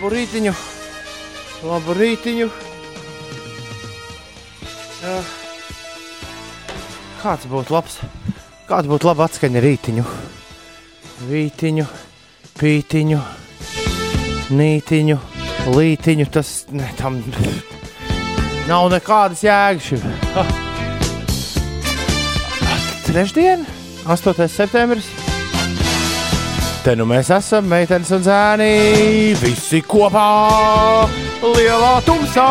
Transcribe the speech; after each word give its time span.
Labu 0.00 0.14
rītiņu! 0.16 0.50
Labu 1.68 1.92
rītiņu! 1.92 2.46
Uh, 5.04 5.26
kāds 7.20 7.44
būtu 7.50 7.74
labs? 7.76 7.98
Kāds 8.64 8.88
būtu 8.88 9.10
labi 9.10 9.26
atskaņa 9.26 9.60
rītiņu? 9.60 10.06
Rītiņu, 11.28 11.84
pītiņu, 12.56 13.20
nītiņu, 14.56 15.20
lītiņu. 15.76 16.30
Tas 16.32 16.56
ne, 16.72 16.88
tam 16.96 17.20
nav 18.72 18.88
nekādas 18.96 19.44
jēgas. 19.44 20.00
Trešdien, 23.04 23.68
8. 24.08 24.48
septembris. 24.48 25.19
Te 26.80 26.94
nu 26.96 27.04
mēs 27.04 27.28
esam, 27.34 27.66
meitenes 27.68 28.08
un 28.16 28.22
zēni, 28.24 29.34
visi 29.36 29.82
kopā, 29.84 30.22
lielā 31.44 31.90
tumsā. 32.06 32.46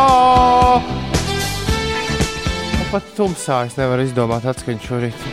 Nu, 2.76 2.84
Pat 2.92 3.08
tumsā 3.16 3.64
es 3.66 3.74
nevaru 3.74 4.04
izdomāt 4.06 4.46
atskaņu 4.52 4.84
šorīt. 4.86 5.24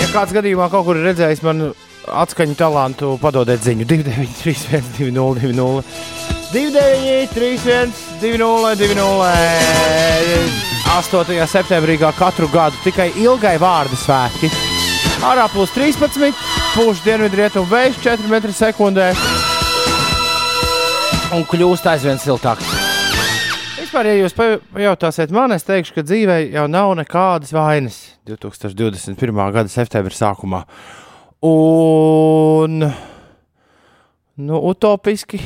Ja 0.00 0.08
kāds 0.14 0.32
gadījumā 0.32 0.70
kaut 0.72 0.88
kur 0.88 0.96
ir 0.96 1.04
redzējis 1.10 1.44
manu 1.44 1.68
atskaņu 2.08 2.56
talantu, 2.56 3.12
padodiet 3.20 3.60
ziņu 3.66 3.84
293, 3.90 4.80
202, 4.96 5.84
209, 6.54 7.28
31, 7.36 7.92
20, 8.24 8.88
20. 8.88 10.68
8. 10.90 11.46
septembrī, 11.46 12.00
kā 12.00 12.08
katru 12.16 12.48
gadu, 12.50 12.80
tikai 12.88 13.12
ilgai 13.20 13.58
vārdu 13.60 14.00
svētki. 14.00 14.48
Ārā 15.20 15.44
plus 15.52 15.68
13, 15.76 16.32
pūš 16.80 17.02
dienvidrietumu 17.04 17.68
vējš 17.68 17.98
4 18.00 18.28
m2 18.32 19.08
un 21.36 21.42
kļūst 21.50 21.88
aizvien 21.90 22.16
siltāks. 22.16 22.64
Vispār, 23.76 24.06
ja 24.08 24.14
jūs 24.22 24.32
pajautāsiet 24.38 25.34
man, 25.34 25.52
es 25.52 25.66
teikšu, 25.68 25.92
ka 25.98 26.04
dzīvē 26.06 26.38
jau 26.54 26.62
nav 26.72 26.94
nekādas 26.96 27.52
vainas 27.52 27.98
2021. 28.30 29.42
gada 29.52 29.68
septembra 29.68 30.16
sākumā. 30.16 30.62
Un, 31.44 32.86
nu, 34.40 34.60
utopiski 34.72 35.40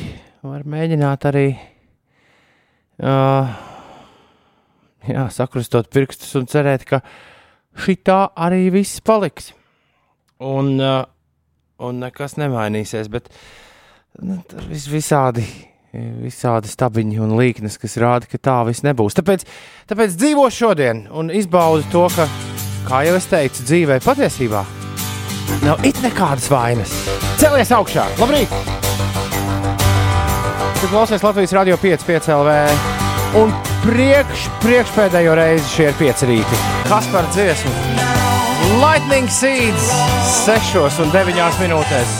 var 0.45 0.63
mēģināt 0.63 1.27
arī 1.33 1.49
uh, 3.03 3.51
jā, 5.09 5.25
sakrustot 5.35 5.91
pirkstus 5.91 6.31
un 6.39 6.47
cerēt, 6.47 6.87
ka 6.87 7.01
šī 7.83 7.97
tā 8.07 8.21
arī 8.47 8.69
viss 8.77 9.03
paliks. 9.03 9.51
Un, 10.39 10.77
uh, 10.79 11.03
un 11.83 12.01
nekas 12.03 12.37
nemainīsies, 12.39 13.09
bet 13.11 13.31
nu, 14.21 14.41
tur 14.49 14.67
vis, 14.71 14.89
visādi. 14.91 15.45
Visādi 15.95 16.67
stabiņi 16.67 17.21
un 17.23 17.37
līknes, 17.39 17.77
kas 17.79 17.93
rāda, 18.03 18.27
ka 18.27 18.35
tā 18.35 18.57
viss 18.67 18.83
nebūs. 18.83 19.15
Tāpēc, 19.15 19.45
tāpēc 19.87 20.17
dzīvo 20.19 20.49
šodien 20.51 21.05
un 21.07 21.31
izbaudi 21.31 21.87
to, 21.93 22.01
ka, 22.11 22.25
kā 22.89 23.05
jau 23.07 23.15
es 23.15 23.29
teicu, 23.31 23.63
dzīvē 23.63 24.01
patiesībā 24.03 24.65
nav 25.63 25.79
it 25.87 25.97
nekādas 26.03 26.49
vainas. 26.51 26.91
Celies 27.39 27.71
augšā! 27.75 28.05
Labrīt! 28.19 28.51
Tu 30.81 30.91
klausies 30.91 31.23
Latvijas 31.23 31.55
radio 31.55 31.79
5,5 31.81 32.29
LV. 32.35 32.59
Un 33.39 33.55
priekš, 33.83 34.49
priekšpēdējo 34.63 35.33
reizi 35.39 35.73
šie 35.73 35.89
ir 35.89 35.97
pieci 35.99 36.29
rīti. 36.29 36.61
Kas 36.91 37.09
par 37.13 37.27
dziesmu? 37.35 38.24
Lightning 38.81 39.29
Seeds 39.29 39.89
6 40.45 40.99
un 41.03 41.11
9 41.13 41.59
minūtēs. 41.61 42.15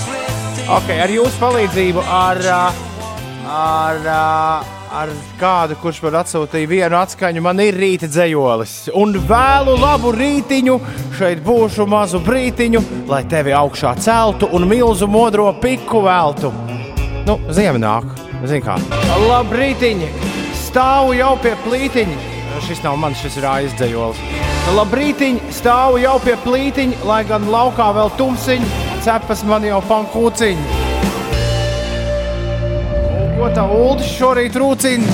Ok, 0.71 0.89
ar 1.03 1.11
jūsu 1.13 1.39
palīdzību, 1.41 2.03
ar, 2.09 2.39
ā, 2.49 2.61
ar, 3.45 3.99
ā, 4.09 4.75
ar 5.01 5.13
kādu, 5.39 5.77
kurš 5.81 6.01
man 6.05 6.19
atsūtīja 6.21 6.69
vienu 6.69 6.99
atskaņu, 6.99 7.43
man 7.45 7.61
ir 7.63 7.77
rīta 7.79 8.09
dzējolis. 8.11 8.75
Un 8.97 9.15
vēlu 9.29 9.77
labu 9.81 10.13
rītiņu, 10.15 10.77
šeit 11.17 11.43
būšu 11.45 11.87
mazu 11.89 12.21
brītiņu, 12.25 12.83
lai 13.11 13.23
tevi 13.31 13.55
augšā 13.55 13.95
celtu 14.01 14.49
un 14.51 14.67
milzu 14.69 15.07
modro 15.07 15.51
piku 15.61 16.03
veltu. 16.05 16.53
Nu, 17.25 17.39
ziema 17.49 17.81
nāk, 17.81 18.11
zini 18.45 18.63
kā. 18.65 18.79
Labrītiņi! 19.25 20.13
Stāvu 20.65 21.15
jau 21.15 21.35
pie 21.39 21.55
plītiņa. 21.63 22.34
Šis 22.63 22.81
nav 22.83 22.95
mans, 22.97 23.19
šis 23.21 23.35
ir 23.41 23.45
aizdzējols. 23.49 24.19
Labrītiņ, 24.75 25.39
stāvu 25.53 25.99
jau 26.01 26.15
pie 26.23 26.35
plītiņa, 26.41 27.01
lai 27.05 27.21
gan 27.27 27.45
laukā 27.51 27.91
vēl 27.93 28.09
tumsiņi, 28.17 28.69
cepas 29.05 29.43
man 29.45 29.65
jau 29.67 29.81
pankūciņi. 29.85 30.83
Un 33.35 33.35
Ko 33.35 33.49
tā 33.53 33.65
ULDS 33.67 34.13
šorīt 34.15 34.55
rūcina? 34.57 35.05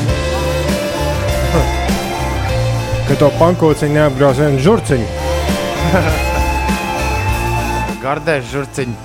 Ka 3.09 3.17
to 3.19 3.31
pankūciņu 3.39 3.97
neapgrauž 3.97 4.43
vienu 4.45 4.61
žurciņu. 4.63 5.07
Gardēs 8.05 8.45
žurciņi. 8.53 8.95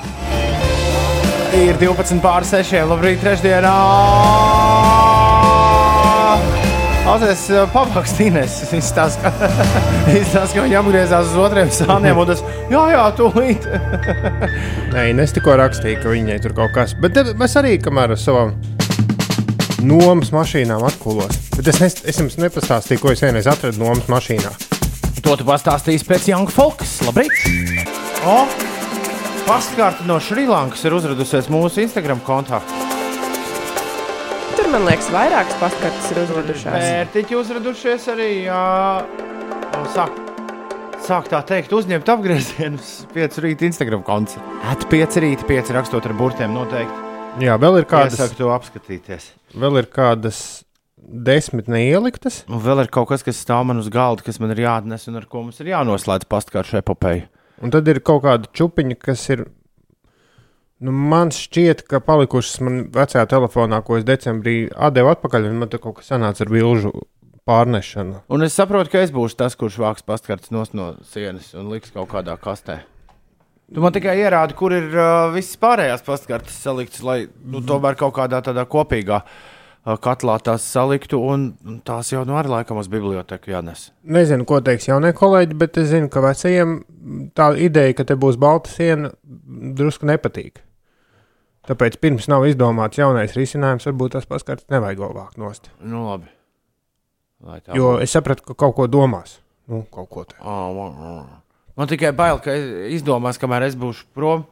Ir 1.57 1.79
12 1.81 2.21
pār 2.21 2.45
6. 2.45 2.77
Labrīt, 2.91 3.23
trešdienā! 3.25 4.96
Ausies 7.07 7.45
papakstīnēs. 7.71 8.55
Viņš 8.73 8.87
stāsta, 8.89 9.31
ka, 9.31 9.49
viņš 10.09 10.31
stāsta, 10.33 10.57
ka 10.57 10.65
viņi 10.65 10.79
apgriezās 10.81 11.29
uz 11.31 11.37
otriem 11.39 11.69
sāniem 11.71 12.19
un 12.19 12.27
tas, 12.27 12.43
jā, 12.73 12.81
jā, 12.91 13.05
tūlīt. 13.19 13.69
Nē, 14.95 15.05
es 15.23 15.35
tikko 15.37 15.55
rakstīju, 15.61 16.01
ka 16.03 16.11
viņai 16.11 16.41
tur 16.43 16.57
kaut 16.57 16.75
kas. 16.75 16.97
Bet 16.99 17.15
tad 17.15 17.31
mēs 17.39 17.55
arī 17.61 17.77
kamēr 17.83 18.17
ar 18.17 18.21
savām 18.21 18.57
nomas 19.87 20.33
mašīnām 20.35 20.83
atkulos. 20.89 21.39
Bet 21.55 21.71
es, 21.71 21.79
nes, 21.85 21.97
es 22.11 22.19
jums 22.19 22.41
nepastāstīju, 22.43 23.05
ko 23.05 23.15
es 23.15 23.23
vienreiz 23.23 23.47
atradu 23.51 23.85
nomas 23.85 24.11
mašīnā. 24.11 24.51
To 25.23 25.39
tu 25.39 25.47
pastāstīsi 25.47 26.09
pēc 26.11 26.27
Young 26.33 26.51
Folks. 26.51 26.99
Labrīt! 27.07 27.31
O, 28.27 28.41
pastkarte 29.47 30.09
no 30.11 30.19
Šrilankas 30.19 30.83
ir 30.87 30.99
uzradusies 30.99 31.53
mūsu 31.55 31.87
Instagram 31.87 32.25
kontā. 32.27 32.65
Tur, 34.67 34.73
man 34.75 34.89
liekas, 34.89 35.07
vairākas 35.15 35.55
pastkartes 35.61 36.07
ir 36.11 36.19
uzvedušās. 36.25 36.75
Pērtiķi 36.75 37.37
uzradušies 37.39 38.07
arī. 38.11 38.25
Jā, 38.49 38.63
sāk, 39.95 40.17
sāk 41.07 41.29
tā 41.31 41.39
teikt, 41.47 41.71
uzņemt 41.77 42.11
apgriezienus. 42.11 42.89
Pieci 43.13 43.45
rīta 43.45 43.63
Instagram 43.69 44.03
konts. 44.03 44.35
At 44.67 44.83
pieci 44.91 45.23
rīta, 45.23 45.47
pieci 45.47 45.77
rakstot 45.77 46.09
ar 46.11 46.17
burtiem 46.19 46.51
noteikti. 46.57 46.99
Jā, 47.47 47.55
vēl 47.63 47.79
ir 47.79 47.87
kādas, 47.87 48.19
Iesaku 48.19 48.41
to 48.41 48.51
apskatīties. 48.57 49.29
vēl 49.55 49.79
ir 49.85 49.89
kādas 49.93 50.41
desmit 50.99 51.71
neieliktas. 51.71 52.41
Un 52.51 52.59
vēl 52.67 52.83
ir 52.83 52.91
kaut 52.91 53.13
kas, 53.13 53.23
kas 53.23 53.39
stāv 53.47 53.69
man 53.71 53.79
uz 53.79 53.87
galda, 53.95 54.27
kas 54.27 54.43
man 54.43 54.51
ir 54.57 54.65
jāatnes 54.67 55.07
un 55.07 55.23
ar 55.23 55.31
ko 55.31 55.45
mums 55.47 55.63
ir 55.63 55.71
jānoslēdz 55.77 56.27
pastkaršu 56.27 56.81
epopeju. 56.83 57.29
Un 57.63 57.71
tad 57.71 57.87
ir 57.87 58.03
kaut 58.03 58.27
kāda 58.27 58.51
čupiņa, 58.51 58.99
kas 58.99 59.29
ir. 59.31 59.47
Nu, 60.77 60.93
man 60.93 61.31
šķiet, 61.33 61.87
ka 61.89 62.03
palikušas 62.05 62.59
man 62.61 62.81
vecajā 62.93 63.25
telefonā, 63.31 63.81
ko 63.85 63.97
es 63.97 64.05
decembrī 64.05 64.67
devu 64.93 65.13
atpakaļ, 65.15 65.49
un 65.49 65.63
man 65.63 65.71
tur 65.73 65.81
kaut 65.81 66.03
kas 66.03 66.11
sanāca 66.13 66.45
ar 66.45 66.53
vilžu 66.53 66.93
pārnešanu. 67.49 68.21
Un 68.29 68.45
es 68.45 68.59
saprotu, 68.59 68.93
ka 68.93 69.01
es 69.07 69.15
būšu 69.15 69.39
tas, 69.41 69.57
kurš 69.57 69.79
vāks 69.81 70.05
pastkartes 70.05 70.53
no 70.53 70.67
sienas 71.07 71.55
un 71.57 71.71
liks 71.73 71.95
kaut 71.95 72.11
kādā 72.13 72.37
kastē. 72.43 72.83
Tu 73.73 73.83
man 73.83 73.95
tikai 73.95 74.19
ierādi, 74.21 74.55
kur 74.59 74.75
ir 74.77 74.93
uh, 74.93 75.33
visas 75.35 75.57
pārējās 75.59 76.05
pastkartes 76.07 76.59
saliktas, 76.63 77.01
lai 77.03 77.25
nu, 77.25 77.65
tomēr 77.67 77.97
kaut 77.99 78.15
kādā 78.19 78.39
tādā 78.45 78.63
kopīgā 78.71 79.23
uh, 79.25 79.97
katlā 80.03 80.37
tās 80.45 80.67
saliktu, 80.77 81.19
un 81.19 81.49
un 81.67 81.81
tās 81.87 82.13
jau 82.13 82.23
nu 82.29 82.37
arī 82.39 82.53
laikam 82.53 82.79
uz 82.83 82.93
biblioteku 82.93 83.51
jānes. 83.55 83.89
Nezinu, 84.05 84.47
ko 84.47 84.61
teiks 84.61 84.87
jaunie 84.91 85.11
kolēģi, 85.17 85.59
bet 85.59 85.81
es 85.83 85.91
zinu, 85.95 86.13
ka 86.13 86.23
vecajiem 86.29 86.79
tā 87.35 87.51
ideja, 87.65 87.97
ka 87.97 88.07
te 88.07 88.19
būs 88.19 88.39
balta 88.39 88.71
siena, 88.71 89.11
drusku 89.81 90.07
nepatīk. 90.13 90.63
Tāpēc 91.67 91.99
pirms 92.03 92.29
nav 92.31 92.47
izdomāts 92.47 93.01
jaunais 93.01 93.35
risinājums, 93.35 93.89
varbūt 93.89 94.15
tas 94.15 94.29
paskatās, 94.31 94.69
nevajag 94.71 95.03
vēl 95.03 95.15
vākt 95.17 95.41
nost. 95.41 95.71
Nu, 95.83 96.05
labi. 96.11 96.31
Jo 97.77 97.97
es 98.03 98.15
sapratu, 98.15 98.45
ka 98.47 98.57
kaut 98.59 98.77
ko 98.79 98.87
domās. 98.91 99.41
Nu, 99.71 99.83
kaut 99.93 100.09
ko 100.13 100.25
tādu. 100.29 100.43
Man, 101.77 101.91
tikai 101.91 102.15
bail, 102.17 102.39
ka 102.41 102.55
izdomās, 102.95 103.41
kamēr 103.43 103.67
es 103.67 103.75
būšu 103.77 104.07
prom. 104.17 104.47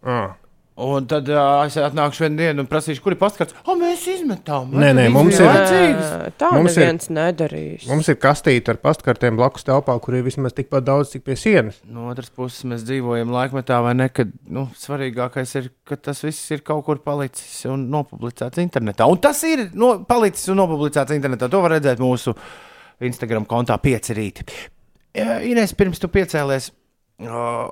Ah. 0.00 0.38
Un 0.80 1.04
tad 1.10 1.26
uh, 1.28 1.60
es 1.66 1.74
atnākšu 1.76 2.22
vienu 2.24 2.38
dienu 2.38 2.62
un 2.64 2.68
prasīšu, 2.70 3.02
kur 3.04 3.12
ir 3.12 3.18
paskats. 3.20 3.52
O, 3.68 3.74
mēs 3.76 4.06
izmetām. 4.08 4.70
Nē, 4.72 4.94
nē, 4.96 5.02
mums 5.12 5.36
ir- 5.36 5.44
vajadzīgs? 5.44 6.12
Tā 6.40 6.48
Mums 6.54 6.76
ir- 6.78 6.86
neviens 6.86 7.10
nedarīs. 7.12 7.84
Mums 7.90 8.08
ir 8.08 8.16
kastīte 8.22 8.72
ar 8.72 8.78
pastkartēm 8.80 9.36
blakus 9.36 9.66
telpā, 9.68 9.98
kur 10.00 10.16
ir 10.16 10.24
vismaz 10.24 10.54
tikpat 10.56 10.86
daudz, 10.86 11.10
cik 11.12 11.26
pie 11.26 11.36
sienas. 11.36 11.82
No 11.84 12.06
otras 12.08 12.30
puses, 12.32 12.62
mēs 12.70 12.86
dzīvojam 12.88 13.28
laikmetā, 13.34 13.82
vai 13.84 13.92
ne? 13.98 14.08
Kad 14.08 14.32
nu, 14.48 14.68
svarīgākais 14.80 15.52
ir, 15.60 15.68
ka 15.84 15.98
tas 16.00 16.24
viss 16.24 16.48
ir 16.56 16.64
kaut 16.64 16.86
kur 16.88 17.02
palicis 17.04 17.66
un 17.68 17.84
nopublicēts 17.92 18.62
internetā. 18.64 19.04
Un 19.10 19.20
tas 19.20 19.42
ir 19.44 19.66
no, 19.74 19.98
palicis 20.08 20.48
un 20.54 20.62
nopublicēts 20.62 21.12
internetā. 21.18 21.50
To 21.52 21.60
var 21.60 21.76
redzēt 21.76 22.00
mūsu 22.00 22.32
Instagram 23.04 23.44
kontā, 23.50 23.76
pieci 23.84 24.16
rīti. 24.16 24.48
Ines, 25.50 25.72
pirms 25.76 26.00
tu 26.00 26.08
piecēlies, 26.08 26.70
uh, 27.26 27.68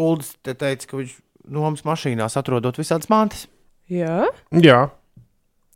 Uldis 0.00 0.34
te 0.42 0.54
teica, 0.58 0.88
ka 0.90 0.98
viņš 0.98 1.14
nomas 1.50 1.84
mašīnās 1.86 2.36
atrodot 2.40 2.78
visādas 2.80 3.10
mantas. 3.12 3.46
Jā, 3.90 4.24
Jā, 4.64 4.78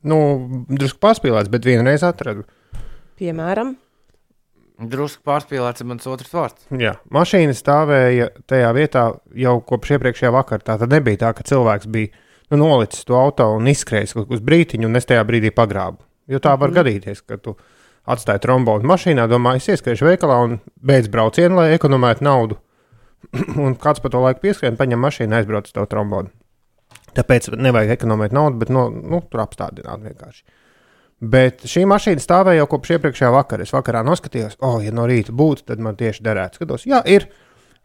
nu, 0.08 0.16
drusku 0.70 1.00
paspīlēts, 1.02 1.50
bet 1.52 1.66
vienreiz 1.68 2.06
atradu. 2.06 2.46
piemēram, 3.20 3.76
Drusku 4.78 5.24
pārspīlēts 5.26 5.82
ir 5.82 5.88
mans 5.90 6.06
otrs 6.06 6.30
vārds. 6.30 6.66
Jā, 6.78 6.92
mašīna 7.10 7.54
stāvēja 7.58 8.28
tajā 8.46 8.68
vietā 8.76 9.00
jau 9.34 9.56
kopš 9.66 9.96
iepriekšējā 9.96 10.30
vakarā. 10.30 10.62
Tā 10.62 10.76
tad 10.78 10.92
nebija 10.94 11.18
tā, 11.24 11.32
ka 11.34 11.42
cilvēks 11.42 11.88
bija 11.90 12.12
nu, 12.52 12.60
nolicis 12.60 13.02
to 13.08 13.16
auto 13.18 13.48
un 13.56 13.66
izskrējis 13.66 14.14
kaut 14.14 14.30
uz 14.30 14.44
brīdiņu, 14.46 14.86
un 14.86 15.00
es 15.00 15.08
tajā 15.10 15.24
brīdī 15.26 15.50
pagrābu. 15.50 15.98
Jo 16.30 16.38
tā 16.44 16.54
var 16.60 16.70
gadīties, 16.76 17.24
ka 17.26 17.40
tu 17.42 17.56
atstāji 18.06 18.44
trombonu 18.46 18.86
mašīnā, 18.86 19.26
domā, 19.26 19.56
es 19.58 19.66
ieskriešu 19.66 20.06
veikalā 20.12 20.38
un 20.46 20.60
beidz 20.78 21.10
braucienu, 21.10 21.58
lai 21.58 21.74
ekonomētu 21.74 22.22
naudu. 22.28 22.60
un 23.64 23.74
kāds 23.80 24.02
pa 24.04 24.12
to 24.12 24.22
laiku 24.22 24.44
pieskrien, 24.46 24.78
paņem 24.78 25.02
mašīnu, 25.04 25.36
aizbrauc 25.38 25.68
uz 25.70 25.74
to 25.74 25.84
trombonu. 25.90 26.32
Tāpēc 27.16 27.50
nevajag 27.56 27.96
ekonomēt 27.96 28.34
naudu, 28.36 28.60
bet 28.60 28.72
no, 28.72 28.88
nu, 28.92 29.20
tur 29.30 29.42
apstādināt 29.42 30.04
vienkārši. 30.04 30.44
Bet 31.18 31.64
šī 31.66 31.82
mašīna 31.90 32.22
stāvēja 32.22 32.62
jau 32.62 32.68
kopš 32.74 32.92
iepriekšējā 32.94 33.30
vakarā. 33.34 33.64
Es 33.66 33.74
vakarā 33.74 34.04
noskatījos, 34.06 34.58
oh, 34.62 34.78
ja 34.84 34.92
no 34.94 35.08
rīta 35.10 35.34
būtu, 35.34 35.64
tad 35.72 35.82
man 35.82 35.98
tieši 35.98 36.22
derētu. 36.26 36.60
Skatos, 36.60 36.86
jā, 36.86 37.02
ir. 37.10 37.26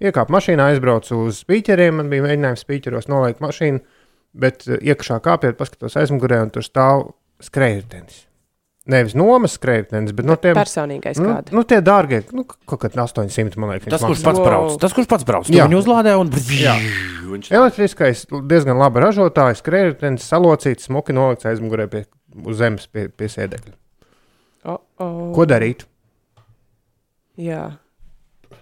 Iekāpu 0.04 0.34
mašīnā, 0.36 0.68
aizbraucu 0.74 1.18
uz 1.30 1.40
spīķeriem. 1.46 1.98
Man 2.02 2.12
bija 2.12 2.26
mēģinājums 2.26 2.66
spīķeros 2.66 3.10
nolikt 3.10 3.42
mašīnu, 3.42 3.82
bet 4.44 4.68
eh, 4.68 4.82
iekšā 4.92 5.18
kāpjot, 5.24 5.58
paskatos 5.58 5.98
aizmugurē, 6.02 6.44
un 6.46 6.54
tur 6.54 6.66
stāv 6.66 7.08
skrējēji. 7.46 8.20
Nevis 8.84 9.14
nomas 9.16 9.54
skrējēji, 9.56 10.12
bet 10.12 10.28
no 10.28 10.36
tiem 10.36 10.58
personīgais 10.58 11.20
nu, 11.24 11.30
kāds. 11.30 11.54
nu, 11.56 11.62
tie 11.64 11.78
dārgie, 11.80 12.18
nu, 12.36 12.44
kaut 12.44 12.82
kādi 12.82 13.00
800, 13.00 13.56
man 13.62 13.72
liekas. 13.72 13.94
Tas, 13.94 14.04
kurš 14.04 14.24
pats 14.26 14.42
Wow. 14.42 14.48
brauc, 14.50 14.74
tas, 14.82 14.96
kurš 14.98 15.08
pats 15.08 15.28
brauc, 15.28 15.48
viņu 15.48 15.80
uzlādē 15.80 16.18
un 16.20 16.32
Jā. 16.52 16.74
viņš 17.30 17.48
Elektriskais, 17.56 18.26
diezgan 18.52 18.82
labi 18.82 19.00
ražotājs, 19.06 19.62
skrējēji, 19.64 20.20
salocīts, 20.20 20.90
smuki 20.90 21.16
nolikts 21.16 21.48
aizmugurē 21.48 21.88
pie, 21.88 22.04
uz 22.44 22.60
zemes 22.60 22.90
pie, 22.92 23.08
pie 23.08 23.32
sēdekļa. 23.32 23.74
Oh, 24.66 24.82
oh. 25.00 25.32
Ko 25.36 25.48
darīt? 25.48 25.88
Jā, 27.40 27.78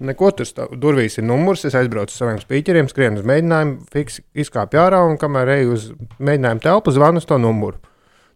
Neko 0.01 0.31
tur 0.33 0.47
stāv. 0.47 0.71
Durvīs 0.81 1.17
ir 1.19 1.25
numurs. 1.27 1.65
Es 1.67 1.75
aizbraucu 1.77 2.13
uz 2.13 2.17
saviem 2.17 2.39
spīķeriem, 2.41 2.87
skrienu 2.89 3.21
uz 3.21 3.25
mēģinājumu, 3.27 3.73
fiks, 3.93 4.21
izkāpu 4.33 4.79
ārā 4.81 5.01
un 5.05 5.17
kamēr 5.21 5.51
eju 5.59 5.75
uz 5.75 5.87
mēģinājumu 6.17 6.63
telpu, 6.63 6.93
zvanu 6.95 7.21
uz 7.21 7.27
to 7.29 7.37
numuru. 7.41 7.77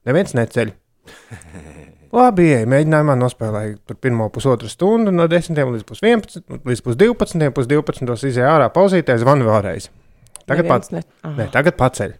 Neviens 0.05 0.35
neceļ. 0.37 0.73
Labi, 2.15 2.45
ej, 2.55 2.65
mēģinājumā 2.71 3.15
nospēlēju 3.19 3.77
tur 3.89 3.97
pirmo 3.99 4.29
pusotru 4.31 4.69
stundu, 4.71 5.11
no 5.11 5.25
10 5.31 5.57
līdz 5.57 5.83
pus 5.87 5.99
11, 6.05 6.45
līdz 6.63 6.83
pus 6.85 6.95
12, 7.01 7.49
pus 7.55 7.67
12 7.67 8.29
izēju 8.29 8.47
ārā 8.47 8.69
pauzītē, 8.73 9.17
zvanu 9.19 9.49
vēlreiz. 9.49 9.89
Tagad 10.45 10.69
pats. 10.69 10.93
Ne... 10.93 11.01
Nē, 11.25 11.49
tagad 11.51 11.75
paceļ. 11.79 12.13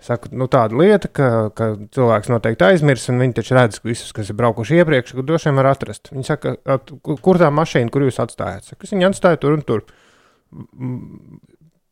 Saku, 0.00 0.30
nu, 0.32 0.46
tāda 0.48 0.72
lieta, 0.80 1.10
ka, 1.12 1.26
ka 1.52 1.66
cilvēks 1.92 2.30
noteikti 2.32 2.64
aizmirs, 2.64 3.02
un 3.12 3.20
viņi 3.20 3.34
taču 3.36 3.54
redz, 3.58 3.82
visus, 3.84 4.14
kas 4.16 4.30
ir 4.32 4.38
braukuši 4.38 4.78
iepriekš, 4.80 5.12
ka 5.18 5.24
droši 5.28 5.50
vien 5.50 5.60
var 5.60 5.68
atrast. 5.74 6.08
Viņi 6.14 6.24
saka, 6.24 6.54
"At- 6.64 6.88
ku- 7.04 7.18
kur 7.20 7.36
tā 7.36 7.50
mašīna, 7.52 7.92
kur 7.92 8.06
jūs 8.06 8.16
atstājāt? 8.24 8.64
Saku, 8.64 8.88
es 8.88 8.94
viņu 8.96 9.10
atstāju 9.10 9.40
tur 9.44 9.52
un 9.58 9.62
tur. 9.68 9.84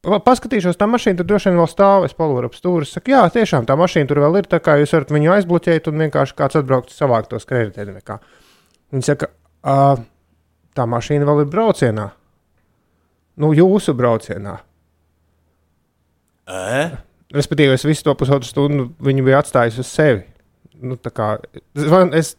Pa- 0.08 0.20
Paskatīšos, 0.30 0.76
tā 0.78 0.86
mašīna 0.90 1.16
tur 1.20 1.26
droši 1.30 1.50
vien 1.50 1.58
vēl 1.60 1.68
stāv. 1.70 2.04
Es 2.08 2.14
palūru 2.14 2.48
ap 2.50 2.54
stūri. 2.58 2.86
Es 2.86 2.92
saku, 2.96 3.10
jā, 3.14 3.22
tiešām 3.34 3.66
tā 3.68 3.76
mašīna 3.78 4.08
tur 4.08 4.20
vēl 4.24 4.38
ir. 4.40 4.46
Tā 4.50 4.60
kā 4.64 4.76
jūs 4.80 4.92
varat 4.96 5.10
viņu 5.14 5.32
aizbloķēt 5.36 5.88
un 5.90 5.98
vienkārši 6.04 6.36
kāds 6.38 6.56
atbraukt, 6.60 6.90
savākt 6.94 7.28
tos 7.32 7.44
kredītiem. 7.48 7.98
Viņi 8.92 9.04
saka, 9.04 9.28
"Ā, 9.64 9.98
tā 10.74 10.86
mašīna 10.86 11.24
vēl 11.28 11.40
ir 11.44 11.50
braucienā. 11.52 12.10
Nu, 13.36 13.52
jūsu 13.54 13.94
braucienā. 13.94 14.58
E? 16.48 16.90
Respektīvi, 17.34 17.74
es 17.76 17.84
visu 17.84 18.02
to 18.06 18.14
pusotru 18.14 18.48
stundu 18.48 18.88
viņu 19.04 19.24
biju 19.26 19.36
atstājis 19.42 19.78
uz 19.82 19.86
sevi. 19.92 20.22
Nu, 20.80 20.96
tā 20.96 21.10
kā, 21.12 21.26
zvan, 21.76 22.14
es 22.16 22.36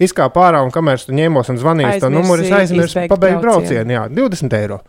izkāpu 0.00 0.40
ārā 0.40 0.62
un 0.64 0.70
kamēr 0.70 0.94
es 0.94 1.06
ņēmos 1.10 1.50
un 1.52 1.58
zvanīju 1.60 1.96
uz 1.96 2.00
to 2.00 2.08
numuru, 2.14 2.46
es 2.46 2.54
aizmirsu 2.56 3.02
pabeigt 3.10 3.42
braucienu. 3.42 3.84
braucienu. 3.84 3.96
Jā, 3.98 4.04
20 4.08 4.56
eiro. 4.56 4.80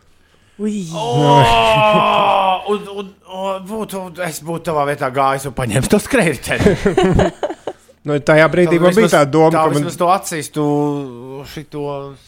Ui. 0.60 0.82
Oh, 0.92 2.68
un, 2.68 2.82
un, 2.92 3.08
un, 3.32 3.62
būtu, 3.66 4.02
es 4.26 4.42
būtu 4.44 4.66
tavā 4.68 4.84
vietā 4.90 5.08
gājis 5.14 5.48
un 5.48 5.56
paņēmis 5.56 5.90
to 5.92 6.00
skrējēju. 6.02 7.30
Nu, 8.02 8.16
tajā 8.18 8.48
brīdī 8.50 8.80
man 8.82 8.94
bija 8.96 9.12
tā 9.12 9.20
doma, 9.30 9.52
tā 9.54 9.60
ka 9.62 9.78
man 9.78 9.84
to 9.94 10.08
atsīstu 10.10 10.62
šito 11.46 11.82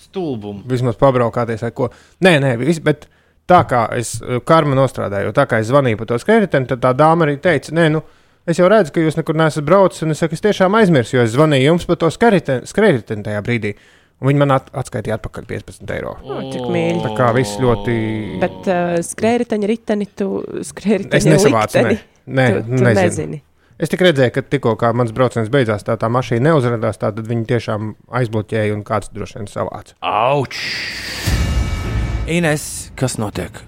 stulbumu. 0.04 0.62
vismaz 0.70 0.94
pabraukāties 1.00 1.64
ar 1.66 1.72
ko. 1.74 1.88
Nē, 2.22 2.36
nē, 2.44 2.52
vis, 2.60 2.78
bet 2.78 3.08
tā 3.50 3.64
kā 3.66 3.88
es 3.98 4.14
eh, 4.22 4.38
karma 4.46 4.78
nostrādāju, 4.78 5.32
tā 5.34 5.48
kā 5.50 5.58
es 5.58 5.72
zvanīju 5.72 5.98
par 5.98 6.12
to 6.12 6.20
skrējēju, 6.22 6.52
tad 6.54 6.76
tā 6.78 6.92
dāma 6.94 7.26
arī 7.26 7.40
teica, 7.42 7.74
nē, 7.74 7.88
nu. 7.96 8.04
Es 8.46 8.58
jau 8.60 8.68
redzu, 8.68 8.92
ka 8.92 9.00
jūs 9.00 9.16
nekur 9.16 9.34
neesat 9.40 9.64
braucis, 9.64 10.04
un 10.04 10.12
es 10.12 10.18
saku, 10.20 10.36
es 10.36 10.44
tiešām 10.44 10.74
aizmirsu, 10.76 11.16
jo 11.16 11.22
es 11.24 11.32
zvanīju 11.32 11.70
jums 11.72 11.86
par 11.88 11.96
to 12.02 12.10
skrējēju 12.12 13.22
tajā 13.24 13.40
brīdī. 13.42 13.72
Un 14.22 14.30
viņi 14.30 14.40
man 14.40 14.54
at 14.54 14.68
atskaitīja 14.78 15.18
atpakaļ 15.18 15.48
15 15.50 15.90
eiro. 15.96 16.14
Oh, 16.22 16.42
cik 16.52 16.68
mīļi. 16.70 17.00
Tā 17.04 17.10
kā 17.18 17.32
viss 17.36 17.58
ļoti. 17.60 17.96
Bet 18.42 18.70
uh, 18.70 18.94
skrējēji 19.04 19.70
riteni, 19.70 20.06
tu 20.16 20.28
skrējēji 20.64 21.10
Es 21.18 21.26
nesavācu, 21.28 21.82
ne. 21.88 21.98
Nē, 22.24 22.46
tu, 22.54 22.62
tu 22.70 22.78
nezinu. 22.78 23.00
nezini. 23.02 23.40
Es 23.74 23.90
tikai 23.90 24.12
redzēju, 24.12 24.32
ka 24.36 24.44
tikko 24.46 24.76
kā 24.78 24.92
mans 24.94 25.10
brauciens 25.12 25.50
beidzās, 25.52 25.82
tā, 25.84 25.96
tā 26.00 26.08
mašīna 26.12 26.52
neuzrādījās. 26.52 27.00
Tad 27.02 27.18
viņi 27.26 27.48
tiešām 27.50 27.90
aizbloķēja 28.20 28.76
un 28.76 28.86
kāds 28.86 29.10
droši 29.12 29.40
vien 29.42 29.50
savāca. 29.50 29.98
Auč! 30.06 30.62
Ines, 32.30 32.92
kas 32.96 33.18
notiek? 33.20 33.60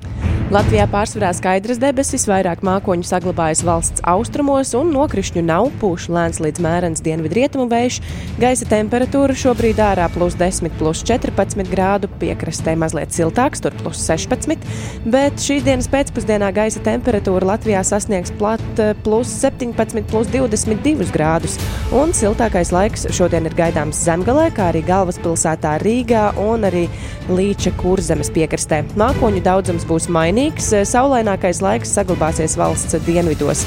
Latvijā 0.46 0.84
pārsvarā 0.86 1.32
skaidras 1.34 1.80
debesis, 1.82 2.22
vairāk 2.30 2.60
mākoņu 2.62 3.02
saglabājas 3.08 3.64
valsts 3.66 4.02
austrumos, 4.06 4.70
un 4.78 4.92
nokrišņu 4.94 5.42
nav 5.42 5.72
pūš 5.80 6.04
lēns 6.14 6.38
līdz 6.38 6.60
mērens 6.62 7.02
dienvidrietumu 7.02 7.64
vējš. 7.72 7.96
Gaisa 8.38 8.68
temperatūra 8.70 9.34
šobrīd 9.34 9.80
ārā 9.82 10.04
plus 10.14 10.36
10, 10.38 10.70
plus 10.78 11.02
14 11.08 11.66
grādu, 11.66 12.06
piekrastē 12.20 12.76
mazliet 12.78 13.10
siltāks, 13.10 13.64
tur 13.64 13.74
plus 13.80 14.04
16, 14.06 14.62
bet 15.10 15.42
šīs 15.42 15.66
dienas 15.66 15.90
pēcpusdienā 15.90 16.52
gaisa 16.54 16.84
temperatūra 16.86 17.50
Latvijā 17.50 17.82
sasniegs 17.82 18.30
plat 18.38 18.62
eh, 18.78 18.94
plus 19.02 19.34
17, 19.42 20.06
plus 20.06 20.30
22 20.30 21.10
grādus, 21.10 21.58
un 21.90 22.14
siltākais 22.14 22.70
laiks 22.70 23.08
šodien 23.18 23.50
ir 23.50 23.58
gaidāms 23.58 24.04
Zemgalē, 24.06 24.52
kā 24.54 24.70
arī 24.70 24.86
galvaspilsētā 24.86 25.74
Rīgā 25.82 26.28
un 26.46 26.70
arī 26.70 26.86
Līča 27.26 27.72
kurzemes 27.74 28.30
piekrastē. 28.30 28.84
Mākoņu 28.94 29.40
daudzums 29.42 29.82
būs 29.90 30.06
mainīgs, 30.06 30.35
saulainākais 30.84 31.62
laiks 31.64 31.94
saglabāsies 31.96 32.58
valsts 32.60 32.98
dienvidos. 33.06 33.64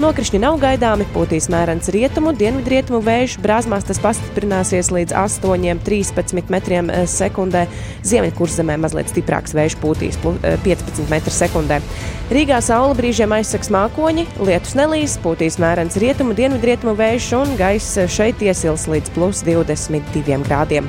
Nokrišņi 0.00 0.38
nav 0.40 0.54
gaidāmi, 0.56 1.04
pūtīs 1.12 1.50
mērens 1.52 1.90
rietumu, 1.92 2.30
dienvidrietumu 2.32 3.02
vējš, 3.04 3.34
brāzmās 3.44 3.84
tas 3.84 3.98
pastiprināsies 4.00 4.88
līdz 4.88 5.12
8,13 5.20 6.48
metriem 6.48 6.88
eh, 6.88 7.02
sekundē. 7.04 7.66
Ziemeļkurzemē 8.08 8.78
mazliet 8.80 9.12
stiprāks 9.12 9.52
vējš 9.52 9.76
pūtīs 9.82 10.16
plu- 10.22 10.38
eh, 10.40 10.56
15 10.64 11.12
metru 11.12 11.34
sekundē. 11.36 11.82
Rīgā 12.32 12.62
saule 12.64 12.96
brīžiem 12.96 13.36
aizsaks 13.36 13.68
mākoņi, 13.74 14.24
lietus 14.40 14.72
nelīs, 14.80 15.18
pūtīs 15.20 15.60
mērens 15.60 16.00
rietumu, 16.00 16.32
dienvidrietumu 16.40 16.96
vējš 16.96 17.28
un 17.42 17.52
gaiss 17.60 18.00
šeit 18.08 18.40
iesils 18.40 18.88
līdz 18.88 19.12
plus 19.12 19.44
22 19.44 20.40
grādiem. 20.48 20.88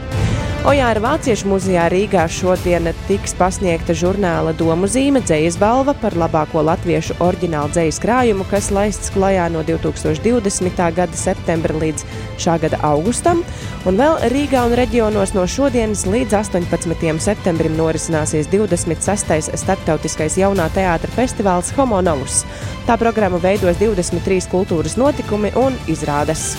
Ojāra 0.64 1.02
Vāciešu 1.04 1.50
muzejā 1.52 1.90
Rīgā 1.92 2.22
šodien 2.32 2.86
tiks 3.04 3.34
pasniegta 3.36 3.92
žurnāla 4.00 4.54
domu 4.56 4.88
zīme 4.88 5.20
Dzejas 5.20 5.58
balva 5.60 5.92
par 5.92 6.16
labāko 6.16 6.62
latviešu 6.64 7.18
oriģinālu 7.20 7.74
dzejas 7.76 8.00
krājumu, 8.00 8.46
kas 8.48 8.70
laists 8.94 9.10
klajā 9.14 9.48
no 9.50 9.64
2020. 9.66 10.94
gada 10.94 11.18
septembra 11.18 11.74
līdz 11.82 12.04
šā 12.38 12.60
gada 12.62 12.78
augustam. 12.86 13.44
Un 13.90 13.98
vēl 13.98 14.20
Rīgā 14.30 14.66
un 14.68 14.76
reģionos 14.78 15.34
no 15.34 15.48
šodienas 15.50 16.06
līdz 16.06 16.34
18. 16.38 17.20
septembrim 17.20 17.74
norisināsies 17.78 18.48
26. 18.52 19.58
starptautiskais 19.58 20.38
jaunā 20.38 20.70
teātra 20.76 21.10
festivāls 21.16 21.74
Homo 21.78 22.02
Novus. 22.02 22.46
Tā 22.86 22.98
programma 23.02 23.40
veidos 23.42 23.78
23 23.82 24.48
kultūras 24.52 24.98
notikumi 24.98 25.52
un 25.58 25.74
izrādes. 25.90 26.54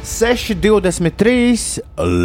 6,23. 0.00 1.78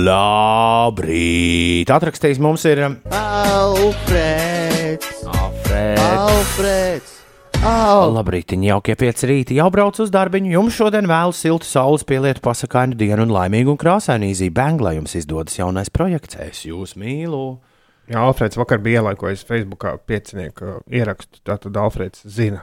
Labrīt! 0.08 1.92
Atrakstījis 1.92 2.40
mums 2.42 2.66
ir 2.66 2.82
um, 2.88 2.98
Alfrēds! 3.14 5.06
Alfrēds. 5.28 7.25
Al 7.66 8.12
Labrīt, 8.14 8.52
jaukie 8.62 8.94
pieci 8.94 9.26
rīti, 9.26 9.56
jau 9.58 9.72
brauc 9.74 9.98
uz 10.04 10.12
darbiņu. 10.14 10.52
Jums 10.54 10.76
šodien 10.78 11.08
vēlu 11.10 11.34
siltu 11.34 11.66
saules 11.66 12.04
pielietu 12.06 12.44
pasakainu 12.46 12.94
dienu 13.00 13.26
un 13.26 13.34
laimīgu 13.34 13.74
un 13.74 13.80
krāsainu 13.82 14.28
īzī 14.30 14.52
bēng, 14.54 14.84
lai 14.86 14.92
jums 15.00 15.16
izdodas 15.18 15.58
jaunais 15.58 15.90
projekts. 15.90 16.38
Es 16.38 16.62
jūs 16.68 16.94
mīlu! 17.02 17.58
Jā, 18.06 18.22
Alfrēds 18.22 18.60
vakar 18.62 18.84
bija 18.86 19.02
ielaikojis 19.02 19.42
Facebookā 19.50 19.96
piecinieku 20.06 20.84
ierakstu. 20.94 21.42
Tātad 21.50 21.80
Alfrēds 21.82 22.22
zina, 22.30 22.62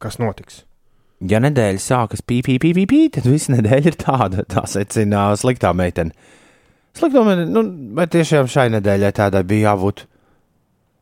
kas 0.00 0.16
notiks. 0.22 0.62
Ja 1.20 1.42
nedēļa 1.44 1.84
sākas 1.84 2.24
pīpī, 2.24 2.56
pīpī, 2.62 2.86
pīpī, 2.88 3.02
tad 3.18 3.28
visa 3.28 3.52
nedēļa 3.58 3.92
ir 3.92 4.00
tāda, 4.00 4.46
tā 4.48 4.64
secina 4.72 5.26
sliktā 5.36 5.74
meitene. 5.76 6.16
Sliktumi, 6.96 7.42
nu, 7.44 7.66
vai 7.92 8.08
tiešām 8.08 8.48
šai 8.48 8.70
nedēļai 8.78 9.12
tādai 9.20 9.44
bija 9.52 9.74
jābūt? 9.74 10.06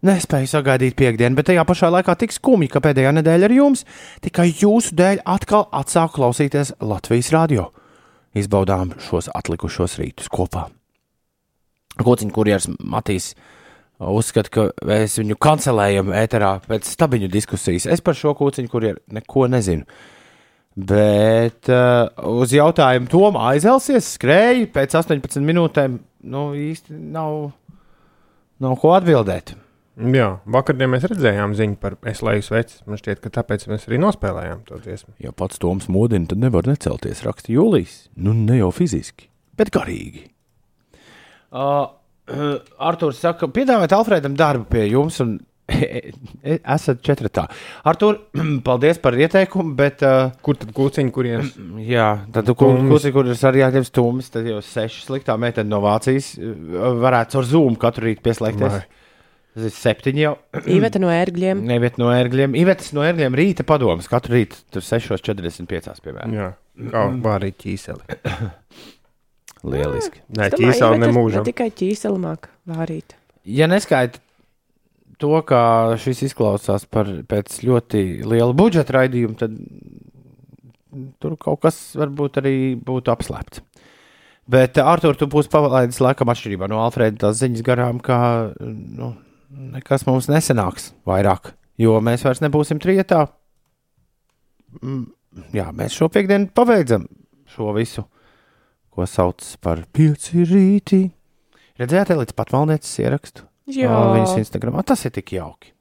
Nespēju 0.06 0.46
sagaidīt 0.46 0.94
piekdienu, 0.94 1.34
bet 1.34 1.48
tajā 1.48 1.64
pašā 1.66 1.88
laikā 1.90 2.14
tik 2.20 2.30
skumji, 2.30 2.68
ka 2.70 2.78
pēdējā 2.84 3.10
nedēļa 3.16 3.48
ar 3.48 3.54
jums 3.56 3.82
tikai 4.22 4.46
jūsu 4.52 4.94
dēļ 4.94 5.24
atkal 5.26 5.66
atsāku 5.74 6.20
klausīties 6.20 6.76
Latvijas 6.78 7.32
radio. 7.34 7.64
Izbaudām 8.38 8.92
šos 9.02 9.26
atlikušos 9.34 9.98
rītus 9.98 10.30
kopā. 10.30 10.68
Kociņš 11.98 12.34
kurjers 12.36 12.70
Matīs 12.78 13.32
uzskata, 13.98 14.54
ka 14.54 14.68
mēs 14.86 15.18
viņu 15.18 15.40
kancelējam 15.42 16.14
ēterā 16.14 16.54
pēc 16.68 16.86
stabiņu 16.94 17.34
diskusijas. 17.34 17.90
Es 17.90 18.04
par 18.04 18.14
šo 18.14 18.36
kociņu 18.38 18.70
kurjeru 18.70 19.02
neko 19.18 19.48
nezinu. 19.50 19.82
Bet 20.78 21.66
uh, 21.74 22.06
uz 22.38 22.54
jautājumu, 22.54 23.10
Tomā 23.10 23.48
aizelsies, 23.56 24.14
skrēja 24.14 24.68
pēc 24.70 24.94
18 25.00 25.42
minūtēm, 25.42 25.98
nu 26.30 26.50
īsti 26.54 26.94
nav, 27.16 27.48
nav 28.62 28.78
ko 28.78 28.94
atbildēt. 28.94 29.58
Jā, 29.98 30.28
vakardien 30.46 30.92
mēs 30.92 31.06
redzējām 31.10 31.56
ziņu 31.58 31.76
par 31.82 31.96
Eslēju 32.06 32.44
sveci. 32.46 32.76
Man 32.86 33.00
šķiet, 33.00 33.18
ka 33.24 33.32
tāpēc 33.40 33.64
mēs 33.70 33.88
arī 33.88 33.98
nospēlējām 34.02 34.60
to 34.68 34.78
dziesmu. 34.84 35.16
Ja 35.24 35.32
pats 35.34 35.58
Toms 35.58 35.88
modina, 35.90 36.28
tad 36.30 36.38
nevar 36.42 36.68
necelties, 36.70 37.24
raksta 37.26 37.50
Jūlijas. 37.50 38.04
Nu, 38.14 38.34
ne 38.36 38.60
jau 38.60 38.70
fiziski, 38.74 39.26
bet 39.58 39.72
garīgi. 39.74 40.28
Uh, 41.50 41.88
uh, 42.30 42.58
Arthurs 42.78 43.18
saka, 43.24 43.48
piedāvājiet 43.50 43.96
Alfredam 43.96 44.36
darbu 44.38 44.68
pie 44.70 44.84
jums, 44.86 45.18
un 45.24 45.38
esat 45.68 47.02
četratā. 47.04 47.48
Artur, 47.88 48.20
paldies 48.68 49.00
par 49.02 49.18
ieteikumu, 49.18 49.74
bet. 49.78 50.04
Uh, 50.06 50.30
Kur 50.46 50.60
tad 50.60 50.70
kūciņi, 50.76 51.12
kuriem? 51.14 51.50
jā, 51.94 52.06
tad 52.38 52.52
kūciņi, 52.54 53.16
kuriem 53.16 53.42
arī 53.50 53.64
jāņem 53.64 53.88
stūmis, 53.88 54.30
tad 54.30 54.46
jau 54.46 54.62
seši 54.62 55.02
sliktā 55.08 55.34
meitene 55.40 55.72
no 55.72 55.82
Vācijas 55.84 56.36
varētu 56.38 57.42
ar 57.42 57.50
Zoom 57.50 57.76
katru 57.80 58.12
rītu 58.12 58.24
pieslēgties. 58.30 58.78
Vai. 58.78 58.86
Tas 59.58 59.66
ir 59.66 59.74
septiņi 59.74 60.22
jau. 60.22 60.32
Iveta 60.76 61.00
no 61.02 61.08
ērgļiem. 61.10 61.64
Iveta 61.74 61.98
no 61.98 62.12
ērgļiem. 62.14 62.54
Ivetas 62.60 62.92
no 62.94 63.02
ērgļiem 63.02 63.36
rīta 63.40 63.66
padomas. 63.66 64.06
Katru 64.10 64.36
rītu 64.36 64.60
tur 64.74 64.84
6.45. 64.86 65.98
piemēram. 66.04 66.36
Jā, 66.36 66.52
kā 66.92 67.02
vārīt 67.24 67.58
ķīseli. 67.64 68.18
Lieliski. 69.72 70.22
Nē, 70.30 70.52
domāju, 70.54 70.60
ķīseli 70.62 71.02
nemūžam. 71.02 71.42
Ne 71.42 71.50
tikai 71.50 71.68
ķīseli 71.74 72.22
māk 72.22 72.46
vārīt. 72.70 73.16
Ja 73.48 73.66
neskaita 73.66 74.22
to, 75.18 75.34
kā 75.42 75.62
šis 75.98 76.28
izklausās 76.28 76.86
par 76.86 77.10
pēc 77.26 77.58
ļoti 77.66 78.04
liela 78.22 78.54
budžeta 78.54 79.00
raidījuma, 79.00 79.34
tad 79.42 79.58
tur 81.18 81.34
kaut 81.42 81.64
kas 81.66 81.80
varbūt 81.98 82.38
arī 82.38 82.54
būtu 82.78 83.10
apslēpts. 83.10 83.64
Bet, 84.48 84.78
Artur, 84.80 85.18
tu 85.18 85.26
būsi 85.28 85.50
palaidis 85.52 85.98
laikam 86.00 86.30
atšķirībā 86.32 86.70
no 86.70 86.78
Alfrēda 86.80 87.26
tās 87.26 87.42
ziņas 87.42 87.64
garām, 87.66 87.98
ka 88.00 88.18
nu, 88.62 89.10
nekas 89.58 90.06
mums 90.06 90.30
nesanāks 90.30 90.92
vairāk, 91.08 91.52
jo 91.80 91.98
mēs 92.04 92.24
vairs 92.26 92.42
nebūsim 92.44 92.80
trietā. 92.82 93.26
Mm, 94.82 95.06
Jā, 95.54 95.68
mēs 95.76 95.94
šo 95.96 96.08
piekdienu 96.12 96.50
pabeidzam 96.56 97.06
šo 97.48 97.72
visu, 97.76 98.04
ko 98.92 99.06
sauc 99.08 99.44
par 99.62 99.84
pieci 99.94 100.44
rīti. 100.48 101.02
Redzējāt, 101.78 102.14
līdz 102.18 102.34
pat 102.36 102.52
valnieces 102.54 102.96
ierakstu? 103.04 103.44
Jā, 103.68 103.92
Viņas 104.16 104.38
Instagramā 104.40 104.82
tas 104.88 105.04
ir 105.06 105.12
tik 105.14 105.34
jauki. 105.36 105.74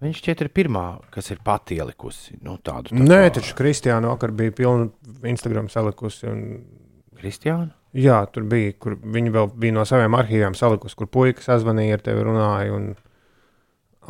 Viņš 0.00 0.20
šķiet 0.22 0.42
ir 0.46 0.48
pirmā, 0.56 0.84
kas 1.12 1.28
ir 1.30 1.42
pati 1.44 1.76
ielikusi 1.76 2.38
nu, 2.40 2.56
tādu. 2.64 2.94
tā 2.94 3.04
Nē, 3.04 3.18
kā 3.28 3.34
taču 3.36 3.56
Kristiāna 3.58 4.14
vakar 4.14 4.32
bija 4.32 4.54
pilna 4.56 4.88
Instagram 5.28 5.68
salikusi. 5.68 6.24
Un, 6.30 6.40
Kristiāna. 7.20 7.68
Jā, 7.94 8.18
tur 8.32 8.44
bija, 8.50 8.72
kur 8.78 8.96
viņi 9.02 9.32
vēl 9.34 9.48
bija 9.60 9.76
no 9.76 9.84
saviem 9.88 10.14
arhīviem 10.18 10.54
salikusi, 10.58 10.96
kur 10.98 11.06
puikas 11.10 11.48
sazvanīja 11.50 11.98
ar 11.98 12.04
tevi 12.10 12.26
runāja. 12.26 12.74
Un, 12.76 12.90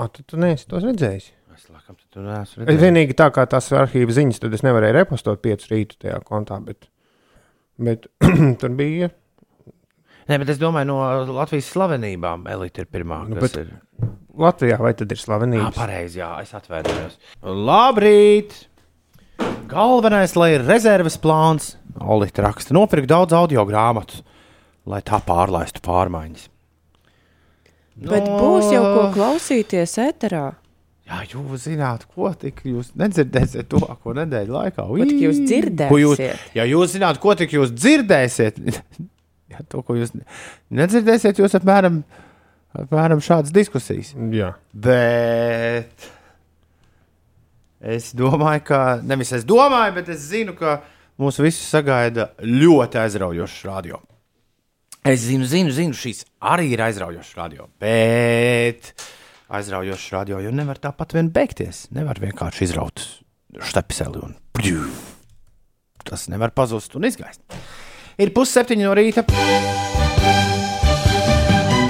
A, 0.00 0.06
tu, 0.08 0.22
tu 0.24 0.38
neesi 0.40 0.64
tos 0.70 0.84
redzējis. 0.86 1.24
Es 1.52 1.64
laikam 1.68 1.96
tu 1.98 2.06
tur 2.14 2.22
neesmu 2.24 2.62
Es 2.62 2.68
redzējis. 2.68 2.80
vienīgi 2.86 3.16
tā 3.18 3.26
kā 3.34 3.42
tās 3.50 3.66
arhīva 3.76 4.14
ziņas, 4.16 4.38
tad 4.40 4.54
es 4.56 4.62
nevarēju 4.64 4.94
repostot 4.96 5.42
piecus 5.44 5.68
rītu 5.68 5.98
tajā 6.06 6.20
kontā, 6.24 6.56
bet, 6.64 6.86
bet 7.76 8.06
tur 8.62 8.70
bija. 8.78 9.10
Nē, 10.30 10.38
bet 10.40 10.52
es 10.54 10.60
domāju, 10.62 10.86
no 10.92 11.00
Latvijas 11.36 11.68
slavenībām 11.74 12.46
Elite 12.48 12.84
ir 12.86 12.88
pirmā. 12.94 13.24
Nu, 13.28 13.36
bet- 13.42 13.58
ir. 13.60 13.74
Latvijā 14.40 14.78
vai 14.80 14.94
tad 14.96 15.10
ir 15.12 15.18
Jā, 15.18 15.24
slavenības? 15.26 15.74
pareizi, 15.76 16.20
jā, 16.22 16.30
es 16.40 16.54
atvainojos. 16.56 17.18
Labrīt! 17.44 18.54
Galvenais, 19.68 20.32
lai 20.38 20.52
ir 20.54 20.64
rezerves 20.64 21.18
plāns, 21.20 21.74
Olīte 22.00 22.40
raksta, 22.44 22.72
nopirkt 22.76 23.10
daudz 23.10 23.34
audio 23.36 23.64
grāmatu, 23.68 24.22
lai 24.88 25.02
tā 25.04 25.18
pārlaistu 25.24 25.82
pārmaiņas. 25.84 26.46
bet 28.00 28.24
būs 28.30 28.70
jau 28.72 28.82
ko 28.96 29.02
klausīties 29.16 29.98
eterā. 30.00 30.46
Jā, 31.10 31.24
jūs 31.26 31.64
zināt, 31.66 32.04
ko 32.14 32.30
tik 32.38 32.62
jūs 32.64 32.92
nedzirdēsiet 32.96 33.66
tuvāko 33.68 34.14
nedēļu 34.14 34.54
laikā. 34.54 34.84
Ko 34.86 34.96
tik 35.02 35.18
jūs 35.26 35.40
Ui! 35.42 35.46
dzirdēsiet? 35.50 35.90
Ko 35.90 35.98
jūs, 35.98 36.20
ja 36.54 36.64
jūs 36.70 36.92
zināt, 36.94 37.18
ko 37.20 37.34
tik 37.34 37.52
jūs 37.56 37.72
dzirdēsiet, 37.74 38.60
ja 39.52 39.64
to, 39.68 39.82
ko 39.82 39.96
jūs 39.98 40.14
ne- 40.14 40.24
nedzirdēsiet, 40.80 41.42
jūs 41.42 41.56
apmēram, 41.58 42.00
apmēram 42.78 43.20
šādas 43.26 43.50
diskusijas. 43.52 44.14
Jā, 44.32 44.52
Bet 44.72 46.08
es 47.80 48.12
domāju, 48.14 48.62
ka 48.70 48.80
nevis 49.02 49.32
es 49.36 49.44
domāju, 49.48 49.96
bet 49.98 50.08
es 50.14 50.24
zinu, 50.30 50.54
ka 50.58 50.78
mūs 51.20 51.40
visus 51.42 51.68
sagaida 51.68 52.30
ļoti 52.44 53.00
aizraujošs 53.02 53.64
radio. 53.68 54.00
Es 55.06 55.22
zinu, 55.24 55.46
zinu, 55.48 55.72
zinu, 55.72 55.96
šīs 55.96 56.26
arī 56.44 56.74
ir 56.74 56.82
aizraujošs 56.84 57.32
radio. 57.38 57.68
Bet 57.80 58.92
aizraujošs 59.50 60.10
radio 60.12 60.40
jau 60.44 60.52
nevar 60.52 60.80
tāpat 60.80 61.16
vien 61.16 61.30
beigties. 61.32 61.86
Nevar 61.96 62.20
vienkārši 62.20 62.66
izraut 62.68 63.04
stepseli 63.70 64.20
un 64.22 64.36
pļū. 64.56 64.84
Tas 66.04 66.28
nevar 66.32 66.52
pazust 66.56 66.94
un 66.96 67.08
izgaist. 67.08 67.40
Ir 68.20 68.32
pusseptiņi 68.36 68.84
no 68.84 68.94
rīta. 68.96 69.24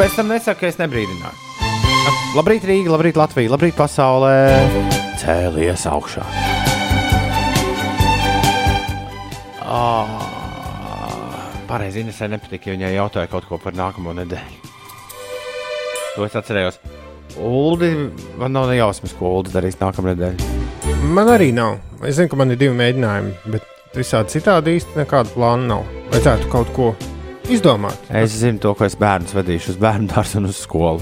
Pēc 0.00 0.16
tam 0.16 0.30
nesaka, 0.30 0.62
ka 0.62 0.70
es 0.70 0.78
nebrīdināju. 0.80 1.48
Labrīt, 2.38 2.64
Rīga, 2.64 2.94
labrīt, 2.94 3.18
Latvija, 3.18 3.50
labrīt, 3.52 3.76
pasaulē. 3.76 4.32
Cēlies 5.20 5.84
augšā. 5.90 6.24
Pareizi, 11.70 12.02
Inesē 12.04 12.28
nepatika, 12.30 12.70
ja 12.70 12.76
viņai 12.76 12.94
jautāja 12.96 13.30
kaut 13.30 13.46
ko 13.48 13.58
par 13.62 13.76
nākamo 13.78 14.14
nedēļu. 14.18 14.70
To 16.16 16.26
es 16.26 16.34
atcerējos. 16.38 16.80
Uldi, 17.46 17.90
man 18.40 18.52
nav 18.56 18.66
nejausmas, 18.72 19.14
ko 19.18 19.36
Uldi 19.38 19.52
darīs 19.54 19.78
nākamā 19.80 20.14
nedēļa. 20.14 20.48
man 21.14 21.30
arī 21.30 21.52
nav. 21.54 21.78
Es 22.04 22.18
zinu, 22.18 22.30
ka 22.32 22.38
man 22.40 22.50
ir 22.50 22.58
divi 22.60 22.74
mēģinājumi, 22.76 23.36
bet 23.54 23.68
visādi 23.94 24.34
citādi 24.34 24.76
īsti 24.78 24.98
nekādu 24.98 25.34
plānu 25.36 25.68
nav. 25.70 25.86
Vajadzētu 26.10 26.50
kaut 26.50 26.72
ko 26.74 26.88
izdomāt. 27.50 27.98
Es 28.10 28.34
zinu 28.40 28.58
to, 28.62 28.74
ko 28.74 28.86
es 28.86 28.98
bērnus 28.98 29.36
vedīšu 29.36 29.74
uz 29.74 29.78
bērnu 29.80 30.10
dārzu 30.10 30.40
un 30.40 30.50
uz 30.50 30.58
skolu. 30.64 31.00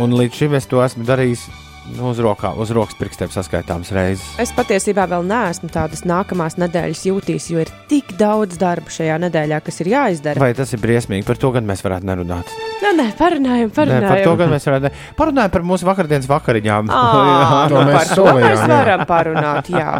Un 0.00 0.16
līdz 0.16 0.40
šim 0.40 0.56
es 0.58 0.66
to 0.66 0.80
esmu 0.84 1.04
darījis 1.06 1.44
nu, 1.92 2.08
uz, 2.10 2.18
rokā, 2.24 2.50
uz 2.60 2.70
rokas 2.74 2.96
pirkstiem 2.98 3.30
saskaitāmas 3.34 3.90
reizes. 3.94 4.24
Es 4.40 4.52
patiesībā 4.56 5.04
vēl 5.10 5.26
neesmu 5.28 5.68
tādas 5.74 6.04
nākamās 6.08 6.56
nedēļas 6.60 7.02
jūtīs, 7.10 7.50
jo 7.52 7.60
ir 7.64 7.70
tik 7.90 8.14
daudz 8.20 8.56
darba 8.60 8.90
šajā 8.94 9.18
nedēļā, 9.26 9.60
kas 9.66 9.80
ir 9.84 9.90
jāizdara. 9.92 10.40
Vai 10.42 10.52
tas 10.56 10.72
ir 10.72 10.80
briesmīgi? 10.82 11.26
Par 11.28 11.36
to 11.40 11.50
gan 11.54 11.66
mēs 11.68 11.84
varētu 11.84 12.08
nerunāt. 12.08 12.54
Nē, 12.84 12.94
nē, 13.00 13.06
parunājam, 13.18 13.68
Nē, 13.68 13.74
par 13.74 13.86
to 13.88 13.94
parunājam. 13.94 14.38
gan 14.40 14.54
mēs 14.56 14.68
varētu. 14.68 14.88
ne- 14.88 15.14
Parunājam 15.18 15.52
par 15.58 15.62
mūsu 15.62 15.88
vakardienas 15.88 16.26
vakariņām. 16.30 16.88
Ā, 16.88 17.68
To 17.74 17.84
mēs 17.84 17.94
par 17.94 18.16
to 18.16 18.24
mēs 18.38 18.58
jā. 18.58 18.66
varam 18.72 19.06
parunāt. 19.08 19.70
Jā. 19.72 19.92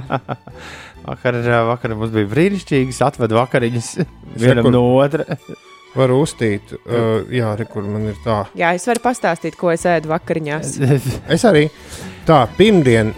Vakar, 1.05 1.37
vakar 1.69 1.93
mums 2.01 2.13
bija 2.15 2.29
brīnišķīgas 2.33 3.01
atvedu 3.05 3.37
vakariņas 3.37 3.89
vienam 4.41 4.71
no 4.73 4.81
otra. 5.03 5.25
Varu 5.95 6.17
uztīt, 6.25 6.73
uh, 6.75 7.23
jā, 7.31 7.53
re, 7.55 7.67
kur 7.71 7.85
man 7.87 8.09
ir 8.11 8.17
tā. 8.25 8.41
jā, 8.59 8.73
es 8.75 8.87
varu 8.91 9.03
pastāstīt, 9.05 9.55
ko 9.59 9.71
es 9.71 9.85
ēdu 9.87 10.11
vakariņās. 10.11 10.73
Es 11.37 11.45
arī 11.47 11.69
tā, 12.27 12.41
pirmdien, 12.59 13.13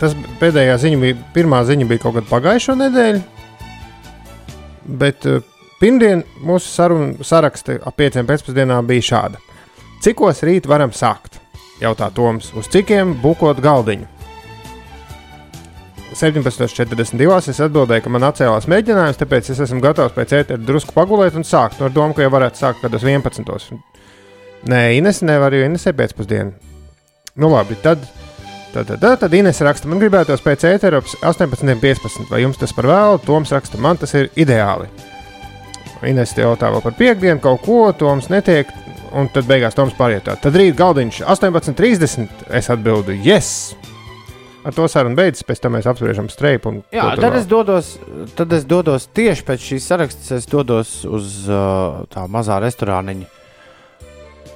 tas 0.00 0.16
pēdējā 0.40 0.74
ziņa 0.82 0.98
bija, 1.04 1.18
pirmā 1.36 1.62
ziņa 1.68 1.86
bija 1.86 2.02
kaut 2.02 2.18
kad 2.18 2.26
pagājušo 2.32 2.74
nedēļu, 2.82 3.22
bet 4.98 5.28
uh, 5.30 5.38
pirmdien 5.78 6.26
mūsu 6.42 6.72
saruna 6.72 7.26
saraksta 7.26 7.78
ap 7.86 7.98
pieciem 8.00 8.26
pēcpusdienā 8.26 8.80
bija 8.88 9.10
šāda. 9.12 9.42
Cikos 10.02 10.42
rīt 10.46 10.66
varam 10.66 10.90
sākt? 10.94 11.38
Jautā 11.78 12.10
Toms, 12.10 12.50
uz 12.58 12.66
cikiem 12.74 13.14
būkot 13.22 13.62
galdiņu. 13.62 14.17
17.42. 16.18 17.50
es 17.52 17.60
atbildēju, 17.62 18.02
ka 18.04 18.10
man 18.10 18.26
atcēlās 18.26 18.66
mēģinājums, 18.70 19.18
tāpēc 19.20 19.52
es 19.52 19.60
esmu 19.68 19.78
gatavs 19.84 20.16
pēc 20.16 20.34
ēteru 20.40 20.64
drusku 20.66 20.94
pagulēt 20.96 21.36
un 21.38 21.46
sākt. 21.46 21.78
No 21.78 21.90
domu, 21.92 22.16
ka 22.16 22.24
jau 22.24 22.32
varētu 22.34 22.58
sākt 22.58 22.82
kādos 22.82 23.06
11. 23.06 23.78
Nē, 24.68 24.80
Ines 24.98 25.22
nevar, 25.22 25.54
jo 25.54 25.68
Ines 25.68 25.86
ir 25.86 25.94
pēcpusdiena. 25.98 26.50
Nu, 27.38 27.52
labi, 27.52 27.78
tad, 27.84 28.02
tad, 28.74 28.88
tad, 28.90 28.98
tad, 28.98 29.20
tad 29.22 29.38
Ines 29.38 29.62
raksta, 29.62 29.86
man 29.90 30.02
gribētos 30.02 30.42
pēc 30.42 30.66
ēteru 30.72 30.98
ap 30.98 31.06
18.15. 31.30 32.26
Vai 32.32 32.42
jums 32.42 32.58
tas 32.58 32.74
par 32.74 32.90
vēlu? 32.90 33.22
Toms 33.22 33.54
raksta, 33.54 33.78
man 33.78 34.02
tas 34.02 34.16
ir 34.18 34.32
ideāli. 34.34 34.90
Ines 36.08 36.34
te 36.34 36.42
jautā 36.42 36.72
vēl 36.74 36.82
par 36.82 36.98
piekdienu, 36.98 37.38
kaut 37.42 37.62
ko 37.62 37.84
Toms 37.94 38.30
netiek. 38.34 38.74
Un 39.14 39.30
tad 39.32 39.46
beigās 39.48 39.78
Toms 39.78 39.94
pāriet. 39.96 40.26
Tad 40.42 40.58
rīt 40.58 40.74
galdiņš 40.76 41.22
18.30. 41.30 42.48
Es 42.58 42.74
atbildu, 42.74 43.14
yes! 43.14 43.77
Ar 44.66 44.74
to 44.74 44.88
sarunu 44.90 45.14
beidzas, 45.16 45.44
pēc 45.46 45.60
tam 45.62 45.76
mēs 45.76 45.86
apspriežam 45.88 46.26
streipu. 46.32 46.72
un 46.72 46.80
Jā, 46.92 47.12
tad 47.14 47.22
vēl. 47.30 47.38
es, 47.38 47.46
dodos, 47.48 47.90
tad 48.36 48.52
es 48.52 48.64
dodos 48.68 49.06
tieši 49.14 49.44
pēc 49.46 49.66
šīs 49.70 49.86
sarakstas, 49.92 50.30
es 50.40 50.48
dodos 50.50 51.04
uz 51.06 51.46
uh, 51.46 52.02
tā 52.12 52.26
mazā 52.28 52.58
restorāniņa 52.64 53.28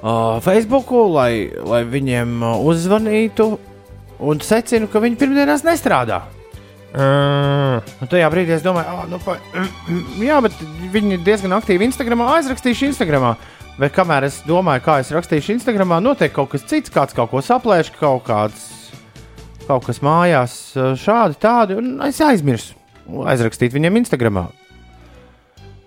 uh, 0.03 0.41
Facebook, 0.43 0.91
lai, 1.15 1.49
lai 1.63 1.83
viņiem 1.87 2.35
uh, 2.43 2.59
uzzvanītu 2.67 3.47
un 4.23 4.43
secinu, 4.43 4.91
ka 4.91 5.01
viņi 5.03 5.19
pirmdienās 5.23 5.63
nestrādā. 5.67 6.21
Ā, 6.93 7.79
Un 8.03 8.09
tajā 8.11 8.27
brīdī 8.29 8.53
es 8.53 8.61
domāju, 8.61 8.91
ah, 8.91 9.07
nu, 9.09 9.17
pa, 9.23 9.39
jā, 10.29 10.37
bet 10.45 10.59
viņi 10.93 11.23
diezgan 11.25 11.55
aktīvi 11.57 11.87
Instagramā, 11.89 12.27
aizrakstījuši 12.37 12.91
Instagramā. 12.91 13.33
Bet 13.79 13.95
kamēr 13.95 14.27
es 14.27 14.43
domāju, 14.45 14.83
kā 14.85 14.99
es 15.01 15.09
rakstīšu 15.15 15.55
Instagramā, 15.55 15.97
notiek 16.03 16.29
kaut 16.35 16.51
kas 16.51 16.67
cits, 16.69 16.91
kāds 16.93 17.15
kaut 17.17 17.31
ko 17.31 17.41
saplēš, 17.41 17.89
kaut 17.97 18.21
kāds, 18.27 18.67
kaut 19.67 19.87
kas 19.87 20.01
mājās, 20.03 20.57
šādi, 20.99 21.39
tādi, 21.41 21.77
un 21.79 21.95
es 22.07 22.19
aizmirsu 22.23 22.77
aizrakstīt 23.27 23.73
viņiem 23.75 24.03
Instagramā. 24.03 24.47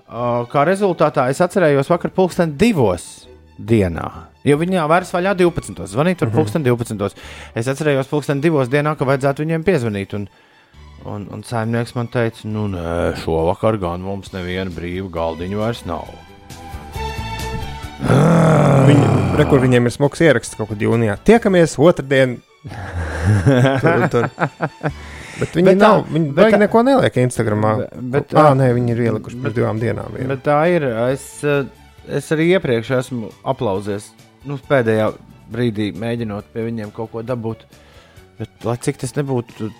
Uh, 0.07 0.47
Kā 0.53 0.63
rezultātā 0.69 1.27
es 1.33 1.41
atcerējos 1.43 1.89
vakar 1.91 2.13
pulksten 2.15 2.55
divos 2.59 3.27
dienā. 3.59 4.07
Jo 4.47 4.55
viņi 4.61 4.79
jau 4.79 4.85
vairs 4.91 5.11
vaļā 5.11 5.33
12. 5.41 5.83
Zvanīt 5.91 6.21
tur 6.21 6.31
pulksten 6.31 6.63
12. 6.63 7.17
Es 7.59 7.67
atcerējos 7.73 8.11
pulksten 8.11 8.43
divos 8.45 8.71
dienā, 8.71 8.95
ka 8.95 9.09
vajadzētu 9.09 9.43
viņiem 9.43 9.65
piezvanīt. 9.67 10.15
Un, 10.15 10.29
un, 11.11 11.27
un 11.35 11.43
saimnieks 11.43 11.97
man 11.99 12.11
teica, 12.13 12.47
nu 12.47 12.69
nē, 12.71 13.17
šovakar 13.25 13.81
gan 13.83 14.07
mums 14.07 14.31
neviena 14.37 14.71
brīva 14.71 15.11
galdiņa 15.19 15.59
vairs 15.59 15.83
nav. 15.91 16.07
Viņi, 18.87 19.07
re, 19.41 19.49
kur 19.51 19.65
viņiem 19.65 19.89
ir 19.89 19.97
smags 19.97 20.23
ieraksts 20.23 20.55
kaut 20.55 20.71
kad 20.71 20.87
jūnijā. 20.87 21.19
Tiekamies 21.27 21.75
otrdien. 21.83 22.39
tur, 23.83 24.09
tur. 24.13 24.29
Bet 25.37 25.53
viņi 25.53 25.67
Bet 25.67 25.75
bet 25.75 25.81
tā- 25.81 25.89
nav. 25.89 26.05
Viņi 26.09 26.29
bet 26.33 26.37
baigi 26.39 26.57
tā- 26.57 26.61
neko 26.65 26.83
neliek 26.87 27.19
Instagramā. 27.23 27.73
Bet- 27.83 27.97
bet- 28.15 28.35
ah, 28.41 28.53
nē, 28.57 28.71
viņi 28.79 28.95
ir 28.95 29.03
ielikuši 29.11 29.41
pirms 29.43 29.57
divām 29.59 29.81
dienām. 29.83 30.13
vien. 30.17 30.29
Bet 30.33 30.45
tā 30.47 30.59
ir. 30.73 30.87
Es, 31.13 31.27
es 32.09 32.31
arī 32.33 32.47
iepriekš 32.57 32.91
esmu 33.01 33.31
aplausies. 33.45 34.11
Nu, 34.47 34.57
pēdējā 34.71 35.11
brīdī 35.53 35.91
mēģinot 35.99 36.49
pie 36.55 36.65
viņiem 36.71 36.93
kaut 36.97 37.13
ko 37.13 37.23
dabūt. 37.27 37.67
Bet, 38.39 38.49
lai 38.65 38.77
cik 38.81 38.99
tas 39.03 39.13
nebūtu, 39.17 39.71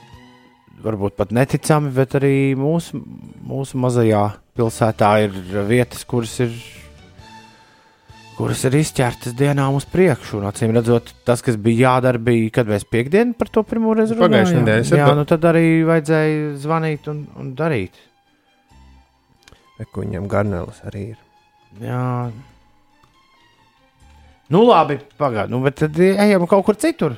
varbūt 0.85 1.17
pat 1.17 1.33
neticami, 1.33 1.91
bet 1.97 2.15
arī 2.19 2.35
mūsu, 2.57 3.01
mūsu 3.47 3.77
mazajā 3.81 4.23
pilsētā 4.57 5.11
ir 5.25 5.31
vietas, 5.69 6.05
kuras 6.09 6.39
ir. 6.45 6.53
Kuras 8.37 8.61
ir 8.69 8.75
izķertas 8.77 9.33
dienām 9.33 9.79
uz 9.79 9.87
priekšu. 9.89 10.43
Acīm 10.45 10.75
redzot, 10.77 11.09
tas, 11.25 11.41
kas 11.45 11.57
bija 11.57 11.87
jādara, 11.95 12.21
bija, 12.21 12.51
kad 12.59 12.69
mēs 12.69 12.85
piekdienu 12.85 13.33
par 13.39 13.49
to 13.49 13.63
pirmo 13.65 13.95
reizi 13.97 14.13
Pagājušajā 14.13 14.43
runājām. 14.45 14.67
nedēļā 14.67 14.85
es 14.85 14.91
Jā, 14.93 15.07
nu 15.17 15.25
tad 15.31 15.47
arī 15.49 15.63
vajadzēja 15.89 16.51
zvanīt 16.61 17.09
un, 17.09 17.23
un 17.41 17.55
darīt. 17.57 17.97
Kur 19.93 20.05
Viņam 20.05 20.29
garnelis 20.29 20.83
arī 20.89 21.07
ir. 21.15 21.17
Jā. 21.81 22.03
Nu, 24.53 24.63
labi, 24.69 24.99
pagaidi. 25.19 25.51
Nu, 25.53 25.61
bet 25.65 25.81
tad 25.81 25.97
ejam 25.99 26.45
kaut 26.49 26.65
kur 26.69 26.77
citur. 26.81 27.17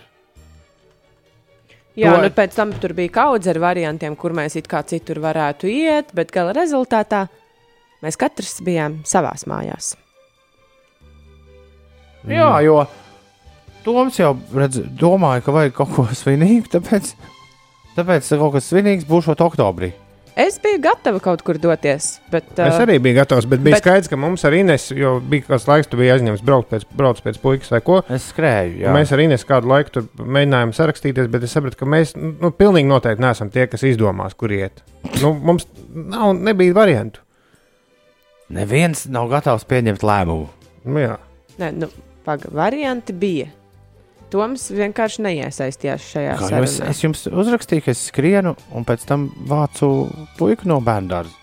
Jā, 1.98 2.14
To- 2.14 2.22
nu 2.22 2.30
pēc 2.30 2.54
tam 2.54 2.72
tur 2.78 2.94
bija 2.94 3.10
kaudze 3.18 3.50
ar 3.50 3.58
variantiem, 3.58 4.14
kur 4.16 4.30
mēs 4.38 4.54
it 4.56 4.68
kā 4.70 4.84
citur 4.86 5.18
varētu 5.22 5.66
iet, 5.66 6.14
bet 6.14 6.30
gala 6.30 6.54
rezultātā 6.54 7.26
mēs 8.06 8.16
katrs 8.16 8.60
bijām 8.62 9.00
savās 9.02 9.42
mājās. 9.50 9.96
Jā, 12.28 12.50
jo 12.66 12.82
Toms 13.86 14.18
jau 14.18 14.34
redz, 14.52 14.82
domāja, 15.00 15.40
ka 15.46 15.54
vajag 15.54 15.72
kaut 15.78 15.94
ko 15.94 16.04
svinīgu, 16.12 16.66
tāpēc, 16.74 17.14
tāpēc 17.96 18.28
kaut 18.34 18.58
kas 18.58 18.66
svinīgs 18.68 19.06
būs 19.08 19.30
oktobrī. 19.32 19.94
Es 20.38 20.54
biju 20.62 20.78
gatava 20.84 21.18
kaut 21.18 21.40
kur 21.42 21.56
doties, 21.58 22.20
bet 22.30 22.52
Es 22.54 22.76
uh, 22.76 22.82
arī 22.84 23.00
biju 23.02 23.16
gatavs, 23.16 23.46
bet 23.50 23.62
bija 23.64 23.74
bet- 23.74 23.82
skaidrs, 23.82 24.10
ka 24.10 24.18
mums 24.20 24.44
ar 24.46 24.54
Ines, 24.54 24.84
jo 24.94 25.16
bija 25.18 25.48
kāds 25.48 25.64
laiks, 25.66 25.88
tu 25.90 25.98
biji 25.98 26.12
aizņemts 26.14 26.44
braukt 26.46 26.68
pēc, 26.70 26.84
brauc 27.00 27.22
pēc 27.24 27.40
puikas 27.42 27.72
vai 27.74 27.80
ko. 27.82 27.96
Es 28.14 28.28
skrēju. 28.30 28.76
Jā. 28.84 28.92
Mēs 28.94 29.10
ar 29.14 29.22
Ines 29.24 29.46
kādu 29.48 29.72
laiku 29.72 29.96
tur 29.96 30.06
mēģinājām 30.20 30.74
sarakstīties, 30.78 31.30
bet 31.32 31.46
es 31.48 31.56
sapratu, 31.56 31.80
ka 31.80 31.88
mēs 31.90 32.14
nu, 32.14 32.52
pilnīgi 32.54 32.86
noteikti 32.86 33.24
neesam 33.24 33.50
tie, 33.54 33.66
kas 33.72 33.82
izdomās, 33.88 34.36
kur 34.38 34.54
iet. 34.54 34.84
Nu, 35.18 35.32
mums 35.34 35.66
nav, 35.90 36.36
nebija 36.38 36.76
variantu. 36.76 37.24
Neviens 38.54 39.08
nav 39.10 39.26
gatavs 39.32 39.66
pieņemt 39.68 40.06
lēmumu. 40.06 40.46
Nu, 40.86 41.02
jā. 41.02 41.16
ne, 41.58 41.72
nu, 41.82 41.90
paga, 42.28 42.52
varianti 42.52 43.16
bija. 43.16 43.48
Toms 44.28 44.66
vienkārši 44.76 45.24
neiesaistījās 45.24 46.04
šajā 46.12 46.32
Kā 46.36 46.48
es, 46.60 46.74
sarunā. 46.76 46.88
es 46.92 46.98
jums 47.00 47.22
uzrakstīju, 47.32 47.86
ka 47.86 47.94
es 47.94 48.02
skrienu 48.10 48.52
un 48.76 48.84
pēc 48.84 49.06
tam 49.08 49.30
vācu 49.48 49.88
puiku 50.36 50.68
no 50.68 50.82
bērnu 50.84 51.08
dārza. 51.14 51.36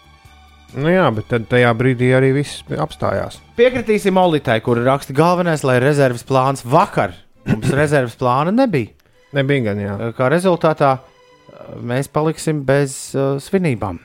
Nu, 0.76 0.90
jā, 0.92 1.06
bet 1.16 1.30
tad 1.32 1.48
tajā 1.50 1.72
brīdī 1.78 2.12
arī 2.18 2.34
viss 2.36 2.62
apstājās. 2.68 3.40
Piekritīsim 3.58 4.18
Olitai, 4.20 4.60
kur 4.62 4.82
raksta 4.84 5.16
galvenais, 5.16 5.64
lai 5.66 5.80
rezerves 5.82 6.26
plāns 6.28 6.66
vakar. 6.68 7.16
Mums 7.48 7.72
rezerves 7.80 8.18
plāna 8.20 8.54
nebija. 8.54 8.92
Nebija 9.36 9.70
gan, 9.70 9.82
jā. 9.82 9.96
Kā 10.18 10.28
rezultātā 10.34 10.98
eh, 11.00 11.64
mēs 11.80 12.12
paliksim 12.12 12.62
bez 12.68 13.16
uh, 13.16 13.40
svinībām. 13.42 14.02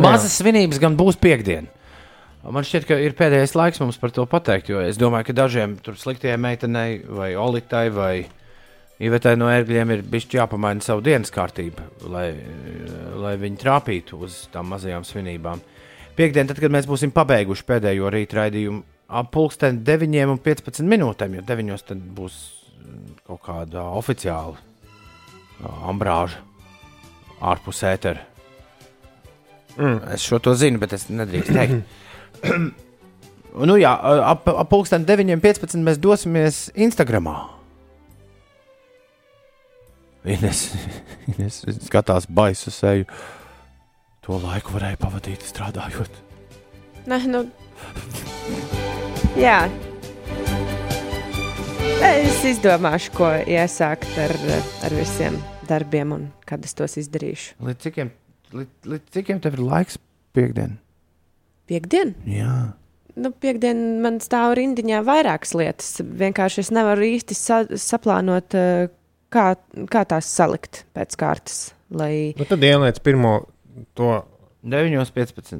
Mazas 0.00 0.38
svinības 0.40 0.80
gan 0.80 0.96
būs 0.96 1.20
piekdiena. 1.20 1.68
Man 2.42 2.66
šķiet, 2.66 2.86
ka 2.88 2.96
ir 2.98 3.14
pēdējais 3.14 3.54
laiks 3.54 3.78
mums 3.78 4.00
par 4.02 4.10
to 4.14 4.24
pateikt, 4.26 4.72
jo 4.72 4.80
es 4.82 4.98
domāju, 4.98 5.28
ka 5.28 5.34
dažiem 5.44 5.76
tur 5.82 5.94
sliktiem 5.98 6.42
meitenei 6.42 6.98
vai 7.06 7.34
Olitai 7.38 7.86
vai 7.94 8.14
Ivetai 9.02 9.34
no 9.34 9.48
ērgļiem 9.50 9.92
ir 9.94 10.02
bijis 10.06 10.28
jāpamaina 10.30 10.82
savu 10.84 11.02
dienas 11.02 11.32
kārtību, 11.34 11.86
lai, 12.12 12.26
lai 13.18 13.32
viņi 13.40 13.58
trāpītu 13.58 14.18
uz 14.26 14.44
tām 14.52 14.68
mazajām 14.70 15.06
svinībām. 15.06 15.62
Piektdien, 16.18 16.46
tad, 16.46 16.60
kad 16.62 16.70
mēs 16.70 16.86
būsim 16.86 17.10
pabeiguši 17.14 17.66
pēdējo 17.66 18.10
rīta 18.12 18.38
raidījumu, 18.42 18.82
ap 19.10 19.32
pulksten 19.34 19.80
9 19.86 20.34
un 20.34 20.38
15 20.44 20.86
minūtēm, 20.92 21.38
jo 21.38 21.46
9 21.48 21.88
tad 21.88 22.04
būs 22.18 22.36
mm, 22.82 23.08
kaut 23.26 23.42
kāda 23.46 23.88
oficiāla 23.98 24.58
ambrāža 25.88 26.42
ārpus 27.42 27.82
ētera. 27.86 28.22
Mm. 29.78 29.98
Es 30.14 30.22
šo 30.26 30.38
to 30.42 30.54
zinu, 30.58 30.78
bet 30.82 30.94
es 30.94 31.08
nedrīkstu 31.10 31.58
teikt. 31.58 31.82
nu, 33.68 33.76
jā, 33.80 33.92
ap, 34.26 34.48
ap 34.48 34.70
pulksten 34.70 35.06
9.15 35.08 35.82
mēs 35.84 36.00
dosimies 36.02 36.64
Instagramā. 36.74 37.36
Ines, 40.22 40.68
Ines 41.30 41.62
skatās 41.82 42.28
baisu 42.30 42.70
seju. 42.74 43.08
To 44.22 44.38
laiku 44.38 44.76
varēja 44.76 45.00
pavadīt 45.02 45.42
strādājot. 45.42 46.20
Ne, 47.10 47.18
nu, 47.26 47.40
jā. 49.34 49.64
Es 52.02 52.44
izdomāšu, 52.46 53.10
ko 53.14 53.32
iesākt 53.46 54.14
ar, 54.22 54.34
ar 54.86 54.94
visiem 54.94 55.38
darbiem 55.66 56.14
un 56.14 56.28
kad 56.46 56.62
es 56.66 56.74
tos 56.78 56.94
izdarīšu. 57.02 57.58
Līdz 57.66 57.82
cikiem, 57.82 58.14
līdz, 58.54 58.72
līdz 58.94 59.18
cikiem 59.18 59.42
tev 59.42 59.58
ir 59.58 59.66
laiks 59.66 59.98
piekdien? 60.36 60.78
Piektdien? 61.70 62.14
Jā. 62.28 62.72
Nu, 63.12 63.28
piekdien 63.44 64.00
man 64.04 64.18
stāv 64.24 64.54
rindiņā 64.56 65.02
vairākas 65.04 65.52
lietas. 65.58 66.00
Vienkārši 66.00 66.64
es 66.64 66.72
nevaru 66.72 67.04
īsti 67.12 67.36
sa 67.36 67.62
saplānot, 67.68 68.56
eh, 68.56 68.88
kā, 69.32 69.46
kā 69.92 70.04
tās 70.08 70.28
salikt 70.32 70.84
pēc 70.96 71.16
kārtas. 71.20 71.72
Lai 71.92 72.32
Nu, 72.38 72.48
tad 72.48 72.62
ieliec 72.64 73.00
pirmo 73.04 73.42
to. 73.94 74.22
9.15. 74.62 75.58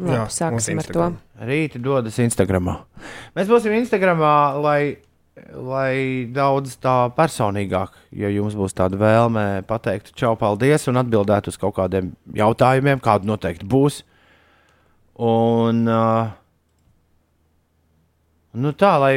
labi, 0.00 0.14
Jā, 0.14 0.22
sāksim 0.32 0.80
ar 0.80 0.86
to. 0.88 1.08
Rīti 1.44 1.80
dodas 1.82 2.16
Instagramā. 2.18 2.78
Mēs 3.36 3.50
būsim 3.50 3.74
Instagramā, 3.76 4.36
lai, 4.64 4.96
lai 5.52 6.24
daudz 6.32 6.78
tā 6.80 7.12
personīgāk, 7.14 7.92
ja 8.16 8.30
jums 8.32 8.56
būs 8.56 8.72
tāda 8.74 8.96
vēlme 8.96 9.62
pateikt, 9.68 10.14
čau, 10.16 10.32
paldies, 10.40 10.88
un 10.88 11.02
atbildēt 11.02 11.52
uz 11.52 11.60
kaut 11.60 11.76
kādiem 11.76 12.14
jautājumiem, 12.32 13.02
kādi 13.04 13.28
noteikti 13.28 13.68
būs. 13.68 14.00
Un 15.22 15.84
uh, 15.86 16.32
nu 18.58 18.72
tā, 18.74 18.94
lai, 19.02 19.14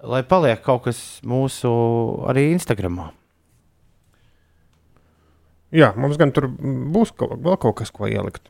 lai 0.00 0.22
paliek 0.26 0.62
kaut 0.64 0.86
kas 0.88 1.00
mūsu 1.26 1.70
arī 2.30 2.50
Instagramā. 2.54 3.10
Jā, 5.76 5.92
mums 5.94 6.18
gan 6.18 6.32
tur 6.34 6.48
būs 6.50 7.12
kaut, 7.14 7.36
vēl 7.44 7.58
kaut 7.62 7.78
kas, 7.78 7.92
ko 7.94 8.08
ielikt. 8.10 8.48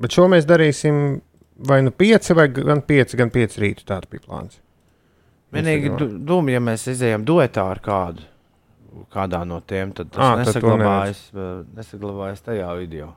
Bet 0.00 0.14
šo 0.14 0.24
mēs 0.30 0.46
darīsim 0.48 1.20
vai 1.68 1.82
nu 1.84 1.92
pieci, 1.92 2.34
vai 2.34 2.48
gan 2.48 2.80
pieci, 2.86 3.18
gan 3.20 3.32
pieci 3.34 3.60
rītu. 3.60 3.84
Tāds 3.88 4.08
bija 4.10 4.24
plāns. 4.24 4.60
Vienīgi 5.52 5.92
doma, 6.24 6.54
ja 6.54 6.62
mēs 6.64 6.86
izējām 6.88 7.26
duetā 7.28 7.66
ar 7.74 7.80
kādu, 7.84 8.24
kādā 9.12 9.42
no 9.44 9.60
tiem, 9.60 9.92
tad 9.96 10.08
tas 10.14 10.22
to 10.24 10.38
nesaglabājas, 10.40 11.20
nesaglabājas 11.76 12.46
tajā 12.46 12.70
video. 12.78 13.10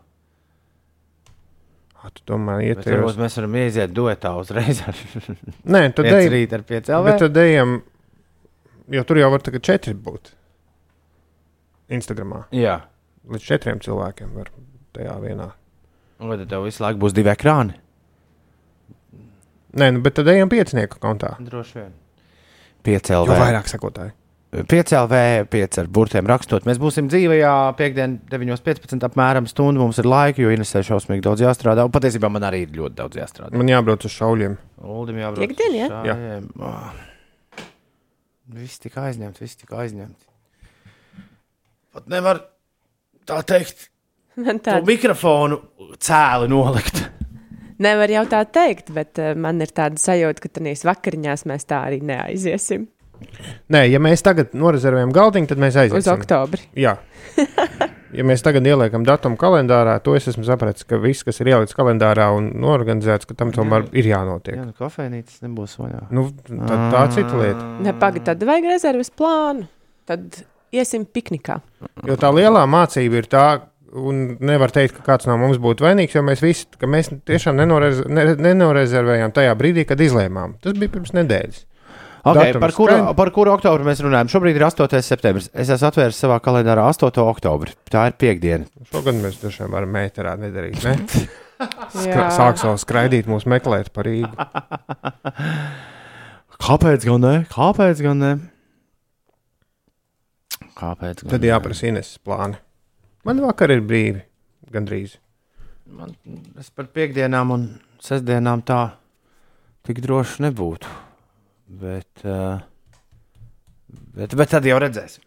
Tu 2.13 2.23
domā, 2.29 2.59
iet 2.63 2.81
Bet 2.81 2.87
varbūt 2.91 3.17
mēs 3.19 3.37
varam 3.39 3.55
iziet 3.63 3.93
duetā 3.95 4.31
uzreiz 4.39 4.81
ar 4.85 4.97
Nē, 5.75 5.81
tad 5.97 6.05
ejam, 6.11 6.31
rīta 6.33 6.59
ar 6.59 6.65
5 6.67 6.91
bet 7.07 7.21
tad 7.23 7.37
ejam, 7.41 7.77
jo 8.93 9.03
tur 9.09 9.19
jau 9.21 9.31
var 9.33 9.45
tagad 9.45 9.65
četri 9.65 9.95
būt. 9.97 10.33
Instagramā. 11.95 12.45
Jā. 12.55 12.79
Līdz 13.29 13.45
četriem 13.45 13.81
cilvēkiem 13.81 14.35
var 14.37 14.51
tajā 14.95 15.15
vienā. 15.23 15.49
Vai 16.21 16.37
tad 16.39 16.49
tev 16.53 16.65
visu 16.65 16.83
laiku 16.85 17.01
būs 17.01 17.13
divi 17.17 17.31
ekrāni? 17.33 17.75
Nē, 19.75 19.89
nu, 19.91 19.99
bet 20.05 20.15
tad 20.15 20.29
ejam 20.31 20.49
piecinieku 20.51 21.01
kontā. 21.03 21.33
Droši 21.43 21.81
vien. 21.81 21.91
5 22.85 23.09
Jo 23.11 23.23
LV. 23.25 23.39
vairāk 23.41 23.67
sekotāji. 23.67 24.13
5 24.63 24.93
LV, 24.95 25.15
5 25.51 25.79
ar 25.81 25.87
burtiem 25.91 26.27
rakstot. 26.29 26.63
Mēs 26.67 26.77
būsim 26.79 27.09
dzīvajā 27.11 27.53
piekdienā, 27.79 28.21
9.15. 28.31 29.01
apmēram 29.09 29.49
stundu. 29.51 29.81
Mums 29.83 29.99
ir 29.99 30.07
laika, 30.07 30.39
jo 30.43 30.53
Inesē 30.53 30.83
šausmīgi 30.85 31.25
daudz 31.25 31.43
jāstrādā. 31.43 31.83
Un 31.83 31.91
patiesībā 31.91 32.29
man 32.31 32.45
arī 32.47 32.61
ir 32.63 32.77
ļoti 32.77 32.95
daudz 33.01 33.19
jāstrādā. 33.19 33.57
Man 33.57 33.71
jābrauc 33.71 34.05
uz 34.07 34.15
šauļiem. 34.15 34.55
Uldim 34.95 35.19
jābrauc. 35.19 35.43
Piekdien, 35.43 35.75
ja? 35.81 35.89
Jā. 36.07 36.39
Oh. 36.63 37.65
Viss 38.55 38.79
tik 38.79 38.95
aizņemts, 39.01 39.43
viss 39.43 39.59
tik 39.59 39.75
aizņemts. 39.75 40.29
Pat 41.95 42.07
nevar 42.11 42.43
tā 43.27 43.41
teikt, 43.47 43.89
Man 44.39 44.59
tā 44.63 44.81
mikrofonu 44.83 45.61
cēli 46.03 46.49
nolikt. 46.51 47.05
nevar 47.83 48.11
jau 48.11 48.25
tā 48.31 48.41
teikt, 48.47 48.91
bet 48.95 49.19
uh, 49.19 49.33
man 49.35 49.63
ir 49.63 49.71
tāda 49.75 49.99
sajūta, 49.99 50.43
ka 50.43 50.51
tādās 50.59 50.83
vakariņās 50.87 51.47
mēs 51.49 51.67
tā 51.67 51.81
arī 51.87 52.01
neaiziesim 52.03 52.87
Nē, 53.73 53.85
ja 53.89 54.01
mēs 54.03 54.23
tagad 54.25 54.55
norezervējam 54.57 55.13
galdiņu, 55.15 55.49
tad 55.51 55.61
mēs 55.61 55.75
uz 55.75 55.83
aiziesim. 55.85 56.13
oktobri. 56.15 56.65
Jā. 56.79 56.97
Ja 58.15 58.23
mēs 58.23 58.43
tagad 58.45 58.63
ieliekam 58.63 59.03
datumu 59.03 59.35
kalendārā, 59.35 59.97
to 60.03 60.13
es 60.15 60.29
esmu 60.31 60.45
sapratis, 60.47 60.85
ka 60.87 60.95
viss, 61.03 61.25
kas 61.27 61.41
ir 61.43 61.49
ielikts 61.51 61.75
kalendārā 61.75 62.29
un 62.31 62.47
norganizēts, 62.63 63.27
ka 63.27 63.35
tam 63.35 63.51
tomēr 63.55 63.89
ir 63.91 64.07
jānotiek. 64.07 64.55
Jā, 64.55 64.67
nu 64.69 64.75
kafejnīcas 64.77 65.41
nebūs 65.43 65.75
vaļā. 65.81 66.05
Nu, 66.15 66.29
tā, 66.47 66.77
tā 66.93 67.01
cita 67.17 67.41
lieta. 67.41 67.67
Nepagaid, 67.83 68.23
tad 68.29 68.45
vajag 68.47 68.69
rezerves 68.71 69.11
plānu. 69.11 69.67
Tad 70.07 70.43
iesim 70.75 71.03
piknikā. 71.09 71.59
Jo 72.07 72.15
tā 72.21 72.31
lielā 72.35 72.63
mācība 72.69 73.19
ir 73.19 73.29
tā, 73.31 73.45
un 73.95 74.25
nevar 74.43 74.73
teikt, 74.75 74.97
ka 74.97 75.05
kāds 75.11 75.27
no 75.29 75.37
mums 75.41 75.59
būtu 75.61 75.85
vainīgs, 75.85 76.15
jo 76.15 76.23
mēs 76.25 76.43
visi, 76.43 76.67
ka 76.79 76.87
mēs 76.89 77.11
tiešām 77.27 77.59
nenorez, 77.59 78.03
ne, 78.11 78.27
nenorezervējām 78.47 79.35
tajā 79.35 79.55
brīdī, 79.59 79.85
kad 79.87 80.01
izlēmām. 80.03 80.57
Tas 80.63 80.75
bija 80.79 80.93
pirms 80.95 81.15
nedēļas. 81.15 81.63
Okay, 82.25 82.55
par, 82.57 82.71
kuru, 82.73 82.95
par 83.13 83.29
kuru 83.29 83.51
oktobru 83.53 83.85
mēs 83.85 83.99
runājam? 84.01 84.29
Šobrīd 84.33 84.57
ir 84.57 84.63
8. 84.65 84.97
septembris. 85.05 85.51
Es 85.53 85.69
esmu 85.69 85.91
atvēris 85.91 86.17
savā 86.23 86.39
kalendārā 86.41 86.87
8. 86.89 87.11
oktobri. 87.21 87.75
Tā 87.93 88.07
ir 88.09 88.15
piekdiena. 88.17 88.65
Šogad 88.89 89.19
mēs 89.21 89.37
tiešām 89.43 89.69
varam 89.75 89.93
mēterā 89.93 90.33
nedarīt. 90.41 90.81
Ne? 90.81 90.95
Jā. 91.61 91.85
Skra, 91.93 92.25
sāk 92.33 92.57
savu 92.59 92.81
skraidīt, 92.81 93.29
mūs 93.29 93.45
meklēt 93.47 93.93
par 93.93 94.09
Rīgu. 94.09 94.33
Kāpēc 96.65 97.05
gan 97.05 97.21
ne? 97.23 97.35
Kāpēc 97.53 98.01
gan 98.03 98.25
ne? 98.25 98.33
Kāpēc? 100.75 101.21
Gan 101.23 101.35
Tad 101.37 101.45
ne? 101.45 101.53
jāprasa 101.53 101.87
Ines 101.91 102.15
plāni. 102.25 102.57
Man 103.25 103.45
vakar 103.45 103.71
ir 103.77 103.85
brīvi, 103.85 104.25
gandrīz. 104.73 105.19
Man, 105.93 106.17
es 106.57 106.73
par 106.73 106.89
piekdienām 106.89 107.53
un 107.53 107.65
sestdienām 108.01 108.65
tā 108.65 108.81
tik 109.85 110.01
droši 110.01 110.49
nebūtu. 110.49 111.04
Bet, 111.75 112.23
uh, 112.23 112.61
bet, 114.15 114.35
bet 114.37 114.51
tad 114.53 114.67
jau 114.67 114.77
redzēsim. 114.79 115.23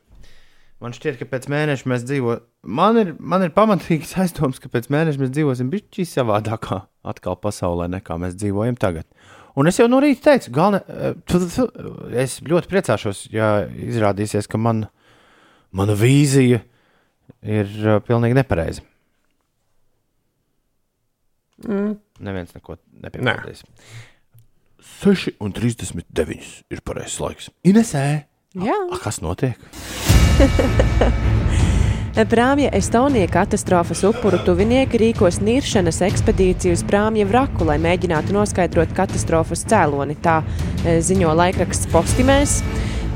Man 0.78 0.94
šķiet, 0.94 1.16
ka 1.18 1.26
pēc 1.26 1.48
mēneša 1.50 1.90
mēs 1.90 2.04
dzīvosim. 2.06 2.44
Man 2.78 3.00
ir, 3.00 3.10
man 3.18 3.42
ir 3.42 3.50
pamatīgs 3.54 4.14
aizdoms, 4.22 4.60
ka 4.62 4.70
pēc 4.72 4.86
mēneša 4.94 5.22
mēs 5.22 5.32
dzīvosim 5.34 5.72
bišķi 5.72 6.06
savādākā 6.06 6.84
atkal 7.08 7.38
pasaulē, 7.42 7.88
nekā 7.96 8.18
mēs 8.22 8.38
dzīvojam 8.38 8.78
tagad. 8.80 9.08
Un 9.58 9.66
es 9.66 9.80
jau 9.80 9.88
no 9.90 9.98
rīta 10.02 10.30
teicu, 10.30 10.52
galvenā, 10.54 10.84
es 12.22 12.36
ļoti 12.46 12.70
priecāšos, 12.70 13.24
ja 13.34 13.64
izrādīsies, 13.66 14.46
ka 14.46 14.60
man, 14.60 14.84
mana 15.74 15.96
vīzija 15.98 16.60
ir 17.42 17.72
uh, 17.82 17.98
pilnīgi 18.06 18.38
nepareiza. 18.38 18.86
Mm. 21.66 21.96
Neviens 22.22 22.54
neko 22.54 22.78
nepieminēs. 24.78 25.34
6,39 25.38 26.64
ir 26.70 26.80
pareizais 26.84 27.20
laiks. 27.20 27.50
Inesē, 27.64 28.24
Jā. 28.54 28.78
a, 28.90 28.98
kas 29.02 29.20
notiek? 29.20 29.58
Prāmja 32.28 32.72
Estonija 32.74 33.28
katastrofas 33.30 34.02
upuru 34.02 34.40
tuvinieki 34.42 34.98
rīkos 34.98 35.38
niršanas 35.38 36.00
ekspedīciju 36.02 36.74
uz 36.74 36.82
prāmja 36.82 37.26
vraku, 37.28 37.62
lai 37.68 37.76
mēģinātu 37.78 38.34
noskaidrot 38.34 38.90
katastrofas 38.96 39.62
cēloni. 39.70 40.16
Tā 40.18 40.40
e, 40.82 40.98
ziņo 41.04 41.30
laikraksts 41.38 41.86
Postimēs. 41.92 42.62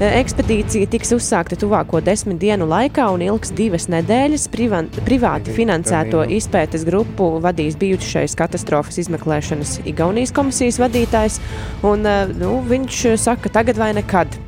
E, 0.01 0.09
Ekspedīcija 0.23 0.89
tiks 0.93 1.13
uzsākta 1.17 1.57
tuvāko 1.61 2.01
desmit 2.05 2.41
dienu 2.43 2.67
laikā 2.71 3.09
un 3.13 3.25
ilgs 3.27 3.53
divas 3.59 3.89
nedēļas. 3.93 4.47
Privan, 4.53 4.89
privāti 5.07 5.53
finansēto 5.57 6.25
izpētes 6.39 6.87
grupu 6.89 7.29
vadīs 7.45 7.77
bijušais 7.81 8.37
katastrofas 8.39 9.03
izmeklēšanas 9.05 9.81
Igaunijas 9.85 10.33
komisijas 10.37 10.81
vadītājs. 10.83 11.43
Un, 11.85 12.07
e, 12.09 12.17
nu, 12.41 12.57
viņš 12.73 13.05
saka, 13.21 13.53
tagad 13.61 13.81
vai 13.81 13.93
nekad. 13.99 14.41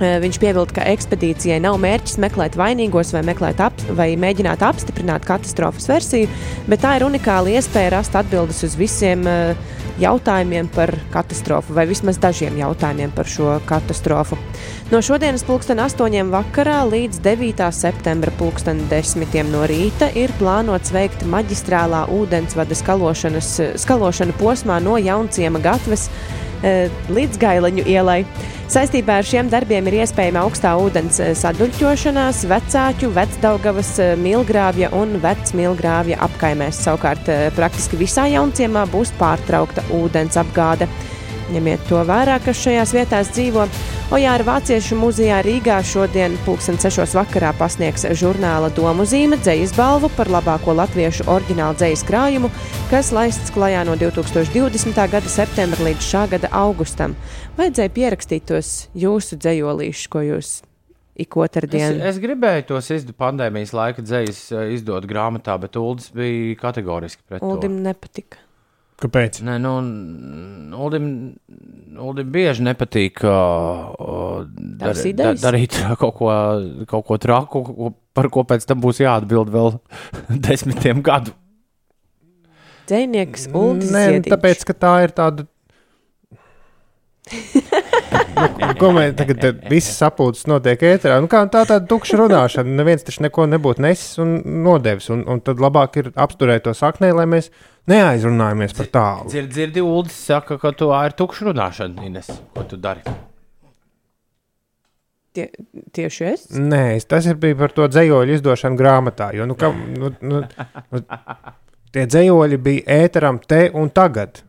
Viņš 0.00 0.38
piebilda, 0.40 0.72
ka 0.78 0.86
ekspedīcijai 0.92 1.60
nav 1.62 1.76
mērķis 1.82 2.16
meklēt 2.22 2.56
vainīgos 2.58 3.12
vai, 3.14 3.20
meklēt 3.28 3.60
ap, 3.62 3.76
vai 3.94 4.12
mēģināt 4.18 4.64
apstiprināt 4.64 5.26
katastrofas 5.28 5.86
versiju, 5.90 6.30
bet 6.70 6.82
tā 6.82 6.96
ir 6.98 7.06
unikāla 7.06 7.52
iespēja 7.58 7.92
rast 7.98 8.16
atbildes 8.18 8.64
uz 8.66 8.78
visiem 8.80 9.26
jautājumiem 10.00 10.68
par 10.72 10.94
katastrofu, 11.12 11.74
vai 11.76 11.84
vismaz 11.90 12.18
dažiem 12.22 12.56
jautājumiem 12.60 13.12
par 13.14 13.28
šo 13.28 13.58
katastrofu. 13.68 14.38
No 14.92 15.00
šodienas 15.04 15.44
pulksten 15.48 15.80
8. 15.80 16.32
vakarā 16.32 16.80
līdz 16.88 17.20
9. 17.24 17.68
septembra 17.76 18.32
pulksten 18.38 18.82
10. 18.90 19.36
no 19.52 19.64
rīta 19.68 20.10
ir 20.18 20.32
plānots 20.40 20.92
veikt 20.94 21.26
maģistrālā 21.28 22.06
ūdensvada 22.12 22.76
skalošanas, 22.76 23.54
skalošanu 23.84 24.36
posmā 24.40 24.80
no 24.84 24.98
Jaunciema 25.00 25.62
gatves 25.62 26.08
līdz 26.62 27.40
Gaileņu 27.42 27.86
ielai. 27.90 28.22
Saistībā 28.72 29.18
ar 29.20 29.26
šiem 29.28 29.50
darbiem 29.52 29.84
ir 29.90 29.98
iespējama 30.00 30.46
augstā 30.46 30.70
ūdens 30.80 31.18
eh, 31.20 31.34
saduļķošanās 31.36 32.38
vecāķu, 32.48 33.10
vecdaugavas, 33.12 33.90
eh, 34.00 34.12
milgrāvja 34.16 34.88
un 34.96 35.18
vecmilgrāvja 35.20 36.16
apkaimēs. 36.24 36.78
Savukārt 36.86 37.28
eh, 37.28 37.42
praktiski 37.52 38.00
visā 38.00 38.24
jaunciemā 38.32 38.86
būs 38.88 39.12
pārtraukta 39.18 39.84
ūdens 39.98 40.40
apgāde. 40.40 40.88
Ņemiet 41.52 41.84
to 41.90 42.00
vērā, 42.08 42.38
kas 42.46 42.64
šajās 42.64 42.96
vietās 42.96 43.34
dzīvo. 43.36 43.66
Ojāra 44.12 44.44
Vāciešu 44.44 44.98
muzejā 45.00 45.38
Rīgā 45.40 45.78
šodien 45.88 46.34
pulksten 46.44 46.76
6. 46.76 47.14
vakarā 47.16 47.54
pasniegs 47.56 48.02
žurnāla 48.20 48.68
domu 48.76 49.06
zīme 49.08 49.38
dzējas 49.40 49.72
balvu 49.72 50.10
par 50.12 50.28
labāko 50.28 50.74
latviešu 50.76 51.24
oriģinālu 51.32 51.78
dzējas 51.80 52.02
krājumu, 52.10 52.50
kas 52.90 53.08
laists 53.16 53.54
klajā 53.54 53.86
no 53.88 53.94
2020. 53.96 55.00
gada 55.14 55.32
septembra 55.32 55.88
līdz 55.88 56.04
šā 56.10 56.26
gada 56.34 56.52
augustam. 56.60 57.16
Vajadzēja 57.56 57.94
pierakstīt 57.96 58.44
tos 58.52 58.74
jūsu 58.92 59.40
dzējolīšus, 59.40 60.12
ko 60.12 60.26
jūs 60.28 60.52
ik 61.16 61.40
otru 61.40 61.72
Es, 61.72 61.96
es 62.12 62.20
gribēju 62.20 62.68
tos 62.68 62.92
izdot 62.92 63.16
pandēmijas 63.16 63.72
laika 63.72 64.04
dzējas, 64.04 64.44
eh, 64.52 64.74
izdot 64.76 65.08
grāmatā, 65.08 65.56
bet 65.56 65.80
Uldis 65.80 66.12
bija 66.12 66.60
kategoriski 66.60 67.24
pret 67.24 67.40
to. 67.40 67.48
Uldim 67.56 67.80
nepatika. 67.80 68.44
Kāpēc? 69.02 69.40
Nē, 69.42 69.56
nu, 69.58 69.72
Uldim, 70.78 71.06
Uldim 71.98 72.28
bieži 72.34 72.62
nepatīk 72.66 73.22
uh, 73.26 74.44
dar, 74.46 74.92
Tavas 74.92 75.02
da, 75.02 75.08
idejas? 75.10 75.42
darīt 75.42 75.78
kaut 76.02 76.14
ko, 76.20 76.30
kaut 76.90 77.06
ko 77.08 77.18
traku, 77.22 77.92
par 78.14 78.28
ko 78.32 78.44
pēc 78.46 78.66
tam 78.68 78.82
būs 78.84 79.02
jāatbild 79.02 79.50
vēl 79.52 79.74
desmitiem 80.46 81.02
gadu. 81.02 81.34
Dzējnieks 82.90 83.48
Uldis 83.54 83.90
Nē, 83.94 84.04
nu, 84.04 84.14
Ziediņš. 84.18 84.30
tāpēc, 84.34 84.64
ka 84.68 84.74
tā 84.84 84.94
ir 85.06 85.12
tāda. 85.16 85.46
nu, 87.32 88.72
ko 88.80 88.90
mēs 88.94 89.14
tagad 89.18 89.38
te 89.40 89.52
visi 89.70 89.94
sapulces 89.94 90.48
notiek 90.50 90.82
ēterā? 90.92 91.20
Nu, 91.22 91.30
kā, 91.30 91.44
tā 91.50 91.62
ir 91.62 91.70
tāda 91.70 91.86
tukša 91.90 92.18
runāšana. 92.20 92.74
Neviens 92.80 93.06
taču 93.06 93.22
neko 93.24 93.46
nebūtu 93.50 93.84
nesis 93.86 94.18
un 94.22 94.34
nodevis. 94.66 95.08
Un, 95.14 95.22
un 95.30 95.40
tad 95.46 95.62
labāk 95.62 96.00
ir 96.02 96.10
apturēt 96.18 96.66
to 96.66 96.74
saknē, 96.76 97.12
lai 97.16 97.28
mēs 97.30 97.52
neaizrunājamies 97.90 98.74
par 98.78 98.88
tālu. 98.94 99.28
Dzirdi, 99.32 99.52
dzirdi 99.56 99.84
Uldis 99.84 100.16
saka, 100.28 100.58
ka 100.60 100.72
tu 100.76 100.90
ir 100.94 101.14
tukša 101.18 101.50
runāšana, 101.50 102.06
Ines. 102.06 102.30
Ko 102.54 102.64
tu 102.68 102.78
dari? 102.80 103.02
Tie, 105.32 105.46
tieši 105.96 106.24
es. 106.28 106.46
Nē, 106.52 107.00
tas 107.08 107.26
ir 107.26 107.38
bija 107.40 107.56
par 107.62 107.72
to 107.72 107.86
dzējoļu 107.88 108.36
izdošanu 108.36 108.76
grāmatā. 108.76 109.30
Jo, 109.32 109.46
nu, 109.48 109.56
kam, 109.56 109.78
nu, 109.96 110.12
nu, 110.20 110.42
nu, 110.92 111.02
tie 111.94 112.04
dzējoļi 112.04 112.58
bija 112.60 112.98
ēteram 113.06 113.40
te 113.40 113.64
un 113.72 113.88
tagad. 113.94 114.42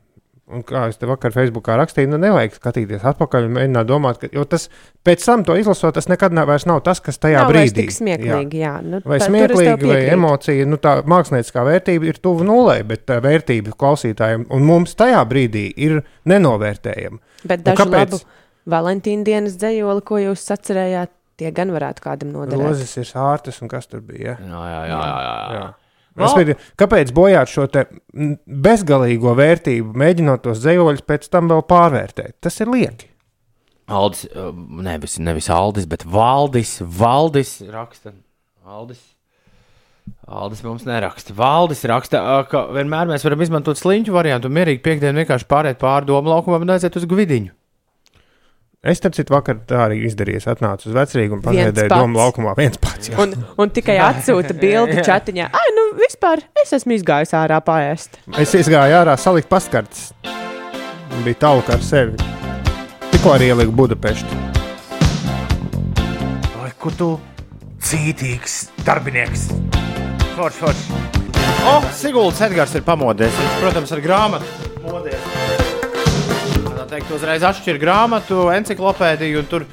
Un 0.53 0.61
kā 0.67 0.83
es 0.91 0.99
te 1.01 1.07
vakar 1.09 1.33
Facebookā 1.33 1.75
rakstīju, 1.79 2.11
nu 2.11 2.19
nevajag 2.21 2.53
skatīties 2.59 3.05
atpakaļ 3.09 3.47
un 3.47 3.55
mēģināt 3.57 3.89
domāt, 3.89 4.19
ka 4.21 4.29
jo 4.31 4.43
tas 4.49 4.67
pēc 5.05 5.25
tam 5.25 5.43
to 5.47 5.55
izlasot, 5.57 5.95
tas 5.97 6.07
nekad 6.11 6.35
nav, 6.37 6.47
vairs 6.51 6.67
nav 6.69 6.83
tas, 6.85 7.01
kas 7.03 7.17
tajā 7.17 7.41
Nav 7.41 7.51
brīdī 7.51 7.87
tik 7.87 7.95
smieklīgi, 7.95 8.61
jā. 8.61 8.75
Nu, 8.85 9.01
Vai 9.05 9.17
tā- 9.19 9.27
smieklīgi, 9.31 9.89
vai 9.89 9.99
emocija, 10.13 10.67
nu 10.69 10.77
tā 10.77 10.95
mākslinieckā 11.09 11.65
vērtība 11.69 12.11
ir 12.11 12.21
tuvu 12.23 12.45
nulē, 12.47 12.77
bet 12.87 13.05
tā 13.09 13.17
vērtība 13.23 13.73
klausītājiem 13.73 14.45
un 14.53 14.63
mums 14.69 14.95
tajā 14.99 15.23
brīdī 15.29 15.65
ir 15.75 16.03
nenovērtējama. 16.29 17.19
Bet 17.43 17.65
dažu 17.65 17.83
kāpēc? 17.83 18.15
labu 18.15 18.21
Valentīna 18.69 19.25
dienas 19.27 19.57
dzējoli, 19.59 20.01
ko 20.07 20.21
jūs 20.21 20.45
atcerējāt, 20.55 21.09
tie 21.41 21.49
gan 21.51 21.73
varētu 21.75 22.03
kādam 22.05 22.29
noderēt. 22.31 22.61
Rozes 22.63 22.93
ir 23.01 23.07
sārtas 23.09 23.57
un 23.61 23.67
kas 23.71 23.89
tur 23.91 23.99
bija. 24.05 24.37
Jā, 24.39 24.61
jā, 24.69 24.83
jā. 24.87 24.99
jā, 25.01 25.15
jā. 25.25 25.57
Jā. 25.57 25.65
Respektīvi, 26.19 26.57
Kāpēc 26.77 27.13
bojāt 27.15 27.49
šo 27.49 27.65
te 27.73 27.87
bezgalīgo 28.45 29.33
vērtību, 29.37 29.95
mēģinot 29.97 30.43
tos 30.45 30.61
dzējoļus 30.61 31.07
pēc 31.09 31.25
tam 31.33 31.49
vēl 31.49 31.63
pārvērtēt? 31.69 32.37
Tas 32.43 32.59
ir 32.61 32.69
lieki. 32.73 33.09
Aldis, 33.93 34.27
uh, 34.31 34.51
nevis, 34.85 35.17
nevis 35.19 35.49
Aldis, 35.51 35.87
bet 35.89 36.05
Valdis. 36.07 36.77
Valdis 36.81 37.57
raksta. 37.73 38.13
Aldis. 38.63 39.01
Aldis 40.27 40.61
mums 40.63 40.85
neraksta. 40.87 41.35
Valdis 41.35 41.83
raksta, 41.89 42.21
uh, 42.21 42.45
ka 42.47 42.67
vienmēr 42.75 43.09
mēs 43.09 43.25
varam 43.25 43.43
izmantot 43.43 43.79
sliņķu 43.79 44.15
variantu 44.15 44.51
un 44.51 44.55
mierīgi 44.55 44.83
piekdienu 44.85 45.23
vienkārši 45.23 45.49
pāriet 45.49 45.81
pāri 45.81 46.07
domu 46.07 46.31
laukumam 46.31 46.63
un 46.63 46.75
aiziet 46.77 46.95
uz 46.99 47.09
gvidiņu. 47.09 47.51
Es 48.83 48.99
tam 48.99 49.13
citu 49.15 49.31
vakar 49.31 49.61
tā 49.63 49.77
arī 49.85 50.01
izdarīju. 50.09 50.41
Es 50.41 50.47
atnācu 50.51 50.89
uz 50.89 50.95
vecrīgu 50.97 51.37
un 51.37 51.43
pasēdēju 51.45 51.87
domu 51.93 52.19
laukumā 52.19 52.51
viens 52.57 52.75
pats. 52.83 53.07
jā. 53.07 53.15
Un, 53.23 53.31
un 53.55 53.71
tikai 53.71 53.95
atsūta 54.03 54.51
bildi 54.59 54.97
chatiņā. 55.07 55.45
Ai, 55.55 55.69
nu 55.77 55.85
vispār 56.01 56.43
es 56.59 56.75
esmu 56.75 56.97
izgājis 56.97 57.31
ārā 57.39 57.61
pāriest. 57.63 58.19
Es 58.43 58.51
izgāju 58.59 58.97
ārā, 58.99 59.15
saliku 59.15 59.47
paskartes. 59.55 60.09
Bija 61.23 61.39
tālu 61.45 61.63
ar 61.71 61.79
sevi. 61.85 62.19
Tikko 63.13 63.37
arī 63.37 63.53
ieliku 63.53 63.71
Budapeštu. 63.79 64.43
Vai 66.59 66.71
kur 66.83 66.99
tu 66.99 67.11
cītīgs 67.87 68.65
darbinieks? 68.83 69.47
Forši, 70.35 70.59
forši. 70.59 71.03
O, 71.71 71.77
Siguldas 71.95 72.43
Edgars 72.49 72.75
ir 72.75 72.83
pamodies. 72.83 73.31
Viņš, 73.39 73.59
protams, 73.63 73.95
ar 73.95 74.03
grāmatu 74.03 74.73
modies. 74.83 75.62
Tā 76.93 76.99
teikt, 76.99 77.13
uzreiz 77.15 77.41
atšķir 77.41 77.79
grāmatu, 77.81 78.35
enciklopēdiju, 78.53 79.39
un 79.41 79.47
tur 79.49 79.63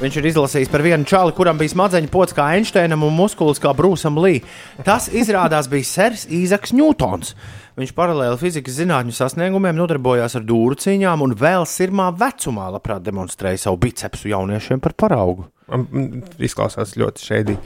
viņš 0.00 0.14
ir 0.16 0.28
izlasījis 0.30 0.70
par 0.72 0.80
vienu 0.80 1.04
čali, 1.04 1.34
kuram 1.36 1.58
bija 1.60 1.74
smadzeņu 1.74 2.08
pocis 2.08 2.32
kā 2.38 2.46
Einsteinam 2.54 3.02
un 3.04 3.12
muskulis 3.18 3.60
kā 3.60 3.74
Brūsam 3.76 4.16
Lī. 4.16 4.38
Tas 4.86 5.10
izrādās 5.12 5.68
bija 5.68 5.84
Sers 5.84 6.22
Īzaks 6.32 6.72
Ņūtons. 6.72 7.34
Viņš 7.76 7.92
paralēli 7.98 8.40
fizikas 8.40 8.78
zinātņu 8.78 9.12
sasniegumiem 9.12 9.76
nodarbojās 9.76 10.38
ar 10.40 10.46
dūru 10.48 10.78
cīņām 10.80 11.26
un 11.26 11.36
vēl 11.42 11.68
sirmā 11.68 12.08
vecumā 12.16 12.70
labprāt 12.78 13.04
demonstrēja 13.04 13.66
savu 13.66 13.82
bicepsu 13.84 14.32
jauniešiem 14.32 14.80
par 14.80 14.96
paraugu. 14.96 15.50
Man 15.68 16.24
izklausās 16.40 16.96
ļoti 16.96 17.28
šēdī. 17.28 17.58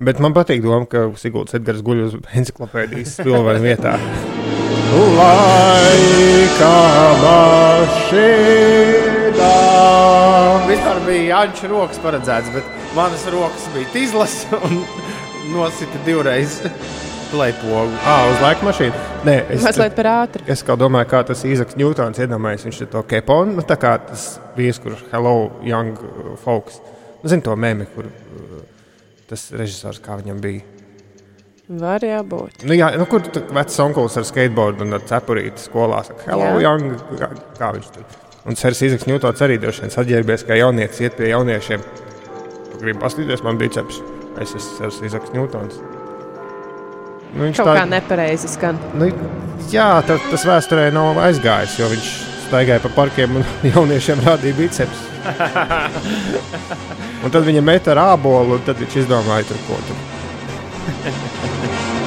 Bet 0.00 0.24
man 0.24 0.32
patīk 0.32 0.64
doma, 0.64 0.88
ka 0.88 1.10
Sigūda 1.20 1.60
Edgars 1.60 1.84
guļ 1.84 2.02
uz 2.08 2.16
encyklopēdijas 2.40 3.20
pilvena 3.20 3.60
vietā. 3.68 3.98
Laika 4.92 6.72
mašīnā. 7.22 8.32
Vispār 10.68 10.98
bija 11.06 11.22
Jānis 11.30 11.62
Rokas 11.70 12.00
paredzēts, 12.02 12.50
bet 12.52 12.66
manas 12.96 13.24
rokas 13.32 13.64
bija 13.72 13.88
tīzlas 13.94 14.34
un 14.58 14.82
nosita 15.54 15.96
divreiz 16.04 16.58
plēpogu. 17.32 17.96
Ah, 18.04 18.26
uz 18.34 18.44
laika 18.44 18.68
mašīnu. 18.68 19.00
Nē, 19.24 19.38
es, 19.56 19.64
Mazliet 19.64 19.96
par 19.96 20.10
ātru. 20.12 20.44
es 20.52 20.60
kā 20.66 20.76
domāju, 20.76 21.08
kā 21.14 21.22
tas 21.30 21.46
Īzaks 21.48 21.78
Ņūtons 21.80 22.20
iedomājas. 22.26 22.68
Viņš 22.68 22.82
ir 22.84 22.92
to 22.92 23.00
keponu, 23.08 23.56
nu, 23.56 23.64
tā 23.64 23.80
kā 23.80 23.94
tas 24.10 24.26
vīrs, 24.58 24.82
kurš 24.82 25.06
Hello, 25.14 25.36
Young 25.64 25.96
Folks. 26.44 26.82
Nu, 27.22 27.32
Zini 27.32 27.48
to 27.48 27.56
mēmī, 27.56 27.88
kur 27.96 28.12
uh, 28.12 28.12
tas 29.32 29.48
režisors, 29.56 30.04
kā 30.04 30.20
viņam 30.20 30.44
bija. 30.44 30.81
Var 31.80 32.04
jābūt. 32.04 32.64
Nu, 32.68 32.74
jā, 32.76 32.90
nu, 33.00 33.06
kur 33.08 33.22
tur 33.32 33.46
vecs 33.56 33.78
onkulis 33.80 34.18
ar 34.20 34.26
skateboardu 34.28 34.84
un 34.84 34.98
ar 34.98 35.04
cepurīti 35.08 35.62
skolā 35.62 36.02
saka, 36.04 36.26
hello, 36.26 36.50
Jā. 36.60 36.66
young, 36.66 36.98
kā, 37.16 37.30
kā 37.56 37.70
viņš 37.76 37.86
tur. 37.94 38.18
Un 38.50 38.58
Sērs 38.58 38.82
Izaks 38.84 39.06
Ņūtots 39.08 39.44
arī 39.46 39.56
droši 39.62 39.84
vien 39.84 39.94
saģērbies, 39.94 40.44
kā 40.48 40.58
jaunietis 40.58 41.00
iet 41.04 41.16
pie 41.16 41.30
jauniešiem. 41.30 41.84
Tu 42.72 42.80
gribi 42.82 42.98
paskatīties, 43.00 43.44
man 43.46 43.60
bija 43.60 43.78
ceps. 43.78 44.02
Es 44.42 44.52
esmu 44.52 44.76
Sērs 44.80 45.00
Izaks 45.06 45.32
Ņūtons. 45.32 45.78
Nu, 47.32 47.46
viņš 47.46 47.62
Kaut 47.62 47.72
kā 47.72 47.86
nepareizi 47.88 48.50
skan. 48.52 48.80
Nu, 48.98 49.08
jā, 49.72 49.88
tas, 50.04 50.26
tas 50.28 50.44
vēsturē 50.50 50.90
nav 50.92 51.22
aizgājis, 51.24 51.78
jo 51.80 51.88
viņš 51.94 52.10
staigāja 52.48 52.82
pa 52.84 52.92
parkiem 52.98 53.40
un 53.40 53.46
jauniešiem 53.72 54.26
rādīja 54.26 54.60
biceps. 54.60 55.06
un 57.24 57.32
tad 57.32 57.46
viņa 57.46 57.62
met 57.64 57.88
ar 57.94 58.02
ābolu, 58.10 58.58
un 58.58 58.66
tad 58.66 58.82
viņš 58.82 59.04
izdomāja 59.06 59.48
tur 59.48 59.62
ko 59.70 59.78
tur. 59.86 60.10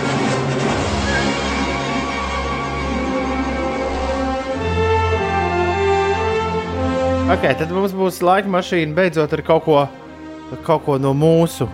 Okay, 7.26 7.56
tad 7.58 7.72
mums 7.74 7.90
būs 7.98 8.20
laika 8.22 8.46
mašīna 8.54 8.94
beidzot 8.94 9.32
ar 9.34 9.42
kaut 9.42 9.64
ko, 9.66 9.80
kaut 10.62 10.84
ko 10.86 10.98
no 11.02 11.10
mūsu 11.18 11.66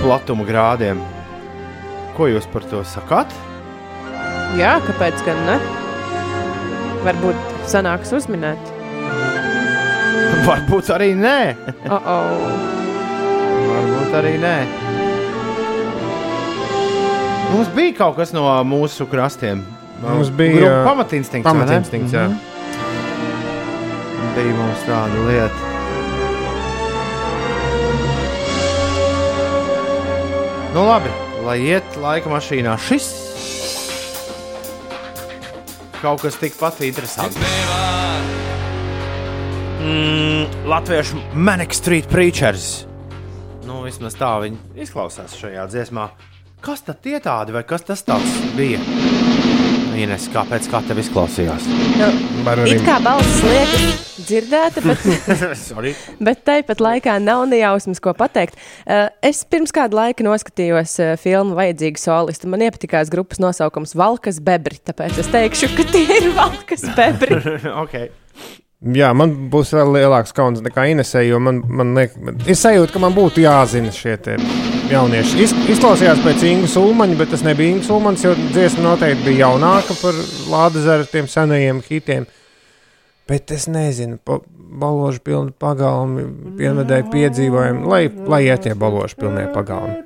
platuma 0.00 0.42
grādiem. 0.48 0.98
Ko 2.16 2.26
jūs 2.26 2.48
par 2.50 2.66
to 2.66 2.80
sakāt? 2.90 3.30
Jā, 4.58 4.72
kāpēc 4.82 5.22
gan 5.28 5.38
ne? 5.46 5.54
Varbūt 7.06 7.54
sanāks 7.70 8.10
uzminēt. 8.18 8.74
Varbūt 10.48 10.90
arī 10.96 11.12
nē. 11.22 11.38
Oh, 11.86 12.10
oh. 12.16 12.50
Varbūt 13.70 14.20
arī 14.24 14.36
nē. 14.42 14.56
Mums 17.52 17.68
bija 17.74 17.94
kaut 17.98 18.16
kas 18.18 18.32
no 18.36 18.44
mūsu 18.66 19.06
krastiem. 19.10 19.62
Mums 20.02 20.30
bija, 20.34 20.58
Grupa 20.58 20.80
uh, 20.80 20.88
pamatinstinkts. 20.90 21.46
Pamatinstinkts, 21.46 22.12
jā. 22.12 22.26
Bija 24.36 24.56
mums 24.58 24.82
tāda 24.88 25.22
lieta. 25.28 25.72
Nu, 30.76 30.82
labi, 30.84 31.08
lai 31.46 31.56
iet 31.70 31.96
laika 32.02 32.28
mašīnā. 32.28 32.74
Šis 32.84 33.06
kaut 36.02 36.20
kas 36.26 36.36
tikpat 36.38 36.82
interesants. 36.84 37.38
Mm, 39.80 40.68
Latviešu 40.68 41.16
Manic 41.34 41.72
Street 41.74 42.10
Preachers. 42.12 42.84
Nu, 43.66 43.80
vismaz 43.86 44.14
tā 44.18 44.34
viņi 44.44 44.84
izklausās 44.84 45.38
šajā 45.40 45.64
dziesmā. 45.72 46.10
Kas 46.64 46.80
tad 46.82 47.02
tie 47.04 47.18
tādi 47.22 47.52
vai 47.54 47.62
kas 47.68 47.84
tas 47.86 48.02
bija? 48.56 48.80
Ines, 49.96 50.26
kāpēc 50.32 50.66
kā 50.68 50.80
tev 50.84 50.98
izklausījās? 51.00 51.66
Var 52.44 52.62
It 52.68 52.82
kā 52.84 52.96
balss 53.04 53.38
liekas 53.44 53.84
dzirdēta, 54.26 54.82
bet, 54.84 55.04
Sorry. 55.68 55.94
bet 56.20 56.42
tāpat 56.48 56.82
laikā 56.84 57.14
nav 57.22 57.46
nejausmas, 57.48 58.00
ko 58.04 58.12
pateikt. 58.16 58.58
Uh, 58.84 59.06
Es 59.24 59.44
pirms 59.48 59.72
kāda 59.74 59.96
laika 60.00 60.26
noskatījos 60.26 60.98
uh, 61.00 61.14
filmu 61.20 61.56
Vajadzīga 61.56 62.02
solista. 62.02 62.50
Man 62.50 62.64
iepatikās 62.66 63.12
grupas 63.12 63.40
nosaukums 63.42 63.96
Valkas 63.96 64.40
Bebri, 64.44 64.80
tāpēc 64.84 65.20
es 65.22 65.32
teikšu, 65.32 65.72
ka 65.78 65.88
tie 65.92 66.06
ir 66.20 66.30
Valkas 66.36 66.84
Bebri. 66.96 67.40
okay. 67.84 68.10
Jā, 68.94 69.08
man 69.18 69.32
būs 69.50 69.72
vēl 69.74 69.88
lielāks 69.96 70.34
kauns 70.36 70.60
nekā 70.62 70.84
Inesē, 70.92 71.24
jo 71.26 71.40
man, 71.42 71.58
man 71.66 71.94
liek, 71.96 72.12
ir 72.46 72.58
sajūta, 72.58 72.92
ka 72.94 73.02
man 73.02 73.16
būtu 73.16 73.42
jāzina 73.42 73.90
šie 73.94 74.14
jaunieši. 74.92 75.40
Iz, 75.42 75.54
izklausījās 75.74 76.20
pēc 76.22 76.44
Ingu 76.46 76.70
Sulmaņa, 76.70 77.16
bet 77.18 77.32
tas 77.34 77.42
nebija 77.46 77.74
Ingu 77.74 77.86
Sulmaņs, 77.88 78.26
jo 78.28 78.34
dziesma 78.52 78.84
noteikti 78.84 79.26
bija 79.26 79.48
jaunāka 79.48 79.96
par 79.98 80.20
Lādezeru 80.52 81.08
tiem 81.10 81.30
senajiem 81.30 81.82
hitiem. 81.88 82.28
Bet 83.26 83.50
es 83.50 83.66
nezinu, 83.66 84.20
pa, 84.22 84.38
baložu 84.54 85.24
pilnu 85.26 85.50
pagalmi, 85.58 86.28
pienvedēju 86.60 87.10
piedzīvojumu, 87.10 87.90
lai, 87.90 88.04
lai 88.30 88.42
iet 88.46 88.68
tie 88.68 88.78
baložu 88.78 89.18
pilnie 89.18 89.48
pagalmi. 89.50 89.98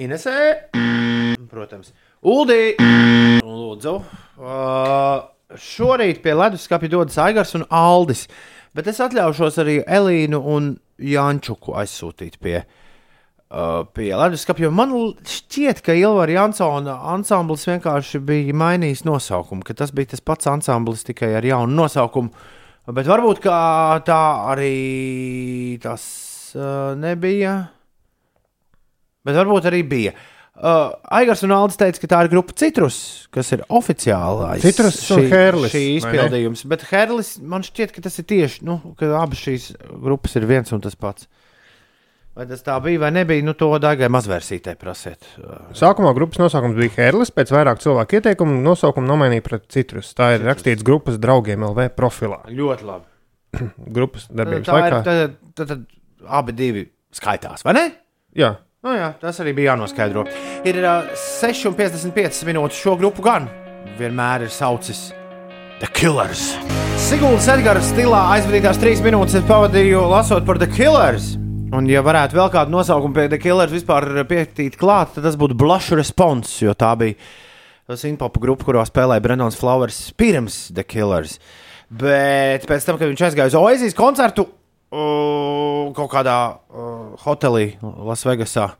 Inesē. 0.00 0.36
Protams. 1.52 1.92
Uldī. 2.24 2.72
Lūdzu. 3.44 3.98
Uh, 4.40 5.35
šorīt 5.54 6.22
pie 6.24 6.34
leduskapja 6.34 6.90
dodas 6.90 7.18
Aigars 7.22 7.54
un 7.58 7.66
Aldis. 7.70 8.26
Bet 8.76 8.88
es 8.90 8.98
atļaušos 9.00 9.60
arī 9.62 9.78
Elīnu 9.84 10.40
un 10.52 10.74
Jančuku 11.00 11.76
aizsūtīt 11.78 12.36
pie, 12.42 12.58
uh, 12.64 13.86
pie 13.96 14.10
leduskapja. 14.16 14.72
Man 14.74 14.92
šķiet, 15.22 15.80
ka 15.86 15.96
Ilvara 15.96 16.34
Jansona 16.34 16.98
ansamblis 17.14 17.66
vienkārši 17.68 18.20
bija 18.26 18.56
mainījis 18.56 19.06
nosaukumu, 19.08 19.64
ka 19.66 19.76
tas 19.78 19.94
bija 19.96 20.12
tas 20.14 20.24
pats 20.24 20.50
ansamblis 20.50 21.06
tikai 21.08 21.34
ar 21.38 21.46
jaunu 21.46 21.84
nosaukumu. 21.84 22.52
Bet 22.96 23.08
varbūt 23.10 23.42
tā 24.06 24.20
arī 24.52 25.78
tas 25.82 26.04
uh, 26.54 26.94
nebija. 26.98 27.58
Bet 29.26 29.34
varbūt 29.34 29.66
arī 29.72 29.82
bija. 29.82 30.12
Uh, 30.14 30.35
Aigars 30.56 31.42
un 31.44 31.52
Aldis 31.52 31.76
teica, 31.76 32.00
ka 32.00 32.08
tā 32.08 32.20
ir 32.24 32.30
grupa 32.32 32.54
Citrus, 32.56 32.98
kas 33.34 33.50
ir 33.52 33.64
oficiālais. 33.68 34.62
Citrus 34.64 34.98
un 35.12 35.26
Herlis, 35.28 35.74
Šī 35.74 35.82
izpildījums. 35.98 36.62
Bet 36.70 36.86
Herlis 36.88 37.34
man 37.44 37.64
šķiet, 37.66 37.92
ka 37.92 38.04
tas 38.06 38.16
ir 38.22 38.28
tieši, 38.30 38.62
nu, 38.64 38.78
ka 38.96 39.10
abas 39.20 39.42
šīs 39.44 39.74
grupas 40.00 40.36
ir 40.40 40.46
viens 40.48 40.72
un 40.72 40.80
tas 40.84 40.96
pats. 40.96 41.28
Vai 42.36 42.44
tas 42.48 42.60
tā 42.64 42.74
bija 42.84 43.00
vai 43.00 43.08
nebija, 43.16 43.44
nu 43.44 43.54
to 43.56 43.68
daigai 43.80 44.10
mazvērsītē 44.12 44.74
prasiet. 44.80 45.24
Uh, 45.40 45.70
Sākumā 45.76 46.10
grupas 46.16 46.40
nosaukums 46.40 46.76
bija 46.76 46.92
Herlis, 46.98 47.32
pēc 47.32 47.52
vairāk 47.54 47.80
cilvēku 47.80 48.18
ieteikumu 48.18 48.58
nosaukumu 48.64 49.08
nomainīja 49.08 49.44
pret 49.44 49.64
citrus. 49.72 50.10
Tā 50.16 50.34
ir 50.36 50.44
rakstīts 50.44 50.84
grupas 50.84 51.16
draugiem 51.20 51.64
LV 51.68 51.90
profilā. 51.96 52.42
ļoti 52.60 52.88
labi. 52.88 53.08
Grupas 53.96 54.28
darbības 54.28 54.68
Tā 54.68 54.76
ir, 54.76 54.84
laikā. 54.84 55.00
tad, 55.06 55.36
tad, 55.56 55.72
tad 55.72 56.28
abi 56.40 56.52
divi 56.56 56.84
skaitās, 57.16 57.64
vai 57.64 57.72
ne? 57.78 57.86
Jā, 58.36 58.52
Nu, 58.86 58.92
jā, 58.94 59.08
tas 59.18 59.40
arī 59.42 59.50
bija 59.50 59.72
jānoskaidro. 59.72 60.22
Ir 60.62 60.76
uh, 60.86 61.08
6,55 61.18 62.44
minūtes 62.46 62.78
šo 62.78 62.92
grupu 62.94 63.24
gan 63.24 63.48
vienmēr 63.98 64.44
ir 64.46 64.52
saucis 64.54 65.08
The 65.80 65.88
Killers. 65.90 66.52
Siguldas 67.02 67.48
Edgars 67.50 67.88
stilā 67.90 68.20
aizvadītās 68.36 68.78
trīs 68.78 69.02
minūtes 69.02 69.40
es 69.40 69.48
pavadīju 69.48 70.04
lasot 70.06 70.46
par 70.46 70.60
The 70.62 70.68
Killers. 70.70 71.32
Un, 71.74 71.88
ja 71.90 72.04
varētu 72.06 72.38
vēl 72.38 72.52
kādu 72.54 72.76
nosaukumu 72.76 73.16
pie 73.16 73.24
The 73.32 73.40
Killers 73.42 73.74
vispār 73.74 74.06
pietīt 74.30 74.78
klāt, 74.78 75.16
tad 75.16 75.26
tas 75.26 75.40
būtu 75.40 75.58
Blush 75.58 75.90
Response, 75.98 76.54
jo 76.62 76.76
tā 76.78 76.92
bija 77.00 77.98
Sinpopa 77.98 78.38
grupa, 78.44 78.68
kurā 78.68 78.86
spēlēja 78.86 79.24
Brendons 79.24 79.58
Flowers 79.58 79.98
pirms 80.14 80.68
The 80.70 80.86
Killers. 80.86 81.40
Bet 81.90 82.70
pēc 82.70 82.86
tam, 82.86 83.02
kad 83.02 83.10
viņš 83.10 83.26
aizgāja 83.32 83.50
uz 83.50 83.58
Oasis 83.58 83.98
koncertu, 83.98 84.46
uh, 84.94 85.92
kaut 85.96 86.10
kādā 86.12 86.38
uh, 86.56 87.14
hotelī 87.24 87.76
Lasvegasā, 87.82 88.70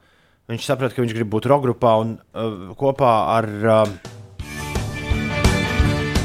viņš 0.51 0.69
saprata, 0.69 0.95
ka 0.95 1.03
viņš 1.05 1.17
grib 1.17 1.31
būt 1.33 1.49
roka 1.51 1.69
grupā 1.69 1.97
un 2.03 2.17
uh, 2.19 2.75
kopā 2.79 3.15
ar. 3.37 3.51
Uh, 3.65 4.15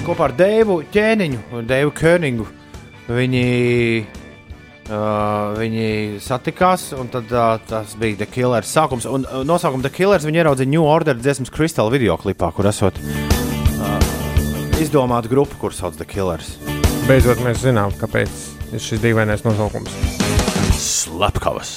kopā 0.06 0.30
ar 0.30 0.34
Dēvu 0.38 0.82
ķēniņu, 0.94 1.62
Dēvu 1.70 1.94
Königu. 1.98 2.48
Viņi, 3.12 3.46
uh, 4.88 5.58
viņi 5.58 5.88
satikās, 6.24 6.90
un 6.98 7.10
tad, 7.12 7.32
uh, 7.34 7.58
tas 7.68 7.96
bija 8.00 8.22
The 8.22 8.30
Killers 8.30 8.72
sākums. 8.72 9.08
Un 9.10 9.28
uh, 9.28 9.42
nosaukuma 9.48 9.86
The 9.86 9.94
Killers 9.94 10.26
viņi 10.28 10.44
ieraudzīja 10.44 10.72
New 10.72 10.86
Order 10.88 11.20
dziesmas 11.20 11.54
kristāla 11.54 11.94
video 11.94 12.18
klipā, 12.22 12.54
kur 12.56 12.70
esot 12.72 12.98
uh, 13.02 13.98
izdomāta 14.82 15.32
grupa, 15.32 15.60
kur 15.62 15.76
sauc 15.76 16.00
The 16.00 16.08
Killers. 16.08 16.56
beidzot 17.10 17.42
mēs 17.44 17.64
zinām, 17.66 17.92
kāpēc 18.00 18.51
ir 18.74 18.80
šis 18.84 19.02
dīvainais 19.04 19.44
nosaukums. 19.46 19.92
Slepkavas. 20.82 21.76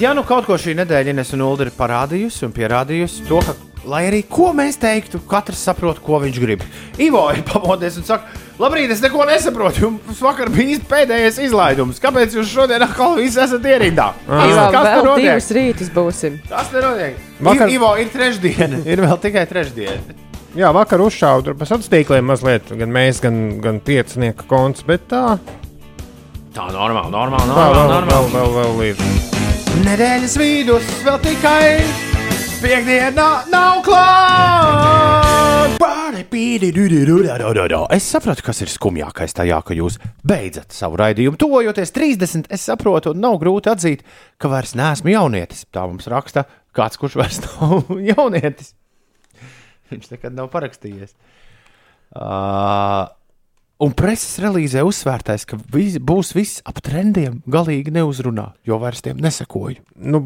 Ja 0.00 0.14
nu 0.16 0.22
kaut 0.24 0.46
ko 0.48 0.56
šī 0.56 0.72
nedēļa 0.78 1.12
Ines 1.12 1.34
un 1.36 1.42
Ulda 1.44 1.66
ir 1.68 1.74
parādījusi 1.76 2.46
un 2.46 2.52
pierādījusi 2.56 3.26
to, 3.28 3.40
ka, 3.44 3.52
lai 3.90 4.06
arī 4.08 4.22
ko 4.28 4.50
mēs 4.56 4.78
teiktu, 4.80 5.20
katrs 5.28 5.60
saprot, 5.68 6.00
ko 6.04 6.20
viņš 6.22 6.38
grib. 6.40 6.62
Ivo 7.00 7.26
ir 7.36 7.42
pamodies 7.48 7.98
un 8.00 8.06
saka, 8.08 8.32
labrīt, 8.60 8.92
es 8.94 9.02
neko 9.04 9.26
nesaprotu. 9.28 9.82
Jums 9.84 10.22
vakar 10.24 10.48
bija 10.54 10.78
pēdējais 10.88 11.42
izlaidums. 11.44 12.00
Kāpēc 12.00 12.32
jūs 12.38 12.48
šodien 12.48 12.80
atkal 12.86 13.18
visi 13.20 13.40
esat 13.44 13.68
ierindā? 13.68 14.08
Vēl, 14.24 14.56
Kas 14.72 14.88
tur 14.96 15.10
notiek? 15.10 15.26
divus 15.28 15.50
rītus 15.58 15.92
būsim. 15.92 16.40
Kas 16.48 16.72
tur 16.72 16.88
notiek? 16.88 17.20
Vakar- 17.36 17.50
Vakar... 17.52 17.76
Ivo 17.76 17.92
ir 18.00 18.08
trešdiena. 18.16 18.80
ir 18.94 19.04
vēl 19.04 19.20
tikai 19.28 19.44
trešdiena. 19.52 20.16
Jā, 20.58 20.72
vakar 20.74 20.98
uzšāva 21.04 21.44
tur 21.46 21.54
pa 21.54 21.66
sociāliem 21.68 21.92
tīkliem 21.94 22.26
mazliet, 22.26 22.70
gan 22.74 22.90
mēs, 22.90 23.20
gan, 23.22 23.36
gan 23.62 23.78
piecinieka 23.86 24.48
konts, 24.50 24.82
bet 24.86 25.04
tā, 25.10 25.38
Tā 26.50 26.64
normāli, 26.74 27.12
normāli, 27.14 27.46
tā 27.46 27.54
normāli. 27.54 27.76
vēl, 27.78 27.90
normāli. 27.94 28.30
vēl, 28.34 28.48
vēl, 28.58 28.72
vēl 28.74 28.80
ir. 28.88 28.96
Nedēļas 29.86 30.32
vidus 30.40 30.88
vēl 31.06 31.20
tikai 31.22 31.62
piekdiena 32.60 33.28
nav 33.52 33.78
klāta. 33.86 34.50
Es 37.94 38.08
saprotu, 38.10 38.42
kas 38.44 38.60
ir 38.66 38.70
skumjākais 38.74 39.32
tajā, 39.38 39.60
ka 39.64 39.78
jūs 39.78 40.00
beidzat 40.26 40.74
savu 40.74 40.98
raidījumu. 41.00 41.38
Tuvojoties 41.40 41.94
30, 41.94 42.50
es 42.50 42.66
saprotu, 42.66 43.14
un 43.14 43.22
nav 43.22 43.38
grūti 43.40 43.70
atzīt, 43.70 44.02
ka 44.42 44.50
vairs 44.50 44.74
neesmu 44.78 45.14
jaunietis. 45.14 45.62
Tā 45.70 45.86
mums 45.86 46.10
raksta 46.10 46.44
kāds, 46.76 46.98
kurš 47.00 47.14
vairs 47.22 47.40
nav 47.46 47.86
jaunietis. 48.10 48.74
Viņš 49.90 50.12
nekad 50.14 50.36
nav 50.36 50.50
parakstījies. 50.52 51.16
Uh, 52.10 53.06
Un 53.80 53.94
preses 53.96 54.34
relīzē 54.42 54.82
uzsvērtais, 54.84 55.46
ka 55.48 55.56
vis, 55.72 55.94
būs 56.04 56.34
viss 56.36 56.60
ap 56.68 56.82
trendiem, 56.84 57.38
galīgi 57.48 57.94
neuzrunā, 57.96 58.50
jo 58.68 58.76
vairs 58.82 59.00
tiem 59.06 59.22
nesakoju. 59.24 59.80
Nu, 60.04 60.20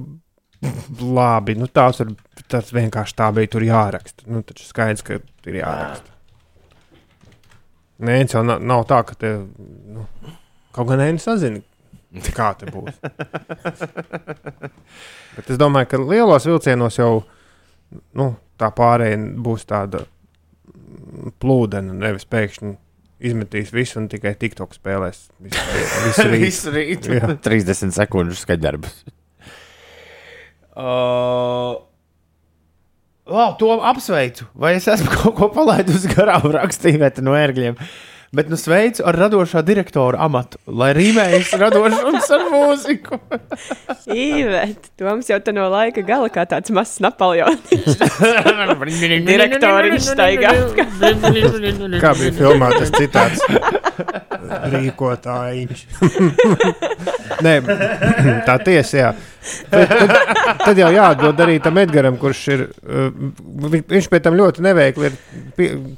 labi, 0.99 1.55
nu 1.59 1.69
tās 1.71 2.03
ir, 2.03 2.11
tas 2.51 2.73
vienkārši 2.75 3.15
tā 3.21 3.29
bija 3.37 3.53
tur 3.53 3.63
jāraksta. 3.63 4.27
Nu, 4.27 4.43
taču 4.43 4.67
skaidrs, 4.67 5.05
ka 5.07 5.21
ir 5.21 5.61
jāraksta. 5.61 6.11
Nē, 8.05 8.19
jau 8.27 8.43
nav, 8.43 8.59
nav 8.59 8.83
tā, 8.91 8.99
ka 9.07 9.15
te, 9.23 9.31
nu, 9.95 10.09
kaut 10.75 10.91
gan 10.91 10.99
nē, 10.99 11.13
sazini, 11.23 11.63
kā 12.35 12.51
te 12.59 12.75
būs. 12.75 12.99
Bet 15.37 15.47
es 15.47 15.63
domāju, 15.63 15.93
ka 15.93 16.03
lielos 16.03 16.51
vilcienos 16.51 16.99
jau 16.99 17.13
nu, 18.19 18.33
tā 18.61 18.71
pārējai 18.75 19.21
būs 19.45 19.67
tāda 19.71 20.05
plūdena, 21.43 21.95
nevis 21.97 22.27
pēkšņi 22.31 22.75
izmetīs 23.25 23.73
visu 23.75 24.01
un 24.01 24.09
tikai 24.13 24.35
TikTok 24.39 24.75
spēlēs. 24.77 25.27
Visu, 25.45 26.27
rītu. 26.29 26.41
Visu 26.43 26.75
rītu. 26.75 27.19
Jā. 27.19 27.35
30 27.47 27.95
sekundžu 27.97 28.39
skaņdarbs. 28.41 29.05
Uh, 30.75 31.79
wow, 33.31 33.55
to 33.59 33.71
apsveicu. 33.79 34.49
Vai 34.59 34.75
es 34.81 34.89
esmu 34.91 35.13
kaut 35.19 35.39
ko 35.39 35.51
palaidis 35.55 36.09
garām 36.11 36.49
rakstīvēt 36.57 37.23
no 37.25 37.37
ērgļiem? 37.39 37.79
Bet 38.35 38.49
nu 38.51 38.57
sveicu 38.59 39.05
ar 39.07 39.15
radošā 39.15 39.61
direktora 39.63 40.19
amatu, 40.27 40.59
lai 40.67 40.89
rīmējas 40.97 41.53
radošums 41.61 42.27
ar 42.35 42.43
mūziku. 42.51 43.19
Īvet, 44.11 44.91
Toms 44.99 45.31
jau 45.31 45.39
tā 45.45 45.55
no 45.55 45.69
laika 45.71 46.03
gala 46.07 46.31
kā 46.35 46.43
tāds 46.51 46.75
mazs 46.75 46.99
Napoleons. 47.05 47.63
Direktoriņš 49.31 50.11
staigā. 50.11 50.55
Kā 52.05 52.15
bija 52.19 52.35
filmā 52.35 52.75
tas 52.75 52.91
citāts? 52.99 53.47
Rīkotājs. 54.75 55.85
Nē, 57.45 57.55
tā 58.49 58.57
tiesa, 58.65 58.97
jā. 58.99 59.11
Tad, 59.69 59.91
tad, 59.91 60.13
tad 60.65 60.79
jau 60.81 60.89
jāatbild 60.95 61.41
arī 61.45 61.57
tam 61.63 61.77
Edgaram, 61.83 62.17
kurš 62.21 62.43
ir. 62.55 62.63
uh, 62.87 63.11
vi- 63.73 63.83
Viņš 63.95 64.09
pēc 64.13 64.25
tam 64.25 64.39
ļoti 64.39 64.65
neveikli 64.65 65.11
ir 65.11 65.19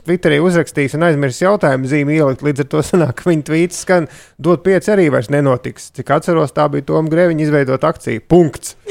Twitterī 0.06 0.40
uzrakstījis 0.42 0.96
un 0.98 1.06
aizmirsis 1.08 1.44
jautājumu 1.44 1.86
zīmi 1.92 2.16
ielikt. 2.18 2.42
Līdz 2.46 2.64
ar 2.64 2.70
to 2.74 2.82
sanāk, 2.86 3.14
ka 3.20 3.30
viņa 3.30 3.46
tvīts 3.50 3.82
skan, 3.86 4.08
dot 4.42 4.64
pieci 4.66 4.90
arī 4.94 5.06
vairs 5.14 5.30
nenotiks. 5.32 5.92
Cik 5.96 6.10
atceros, 6.18 6.52
tā 6.56 6.66
bija 6.72 6.88
Toma 6.90 7.12
Grēviņa 7.12 7.46
izveidot 7.46 7.86
akciju. 7.86 8.24
Punkts. 8.28 8.74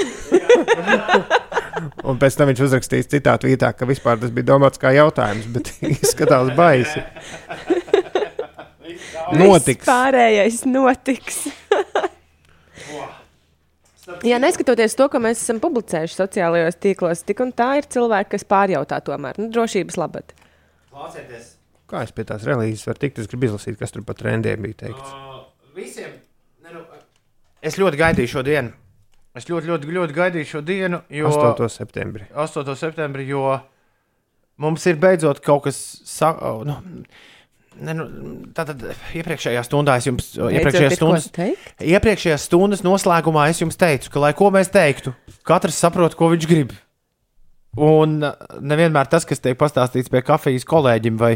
Un 2.06 2.20
pēc 2.22 2.36
tam 2.38 2.48
viņš 2.52 2.62
uzrakstīs 2.68 3.10
citā 3.12 3.34
tvītā, 3.42 3.72
ka 3.76 3.88
vispār 3.90 4.20
tas 4.22 4.32
bija 4.34 4.48
domāts 4.54 4.80
kā 4.82 4.92
jautājums, 4.96 5.48
bet 5.52 5.72
izskatās 5.84 6.52
baisi. 6.56 7.02
Notiks. 9.34 9.82
Viss 9.82 9.90
Pārējais 9.90 10.62
notiks. 10.70 11.42
Jā, 14.26 14.38
neskatoties 14.38 14.94
to, 14.98 15.08
ka 15.10 15.18
mēs 15.22 15.42
esam 15.42 15.58
publicējuši 15.64 16.20
sociālajos 16.20 16.78
tīklos, 16.78 17.24
tik 17.26 17.42
un 17.42 17.50
tā 17.58 17.72
ir 17.80 17.88
cilvēki, 17.90 18.36
kas 18.36 18.46
pārjautā 18.46 19.00
tomēr 19.06 19.40
nu, 19.42 19.50
drošības 19.54 19.98
labad. 19.98 20.36
Klausieties, 20.94 21.56
Kā 21.90 22.02
es 22.02 22.14
pie 22.16 22.24
tās 22.26 22.46
relīzes 22.48 22.88
varu 22.90 23.02
tikt? 23.04 23.20
Es 23.22 23.30
gribu 23.30 23.46
izlasīt, 23.50 23.78
kas 23.78 23.94
tur 23.94 24.06
par 24.06 24.18
trendiem 24.18 24.64
bija 24.66 24.80
teikts. 24.86 25.12
visiem. 25.76 26.16
Ne, 26.66 26.74
nu, 26.74 26.82
es 27.62 27.78
ļoti 27.78 28.00
gaidīju 28.00 28.32
šo 28.32 28.44
dienu. 28.46 28.74
Es 29.36 29.46
ļoti, 29.50 29.68
ļoti, 29.70 29.92
ļoti 29.98 30.16
gaidīju 30.16 30.48
šo 30.50 30.62
dienu, 30.66 31.02
jo 31.12 31.30
8. 31.30 31.68
septembrī. 31.70 32.26
8. 32.32 32.76
septembrī, 32.80 33.28
jo 33.28 33.44
mums 34.64 34.86
ir 34.88 34.98
beidzot 35.02 35.42
kaut 35.46 35.66
kas 35.68 35.78
sa, 36.08 36.32
nu, 36.40 36.64
ne, 36.72 37.02
nu, 37.02 37.04
tātad 38.56 38.82
iepriekšējā 39.18 39.62
stundā 39.68 39.98
es 40.00 40.08
jums, 40.08 40.32
iepriekšējā 40.40 40.96
stundas, 40.96 41.28
teikt? 41.36 41.74
iepriekšējās 41.84 42.48
stundas 42.48 42.84
noslēgumā 42.86 43.50
es 43.52 43.62
jums 43.62 43.80
teicu, 43.80 44.12
ka, 44.14 44.22
lai 44.24 44.32
ko 44.38 44.50
mēs 44.56 44.72
teiktu, 44.74 45.16
katrs 45.48 45.80
saprot, 45.84 46.16
ko 46.18 46.32
viņš 46.34 46.48
grib. 46.50 46.76
Un 47.76 48.22
uh, 48.24 48.36
nevienmēr 48.64 49.10
tas, 49.12 49.28
kas 49.28 49.44
tiek 49.44 49.58
pastāstīts 49.60 50.12
pie 50.12 50.22
kafijas 50.24 50.68
kolēģim 50.68 51.20
vai, 51.20 51.34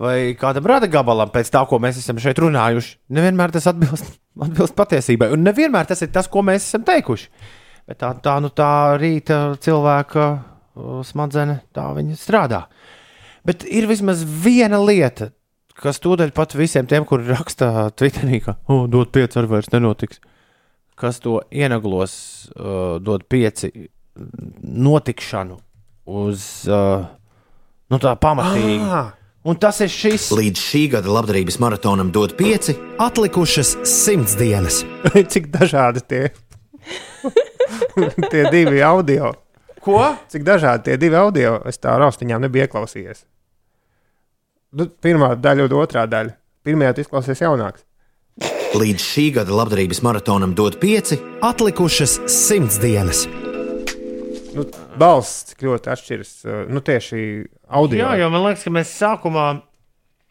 vai 0.00 0.16
kādam 0.40 0.68
rada 0.70 0.88
gabalam, 0.88 1.30
pēc 1.32 1.52
tā, 1.52 1.62
ko 1.68 1.80
mēs 1.82 2.00
esam 2.00 2.20
šeit 2.22 2.40
runājuši, 2.40 2.96
nevienmēr 3.16 3.52
tas 3.54 3.68
atbilst, 3.72 4.08
atbilst 4.46 4.76
patiesībai. 4.78 5.30
Un 5.36 5.44
nevienmēr 5.44 5.92
tas 5.92 6.00
ir 6.06 6.12
tas, 6.14 6.30
ko 6.32 6.44
mēs 6.46 6.70
esam 6.70 6.86
teikuši. 6.88 7.28
Bet 7.86 8.00
tā, 8.00 8.14
tā, 8.24 8.40
nu, 8.42 8.48
tā 8.50 8.96
rīta 8.98 9.40
cilvēka 9.62 10.26
uh, 10.32 11.00
smaddzene, 11.06 11.60
tā 11.76 11.90
viņa 11.94 12.16
strādā. 12.18 12.64
Bet 13.46 13.62
ir 13.68 13.86
vismaz 13.86 14.24
viena 14.24 14.80
lieta, 14.82 15.30
kas 15.82 16.00
tūdaļ 16.04 16.32
pat 16.36 16.56
visiem 16.56 16.88
tiem, 16.88 17.04
kuri 17.08 17.28
raksta 17.30 17.90
Twitterī, 17.96 18.40
ka, 18.44 18.56
oh, 18.72 18.86
dot 18.90 19.12
pieci 19.14 19.38
ar 19.40 19.48
vairs 19.50 19.70
nenotiks. 19.74 20.20
kas 20.96 21.20
to 21.20 21.40
ienaglos, 21.52 22.48
uh, 22.56 22.96
dod 23.04 23.26
pieci 23.28 23.90
notikšanu 24.62 25.58
uz 26.06 26.64
uh, 26.70 27.04
nu, 27.92 27.98
tā 28.00 28.16
pamatīgi. 28.16 28.80
Ah, 28.80 29.12
Un 29.46 29.54
tas 29.62 29.76
ir 29.78 29.90
šis. 29.92 30.24
Līdz 30.34 30.58
šī 30.58 30.80
gada 30.96 31.12
labdarības 31.14 31.60
maratonam 31.62 32.08
dod 32.10 32.32
pieci, 32.34 32.72
atlikušas 32.98 33.76
simts 33.86 34.34
dienas. 34.34 34.80
cik 35.32 35.52
dažādi 35.54 36.02
tie, 36.02 36.22
tie 38.32 38.42
divi 38.50 38.82
audio. 38.82 39.30
Ko? 39.86 40.00
Cik 40.32 40.42
dažādi 40.42 40.88
tie 40.88 40.96
divi 40.98 41.14
audio. 41.14 41.60
Es 41.70 41.78
tā 41.78 41.94
raustiņām 41.94 42.42
nebiju 42.42 42.66
ieklausījies. 42.66 43.22
Nu, 44.76 44.84
pirmā 45.00 45.30
daļa 45.40 45.70
un 45.70 45.74
otrā 45.78 46.02
daļa. 46.10 46.34
Pirmajā 46.66 46.98
izklausās 47.00 47.40
jaunāks. 47.40 47.86
Līdz 48.76 49.00
šī 49.00 49.24
gada 49.38 49.54
labdarības 49.56 50.02
maratonam 50.04 50.52
dod 50.58 50.76
pieci, 50.82 51.16
atlikušas 51.46 52.18
simts 52.28 52.76
dienas. 52.82 53.22
Nu, 54.56 54.66
balss 55.00 55.46
cik 55.48 55.64
ļoti 55.64 55.92
atšķiras. 55.94 56.34
uh, 56.44 56.60
Nu, 56.68 56.84
tieši 56.84 57.22
audio. 57.72 58.02
Jā, 58.02 58.12
jo 58.20 58.28
man 58.34 58.44
liekas, 58.44 58.66
ka 58.66 58.74
mēs 58.76 58.92
sākumā 59.00 59.46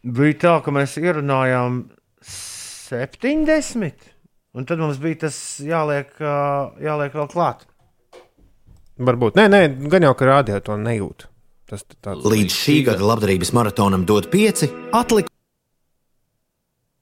bija 0.05 0.37
tā, 0.45 0.55
ka 0.65 0.73
mēs 0.75 0.93
ierunājām 1.01 1.81
70, 2.29 4.09
un 4.53 4.69
tad 4.69 4.81
mums 4.81 5.01
bija 5.01 5.23
tas 5.25 5.39
jāliek, 5.65 6.13
uh, 6.21 6.75
jāliek 6.85 7.17
vēl 7.17 7.31
klāt. 7.33 7.65
Varbūt. 9.01 9.41
Nē, 9.41 9.49
nē, 9.49 9.63
gan 9.89 10.05
jau, 10.05 10.13
ka 10.17 10.29
rādio 10.29 10.61
to 10.61 10.77
nejūt. 10.77 11.31
Tas 11.65 11.85
tāds. 11.89 12.25
Līdz 12.29 12.53
šī 12.53 12.81
gada 12.91 13.07
labdarības 13.13 13.53
maratonam 13.57 14.05
dod 14.05 14.29
pieci, 14.33 14.69
atlikušas 14.93 15.33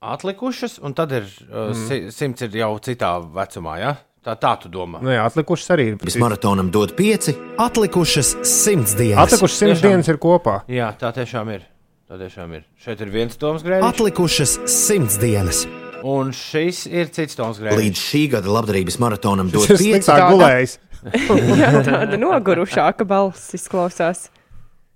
Atlikušas, 0.03 0.82
un 0.84 0.91
tad 0.91 1.14
ir 1.16 1.24
uh, 1.47 1.70
mm. 1.72 2.09
simts 2.11 2.43
ir 2.43 2.57
jau 2.59 2.74
citā 2.84 3.14
vecumā, 3.24 3.78
ja? 3.80 3.93
Tā, 4.24 4.36
tā 4.39 4.53
tu 4.59 4.72
domā. 4.72 4.99
Nu, 5.03 5.11
jā, 5.11 5.24
atlikušas 5.28 5.72
arī. 5.76 5.86
maratonam 6.20 6.70
dod 6.72 6.91
pieci, 6.95 7.36
atlikušas 7.59 8.34
simts 8.47 8.97
dienas. 8.99 9.30
Atlikušas 9.30 9.61
simts 9.61 9.80
Tiešām. 9.80 9.95
dienas 9.95 10.11
ir 10.11 10.20
kopā. 10.24 10.57
Jā, 10.72 10.89
tā 10.99 11.11
tiešām 11.16 11.51
ir. 11.55 11.64
Tā 12.07 12.20
tiešām 12.20 12.51
ir. 12.55 12.66
Šeit 12.84 13.03
ir 13.03 13.11
viens 13.16 13.39
Toms 13.39 13.64
Grēviņš, 13.64 13.88
Atlikušas 13.89 14.57
simts 14.72 15.20
dienas. 15.24 15.64
un 16.03 16.36
šis 16.36 16.86
ir 16.91 17.11
cits 17.16 17.39
Toms 17.39 17.64
Grēviņš. 17.64 17.84
Līdz 17.84 18.03
šī 18.11 18.24
gada 18.36 18.55
labdarības 18.59 18.99
maratonam 19.03 19.51
dod 19.55 19.68
ir 19.68 19.76
pieci, 19.76 20.03
sliktāk 20.03 20.28
gulējis. 20.36 20.78
Jā, 21.64 21.72
tāda 21.84 22.20
nogurušāka 22.20 23.07
balss 23.07 23.55
izklausās. 23.55 24.28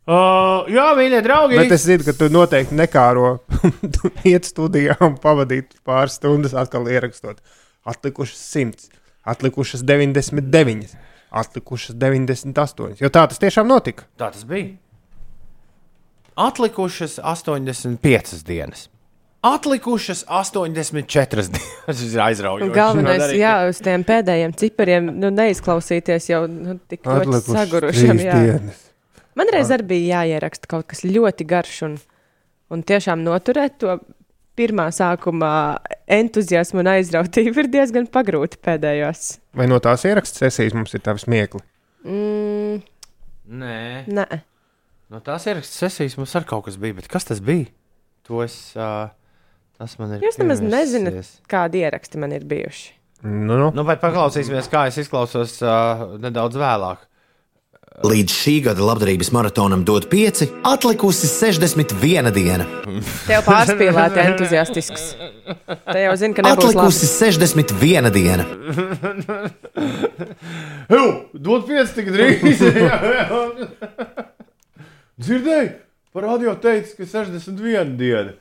Uh, 0.08 0.64
jā, 0.72 0.86
mīļie 0.96 1.20
draugi! 1.26 1.58
Bet 1.60 1.74
es 1.76 1.84
zinu, 1.84 2.06
ka 2.08 2.14
tu 2.16 2.30
noteikti 2.32 2.78
nekāro 2.80 3.34
Tu 3.98 4.12
iet 4.32 4.48
studijā 4.48 4.96
un 5.04 5.18
pavadīt 5.20 5.76
pāris 5.88 6.16
stundas 6.22 6.56
atkal 6.56 6.88
ierakstot. 6.88 7.42
Atlikušas 7.88 8.40
simts, 8.40 8.88
atlikušas 9.28 9.84
99, 9.88 10.96
atlikušas 11.44 12.00
98. 12.00 13.02
Jo 13.04 13.12
tā 13.12 13.26
tas 13.28 13.44
tiešām 13.44 13.68
notika. 13.68 14.08
Tā 14.20 14.32
tas 14.32 14.48
bija. 14.48 14.78
Atlikušas 16.38 17.20
85 17.20 18.44
dienas. 18.48 18.88
Atlikušas 19.44 20.24
84 20.32 21.48
dienas. 21.52 21.70
Tas 21.88 22.02
ir 22.08 22.20
aizraujoši. 22.22 22.68
Un 22.68 22.76
galvenais, 22.76 23.22
Darīt. 23.28 23.40
jā, 23.44 23.54
uz 23.70 23.84
tiem 23.84 24.04
pēdējiem 24.08 24.56
cipariem 24.60 25.12
nu, 25.20 25.36
neizklausīties 25.36 26.32
jau 26.32 26.46
nu, 26.52 26.80
tik 26.88 27.04
ļoti 27.04 27.44
sagurušiem. 27.52 28.22
dienas. 28.24 28.87
Man 29.38 29.52
reiz 29.54 29.72
arī 29.74 29.86
bija 29.94 30.22
jāieraksta 30.24 30.70
kaut 30.72 30.88
kas 30.90 31.04
ļoti 31.06 31.46
garš 31.48 31.80
un, 31.88 31.98
un 32.74 32.84
tiešām 32.88 33.22
noturēt 33.26 33.78
to 33.84 34.00
pirmā 34.58 34.88
sākuma 34.96 35.52
entuziasmu 36.10 36.82
un 36.82 36.90
aizrautību 36.96 37.62
ir 37.62 37.72
diezgan 37.76 38.08
pagrūti 38.10 38.58
pēdējos. 38.66 39.36
Vai 39.58 39.70
no 39.70 39.78
tās 39.84 40.08
ierakstu 40.10 40.42
sesijas 40.42 40.74
mums 40.74 40.98
ir 40.98 41.04
tādas 41.06 41.28
smiekli? 41.28 41.62
Mm, 42.08 42.82
Nē, 43.48 44.04
nē, 44.12 44.26
no 45.14 45.22
tās 45.24 45.46
ierakstu 45.48 45.86
sesijas 45.86 46.18
mums 46.20 46.34
arī 46.36 46.50
kaut 46.50 46.66
kas 46.66 46.76
bija. 46.82 46.98
Bet 46.98 47.08
kas 47.12 47.30
tas 47.30 47.40
bija? 47.44 47.70
To 48.28 48.42
es. 48.44 48.58
Uh, 48.76 49.08
tas 49.80 49.94
man 50.02 50.18
ir. 50.18 50.26
jūs 50.26 50.40
nemaz 50.42 50.60
nezināt, 50.64 51.30
kādi 51.48 51.86
ieraksti 51.86 52.20
man 52.20 52.36
ir 52.36 52.44
bijuši. 52.50 52.90
Nu, 53.24 53.56
nu. 53.56 53.70
Nu, 53.74 53.86
bet 53.88 54.02
paklausīsimies, 54.04 54.68
kā 54.70 54.84
es 54.92 55.00
izklausos 55.02 55.56
uh, 55.64 56.18
nedaudz 56.22 56.60
vēlāk. 56.60 57.07
Līdz 58.06 58.34
šī 58.34 58.54
gada 58.68 58.84
labdarības 58.86 59.32
maratonam 59.34 59.82
dod 59.86 60.06
pieci, 60.12 60.46
atlikusi 60.68 61.30
61 61.32 62.30
diena. 62.36 62.66
Tev 63.26 63.42
pārspīlēti 63.48 64.22
entuziastisks. 64.22 65.08
Te 65.88 66.04
jau 66.04 66.14
zini, 66.20 66.38
ka 66.38 66.46
nebūs 66.46 66.76
labi. 66.78 66.86
Atlikusi 66.86 67.10
61 67.10 68.12
diena. 68.14 68.46
Jū, 70.94 71.06
dod 71.34 71.66
pieci 71.70 71.98
tik 71.98 72.12
drīz! 72.14 72.62
Dzirdēji, 75.18 75.72
par 76.14 76.28
radio 76.30 76.54
teica, 76.62 76.94
ka 77.00 77.08
61 77.10 77.96
diena. 77.98 78.38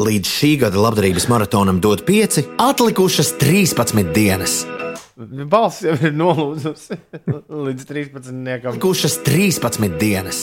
Līdz 0.00 0.32
šī 0.32 0.54
gada 0.64 0.80
labdarības 0.80 1.28
maratonam 1.28 1.82
dod 1.84 2.06
pieci, 2.08 2.46
atlikušas 2.60 3.36
13 3.40 4.14
dienas. 4.16 4.62
Balss 5.16 5.78
jau 5.86 5.94
ir 6.04 6.12
nolūzusi 6.12 6.98
līdz 7.66 7.86
13. 7.88 8.32
Atlikušas 8.68 9.14
13 9.24 9.96
dienas. 10.00 10.42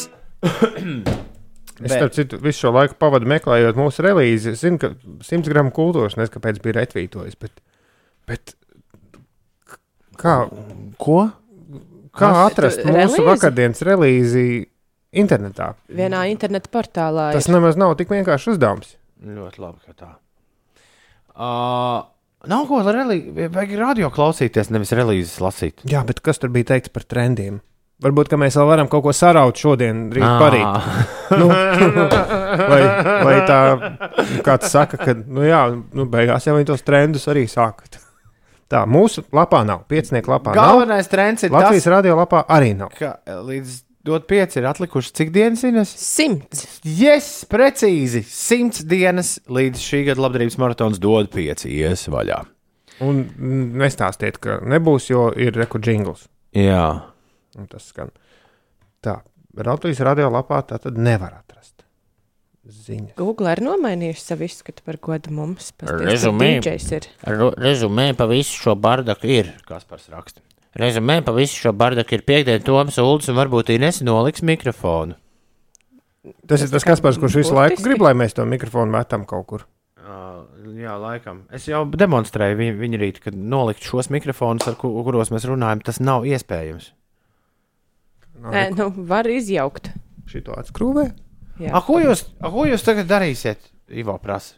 Es 1.83 1.91
starp 1.93 2.13
citu 2.15 2.37
visu 2.41 2.65
šo 2.67 2.71
laiku 2.73 2.95
pavadu 3.01 3.27
meklējot 3.29 3.77
mūsu 3.77 4.03
relīzi. 4.05 4.53
Es 4.55 4.63
zinu, 4.65 4.79
ka 4.81 4.91
100 5.25 5.49
gramu 5.51 5.73
kultūras 5.75 6.17
nezinu, 6.17 6.33
kāpēc 6.37 6.59
bija 6.63 6.77
retvītojis. 6.81 7.37
Bet, 7.41 7.61
bet 8.29 8.53
kā, 10.21 10.35
Ko? 11.01 11.19
kā 12.13 12.29
Kas? 12.29 12.41
atrast 12.51 12.81
Tu- 12.83 12.89
mūsu 12.89 13.19
relīzi? 13.19 13.27
vakardienas 13.29 13.81
relīzi 13.89 14.45
internetā? 15.21 15.71
Vienā 15.89 16.23
interneta 16.33 16.69
portālā. 16.73 17.29
Tas 17.37 17.49
ir. 17.49 17.55
nemaz 17.57 17.77
nav 17.77 17.93
tik 17.99 18.09
vienkārši 18.13 18.53
uzdevums. 18.55 18.95
Ļoti 19.23 19.61
labi, 19.63 19.81
ka 19.85 19.93
tā. 20.01 20.11
Uh, 21.33 22.03
nav 22.49 22.65
ko 22.69 22.81
vajag 22.83 23.75
radio 23.79 24.09
klausīties, 24.13 24.71
nevis 24.73 24.93
relīzes 24.95 25.37
lasīt. 25.43 25.85
Jā, 25.89 26.03
bet 26.07 26.19
kas 26.23 26.41
tur 26.41 26.51
bija 26.53 26.73
teikts 26.73 26.91
par 26.93 27.05
trendiem? 27.07 27.61
Varbūt 28.03 28.27
ka 28.31 28.39
mēs 28.41 28.57
vēl 28.59 28.67
varam 28.67 28.89
kaut 28.91 29.05
ko 29.05 29.13
saraut 29.15 29.59
šodien, 29.59 30.07
rīt 30.11 30.25
parīt. 30.41 30.87
Nu, 31.39 31.47
vai, 32.71 32.81
vai 33.23 33.35
tā 33.47 33.59
kāds 34.43 34.73
saka, 34.73 34.99
ka 34.99 35.15
nu 35.21 35.45
jā, 35.47 35.61
nu, 35.95 36.07
beigās 36.11 36.49
jau 36.49 36.57
viņi 36.57 36.67
tos 36.73 36.83
trendus 36.83 37.29
arī 37.31 37.45
sāka. 37.47 37.87
Tā 38.73 38.83
mūsu 38.89 39.23
lapā 39.35 39.61
nav, 39.67 39.85
piecinieku 39.91 40.33
lapā 40.33 40.51
nav. 40.51 40.73
Galvenais 40.73 41.07
trends 41.11 41.45
ir 41.45 41.53
Latvijas 41.53 41.85
tas, 41.85 41.93
radio 41.93 42.17
lapā 42.17 42.43
arī 42.51 42.73
nav. 42.75 42.91
ka 42.97 43.15
līdz 43.45 43.79
dot 44.07 44.27
pieci 44.29 44.59
ir 44.59 44.67
atlikuši 44.69 45.13
cik 45.19 45.31
dienas 45.35 45.63
Ines? 45.67 45.93
Simts. 45.99 46.65
Yes, 46.87 47.29
precīzi. 47.49 48.23
Simts 48.27 48.83
dienas 48.87 49.37
līdz 49.47 49.83
šī 49.83 50.03
gada 50.09 50.25
labdarības 50.25 50.59
maratons 50.61 51.01
dod 51.03 51.31
pieci 51.33 51.71
ies 51.79 52.07
vaļā. 52.11 52.41
Un 53.03 53.23
nestāstiet, 53.79 54.37
ka 54.43 54.59
nebūs, 54.69 55.09
jo 55.11 55.29
ir 55.35 55.55
rekordžingls. 55.57 56.27
Jā. 56.55 56.85
Un 57.57 57.69
Tas 57.69 57.89
skan. 57.89 58.13
Tā, 59.03 59.19
Latvijas 59.57 60.01
radio 60.05 60.29
lapā 60.33 60.61
tā 60.67 60.79
tad 60.81 60.97
nevar 60.97 61.33
atrast 61.39 61.53
ziņas. 62.63 63.15
Google 63.19 63.51
ir 63.53 63.61
nomainījuši 63.65 64.23
savu 64.23 64.47
izskatu 64.47 64.85
par 64.87 64.99
godu 65.03 65.33
mums. 65.35 65.71
Rezumē. 65.83 66.55
Ir. 66.63 67.07
Rezumē 67.59 68.07
pa 68.17 68.27
visu 68.31 68.55
šo 68.65 68.75
bardaku 68.79 69.31
ir. 69.39 69.51
Kaspars 69.67 70.09
raksta. 70.13 70.43
Rezumē 70.79 71.19
pa 71.25 71.35
visu 71.35 71.59
šo 71.61 71.73
bardaku 71.77 72.17
ir 72.17 72.23
piekdiena, 72.25 72.63
Toms 72.65 72.97
Uldis 73.01 73.29
un 73.29 73.37
varbūt 73.37 73.69
Ines 73.75 74.01
noliks 74.05 74.41
mikrofonu. 74.45 75.19
Tas 76.47 76.63
ir 76.63 76.71
tas, 76.71 76.85
kas 76.87 77.03
pars, 77.03 77.19
kurš 77.19 77.41
visu 77.41 77.53
laiku 77.53 77.83
grib, 77.83 78.01
lai 78.01 78.15
mēs 78.17 78.33
to 78.33 78.45
mikrofonu 78.47 78.93
metam 78.95 79.27
kaut 79.29 79.47
kur. 79.49 79.65
Jā, 80.73 80.95
laikam. 80.99 81.43
Es 81.53 81.67
jau 81.67 81.83
demonstrēju 81.87 82.57
viņu, 82.59 82.73
viņu 82.79 82.99
rīt, 83.01 83.19
kad 83.23 83.35
nolikt 83.35 83.85
šos 83.87 84.09
mikrofonus, 84.13 84.65
ar 84.71 84.77
ku, 84.79 84.89
kuros 85.05 85.31
mēs 85.33 85.45
runājam. 85.47 85.83
Tas 85.85 85.99
nav 86.03 86.25
iespējams. 86.27 86.89
Nē, 88.43 88.65
nu, 88.75 88.89
var 89.07 89.27
izjaukt. 89.31 89.91
Šito 90.27 90.55
atskrūvē. 90.59 91.05
Jā. 91.61 91.71
A, 91.75 91.83
ko, 91.85 91.99
jūs, 92.03 92.25
a, 92.41 92.49
ko 92.51 92.65
jūs 92.67 92.83
tagad 92.83 93.07
darīsiet? 93.11 93.69
Ivo 93.93 94.15
prasa. 94.23 94.57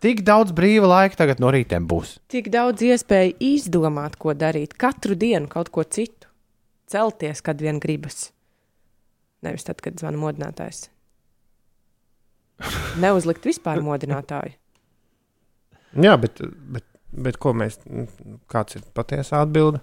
Tik 0.00 0.22
daudz 0.24 0.54
brīva 0.56 0.88
laika 0.88 1.18
tagad 1.20 1.42
no 1.42 1.50
rītiem 1.52 1.84
būs. 1.88 2.14
Tik 2.32 2.48
daudz 2.52 2.80
iespēju 2.86 3.34
izdomāt, 3.44 4.16
ko 4.20 4.32
darīt. 4.32 4.72
Katru 4.80 5.16
dienu 5.18 5.50
kaut 5.52 5.68
ko 5.74 5.84
citu. 5.84 6.30
Celties, 6.90 7.42
kad 7.44 7.60
vien 7.60 7.76
gribas. 7.82 8.30
Nevis 9.44 9.68
tad, 9.68 9.82
kad 9.84 10.00
zvana 10.00 10.16
modinātājs. 10.20 10.88
Neuzlikt 13.04 13.44
vispār 13.44 13.84
modinātāju. 13.84 14.56
Jā, 16.00 16.16
bet, 16.22 16.40
bet, 16.72 16.86
bet 17.12 17.38
ko 17.42 17.52
mēs, 17.56 17.80
kāds 18.50 18.80
ir 18.80 18.88
patiesā 18.96 19.44
atbilde? 19.44 19.82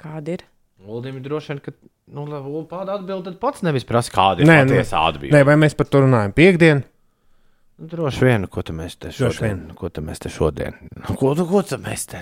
Kāda 0.00 0.38
ir? 0.38 0.46
Uldim 0.90 1.18
ir 1.20 1.26
droši 1.26 1.52
vien, 1.52 1.62
ka 1.62 1.74
nu, 2.16 2.24
tāda 2.70 2.96
atbilde 2.96 3.28
tad 3.28 3.40
pats 3.42 3.62
nevis 3.66 3.84
prasa, 3.86 4.10
kāda 4.14 4.42
ir 4.42 4.48
Nē, 4.48 4.62
nē, 4.64 4.70
patiesā 4.72 5.02
atbilde. 5.12 5.34
Nē, 5.36 5.44
vai 5.46 5.58
mēs 5.60 5.76
par 5.76 5.90
to 5.92 6.02
runājam 6.06 6.34
piekdienu? 6.34 6.89
Droši 7.80 8.26
vien, 8.26 8.42
ko 8.52 8.60
tu 8.60 8.74
mēs 8.76 8.98
te 9.00 9.08
šodien, 9.14 9.70
ko 9.72 9.88
tu 9.88 10.02
mēs 10.04 10.20
te 10.20 10.28
šodien, 10.28 10.74
ko 11.16 11.32
ko 11.32 11.62
tu 11.64 11.78
mēs 11.80 12.02
te. 12.10 12.18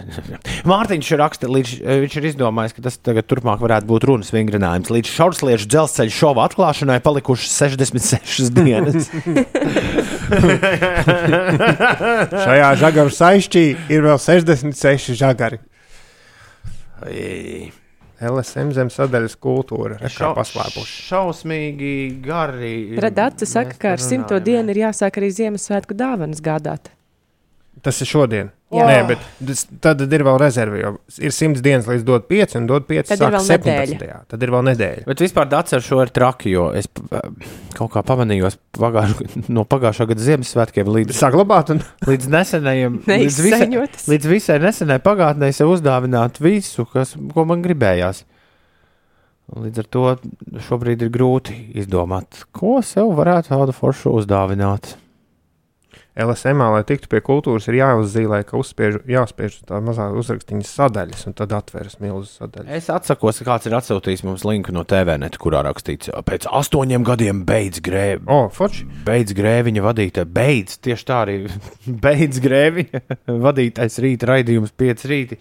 Mārtiņš 0.71 1.09
raksta, 1.19 1.49
līdz, 1.51 1.73
viņš 2.05 2.15
ir 2.21 2.29
izdomājis, 2.31 2.77
ka 2.77 2.85
tas 2.85 2.95
tagad 3.03 3.27
turpmāk 3.27 3.59
varētu 3.65 3.91
būt 3.91 4.07
runas 4.07 4.31
vingrinājums. 4.31 4.93
Līdz 4.95 5.11
šaursliešu 5.17 5.67
dzelzceļa 5.67 6.15
šova 6.15 6.47
atklāšanai 6.47 7.01
palikušas 7.03 7.59
66 7.59 8.55
dienas. 8.55 9.09
Šajā 12.47 12.71
žagaru 12.85 13.11
saišķī 13.19 13.65
ir 13.91 14.07
vēl 14.07 14.19
66 14.23 15.19
žagari. 15.19 15.59
Ai. 17.03 17.75
LSM 18.21 18.73
zem 18.75 18.89
sadaļas 18.91 19.37
kultūra. 19.39 19.99
Kā 20.03 20.11
Šau- 20.11 20.35
paslēpuši. 20.35 21.01
Šausmīgi 21.09 21.93
gari. 22.25 22.99
Redakcija 22.99 23.47
saka, 23.47 23.79
ka 23.79 23.93
ar 23.97 24.03
simto 24.03 24.41
dienu 24.43 24.75
ir 24.75 24.89
jāsāk 24.89 25.21
arī 25.21 25.31
Ziemassvētku 25.31 25.95
dāvanas 25.95 26.43
gādāt. 26.43 26.91
Tas 27.83 28.01
ir 28.03 28.09
šodien. 28.11 28.49
Jā. 28.75 28.85
Nē, 28.85 28.95
bet 29.09 29.21
tas- 29.47 29.63
tad 29.81 30.01
ir 30.13 30.23
vēl 30.27 30.39
rezerve. 30.43 30.81
Ir 31.23 31.31
100 31.33 31.63
dienas 31.65 31.87
līdz 31.89 32.03
dot 32.05 32.27
5, 32.29 32.57
un 32.59 32.67
dot 32.69 32.87
5 32.89 33.09
Tad 33.09 33.21
ir 33.23 33.31
vēl 33.37 33.45
17. 33.47 34.25
Tad 34.29 34.43
ir 34.43 34.51
vēl 34.53 34.65
nedēļa. 34.67 35.05
Bet 35.07 35.23
vispār 35.23 35.49
dats 35.49 35.73
ar 35.79 35.81
šo 35.87 36.01
ir 36.03 36.11
traki, 36.13 36.51
jo 36.53 36.67
es 36.77 36.87
p- 36.91 37.03
kaut 37.79 37.93
kā 37.95 38.03
pamanīju 38.05 38.51
pagājuš, 38.77 39.49
no 39.49 39.65
pagājušā 39.65 40.09
gada 40.11 40.21
Ziemassvētkiem 40.27 40.91
līdz, 40.97 41.15
Saglabāt 41.17 41.71
un 41.71 41.81
līdz 42.11 42.29
nesenajiem. 42.35 42.99
līdz 43.07 43.39
visai-. 43.47 43.71
Līdz 44.13 44.27
visai 44.35 44.59
nesenai 44.67 44.99
pagātnē 45.01 45.53
sev 45.55 45.73
uzdāvināt 45.77 46.37
visu, 46.43 46.85
kas, 46.93 47.15
ko 47.35 47.45
man 47.49 47.63
gribējās. 47.65 48.25
Un 49.55 49.65
Līdz 49.65 49.79
ar 49.81 49.87
to 49.89 50.03
šobrīd 50.69 51.01
ir 51.07 51.09
grūti 51.15 51.55
izdomāt, 51.81 52.43
ko 52.53 52.83
sev 52.85 53.15
varētu 53.17 53.55
tādu 53.55 53.73
foršu 53.73 54.13
uzdāvināt. 54.21 54.97
LSM, 56.19 56.63
lai 56.75 56.83
tiktu 56.87 57.11
pie 57.13 57.21
kultūras, 57.23 57.69
ir 57.71 57.79
jāuzzīmē, 57.79 58.41
ka 58.49 58.59
uzspiež, 58.59 59.01
jāspiež 59.07 59.61
tā 59.69 59.79
mazā 59.85 60.09
uzrakstīņa 60.19 60.67
sadaļas, 60.67 61.27
un 61.31 61.37
tad 61.39 61.55
atveras 61.55 62.01
milzu 62.03 62.33
sadaļas. 62.41 62.73
Es 62.75 62.89
atsakos, 62.91 63.39
ka 63.39 63.53
kāds 63.53 63.69
ir 63.71 63.77
atsūtījis 63.79 64.25
mums 64.27 64.47
linku 64.49 64.75
no 64.75 64.83
TVNet, 64.89 65.39
kurā 65.39 65.63
rakstīts, 65.69 66.11
pēc 66.27 66.49
astoņiem 66.51 67.07
gadiem 67.07 67.45
beidz 67.47 67.83
grēvi. 67.85 68.25
O, 68.27 68.41
oh, 68.47 68.49
Foč, 68.55 68.83
Beidz 69.07 69.37
grēviņa 69.39 69.85
vadītāja, 69.85 70.27
beidz 70.39 70.81
tieši 70.85 71.07
tā 71.07 71.21
arī 71.27 71.39
beidz 72.07 72.43
grēviņa 72.43 73.03
vadītājs 73.47 74.01
rīta 74.03 74.33
raidījums, 74.33 74.75
5 74.75 75.07
rīti. 75.13 75.39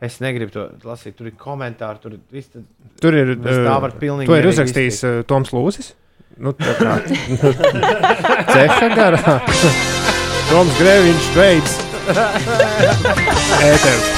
Es 0.00 0.16
negribu 0.24 0.54
to 0.54 0.62
lasīt, 0.88 1.12
tur 1.18 1.28
ir 1.28 1.34
komentāri, 1.36 2.00
tur 2.00 2.14
ir 2.16 2.22
viss. 2.32 2.54
tur 3.02 3.16
ir. 3.18 3.34
Tā 3.36 3.74
var 3.82 3.92
eh, 3.92 3.98
pilnīgi 4.00 4.30
To 4.30 4.38
ir 4.38 4.48
uzrakstījis 4.48 5.02
uh, 5.04 5.18
Toms 5.28 5.52
Lūsis. 5.52 5.92
Nu, 6.40 6.54
tā 6.56 6.72
kā 6.78 6.96
ceļā 8.54 8.88
garā. 8.96 9.36
Toms 10.50 10.78
Grēviņš 10.80 11.26
veids. 11.36 11.74
Ēteru. 13.62 14.16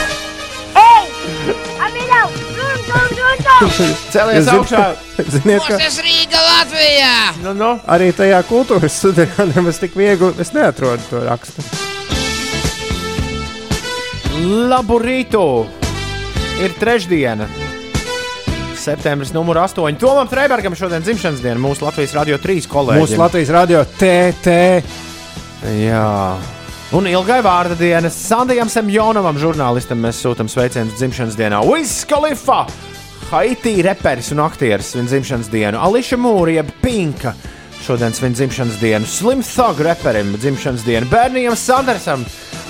Celies 4.12 4.48
augšā! 4.48 4.80
Ziniet, 5.28 5.60
ka 5.66 5.76
Tas 5.76 5.98
Rīga 6.00 6.40
Latvijā! 6.40 7.12
Nu, 7.44 7.52
nu. 7.52 7.68
arī 7.84 8.08
tajā 8.16 8.40
kultūras 8.48 8.96
studijā 9.02 9.44
nemaz 9.52 9.82
tik 9.82 9.92
viegli 9.98 10.32
es 10.40 10.54
neatrodu 10.56 11.04
to 11.10 11.20
rakstu. 11.28 11.66
Labu 14.72 14.98
rītu! 15.04 15.44
Ir 16.64 16.74
trešdiena. 16.80 17.46
Septembris 18.82 19.36
numur 19.36 19.60
8. 19.60 20.00
Tomam 20.00 20.32
Freibergam 20.32 20.74
šodien 20.74 21.04
dzimšanas 21.04 21.44
diena. 21.44 21.60
Mūsu 21.60 21.84
Latvijas 21.84 22.16
Rādio 22.16 22.40
3 22.40 22.72
kolēģis. 22.72 23.04
Mūsu 23.04 23.20
Latvijas 23.20 23.52
radio 23.60 23.84
TT. 24.00 25.11
Jā. 25.62 26.38
Un 26.92 27.06
ilgai 27.08 27.38
vārda 27.44 27.76
dienas 27.78 28.16
Sandijam 28.18 28.68
Semjonovam, 28.68 29.38
žurnālistam, 29.40 30.02
mēs 30.02 30.18
sūtām 30.20 30.50
sveicienus 30.50 30.98
dzimšanas 30.98 31.38
dienā. 31.38 31.62
Uiss 31.64 32.02
Kalifa! 32.08 32.66
Haiti 33.30 33.78
reperis 33.80 34.28
un 34.34 34.42
aktieris 34.44 34.90
svin 34.92 35.06
dzimšanas 35.08 35.48
dienu. 35.48 35.80
Ališa 35.80 36.18
Mūrija, 36.20 36.66
Pinka. 36.82 37.32
Šodien 37.82 38.12
svin 38.12 38.36
dzimšanas 38.36 38.76
dienu. 38.82 39.08
Slim 39.08 39.40
Thug 39.46 39.80
reperim 39.86 40.34
dzimšanas 40.36 40.84
dienu. 40.84 41.08
Bērnijam 41.08 41.56
Sandersam, 41.56 42.26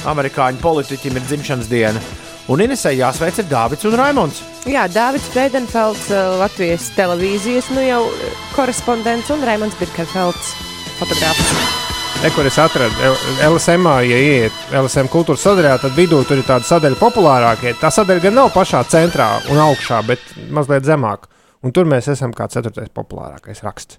amerikāņu 0.07 0.63
politiķim, 0.63 1.19
ir 1.19 1.27
dzimšanas 1.27 1.71
diena. 1.73 2.03
Un 2.51 2.63
Inesai 2.63 2.95
jāsveic 3.01 3.39
ir 3.43 3.51
Dāvids 3.51 3.87
un 3.91 3.99
Raimons. 3.99 4.43
Jā, 4.71 4.87
Dārvids 4.91 5.31
Freidenfelds, 5.35 6.09
eh, 6.11 6.35
Latvijas 6.43 6.91
televīzijas 6.95 7.71
nu 7.75 7.83
jau 7.87 8.03
eh, 8.11 8.37
korespondents 8.55 9.35
un 9.35 9.43
Raimons 9.47 9.79
Birkenfelds, 9.83 10.55
fotogrāfs. 11.01 11.92
Kur 12.33 12.47
es 12.49 12.57
atradu 12.57 12.95
LSM, 13.45 13.85
ja 14.09 14.17
ieiet 14.19 14.55
LSM 14.79 15.09
kultūras 15.13 15.43
sadaļā, 15.45 15.75
tad 15.83 15.93
vidū 15.99 16.23
tur 16.25 16.39
ir 16.41 16.47
tāda 16.49 16.65
sadaļa 16.65 16.97
populārākie. 17.01 17.75
Tā 17.81 17.91
sadaļa 17.93 18.23
gan 18.25 18.37
nav 18.39 18.49
pašā 18.55 18.81
centrā 18.89 19.27
un 19.53 19.61
augšā, 19.61 19.99
bet 20.09 20.23
mazliet 20.55 20.87
zemāk. 20.89 21.27
Un 21.63 21.75
tur 21.77 21.85
mēs 21.91 22.09
esam 22.15 22.33
kā 22.35 22.47
ceturtais 22.51 22.89
populārākais 22.95 23.61
raksts. 23.67 23.99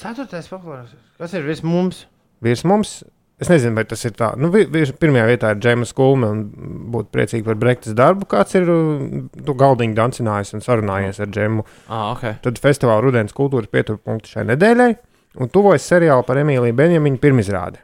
Ceturtais 0.00 0.48
populārs. 0.48 0.94
Kas 1.20 1.34
ir 1.36 1.44
viss 1.44 1.60
mums? 1.66 2.06
Virs 2.40 2.64
mums, 2.64 2.94
es 3.42 3.50
nezinu, 3.52 3.76
vai 3.76 3.84
tas 3.90 4.06
ir 4.08 4.14
tā. 4.16 4.30
Nu, 4.40 4.48
vi- 4.54 4.64
virs, 4.72 4.94
pirmajā 4.96 5.26
vietā 5.28 5.50
ir 5.52 5.60
Džeimas 5.60 5.92
Kulme, 5.92 6.30
un 6.32 6.88
būtu 6.94 7.12
priecīgi 7.12 7.44
par 7.44 7.58
Brektas 7.60 7.92
darbu, 7.98 8.24
kāds 8.30 8.56
ir 8.56 8.64
uh, 8.72 9.04
tu 9.44 9.52
galdiņu 9.60 9.98
dancinājis 9.98 10.54
un 10.56 10.64
sarunājies 10.64 11.20
ar 11.20 11.28
Džemu. 11.28 11.66
Ah, 11.90 12.14
ok. 12.14 12.24
Tad 12.46 12.62
festivāla 12.64 13.04
rudens 13.04 13.36
kultūras 13.36 13.68
pieturpunkti 13.68 14.32
šai 14.38 14.46
nedēļai, 14.54 14.90
un 15.38 15.52
tuvojas 15.52 15.86
seriāli 15.86 16.26
par 16.26 16.40
Emīliju 16.42 16.76
Benjamiņu 16.78 17.20
pirmizrādi. 17.22 17.82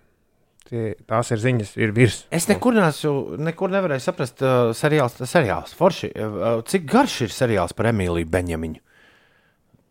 Tie, 0.67 0.97
tās 1.07 1.29
ir 1.31 1.39
ziņas, 1.39 1.77
ir 1.79 1.93
virs. 1.95 2.25
Es 2.35 2.49
nekur, 2.51 2.75
nesu, 2.75 3.13
nekur 3.39 3.71
nevarēju 3.71 4.03
saprast, 4.03 4.43
uh, 4.43 4.73
seriāls, 4.75 5.21
seriāls. 5.31 5.77
Forši, 5.79 6.11
uh, 6.19 6.49
cik 6.67 6.89
garš 6.91 7.21
ir 7.29 7.35
seriāls 7.35 7.77
par 7.77 7.93
Emīliju 7.93 8.27
Benjamiņu? 8.33 8.83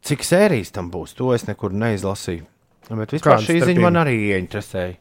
Cik 0.06 0.28
sērijas 0.28 0.76
tam 0.76 0.92
būs? 0.92 1.16
To 1.16 1.32
es 1.34 1.48
nekur 1.48 1.72
neizlasīju. 1.72 2.44
Bet 2.92 3.16
vispār 3.16 3.38
Kādas 3.38 3.48
šī 3.48 3.56
starpība? 3.56 3.72
ziņa 3.72 3.86
man 3.88 4.02
arī 4.04 4.18
ieinteresēja. 4.34 4.98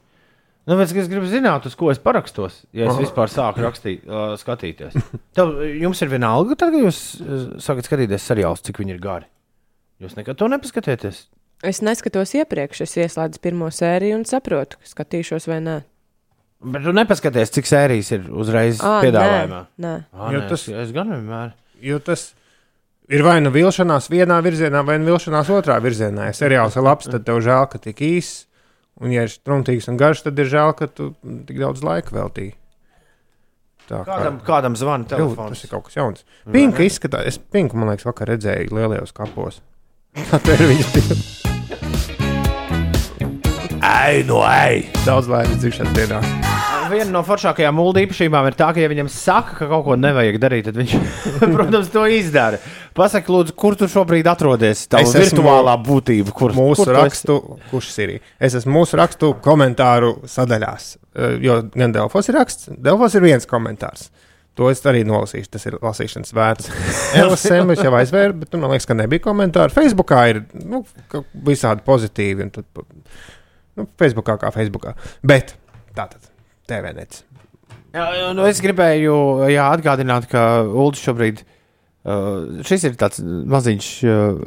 Nu, 0.64 0.78
es 0.80 0.94
gribu 0.96 1.26
zināt, 1.28 1.66
uz 1.68 1.74
ko 1.76 1.90
es 1.92 1.98
parakstos, 2.00 2.62
ja 2.72 2.86
es 2.86 2.94
Aha. 2.94 3.02
vispār 3.02 3.28
sāku 3.28 3.60
rakstīt, 3.66 4.06
uh, 4.08 4.32
skatīties. 4.40 4.94
Tev, 5.36 5.58
jums 5.82 6.00
ir 6.00 6.08
vienalga, 6.14 6.56
tad, 6.56 6.72
kad 6.72 6.86
jūs 6.86 7.00
uh, 7.18 7.42
sākat 7.60 7.90
skatīties 7.90 8.30
seriālus, 8.30 8.62
cik 8.64 8.80
viņi 8.80 8.94
ir 8.94 9.02
gari. 9.02 9.28
Jūs 10.00 10.16
nekad 10.16 10.38
to 10.40 10.48
nepaskatieties. 10.48 11.26
Es 11.62 11.80
neskatos 11.80 12.34
iepriekš, 12.34 12.80
es 12.84 12.96
ieslēdzu 12.96 13.40
pirmo 13.40 13.70
sēriju 13.72 14.18
un 14.18 14.24
saprotu, 14.28 14.76
ka 14.82 14.90
skatīšos 14.90 15.46
vai 15.48 15.60
nē. 15.64 15.76
Bet 16.64 16.82
tu 16.84 16.92
nepaskaties, 16.96 17.50
cik 17.52 17.66
sērijas 17.68 18.10
ir 18.16 18.26
uzreiz 18.32 18.80
Ā, 18.80 19.00
piedāvājumā. 19.04 19.60
Nē, 19.78 19.84
nē. 19.84 20.04
Ah, 20.12 20.32
Jo 20.32 20.40
nē, 20.40 20.48
tas- 20.48 20.66
es, 20.68 20.74
es 20.88 20.92
gan 20.92 21.08
vienmēr. 21.12 21.52
Jo 21.84 21.98
tas 22.00 22.34
ir 23.08 23.22
vai 23.22 23.40
nu 23.40 23.50
vilšanās 23.52 24.08
vienā 24.08 24.40
virzienā, 24.42 24.84
vai 24.84 24.98
nu 24.98 25.12
vilšanās 25.12 25.50
otrā 25.52 25.76
virzienā. 25.84 26.26
Ja 26.30 26.32
seriāls 26.32 26.76
ir 26.76 26.82
labs, 26.82 27.04
tad 27.12 27.24
tev 27.24 27.40
žēl, 27.44 27.68
ka 27.70 27.78
tik 27.78 27.96
īss. 28.00 28.46
Un, 29.00 29.10
ja 29.10 29.22
ir 29.26 29.28
struntīgs 29.28 29.88
un 29.90 29.96
garš, 29.98 30.22
tad 30.22 30.38
ir 30.38 30.46
žēl, 30.46 30.72
ka 30.78 30.86
tu 30.86 31.14
tik 31.46 31.58
daudz 31.58 31.82
laika 31.82 32.10
veltīji. 32.14 32.54
Tā 33.88 34.04
kā- 34.04 34.06
Kādam, 34.06 34.40
kādam 34.46 34.76
zvana 34.76 35.04
Jū, 35.04 35.08
telefons? 35.08 35.48
tas 35.58 35.64
ir 35.64 35.70
kaut 35.70 35.84
kas 35.84 35.94
jauns. 35.98 36.24
Pinka 36.50 36.82
izskatās, 36.86 37.26
es 37.26 37.36
pinku, 37.38 37.74
man 37.76 37.88
liekas, 37.90 38.04
vakar 38.06 38.28
redzēju 38.28 38.70
lielajos 38.72 39.12
kapos. 39.12 39.60
Ir 40.14 40.66
viņas 40.70 40.90
pilna. 40.94 41.22
Ai, 43.84 44.22
no 44.26 44.38
ai! 44.46 44.84
Daudz 45.04 45.26
laimes 45.28 45.58
dzimšanas 45.60 45.94
dienā. 45.96 46.20
Viena 46.92 47.08
no 47.10 47.22
foršākajām 47.24 47.74
mūža 47.78 48.02
īpašībām 48.04 48.46
ir 48.50 48.56
tā, 48.58 48.68
ka, 48.76 48.80
ja 48.82 48.88
viņam 48.92 49.08
saka, 49.10 49.56
ka 49.58 49.66
kaut 49.70 49.84
ko 49.88 49.96
nevajag 49.98 50.36
darīt, 50.40 50.68
tad 50.68 50.76
viņš, 50.78 50.92
protams, 51.56 51.88
to 51.92 52.04
izdara. 52.12 52.60
Pasaki, 52.96 53.32
lūdzu, 53.32 53.54
kur 53.58 53.76
tu 53.80 53.88
šobrīd 53.90 54.28
atrodies? 54.30 54.84
Tā 54.92 55.00
ir 55.02 55.10
virtuālā 55.16 55.74
būtība, 55.84 56.34
kur 56.36 56.54
Mūsu 56.56 56.84
kur 56.84 56.92
tu 56.92 56.92
esi? 56.92 57.00
rakstu, 57.00 57.38
kurš 57.72 57.88
ir? 58.04 58.14
Es 58.38 58.54
esmu 58.60 58.76
mūsu 58.78 59.00
rakstu 59.00 59.32
komentāru 59.44 60.18
sadaļās. 60.30 60.92
Eh, 61.16 61.34
Jo 61.44 61.58
gan 61.74 61.96
Delfos 61.96 62.28
ir 62.30 62.38
raksts, 62.38 62.70
Delfos 62.76 63.16
ir 63.18 63.24
viens 63.26 63.48
komentārs. 63.50 64.10
To 64.54 64.68
es 64.70 64.82
arī 64.86 65.00
nolasīšu. 65.06 65.50
Tas 65.56 65.64
ir 65.66 65.76
lasīšanas 65.82 66.34
vērts. 66.36 66.68
LSM 67.24 67.72
jau 67.74 67.94
aizvēru, 67.98 68.36
bet 68.38 68.52
tur 68.52 68.62
man 68.62 68.70
liekas, 68.74 68.86
ka 68.86 68.94
nebija 68.94 69.24
komentāru. 69.24 69.74
Facebookā 69.74 70.20
ir 70.30 70.42
nu, 70.62 70.84
ka- 71.10 71.24
visādi 71.48 71.82
pozitīvi. 71.86 72.46
un 72.46 72.52
Tad, 72.54 72.68
nu, 73.80 73.88
Facebookā 73.98 74.36
kā 74.42 74.52
Facebookā. 74.54 74.94
Bet 75.26 75.56
tā 75.96 76.06
tad 76.12 76.30
TVNets. 76.70 77.24
Jā, 77.94 78.06
nu 78.34 78.46
es 78.46 78.58
gribēju 78.62 79.16
jā, 79.52 79.66
atgādināt, 79.74 80.24
ka 80.30 80.62
Ulrichs 80.66 81.04
šobrīd 81.06 81.44
Uh, 82.04 82.60
šis 82.68 82.82
ir 82.84 82.96
tāds 83.00 83.22
maziņš, 83.24 83.86
uh, 84.04 84.40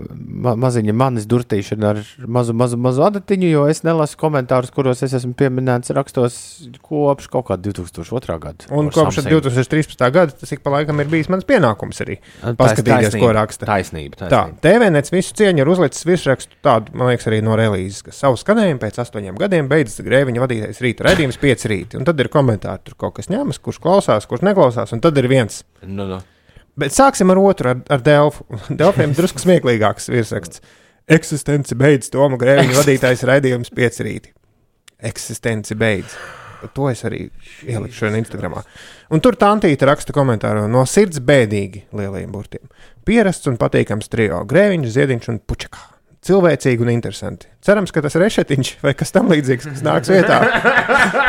ma 0.45 0.51
maziņa 0.61 0.93
manis 0.93 1.23
durtīšana 1.25 1.87
ar 1.89 2.01
mazu, 2.29 2.53
mazu, 2.53 2.77
mazu 2.77 3.01
adatiņu, 3.07 3.47
jo 3.49 3.63
es 3.71 3.81
nelasu 3.81 4.19
komentārus, 4.21 4.69
kuros 4.75 5.01
es 5.01 5.15
esmu 5.17 5.33
pieminēts 5.39 5.89
rakstos 5.97 6.37
kopš 6.85 7.31
kaut 7.33 7.47
kāda 7.47 7.65
2002. 7.71 8.37
gada. 8.43 8.69
Un 8.69 8.91
kopš 8.93 9.17
Samsungu. 9.23 9.41
2013. 9.41 10.05
gada 10.13 10.37
tas 10.37 10.53
ik 10.53 10.61
pa 10.61 10.75
laikam 10.75 11.01
ir 11.01 11.09
bijis 11.09 11.31
mans 11.33 11.49
pienākums 11.49 12.03
arī. 12.05 12.19
Paskatīties, 12.45 13.09
taisnība, 13.09 13.23
ko 13.25 13.33
raksta. 13.39 13.71
Taisnība. 13.71 14.21
Tā, 14.21 14.29
taisnība. 14.35 14.61
TVNets 14.67 15.17
visu 15.17 15.35
cieņu 15.41 15.65
ir 15.65 15.73
uzlicis 15.73 16.05
virsrakstu 16.05 16.61
tādu, 16.61 16.93
man 16.93 17.09
liekas, 17.09 17.25
arī 17.33 17.41
no 17.41 17.57
relīzes, 17.57 18.05
ka 18.05 18.13
savu 18.13 18.37
skanējumu 18.37 18.85
pēc 18.85 19.01
astoņiem 19.07 19.41
gadiem 19.41 19.73
beidzas 19.73 20.05
grēviņa 20.05 20.45
vadītais 20.45 20.85
rīta 20.85 21.09
raidījums 21.09 21.41
pieci 21.41 21.73
rīti. 21.73 21.97
Un 21.97 22.05
tad 22.05 22.21
ir 22.21 22.29
komentāri, 22.29 22.85
tur 22.85 23.01
kaut 23.01 23.17
kas 23.17 23.33
ņemas, 23.33 23.57
kurš 23.65 23.81
klausās, 23.81 24.29
kurš 24.29 24.45
neklausās, 24.45 24.93
un 24.93 25.01
tad 25.01 25.17
ir 25.17 25.33
viens. 25.33 25.63
Nu, 25.81 26.05
nu. 26.05 26.21
Bet 26.77 26.93
sāksim 26.93 27.33
ar 27.33 27.39
otru, 27.41 27.73
ar, 27.73 27.83
ar 27.89 28.03
Delfu. 28.05 28.45
Delfiem 28.81 29.15
drusku 29.17 29.41
smieklīgāks 29.41 30.11
virsraksts. 30.13 30.61
Eksistenci 31.07 31.77
beidz 31.79 32.11
Toma 32.11 32.37
Grēviņa 32.39 32.75
vadītājs 32.81 33.23
raidījums 33.27 33.71
pieci 33.73 34.03
rīti. 34.05 34.33
Eksistenci 35.07 35.77
beidz. 35.79 36.17
To 36.73 36.87
es 36.89 37.03
arī 37.05 37.27
ieliku 37.63 37.93
šodien 37.93 38.17
Instagramā. 38.19 38.63
Un 39.13 39.21
tur 39.23 39.37
Tantīte 39.39 39.87
raksta 39.87 40.13
komentāru 40.15 40.65
no 40.71 40.83
sirds 40.89 41.21
bēdīgi 41.23 41.85
lielajiem 41.95 42.33
burtiem. 42.33 42.65
Pierasts 43.07 43.47
un 43.47 43.59
patīkams 43.61 44.09
trio- 44.11 44.41
Grēviņš, 44.51 44.89
Ziediņš 44.97 45.29
un 45.33 45.39
Pučakā. 45.39 45.96
Cilvēcīgi 46.27 46.83
un 46.83 46.89
interesanti. 46.91 47.47
Cerams, 47.63 47.93
ka 47.95 48.01
tas 48.03 48.17
rešetiņš 48.19 48.71
vai 48.83 48.91
kas 48.97 49.13
tamlīdzīgs, 49.15 49.67
kas 49.69 49.83
nāks 49.85 50.11
vietā. 50.11 50.41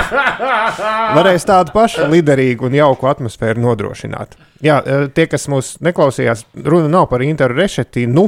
Varēs 1.18 1.46
tādu 1.46 1.74
pašu 1.74 2.08
liderīgu 2.10 2.66
un 2.66 2.74
jauku 2.74 3.06
atmosfēru 3.10 3.62
nodrošināt. 3.62 4.34
Jā, 4.64 4.80
eh, 4.82 5.06
tie, 5.14 5.28
kas 5.30 5.46
mūs 5.52 5.76
neklausījās, 5.86 6.42
runa 6.66 6.90
nav 6.90 7.06
par 7.12 7.22
Interu 7.22 7.54
rešetinu, 7.60 8.26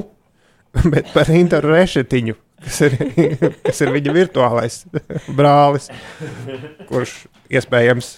bet 0.92 1.10
par 1.14 1.32
Interu 1.34 1.72
rešetiņu, 1.74 2.36
kas 2.66 2.78
ir, 2.86 2.94
kas 3.66 3.82
ir 3.82 3.90
viņa 3.96 4.14
virtuālais 4.14 4.84
brālis, 5.34 5.90
kurš 6.90 7.16
iespējams 7.50 8.12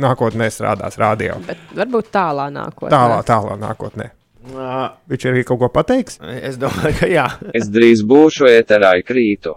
nākotnē 0.00 0.48
strādās 0.52 0.96
radio. 1.00 1.36
Bet 1.44 1.76
varbūt 1.76 2.08
tālā 2.16 2.48
nākotnē. 2.54 2.94
Tālā, 2.96 3.20
tālā 3.28 3.60
nākotnē. 3.60 4.08
Viņš 4.40 5.26
arī 5.28 5.42
kaut 5.44 5.60
ko 5.60 5.68
pateiks. 5.72 6.16
Es 6.40 6.56
domāju, 6.60 6.94
ka 7.02 7.08
jā. 7.10 7.26
Es 7.56 7.68
drīz 7.72 8.04
būšu 8.08 8.48
ēterā 8.48 8.94
krītu. 9.04 9.54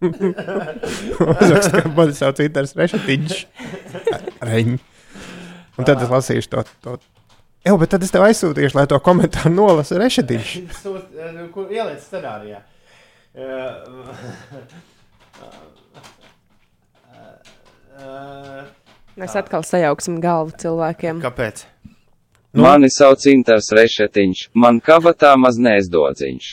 Uzrakst, 0.00 1.72
ka 1.74 1.84
man 1.96 2.12
sauc 2.16 2.40
Inters 2.44 2.76
rešetiņš. 2.76 3.40
Reņ. 4.50 4.76
Un 5.80 5.88
tad 5.88 6.04
es 6.04 6.12
lasīšu 6.12 6.52
to. 6.52 6.64
to. 6.84 6.98
Jā, 7.64 7.74
bet 7.80 7.92
tad 7.92 8.04
es 8.04 8.12
tev 8.12 8.24
aizsūtīšu, 8.24 8.76
lai 8.78 8.86
to 8.88 9.00
komentāru 9.04 9.52
nolasa 9.52 10.00
rešetiņš. 10.00 10.52
Kur 11.54 11.72
ieliec 11.72 12.04
scenārijā? 12.04 12.62
Mēs 19.20 19.36
atkal 19.36 19.64
sajauksim 19.66 20.20
galvu 20.24 20.56
cilvēkiem. 20.60 21.20
Kāpēc? 21.24 21.66
Nu? 22.52 22.64
Mani 22.64 22.88
sauc 22.90 23.22
Inters 23.30 23.68
Rešetiņš, 23.70 24.48
man 24.58 24.80
kabatā 24.82 25.36
maz 25.38 25.58
neizdodziņš. 25.62 26.48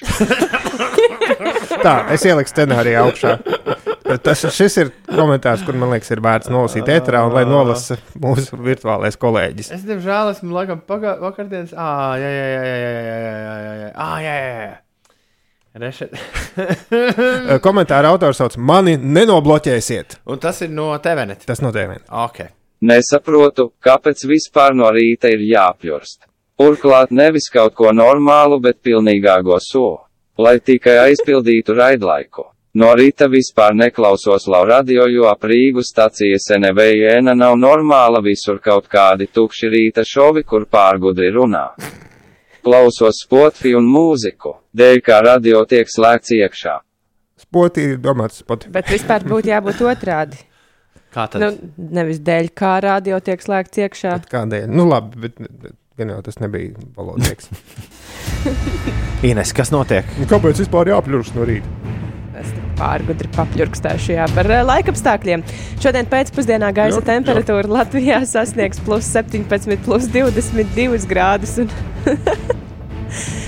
Tā, 1.82 1.94
es 2.14 2.26
ieliku 2.26 2.52
scenāriju 2.52 3.00
augšā. 3.06 3.32
Bet 4.08 4.22
Tas, 4.24 4.44
šis 4.56 4.78
ir 4.80 4.92
komentārs, 5.10 5.64
kur 5.68 5.76
man 5.80 5.90
liekas, 5.92 6.10
ir 6.14 6.22
vērts 6.24 6.52
nolasīt 6.54 6.88
ēterā, 6.94 7.26
un 7.28 7.34
lai 7.36 7.44
nolasa 7.50 7.98
mūsu 8.24 8.56
virtuālais 8.64 9.18
kolēģis. 9.20 9.72
Es, 9.76 9.84
diemžēl, 9.90 10.32
esmu 10.36 10.54
laikam 10.56 10.80
pagā- 10.88 11.18
vakardienas. 11.22 11.74
Ah, 11.76 12.14
jā, 12.22 12.30
jā, 12.32 12.46
jā, 12.54 12.62
jā, 12.64 12.78
jā, 12.78 12.92
jā, 12.94 13.02
jā, 13.08 13.24
jā, 13.28 13.64
jā, 13.66 13.74
jā. 13.82 13.90
Ah, 14.06 14.20
jā, 14.24 14.36
jā, 14.38 14.54
jā. 14.68 14.76
Rešet. 15.78 16.16
Eh, 16.58 17.60
Komentāra 17.62 18.10
autors 18.10 18.40
sauc 18.42 18.56
mani 18.58 18.96
nenobloķēsiet. 18.98 20.16
Un 20.26 20.40
tas 20.42 20.62
ir 20.66 20.72
no 20.74 20.88
TVNet. 21.04 21.44
Tas 21.46 21.62
notiek. 21.62 22.00
Ok. 22.10 22.40
Nesaprotu, 22.82 23.72
kāpēc 23.82 24.22
vispār 24.30 24.76
no 24.78 24.92
rīta 24.94 25.32
ir 25.34 25.42
jāpjurst. 25.42 26.28
Turklāt 26.58 27.10
nevis 27.10 27.50
kaut 27.54 27.74
ko 27.78 27.90
normālu, 27.94 28.60
bet 28.62 28.84
pilnīgāko 28.86 29.58
so, 29.62 29.88
lai 30.38 30.60
tikai 30.60 30.98
aizpildītu 31.08 31.74
raidlaiku. 31.78 32.46
No 32.78 32.92
rīta 32.94 33.26
vispār 33.26 33.74
neklausos 33.74 34.46
lau 34.54 34.62
radio, 34.70 35.08
jo 35.10 35.26
ap 35.26 35.46
Rīgu 35.50 35.82
stacijas 35.82 36.46
NVN 36.54 37.32
nav 37.34 37.56
normāla 37.58 38.22
visur 38.22 38.60
kaut 38.62 38.86
kādi 38.92 39.26
tukši 39.34 39.72
rīta 39.74 40.06
šovi, 40.06 40.44
kur 40.46 40.68
pārgudri 40.70 41.32
runā. 41.34 41.64
Klausos 42.62 43.24
spotfi 43.24 43.74
un 43.74 43.88
mūziku, 43.90 44.54
dēļ 44.78 45.02
kā 45.02 45.24
radio 45.26 45.64
tiek 45.66 45.90
slēgts 45.90 46.36
iekšā. 46.38 46.76
Spoti 47.42 47.88
ir 47.94 47.98
domāts 48.04 48.44
Spotify. 48.44 48.76
Bet 48.78 48.94
vispār 48.94 49.26
būtu 49.26 49.50
jābūt 49.54 49.82
otrādi. 49.88 50.47
Kā 51.18 51.24
tad? 51.34 51.42
Nu, 51.42 51.72
nevis 51.98 52.20
dēļ, 52.22 52.52
kā 52.54 52.76
radio 52.86 53.18
tiek 53.26 53.42
slēgts 53.42 53.80
iekšā. 53.82 54.12
Kādēļ? 54.30 54.68
Nu, 54.70 54.86
labi, 54.86 55.18
bet 55.24 55.40
gan 55.98 56.12
jau 56.14 56.20
tas 56.28 56.38
nebija 56.44 56.76
valodnieks. 56.94 57.50
Ines, 59.30 59.54
kas 59.58 59.74
notiek? 59.74 60.06
Nu, 60.22 60.28
Kāpēc 60.30 60.62
vispār 60.62 60.94
jāpļurst 60.94 61.34
no 61.40 61.48
rīta? 61.50 61.74
Pārgudri 62.78 63.32
papļurkstāšu 63.34 64.14
jā, 64.14 64.28
par 64.36 64.46
eh, 64.54 64.62
laikapstākļiem. 64.62 65.42
Šodien 65.82 66.06
pēcpusdienā 66.12 66.70
gaisa 66.78 67.00
Jā, 67.00 67.08
temperatūra 67.08 67.72
Latvijā 67.80 68.22
sasniegs 68.30 68.84
plus 68.86 69.10
17, 69.18 69.74
plus 69.88 70.06
22 70.14 71.02
grādus. 71.10 71.58
Un 71.66 71.74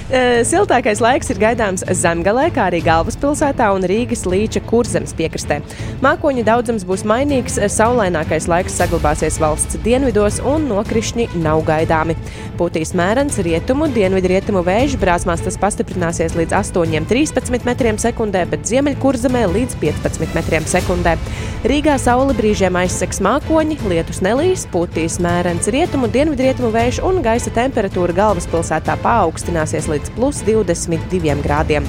Siltākais 0.09 0.97
laiks 1.05 1.27
ir 1.29 1.37
gaidāms 1.37 1.83
Zemgalē, 1.93 2.47
kā 2.49 2.63
arī 2.71 2.79
galvaspilsētā 2.81 3.67
un 3.75 3.83
Rīgas 3.85 4.23
līča 4.25 4.63
kurzemes 4.65 5.11
piekrastē. 5.13 5.59
Mākoņu 6.01 6.41
daudzums 6.47 6.85
būs 6.89 7.03
mainīgs, 7.05 7.59
saulainākais 7.69 8.47
laiks 8.49 8.79
saglabāsies 8.79 9.37
valsts 9.37 9.77
dienvidos 9.85 10.39
un 10.41 10.65
nokrišņi 10.71 11.27
nav 11.43 11.61
gaidāmi. 11.67 12.15
Pūtīs 12.57 12.95
mērens 12.97 13.37
rietumu, 13.45 13.85
dienvidrietumu 13.93 14.63
vēju 14.65 14.97
brāzmās 14.97 15.45
tas 15.45 15.59
pastiprināsies 15.61 16.33
līdz 16.39 16.57
8,13 16.57 17.69
metriem 17.69 18.01
sekundē, 18.01 18.47
bet 18.49 18.65
ziemeļkurzemē 18.65 19.45
līdz 19.53 19.77
15 19.83 20.33
metriem 20.33 20.65
sekundē. 20.65 21.19
Rīgā 21.69 21.99
saule 22.01 22.33
brīžiem 22.33 22.81
aizseks 22.81 23.21
mākoņi, 23.21 23.77
lietus 23.91 24.23
nelīs, 24.25 24.65
pūtīs 24.73 25.19
mērens 25.21 25.69
rietumu, 25.69 26.09
dienvidrietumu 26.09 26.73
vēju 26.73 27.05
un 27.05 27.21
gaisa 27.21 27.53
temperatūra 27.53 28.15
galvaspilsētā 28.23 28.97
paaugstināsies 29.03 29.85
līdz 29.91 29.98
plus 30.15 30.39
22 30.47 31.41
grādiem. 31.43 31.83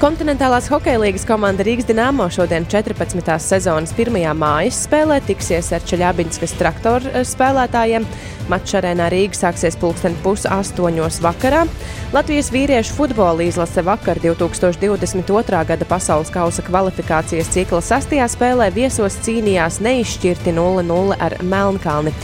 Kontinentālās 0.00 0.64
hokeja 0.72 0.96
līnijas 0.96 1.26
komanda 1.28 1.60
Rīgas 1.60 1.84
Dienāmo 1.84 2.24
šodien 2.32 2.64
14. 2.72 3.34
sezonas 3.44 3.90
pirmajā 3.92 4.30
mājas 4.32 4.78
spēlē 4.86 5.18
tiksies 5.26 5.68
ar 5.76 5.84
Čeļabinskas 5.84 6.56
traktoru 6.56 7.10
eh, 7.12 7.26
spēlētājiem. 7.28 8.06
Mačs 8.50 8.72
arēnā 8.74 9.10
Rīga 9.12 9.36
sāksies 9.36 9.76
pulksten 9.78 10.16
pus 10.24 10.46
astoņos 10.48 11.20
vakarā. 11.22 11.66
Latvijas 12.10 12.48
vīriešu 12.50 12.96
futbola 12.96 13.44
izlase 13.44 13.84
vakar 13.86 14.18
2022. 14.24 15.60
gada 15.68 15.86
pasaules 15.86 16.32
kausa 16.34 16.64
kvalifikācijas 16.66 17.52
cikla 17.54 17.82
sastajā 17.84 18.26
spēlē 18.32 18.70
viesos 18.74 19.20
cīnījās 19.22 19.78
neizšķirti 19.84 20.56
0-0 20.56 21.18
ar 21.20 21.36
Melnkalni. 21.46 22.14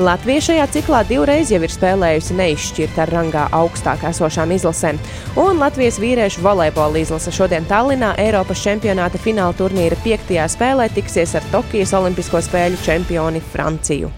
Latvija 0.00 0.48
šajā 0.48 0.66
ciklā 0.74 1.04
divreiz 1.06 1.52
jau 1.54 1.60
ir 1.62 1.72
spēlējusi 1.72 2.40
neizšķirti 2.40 3.04
ar 3.04 3.14
rangā 3.14 3.46
augstāk 3.60 4.08
esošām 4.10 4.56
izlasēm. 4.56 4.98
Un 5.38 5.62
Latvijas 5.62 6.00
vīriešu 6.02 6.42
volejbola 6.42 7.04
izlase 7.04 7.25
šodien 7.34 7.64
Tallinā 7.68 8.12
Eiropas 8.20 8.60
čempionāta 8.64 9.18
fināla 9.22 9.54
turnīra 9.56 9.96
piektajā 10.04 10.46
spēlē 10.52 10.88
tiksies 10.94 11.34
ar 11.38 11.44
Tokijas 11.52 11.94
Olimpisko 11.96 12.40
spēļu 12.44 12.80
čempioni 12.84 13.42
Franciju. 13.52 14.10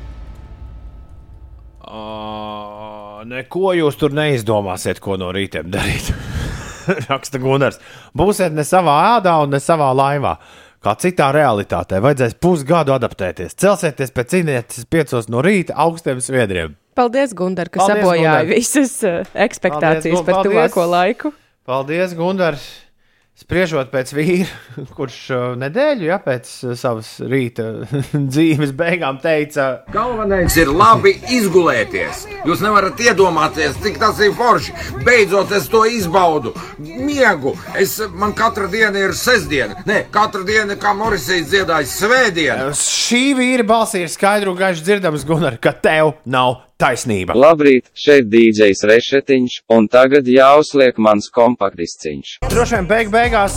Uh, 1.88 3.24
neko 3.28 3.72
jūs 3.78 3.96
tur 4.00 4.12
neizdomāsiet, 4.16 5.00
ko 5.00 5.16
no 5.20 5.30
rīta 5.34 5.62
darīt. 5.64 6.10
Raksta 7.08 7.40
Gunārs. 7.40 7.80
Būsiet 8.16 8.56
ne 8.56 8.64
savā 8.66 8.96
ādā 9.16 9.36
un 9.44 9.52
ne 9.54 9.60
savā 9.62 9.90
laivā. 9.96 10.36
Kā 10.84 10.94
citā 11.00 11.32
realitātē, 11.34 11.98
vajadzēs 12.04 12.36
pusgadu 12.38 12.94
adaptēties. 12.94 13.56
Celsieties 13.58 14.12
pēc 14.14 14.34
cīnietes 14.36 14.86
piecos 14.90 15.26
no 15.32 15.42
rīta 15.42 15.74
augstiem 15.74 16.20
sviedriem. 16.22 16.76
Paldies, 16.98 17.34
Gundar, 17.38 17.70
ka 17.70 17.82
Paldies, 17.82 18.02
sabojāja 18.04 18.36
Gundar. 18.42 18.52
visas 18.52 18.94
uh, 19.06 19.32
ekspektācijas 19.34 20.20
Paldies, 20.20 20.26
par 20.26 20.46
tuvāko 20.46 20.86
laiku. 20.90 21.32
Paldies, 21.66 22.14
Gunārs! 22.18 22.68
Spriežot 23.38 23.92
pēc 23.92 24.10
vīra, 24.16 24.48
kurš 24.96 25.16
uh, 25.30 25.42
nedēļu 25.60 26.08
ja, 26.08 26.16
pēc 26.18 26.48
uh, 26.66 26.72
savas 26.78 27.12
rīta 27.22 27.68
dzīves 28.34 28.72
beigām 28.74 29.20
teica, 29.22 29.84
Galvenais 29.94 30.56
ir 30.58 30.72
labi 30.74 31.12
izgulēties. 31.36 32.24
Jūs 32.48 32.64
nevarat 32.64 32.98
iedomāties, 32.98 33.78
cik 33.84 34.00
tas 34.02 34.18
ir 34.26 34.34
forši. 34.34 34.74
Beidzot, 35.06 35.54
es 35.54 35.70
to 35.70 35.84
izbaudu. 35.86 36.50
Miegu. 36.82 37.54
Es, 37.78 38.00
man 38.10 38.34
katra 38.34 38.66
diena 38.72 39.06
ir 39.06 39.14
sestdiena. 39.14 39.84
Nē, 39.86 40.08
katra 40.14 40.42
diena, 40.48 40.74
kā 40.80 40.96
Morisijas 40.98 41.52
dziedājas, 41.52 41.94
svētdiena. 42.02 42.72
šī 42.74 43.22
vīra 43.38 43.68
balsī 43.70 44.02
ir 44.02 44.10
skaidri 44.10 44.50
un 44.50 44.58
gaiši 44.58 44.82
dzirdams, 44.82 45.28
Gunār, 45.28 45.60
ka 45.62 45.76
tev 45.78 46.16
nav 46.26 46.64
Taisnība. 46.78 47.34
Labrīt, 47.34 47.88
šeit 47.98 48.28
DJs 48.30 48.84
Rešetiņš, 48.86 49.54
un 49.74 49.88
tagad 49.90 50.28
jāuzliek 50.30 50.94
mans 51.02 51.26
kompaktdisciņš. 51.34 52.36
Droši 52.52 52.76
vien 52.76 52.86
beig 52.86 53.10
beigās 53.10 53.56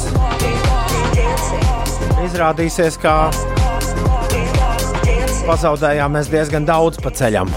izrādīsies, 2.26 2.98
ka 3.02 3.30
pazaudējām 5.46 6.18
mēs 6.18 6.34
diezgan 6.34 6.66
daudz 6.66 6.98
pa 7.04 7.14
ceļam. 7.14 7.54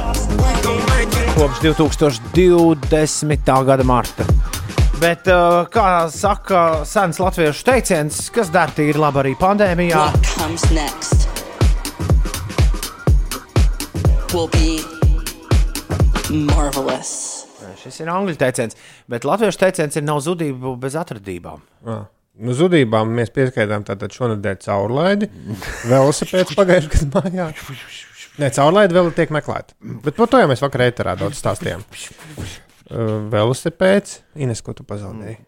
Kopš 1.32 1.64
2020. 1.64 3.52
gada 3.64 3.88
marta. 3.88 4.28
Bet, 5.00 5.24
uh, 5.32 5.64
kā 5.72 6.06
saka 6.12 6.84
sens 6.84 7.16
latviešu 7.24 7.64
teiciens, 7.72 8.26
kas 8.32 8.52
der 8.52 8.68
tīri 8.76 9.00
labi 9.00 9.24
arī 9.24 9.32
pandēmijā, 9.40 10.10
What 10.12 10.34
comes 10.36 10.68
next 10.76 11.24
will 14.34 14.48
be 14.52 14.93
marvelous. 16.32 17.12
šis 17.82 18.00
ir 18.02 18.10
angļu 18.12 18.36
teiciens, 18.40 18.76
bet 19.10 19.26
latviešu 19.28 19.60
teiciens 19.60 19.96
ir 19.96 20.04
nav 20.06 20.20
zudību 20.24 20.76
bez 20.80 20.96
atradībām. 21.00 21.62
Ah. 21.86 22.04
Nu, 22.34 22.50
zudībām 22.56 23.12
mēs 23.14 23.30
pieskaitām 23.30 23.84
tātad 23.86 24.10
šonadēļ 24.16 24.56
caurlaidi. 24.64 25.28
Velosipēds 25.86 26.56
pagājušajā 26.58 26.90
gadā 27.12 27.20
mājā. 27.30 27.46
Nē, 28.42 28.48
caurlaidi 28.56 28.96
vēl 28.96 29.12
tiek 29.14 29.30
meklēta. 29.34 29.76
Bet 30.02 30.16
par 30.18 30.32
to 30.32 30.40
jau 30.42 30.48
mēs 30.50 30.64
vakarā 30.64 30.88
ēterā 30.90 31.14
daudz 31.20 31.38
stāstījām. 31.38 31.84
Uh, 31.94 33.20
velosipēds, 33.30 34.18
Ines, 34.42 34.64
ko 34.66 34.74
tu 34.74 34.82
pazaudēji? 34.88 35.38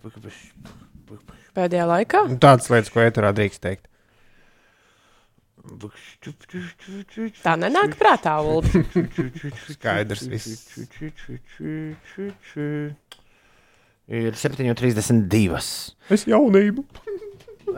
Pēdējā 1.58 1.88
laikā? 1.90 2.22
Tādas 2.38 2.70
lietas, 2.70 2.92
ko 2.94 3.02
ēterā 3.02 3.34
drīkst 3.34 3.64
teikt. 3.66 3.88
Tā 7.44 7.56
nenāk 7.60 7.96
prātā, 8.00 8.36
Ulu. 8.42 8.62
Skaidrs. 9.72 10.26
Viss. 10.30 10.76
Ir 14.06 14.38
7,32. 14.38 15.60
Es 16.14 16.26
jaunību. 16.30 16.84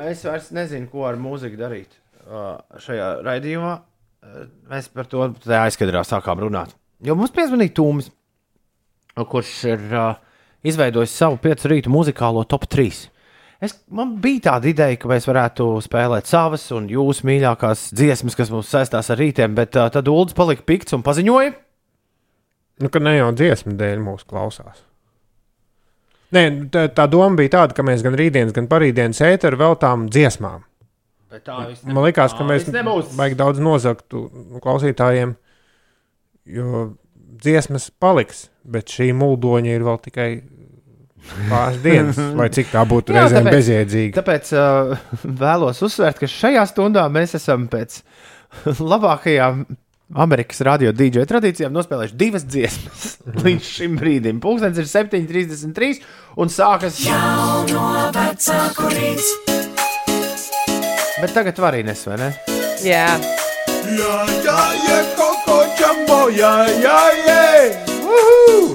Es 0.04 0.24
vairs 0.28 0.50
nezinu, 0.54 0.90
ko 0.92 1.06
ar 1.08 1.16
mūziku 1.20 1.56
darīt 1.58 1.94
uh, 2.28 2.58
šajā 2.84 3.08
raidījumā. 3.26 3.74
Uh, 3.78 4.44
Mēs 4.68 4.90
par 4.92 5.08
to 5.08 5.24
aizkadrā 5.56 6.04
sākām 6.04 6.42
runāt. 6.44 6.74
Jo 7.04 7.14
mums 7.16 7.32
piezvanīja 7.32 7.72
Tūmis, 7.78 8.10
kurš 9.16 9.52
ir 9.70 9.84
uh, 9.88 10.18
izveidojis 10.66 11.14
savu 11.16 11.38
piecu 11.42 11.70
rītu 11.72 11.92
muzikālo 11.92 12.44
top 12.50 12.66
3. 12.68 13.06
Es, 13.64 13.74
man 13.90 14.12
bija 14.22 14.52
tāda 14.52 14.68
ideja, 14.70 14.96
ka 15.02 15.08
mēs 15.10 15.24
varētu 15.26 15.70
spēlēt 15.82 16.28
savas 16.30 16.68
un 16.76 16.86
jūsu 16.92 17.26
mīļākās 17.26 17.88
dziesmas, 17.98 18.36
kas 18.38 18.52
mums 18.54 18.70
saistās 18.70 19.10
ar 19.10 19.18
rītiem, 19.18 19.56
bet 19.58 19.74
uh, 19.74 19.88
tad 19.90 20.06
Ulrichs 20.12 20.36
palika 20.38 20.62
pikts 20.68 20.94
un 20.94 21.02
paziņoja, 21.02 21.56
Nu, 22.78 22.90
ka 22.94 23.02
ne 23.02 23.16
jau 23.16 23.30
dziesmu 23.34 23.74
dēļ 23.78 24.02
mūs 24.04 24.24
klausās. 24.28 24.84
Nē, 26.34 26.42
tā, 26.72 26.84
tā 26.94 27.06
doma 27.10 27.40
bija 27.40 27.56
tāda, 27.56 27.74
ka 27.74 27.84
mēs 27.86 28.04
gan 28.04 28.14
rītdienas, 28.18 28.54
gan 28.54 28.68
parītdienas 28.70 29.20
ēteru 29.24 29.58
veltām 29.58 30.06
dziesmām. 30.12 30.62
bet 31.32 31.44
tā 31.48 31.56
viss 31.68 31.84
Man 31.84 32.04
liekas, 32.04 32.36
ka 32.36 32.44
mēs 32.46 32.68
vajag 32.68 33.36
daudz 33.40 33.62
nozagtu 33.64 34.28
klausītājiem, 34.62 35.34
jo 36.58 36.84
dziesmas 37.42 37.90
paliks, 37.90 38.46
bet 38.62 38.92
šī 38.92 39.10
mūldoņa 39.16 39.74
ir 39.74 39.86
vēl 39.88 39.98
tikai 40.04 40.28
pāris 41.50 41.80
dienas, 41.84 42.18
lai 42.38 42.48
cik 42.54 42.70
tā 42.72 42.84
būtu 42.88 43.14
Jā, 43.16 43.24
reizēm 43.26 43.44
tāpēc- 43.48 43.56
bezjēdzīga. 43.58 44.16
Tāpēc 44.20 44.52
uh, 44.54 44.94
vēlos 45.42 45.82
uzsvērt, 45.88 46.20
ka 46.22 46.30
šajā 46.30 46.64
stundā 46.70 47.04
mēs 47.12 47.36
esam 47.38 47.66
pēc 47.72 48.00
labākajām 48.80 49.66
Amerikas 50.24 50.62
radio 50.64 50.88
DJ 50.96 51.26
tradīcijām 51.28 51.74
nospēlējuši 51.76 52.16
divas 52.16 52.46
dziesmas 52.48 53.02
līdz 53.44 53.66
šim 53.74 53.98
brīdim. 54.00 54.38
Pūkstens 54.40 54.78
ir 54.80 54.88
7,33 54.88 55.98
un 56.40 56.48
sākas 56.54 57.02
jau 57.04 57.66
no 57.74 57.90
vecāku 58.16 58.88
rīts. 58.94 59.28
Bet 61.18 61.32
tagad 61.34 61.58
var 61.60 61.74
arī 61.74 61.82
nes, 61.84 62.04
vai 62.08 62.16
ne? 62.22 62.30
Jā, 62.86 63.08
Jā, 63.88 64.16
jā, 64.44 64.56
jā, 64.84 64.96
koko 65.16 65.54
čambo, 65.78 66.18
jā, 66.34 66.50
jā, 66.82 66.98
jā. 67.24 67.44
Uhu! 68.04 68.74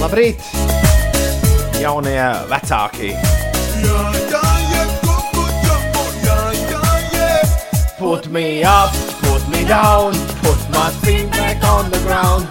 Labrīt, 0.00 0.38
jaunie 1.84 2.24
vecāki. 2.48 3.12
Jā, 3.84 4.02
jā, 4.32 4.42
jā, 4.72 4.84
koko 5.04 5.44
čambo, 5.64 6.04
jā, 6.24 6.38
jā, 6.70 6.82
jā. 7.12 7.30
Put 7.98 8.28
me 8.32 8.64
up, 8.64 8.94
put 9.20 9.44
me 9.52 9.64
down, 9.68 10.16
put 10.40 10.60
my 10.72 10.88
feet 11.04 11.28
back 11.36 11.64
on 11.68 11.90
the 11.92 12.00
ground. 12.06 12.48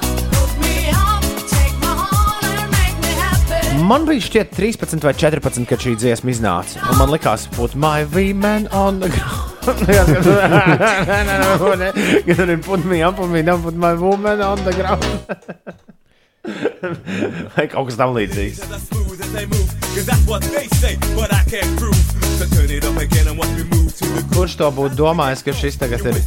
Man 3.83 4.05
bija 4.07 4.23
šķiet 4.23 4.53
13 4.55 5.03
vai 5.03 5.11
14, 5.17 5.65
kad 5.67 5.81
šī 5.81 5.97
dziesma 5.99 6.31
iznāca. 6.31 6.79
Un 6.93 7.01
man 7.01 7.11
likās, 7.11 7.49
put 7.57 7.73
my 7.75 8.05
woman 8.13 8.69
on 8.71 9.01
the 9.01 9.09
ground. 9.11 9.49
Jā, 9.89 10.03
nē, 11.09 11.19
nē, 11.27 11.89
kad 12.29 12.45
arī 12.45 12.59
put 12.63 12.85
me 12.87 13.01
up, 13.03 13.17
put 13.19 13.33
me 13.33 13.41
down, 13.43 13.63
put 13.65 13.75
my 13.75 13.91
woman 13.99 14.45
on 14.45 14.63
the 14.63 14.77
ground. 14.77 15.11
Vai 17.55 17.67
kaut 17.71 17.87
kas 17.87 17.95
tam 17.95 18.11
līdzīgs. 18.17 18.59
Kurš 24.33 24.55
to 24.59 24.67
būtu 24.75 24.97
domājis, 24.99 25.43
ka 25.45 25.55
šis 25.55 25.79
tagad 25.79 26.03
ir? 26.11 26.19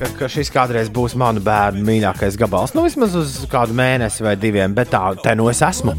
Ka, 0.00 0.10
ka 0.18 0.30
šis 0.32 0.50
kādreiz 0.50 0.90
būs 0.90 1.14
manu 1.18 1.42
bērnu 1.44 1.86
mīļākais 1.86 2.38
gabals. 2.40 2.74
Nu, 2.74 2.82
vismaz 2.88 3.14
uz 3.14 3.38
kādu 3.52 3.76
mēnesi 3.78 4.26
vai 4.26 4.34
diviem, 4.40 4.74
bet 4.74 4.90
tā, 4.96 5.04
te 5.22 5.36
nu 5.38 5.46
es 5.52 5.62
esmu. 5.62 5.94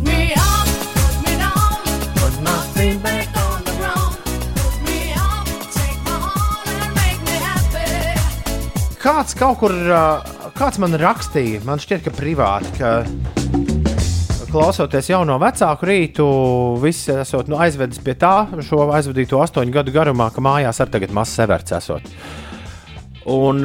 Kāds 9.07 9.37
kaut 9.39 9.61
kur, 9.61 9.71
ā, 9.71 10.36
kāds 10.57 10.79
man 10.81 10.95
rakstīja, 10.97 11.61
man 11.67 11.81
šķiet, 11.81 12.07
ka 12.07 12.11
privāti, 12.17 12.71
ka 12.79 14.47
klausoties 14.49 15.11
jauno 15.11 15.35
vecāku 15.41 15.85
rītu, 15.85 16.25
visi 16.81 17.13
esot 17.13 17.51
nu, 17.51 17.59
aizvedis 17.61 18.01
pie 18.01 18.15
tā, 18.17 18.47
šo 18.65 18.87
aizvadīto 18.95 19.41
astoņu 19.43 19.75
gadu 19.75 19.93
garumā, 19.93 20.31
ka 20.33 20.41
mājās 20.41 20.81
ar 20.81 20.89
tagad 20.93 21.13
mazs 21.13 21.37
severts 21.37 21.75
esot. 21.77 22.09
Un, 23.29 23.61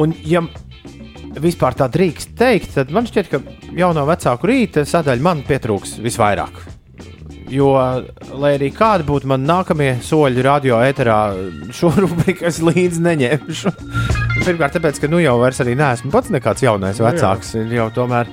un 0.00 0.16
ja 0.26 0.42
vispār 1.38 1.78
tā 1.78 1.86
drīkst 1.92 2.34
teikt, 2.40 2.74
tad 2.74 2.90
man 2.94 3.06
šķiet, 3.06 3.30
ka 3.30 3.42
jauno 3.78 4.08
vecāku 4.10 4.50
rīta 4.50 4.86
sadaļa 4.88 5.26
man 5.28 5.44
pietrūks 5.46 6.00
visvairāk. 6.02 6.79
Jo, 7.50 7.70
lai 8.38 8.52
arī 8.54 8.68
kādi 8.70 9.06
būtu 9.08 9.26
mani 9.30 9.48
nākamie 9.48 9.90
soļi 10.06 10.44
radio 10.46 10.78
ēterā, 10.86 11.18
šo 11.74 11.90
rubriku 12.04 12.46
es 12.46 12.60
līdzi 12.62 13.02
neņemšu. 13.02 13.72
Pirmkārt, 14.44 14.76
tāpēc, 14.76 15.00
ka 15.02 15.10
nu 15.10 15.18
jau 15.22 15.34
vairs 15.40 15.58
arī 15.64 15.74
neesmu 15.78 16.12
pats 16.14 16.30
nekāds 16.30 16.62
jaunais 16.62 17.00
vecāks. 17.02 17.56
Ir 17.58 17.74
jau 17.74 17.88
tomēr 17.96 18.30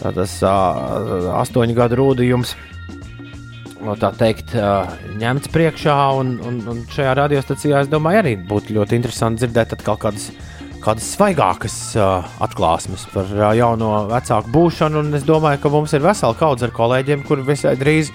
tas 0.00 0.38
uh, 0.44 1.28
astoņu 1.42 1.76
gadu 1.76 2.00
rūdījums. 2.00 2.54
no 3.84 3.96
Tā 4.00 4.10
teikt, 4.16 4.56
uh, 4.56 4.88
ņemts 5.20 5.52
priekšā, 5.52 5.96
un, 6.16 6.36
un, 6.40 6.60
un 6.72 6.82
šajā 6.92 7.14
radiostacijā 7.20 7.84
es 7.84 7.92
domāju, 7.92 8.22
arī 8.22 8.34
būtu 8.48 8.76
ļoti 8.76 8.96
interesanti 8.96 9.44
dzirdēt 9.44 9.76
atkal 9.76 10.00
kādas, 10.00 10.30
kādas 10.86 11.06
svaigākas 11.16 11.76
uh, 11.98 12.26
atklāsmes 12.42 13.06
par 13.10 13.30
uh, 13.34 13.50
jauno 13.58 14.06
vecāku 14.10 14.52
būšanu. 14.54 15.02
Es 15.18 15.26
domāju, 15.26 15.60
ka 15.62 15.72
mums 15.72 15.94
ir 15.96 16.04
vesela 16.04 16.36
kaudze 16.38 16.68
ar 16.68 16.74
kolēģiem, 16.76 17.24
kuri 17.26 17.46
visai 17.46 17.74
drīz, 17.80 18.12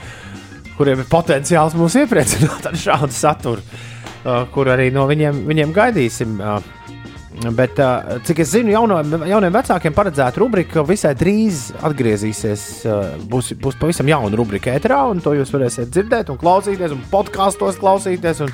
kuriem 0.78 1.04
ir 1.04 1.10
potenciāls 1.12 1.76
mūs 1.78 2.00
iepriecināt 2.00 2.70
ar 2.72 2.78
šādu 2.80 3.12
saturu, 3.16 3.66
uh, 3.66 4.46
kur 4.54 4.72
arī 4.72 4.88
no 4.96 5.08
viņiem, 5.10 5.44
viņiem 5.50 5.76
gaidīsim. 5.76 6.40
Uh, 6.40 6.78
Bet, 7.32 7.78
uh, 7.80 8.20
cik 8.28 8.42
es 8.44 8.50
zinu, 8.52 8.74
jauno, 8.74 8.98
jauniem 9.26 9.54
vecākiem 9.56 9.96
paredzēta 9.96 10.38
rubrika 10.42 10.84
visai 10.86 11.14
drīz 11.18 11.70
atgriezīsies. 11.80 12.66
Uh, 12.84 13.14
būs, 13.32 13.54
būs 13.58 13.80
pavisam 13.80 14.12
jauna 14.12 14.36
rubrika 14.38 14.76
ēterā, 14.76 15.00
un 15.10 15.24
to 15.24 15.34
jūs 15.38 15.54
varēsiet 15.56 15.90
dzirdēt, 15.96 16.30
un 16.30 16.38
klausīties, 16.42 16.92
un 16.92 17.08
podkāstos 17.10 17.80
klausīties. 17.82 18.44
Un 18.46 18.52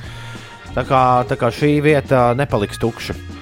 tā, 0.78 0.86
kā, 0.86 1.02
tā 1.28 1.40
kā 1.42 1.50
šī 1.52 1.74
vieta 1.90 2.30
Bet... 2.38 2.78
tukša. 2.86 3.37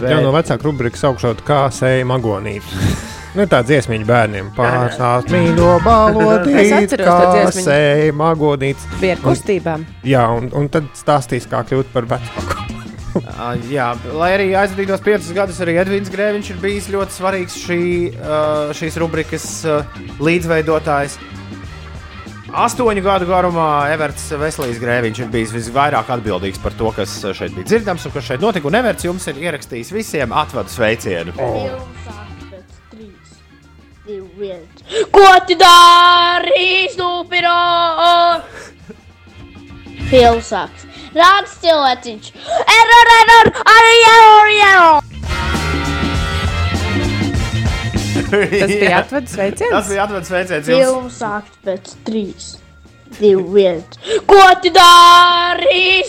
Jā, 0.00 0.20
no 0.24 0.32
vecāka 0.34 0.64
rubrika 0.66 1.00
saukšot, 1.00 1.42
kā 1.46 1.64
sēja 1.74 2.06
magonīti. 2.08 2.78
Nu, 3.32 3.46
tā 3.48 3.62
dziesmiņa 3.64 4.04
bērniem 4.04 4.48
pārsākt 4.52 5.30
mīļo 5.32 5.78
balodīt, 5.80 6.58
Es 6.60 6.72
atceros 6.76 7.06
to 7.08 7.30
kā 7.32 7.46
sēja 7.56 8.12
magonīti. 8.12 8.90
bija 9.00 9.14
ar 9.16 9.22
kustībām. 9.24 9.86
Jā, 10.04 10.26
un, 10.36 10.50
un 10.52 10.68
tad 10.68 10.90
stāstīs, 10.98 11.46
kā 11.48 11.62
kļūt 11.64 11.94
par 11.94 12.04
vecāku. 12.10 12.58
Uh, 13.12 13.58
jā, 13.68 13.90
lai 14.16 14.30
arī 14.38 14.44
aizvadītos 14.56 15.02
piecus 15.04 15.26
gadus, 15.36 15.58
arī 15.60 15.74
Edvins 15.82 16.08
Grēviņš 16.08 16.46
ir 16.54 16.60
bijis 16.62 16.86
ļoti 16.94 17.12
svarīgs 17.12 17.56
šī, 17.60 17.80
uh, 18.16 18.70
šīs 18.72 18.96
rubrikas 19.02 19.44
uh, 19.68 19.98
līdzveidotājs. 20.24 21.18
Astoņu 22.52 23.00
gadu 23.00 23.24
garumā 23.24 23.66
Everts 23.94 24.26
Veselīs 24.36 24.76
Grēviņš 24.76 25.22
ir 25.22 25.28
bijis 25.32 25.54
visvairāk 25.54 26.10
atbildīgs 26.12 26.60
par 26.60 26.74
to, 26.76 26.90
kas 26.92 27.14
šeit 27.32 27.54
bija 27.56 27.64
dzirdams 27.64 28.04
un 28.04 28.12
kas 28.12 28.26
šeit 28.26 28.42
notika. 28.44 28.68
Un 28.68 28.76
Everts 28.76 29.06
jums 29.06 29.24
ir 29.32 29.40
ierakstījis 29.40 29.92
visiem 29.96 30.34
atvadu 30.36 30.68
sveicienu. 30.68 31.32
Ko 35.16 35.30
tu 35.48 35.56
dari, 35.56 36.90
stupiro? 36.92 37.56
Pilsaks. 40.10 40.84
Rāds 41.16 41.56
cilvēciņš. 41.64 42.34
Error, 42.76 43.14
error, 43.16 43.52
arī 43.78 43.96
error, 44.10 44.52
error. 44.58 45.11
Tas 48.62 48.72
bija 48.72 48.98
atvedas 49.02 49.36
sveiciens. 49.36 49.70
Tas 49.74 49.88
bija 49.92 50.06
atvedas 50.06 50.32
sveiciens. 50.32 50.68
Filmu 50.72 51.12
sākt 51.12 51.56
pēc 51.66 51.94
trīs. 52.06 52.50
Divi 53.18 53.44
viens. 53.52 53.98
Ko 54.26 54.40
tu 54.64 54.72
dari? 54.72 56.00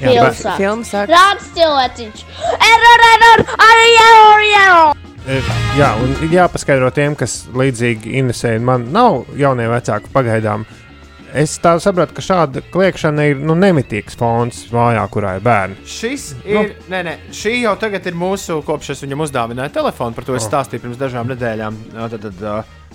Pilsaks. 0.00 0.56
Filmas 0.56 0.92
sāk. 0.94 1.10
Rāds 1.10 1.50
cilvēciņš. 1.56 2.24
Error, 2.70 3.06
error, 3.10 3.44
arī 3.66 3.88
error, 4.06 4.44
error. 4.62 5.00
E, 5.28 5.40
Jā, 5.76 5.90
un 6.02 6.14
jāpaskaidro 6.32 6.88
tiem, 6.94 7.14
kas 7.18 7.44
līdzīgi 7.54 8.16
Inesē 8.22 8.56
man 8.64 8.88
nav 8.94 9.28
jaunie 9.38 9.68
vecāki 9.70 10.10
pagaidām. 10.14 10.64
Es 11.36 11.52
tā 11.62 11.76
sapratu, 11.78 12.14
ka 12.16 12.22
šāda 12.24 12.62
kliēkšana 12.72 13.26
ir 13.30 13.42
nu, 13.42 13.54
nemitīgs 13.58 14.16
fons 14.18 14.64
mājā, 14.74 15.04
kurā 15.14 15.36
ir 15.38 15.44
bērni. 15.46 15.76
Šis 15.86 16.24
ir. 16.42 16.56
Nu. 16.56 16.64
Nē, 16.90 17.02
nē, 17.06 17.14
šī 17.36 17.52
jau 17.60 17.76
tagad 17.78 18.08
ir 18.10 18.18
mūsu, 18.18 18.58
kopš 18.66 18.94
es 18.96 19.04
viņam 19.04 19.22
uzdāvināju 19.28 19.74
telefonu, 19.76 20.16
par 20.16 20.26
to 20.26 20.34
es 20.38 20.48
stāstīju 20.48 20.82
pirms 20.86 20.98
dažām 21.00 21.30
nedēļām. 21.30 21.78
Tad, 21.94 22.18
tad, 22.26 22.42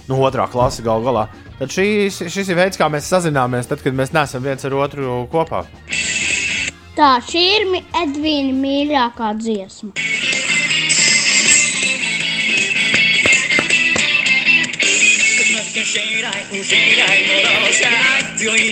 nu, 0.09 0.19
otrā 0.19 0.49
klase 0.51 0.83
gal 0.86 1.05
galā. 1.05 1.29
Tad 1.61 1.71
šis, 1.71 2.25
šis 2.33 2.51
ir 2.51 2.59
veids, 2.59 2.79
kā 2.81 2.91
mēs 2.91 3.07
sazināmies, 3.07 3.71
tad, 3.71 3.83
kad 3.86 3.95
mēs 3.95 4.11
neesam 4.15 4.43
viens 4.43 4.67
ar 4.67 4.75
otru 4.83 5.21
kopā. 5.31 5.63
Tā, 6.95 7.15
šī 7.27 7.47
ir 7.55 7.71
Edvīna 8.03 8.55
mīļākā 8.59 9.33
dziesma. 9.39 9.95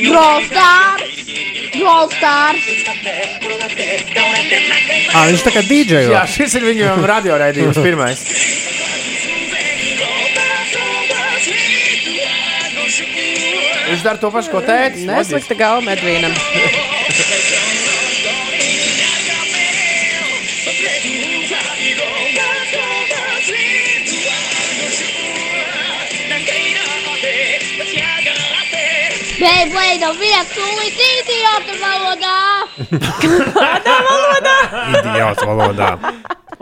Brawl 0.08 0.43
Stars! 0.47 1.04
Brawl 1.76 2.08
Stars! 2.14 2.64
Ah, 5.12 5.28
viņš 5.28 5.43
tā 5.43 5.51
kā 5.51 5.66
DJ. 5.68 6.06
Jā, 6.14 6.24
šis 6.32 6.56
ir 6.60 6.68
viņu 6.70 6.93
radioraidījums 7.12 7.82
pirmais. 7.84 8.24
Viņš 13.84 14.08
dara 14.08 14.18
to 14.24 14.32
pašu, 14.32 14.56
ko 14.56 14.64
tēvs. 14.64 15.04
Neslikta 15.12 15.60
galva 15.60 15.84
medvīnam. 15.91 16.39
Beidzot, 29.44 30.20
vietas 30.22 30.52
tūlīt 30.56 31.00
idiota 31.04 31.74
valodā! 31.82 32.38
Idiots 34.94 35.44
valodā. 35.44 35.89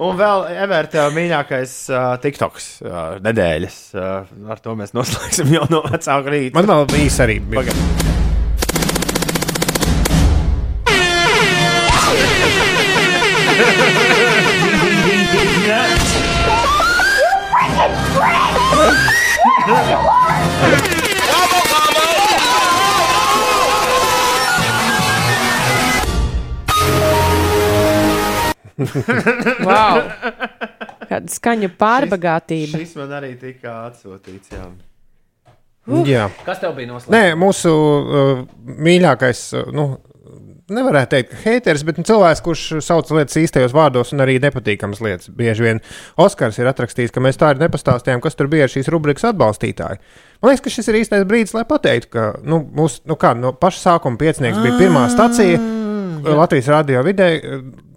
Un 0.01 0.17
vēl 0.17 0.47
Everta 0.63 1.09
mīļākais 1.13 1.75
uh, 1.93 2.05
TikToks 2.23 2.69
uh, 2.87 3.01
nedēļas. 3.21 3.81
Uh, 3.93 4.31
ar 4.49 4.63
to 4.63 4.73
mēs 4.79 4.95
noslēgsim 4.97 5.53
jau 5.53 5.67
no 5.69 5.83
vecāka 5.85 6.33
rīta. 6.33 6.57
Man 6.57 6.71
vēl 6.73 7.03
īsi 7.03 7.21
arī. 7.27 7.37
Pagaid. 7.53 8.10
Wow. 29.67 30.01
Kāda 31.11 31.33
skaņu 31.33 31.71
pārbagātība. 31.79 32.79
Šis 32.79 32.95
man 32.99 33.11
arī 33.17 33.33
tika 33.39 33.81
atsūtīts. 33.89 34.53
Jā. 34.55 34.69
Jā. 36.07 36.29
Kas 36.45 36.61
tev 36.61 36.77
bija 36.77 36.91
noslēgts? 36.91 37.11
Nē, 37.11 37.35
mūsu 37.39 37.71
uh, 37.73 38.41
mīļākais, 38.85 39.41
uh, 39.57 39.71
nu, 39.75 39.87
nevarētu 40.71 41.11
teikt, 41.15 41.31
ka 41.33 41.41
haters, 41.43 41.83
bet 41.87 41.99
nu, 41.99 42.05
cilvēks, 42.07 42.41
kurš 42.45 42.63
sauc 42.85 43.11
lietas 43.15 43.39
īstajos 43.41 43.75
vārdos 43.75 44.13
un 44.15 44.23
arī 44.23 44.37
nepatīkamas 44.43 45.01
lietas. 45.03 45.31
Bieži 45.35 45.65
vien 45.65 45.81
Oskars 46.21 46.59
ir 46.61 46.69
atrakstījis, 46.71 47.13
ka 47.15 47.23
mēs 47.23 47.39
tā 47.41 47.51
arī 47.51 47.65
nepastāstījām, 47.65 48.23
kas 48.23 48.37
tur 48.39 48.49
bija 48.51 48.69
šīs 48.71 48.91
rubrikas 48.93 49.27
atbalstītāji. 49.31 50.01
Man 50.41 50.51
liekas, 50.51 50.63
ka 50.65 50.75
šis 50.77 50.91
ir 50.91 51.01
īstais 51.01 51.27
brīdis, 51.27 51.55
lai 51.57 51.65
pateiktu, 51.69 52.11
ka 52.13 52.27
nu, 52.45 52.61
mūs, 52.77 53.01
nu 53.09 53.17
kā, 53.19 53.33
no 53.37 53.53
paša 53.57 53.83
sākuma 53.89 54.21
piecinieks 54.21 54.61
bija 54.63 54.79
pirmā 54.79 55.07
stacija 55.11 55.59
Latvijas 56.21 56.69
radio 56.71 57.01
vidē, 57.05 57.31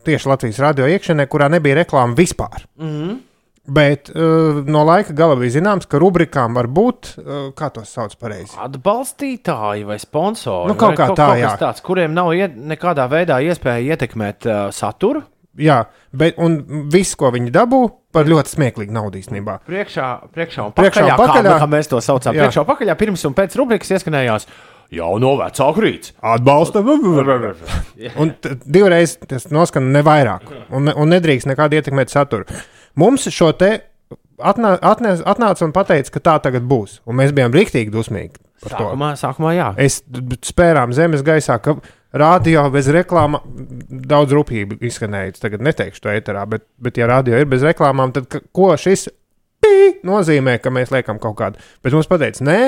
tieši 0.06 0.30
Latvijas 0.30 0.60
radio 0.62 0.88
iekšienē, 0.90 1.28
kurā 1.30 1.50
nebija 1.52 1.82
reklāma 1.82 2.16
vispār. 2.18 2.66
Mhm. 2.80 3.22
Bet 3.64 4.10
uh, 4.12 4.58
no 4.68 4.82
laika 4.84 5.14
gala 5.16 5.38
bija 5.40 5.54
zināms, 5.54 5.86
ka 5.88 5.96
rubrikām 5.96 6.52
var 6.52 6.66
būt, 6.68 7.14
uh, 7.16 7.46
kā 7.56 7.70
to 7.72 7.80
sauc 7.88 8.12
pareizi. 8.20 8.52
Atbalstītāji 8.60 9.86
vai 9.88 9.96
sponsori? 10.02 10.68
Nu, 10.68 10.76
kaut 10.76 10.98
kā 10.98 11.06
tā, 11.14 11.30
kaut 11.30 11.40
jā. 11.40 11.54
Tāds, 11.62 11.80
kuriem 11.84 12.12
nav 12.12 12.34
iet, 12.36 12.58
nekādā 12.60 13.06
veidā 13.08 13.40
iespēja 13.40 13.96
ietekmēt 13.96 14.44
uh, 14.44 14.66
saturu. 14.68 15.24
Jā, 15.56 15.84
bet 16.12 16.36
viss, 16.92 17.14
ko 17.16 17.30
viņi 17.32 17.54
dabū, 17.54 17.80
par 18.12 18.28
ļoti 18.28 18.52
smieklīgu 18.52 18.92
naudu 18.92 19.20
īstenībā. 19.22 19.60
Priekšā, 19.64 20.08
priekšā 20.34 20.68
un 20.68 20.76
Priekšā 20.76 21.06
pakaļā, 21.06 21.14
un 21.14 21.20
pakaļā. 21.22 21.50
Kā, 21.54 21.58
kā 21.62 21.68
mēs 21.70 21.90
to 21.90 22.00
saucam. 22.04 22.34
Jā. 22.34 22.44
Priekšā 22.44 22.64
un 22.66 22.68
pakaļā 22.68 22.96
pirms 23.00 23.24
un 23.30 23.36
pēc 23.38 23.56
rubrikas 23.62 23.94
ieskanējās 23.96 24.48
jau 24.50 24.73
no 25.22 25.34
vecāku 25.40 25.82
rīts. 25.84 26.12
Atbalsta. 26.22 26.82
Un 28.20 28.34
divreiz 28.66 29.16
tas 29.28 29.48
noskan 29.50 29.92
ne 29.92 30.02
vairāk, 30.06 30.46
un, 30.70 30.84
ne- 30.90 30.94
un 30.96 31.10
nedrīkst 31.14 31.48
nekādi 31.50 31.80
ietekmēt 31.80 32.12
saturu. 32.12 32.44
Mums 33.00 33.26
šo 33.34 33.52
te 33.58 33.72
atnā, 34.38 34.76
atnē, 34.82 35.16
atnāca 35.24 35.66
un 35.66 35.72
teica, 35.74 36.10
ka 36.14 36.20
tā 36.20 36.36
tagad 36.48 36.62
būs. 36.70 37.00
Un 37.06 37.18
mēs 37.20 37.34
bijām 37.34 37.54
rīktīgi 37.54 37.90
dusmīgi 37.94 38.38
par 38.62 38.70
to. 38.78 38.84
Sākumā, 38.84 39.10
sākumā 39.20 39.54
jā. 39.56 39.68
Es 39.82 40.00
spērām 40.46 40.94
zemes 40.96 41.22
gaisā, 41.26 41.58
ka 41.62 41.76
radio 42.14 42.68
bez 42.74 42.88
reklāmām 42.94 43.42
daudz 44.06 44.34
rūpīgi 44.36 44.78
izskanēja. 44.86 45.34
Tagad 45.42 45.64
neteikšu 45.66 46.04
to 46.04 46.12
ēterā, 46.14 46.46
bet, 46.50 46.66
bet 46.78 46.98
ja 47.00 47.08
radio 47.10 47.38
ir 47.40 47.50
bez 47.50 47.64
reklāmām, 47.66 48.14
tad 48.14 48.28
ko 48.54 48.72
šis 48.78 49.08
pī 49.64 49.74
nozīmē, 50.06 50.58
ka 50.62 50.70
mēs 50.74 50.92
liekam 50.94 51.18
kaut 51.22 51.38
kādu. 51.40 51.62
Bet 51.82 51.96
mums 51.96 52.10
pateica, 52.10 52.44
nē. 52.46 52.58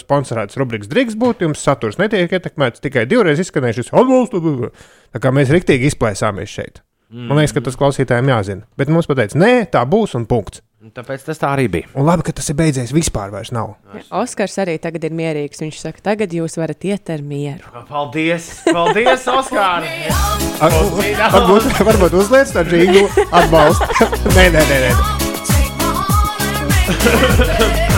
Sponsorēts 0.00 0.58
rubrikas 0.60 0.90
drīkst 0.90 1.16
būt, 1.20 1.44
jums 1.46 1.62
saturs 1.64 1.96
netiek 2.00 2.32
ietekmēts, 2.36 2.82
tikai 2.84 3.06
divreiz 3.08 3.40
izskanējušas 3.40 3.92
atbalstu. 3.96 4.70
Tā 5.14 5.18
kā 5.22 5.32
mēs 5.32 5.52
rīktīgi 5.54 5.88
izplēsāmies 5.88 6.52
šeit. 6.52 6.82
Man 7.10 7.40
liekas, 7.40 7.54
ka 7.56 7.60
tas 7.66 7.76
klausītājiem 7.78 8.28
jāzina. 8.30 8.62
Bet 8.78 8.88
mums 8.92 9.08
pateica, 9.10 9.38
nē, 9.40 9.52
tā 9.72 9.80
būs 9.88 10.12
un 10.18 10.24
punkts. 10.30 10.62
Tāpēc 10.94 11.20
tas 11.26 11.36
tā 11.36 11.48
arī 11.52 11.66
bija. 11.68 11.90
Un 11.92 12.06
labi, 12.08 12.24
ka 12.24 12.32
tas 12.38 12.48
ir 12.48 12.56
beidzies. 12.56 12.94
Vispār 12.96 13.28
vairs 13.34 13.50
nav. 13.52 13.74
Oskars 14.16 14.56
arī 14.62 14.78
tagad 14.80 15.04
ir 15.04 15.12
mierīgs. 15.12 15.60
Viņš 15.60 15.76
saka, 15.82 16.00
tagad 16.12 16.32
jūs 16.32 16.56
varat 16.56 16.80
iet 16.88 17.10
ar 17.12 17.20
mieru. 17.20 17.60
Paldies! 17.90 18.64
Paldies, 18.70 19.28
Oskar! 19.28 19.84
Ar, 19.84 20.72
varbūt, 21.36 21.68
varbūt 21.84 22.16
uzliec 22.22 22.48
to 22.56 22.64
džinglu 22.70 23.04
atbalstu. 23.28 23.84
nē, 24.38 24.46
nē, 24.56 24.62
nē. 24.72 24.78
nē. 24.88 24.90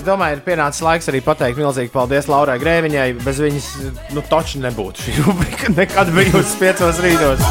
Es 0.00 0.04
domāju, 0.06 0.38
ir 0.38 0.40
pienācis 0.46 0.80
laiks 0.80 1.10
arī 1.10 1.18
pateikt 1.20 1.58
milzīgi 1.60 1.90
paldies 1.92 2.24
Laurai 2.30 2.54
Grēviņai. 2.62 3.18
Bez 3.20 3.36
viņas, 3.44 3.66
nu, 4.16 4.22
taču 4.24 4.62
nebūtu 4.62 5.04
šī 5.04 5.16
rubrika 5.26 5.68
nekad 5.76 6.08
bijusi 6.16 6.56
piecos 6.56 7.02
rītos. 7.04 7.42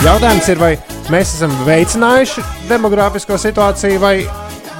Jautājums 0.00 0.48
ir, 0.48 0.62
vai 0.62 0.70
mēs 1.12 1.34
esam 1.36 1.52
veicinājuši 1.66 2.46
demogrāfisko 2.70 3.36
situāciju 3.44 4.00
vai, 4.00 4.14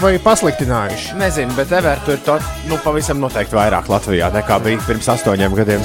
vai 0.00 0.14
pasliktinājuši? 0.24 1.18
Nezinu, 1.20 1.52
bet 1.58 1.76
Evertu 1.82 2.16
ir 2.16 2.24
to, 2.24 2.38
nu, 2.72 2.80
pavisam 2.80 3.20
noteikti 3.20 3.60
vairāk 3.60 3.92
Latvijā 3.92 4.32
nekā 4.40 4.56
bija 4.64 4.80
pirms 4.88 5.12
astoņiem 5.18 5.60
gadiem. 5.60 5.84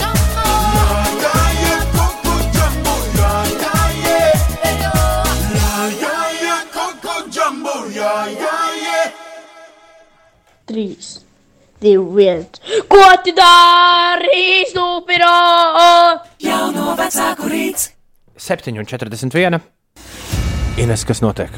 Trīs, 10.65 11.19
divi, 11.77 12.01
viens. 12.17 12.57
Ko 12.89 13.03
tu 13.21 13.33
dari, 13.37 14.65
stupiro? 14.71 15.29
Jauno 16.41 16.95
vecāku 16.97 17.51
rīts. 17.53 17.91
7,41. 18.41 19.61
Ines, 20.81 21.05
kas 21.05 21.21
notiek? 21.21 21.53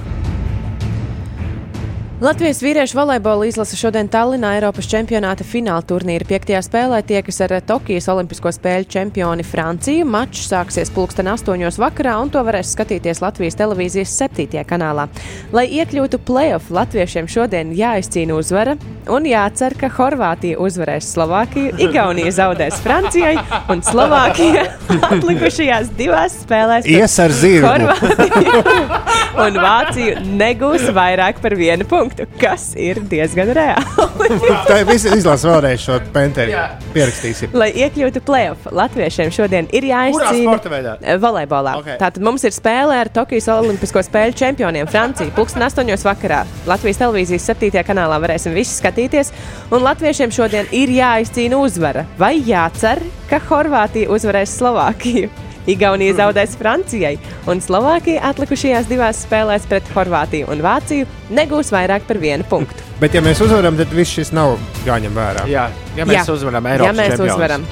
Latvijas 2.18 2.64
vīriešu 2.66 2.98
volejbola 2.98 3.46
izlase 3.46 3.78
šodien 3.78 4.08
Tallinā 4.10 4.56
Eiropas 4.58 4.88
čempionāta 4.90 5.46
fināla 5.46 5.84
turnīra 5.86 6.26
piektajā 6.26 6.64
spēlē 6.66 7.04
tiekas 7.06 7.38
ar 7.46 7.52
Tokijas 7.62 8.08
Olimpisko 8.10 8.50
spēļu 8.56 8.88
čempioni 8.90 9.46
Franciju. 9.46 10.08
Mačs 10.10 10.48
sāksies 10.50 10.90
pulksten 10.96 11.30
astoņos 11.30 11.78
vakarā, 11.78 12.16
un 12.18 12.32
to 12.34 12.42
varēs 12.42 12.72
skatīties 12.74 13.22
Latvijas 13.22 13.60
televīzijas 13.60 14.16
septītajā 14.18 14.66
kanālā. 14.66 15.06
Lai 15.54 15.68
iekļūtu 15.78 16.18
playoff, 16.26 16.74
latviešiem 16.74 17.30
šodien 17.30 17.76
jāizcīna 17.78 18.34
uzvara 18.34 18.74
un 19.14 19.30
jācer, 19.30 19.78
ka 19.78 19.92
Horvātija 19.94 20.58
uzvarēs 20.58 21.12
Slovākiju, 21.14 21.76
Igaunija 21.86 22.34
zaudēs 22.40 22.82
Francijai 22.82 23.36
un 23.70 23.86
Slovākija 23.86 24.66
atlikušajās 25.14 25.94
divās 26.02 26.42
spēlēs. 26.48 26.90
Ies 26.90 27.20
ar 27.22 27.38
zirgu. 27.44 27.70
Horvātiju 27.70 29.06
un 29.38 29.58
Vāciju 29.62 30.22
negūs 30.38 30.88
vairāk 30.96 31.42
par 31.44 31.54
vienu 31.58 31.86
punktu, 31.90 32.07
kas 32.42 32.70
ir 32.80 33.00
diezgan 33.10 33.52
reāli. 33.56 34.38
Tā 34.70 34.80
ir 34.82 34.88
visa 34.90 35.14
izlase 35.18 35.50
vēlreiz 35.50 35.84
šo 35.84 35.98
penteri. 36.14 36.56
Pierakstīsim. 36.96 37.56
Lai 37.58 37.70
iekļūtu 37.86 38.22
playoff, 38.28 38.70
latviešiem 38.76 39.32
šodien 39.34 39.70
ir 39.76 39.88
jāizcīna 39.90 41.18
volejbolā. 41.22 41.78
Ok. 41.82 41.90
Tātad 42.02 42.24
mums 42.26 42.46
ir 42.48 42.56
spēle 42.56 42.98
ar 42.98 43.12
Tokijas 43.14 43.50
Olimpisko 43.54 44.04
spēļu 44.06 44.38
čempioniem 44.42 44.90
Franciju. 44.92 45.34
Pūksteni 45.38 45.68
8. 45.68 45.96
vakarā 46.08 46.44
Latvijas 46.70 47.02
televīzijas 47.02 47.50
7. 47.54 47.84
kanālā 47.88 48.20
varēsim 48.24 48.56
visi 48.58 48.78
skatīties. 48.80 49.34
Un 49.72 49.84
latviešiem 49.86 50.34
šodien 50.34 50.70
ir 50.76 50.94
jāizcīna 50.98 51.60
uzvara. 51.60 52.08
Vai 52.20 52.38
jācer, 52.46 53.04
ka 53.32 53.42
Horvātija 53.50 54.12
uzvarēs 54.14 54.58
Slovākiju? 54.60 55.47
Igaunija 55.68 56.14
zaudēs 56.16 56.54
Francijai, 56.60 57.18
un 57.52 57.60
Slovākija 57.64 58.22
atlikušajās 58.30 58.88
divās 58.88 59.20
spēlēs 59.26 59.66
pret 59.68 59.90
Horvātiju 59.96 60.48
un 60.54 60.62
Vāciju 60.64 61.08
negūs 61.36 61.74
vairāk 61.76 62.06
par 62.08 62.20
vienu 62.24 62.46
punktu. 62.48 62.86
Bet, 63.02 63.14
ja 63.18 63.22
mēs 63.22 63.42
uzvaram, 63.44 63.76
tad 63.78 63.92
viss 63.94 64.16
šis 64.16 64.32
nav 64.34 64.56
jāņem 64.88 65.14
vērā. 65.18 65.44
Jā, 65.52 65.68
ja 65.98 66.08
mēs 66.08 66.24
Jā. 66.24 66.34
uzvaram 66.34 66.66
Eiropas 66.72 66.88
Ja 66.88 66.94
mēs 66.98 67.12
čempionus. 67.14 67.36
uzvaram, 67.36 67.66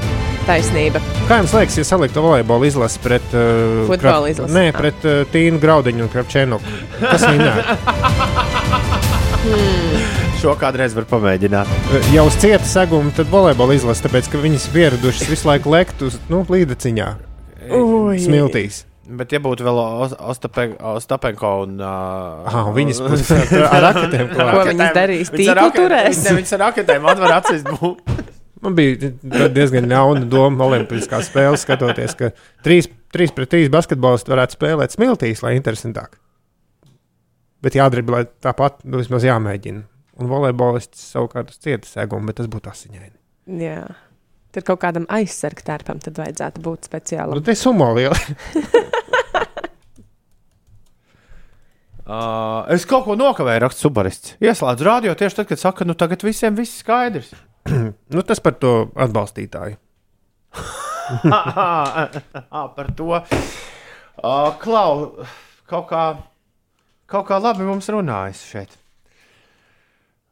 taisnība. 0.46 1.02
Kā 1.30 1.39
jums 1.39 1.54
liekas, 1.56 1.78
ja 1.80 1.86
saliktu 1.88 2.22
volejbola 2.22 2.68
izlasi 2.68 3.00
pret, 3.02 3.32
uh, 3.34 3.86
Futbola 3.89 4.30
izlasi. 4.34 4.54
Nē, 4.54 4.66
pret 4.76 5.08
uh, 5.08 5.24
Tīnu 5.34 5.62
Graudiņu 5.64 6.06
un 6.06 6.12
Krapčēnu? 6.14 6.60
Kas 7.00 7.24
viņā? 7.26 7.54
Šo 10.41 10.54
kādreiz 10.60 10.93
var 10.93 11.08
pamēģināt. 11.10 11.70
Jau 12.14 12.26
uz 12.30 12.36
cieta 12.41 12.66
seguma, 12.70 13.10
tad 13.16 13.32
volejbola 13.32 13.78
izlasi, 13.78 14.04
tāpēc, 14.06 14.28
ka 14.30 14.41
viņas 14.43 14.68
pieradušas 14.76 15.30
visu 15.32 15.48
laiku 15.50 15.72
lekt 15.74 16.04
uz 16.06 16.20
nu, 16.30 16.43
līdeciņā. 16.50 17.08
Ui. 17.74 18.20
Smiltīs. 18.22 18.84
Bet, 19.05 19.32
ja 19.36 19.39
būtu 19.39 19.61
vēl 19.66 19.78
Os- 19.80 20.16
Ostape- 20.18 20.74
Ostapenko 20.95 21.51
un. 21.63 21.76
Uh, 21.78 22.55
un 22.66 22.74
viņas 22.74 23.01
būs 23.05 23.26
ar 23.36 23.84
raketēm 23.89 24.32
klāt. 24.34 24.53
Ko 24.55 24.63
viņas 24.72 24.95
darīs? 24.97 25.30
Tīklu 25.34 25.68
turēs? 25.76 26.24
Viņas 26.26 26.55
ar 26.57 26.63
raketēm 26.70 27.05
atver 27.11 27.36
acis. 27.38 27.66
Man 28.66 28.74
bija 28.74 29.11
diezgan 29.53 29.86
ļauna 29.91 30.26
doma 30.32 30.66
Olimpiskā 30.66 31.20
spēlē, 31.22 31.57
skatoties, 31.61 32.16
ka 32.18 32.32
3, 32.66 32.88
3 33.13 33.34
pret 33.38 33.51
3 33.51 33.70
basketbolists 33.70 34.32
varētu 34.32 34.57
spēlēt 34.57 34.95
smiltīs, 34.95 35.43
lai 35.45 35.51
interesantāk. 35.59 36.16
Bet 37.61 37.78
jādriblē 37.78 38.24
tāpat, 38.41 38.80
nu, 38.89 38.97
vismaz 39.03 39.26
jāmēģina. 39.28 39.84
Un 40.18 40.32
volejbolists 40.32 41.03
savukārt 41.13 41.51
uz 41.53 41.59
cietas 41.61 41.93
segumu, 41.93 42.26
bet 42.32 42.39
tas 42.39 42.49
būtu 42.49 42.72
asiņaini. 42.72 43.13
Jā. 43.61 43.84
Tad 44.56 44.64
kaut 44.64 44.80
kādam 44.80 45.08
aizsargtērpam 45.12 45.99
tad 46.03 46.20
vajadzētu 46.22 46.62
būt 46.64 46.88
speciālam. 46.88 47.36
Nu, 47.36 47.43
te 47.43 47.58
sumo 47.60 47.91
liela. 47.97 48.16
Uh, 52.06 52.62
es 52.70 52.84
kaut 52.86 53.08
ko 53.08 53.16
nokavēju, 53.18 53.64
raksta 53.64 53.82
subarists. 53.82 54.36
Ieslēdzu 54.38 54.86
radio 54.86 55.16
tieši 55.18 55.39
tad, 55.39 55.47
kad 55.49 55.58
saka, 55.58 55.88
nu 55.89 55.95
tagad 55.97 56.22
visiem 56.22 56.53
viss 56.53 56.84
skaidrs. 56.84 57.32
nu, 58.14 58.22
tas 58.22 58.41
par 58.45 58.60
to 58.62 58.76
atbalstītāju. 58.93 59.80
Ah, 61.06 62.70
par 62.74 62.88
to. 62.97 63.12
Uh, 63.14 64.53
Klau, 64.58 65.26
kaut 65.70 65.84
kā, 65.91 66.06
kaut 67.10 67.28
kā 67.28 67.38
labi 67.38 67.66
mums 67.68 67.89
runājas 67.93 68.41
šeit. 68.41 68.74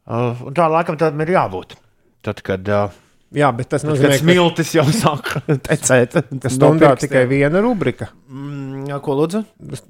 Uh, 0.02 0.42
un 0.46 0.54
tā 0.54 0.66
laikam 0.70 0.98
tam 0.98 1.22
ir 1.22 1.30
jābūt. 1.36 1.76
Tad, 2.26 2.42
kad, 2.42 2.70
uh, 2.74 2.96
Jā, 3.34 3.48
bet 3.56 3.68
tas 3.72 3.82
nozīmē, 3.86 4.12
kad 4.14 4.20
smiltis 4.22 4.68
jau 4.76 4.84
sāk 4.94 5.32
tecēt. 5.68 6.12
ka 6.42 6.50
stundā 6.52 6.92
tikai 7.02 7.24
viena 7.30 7.62
rubrika. 7.64 8.08
Mm, 8.30 8.84
ko 9.02 9.16
lūdzu? 9.18 9.42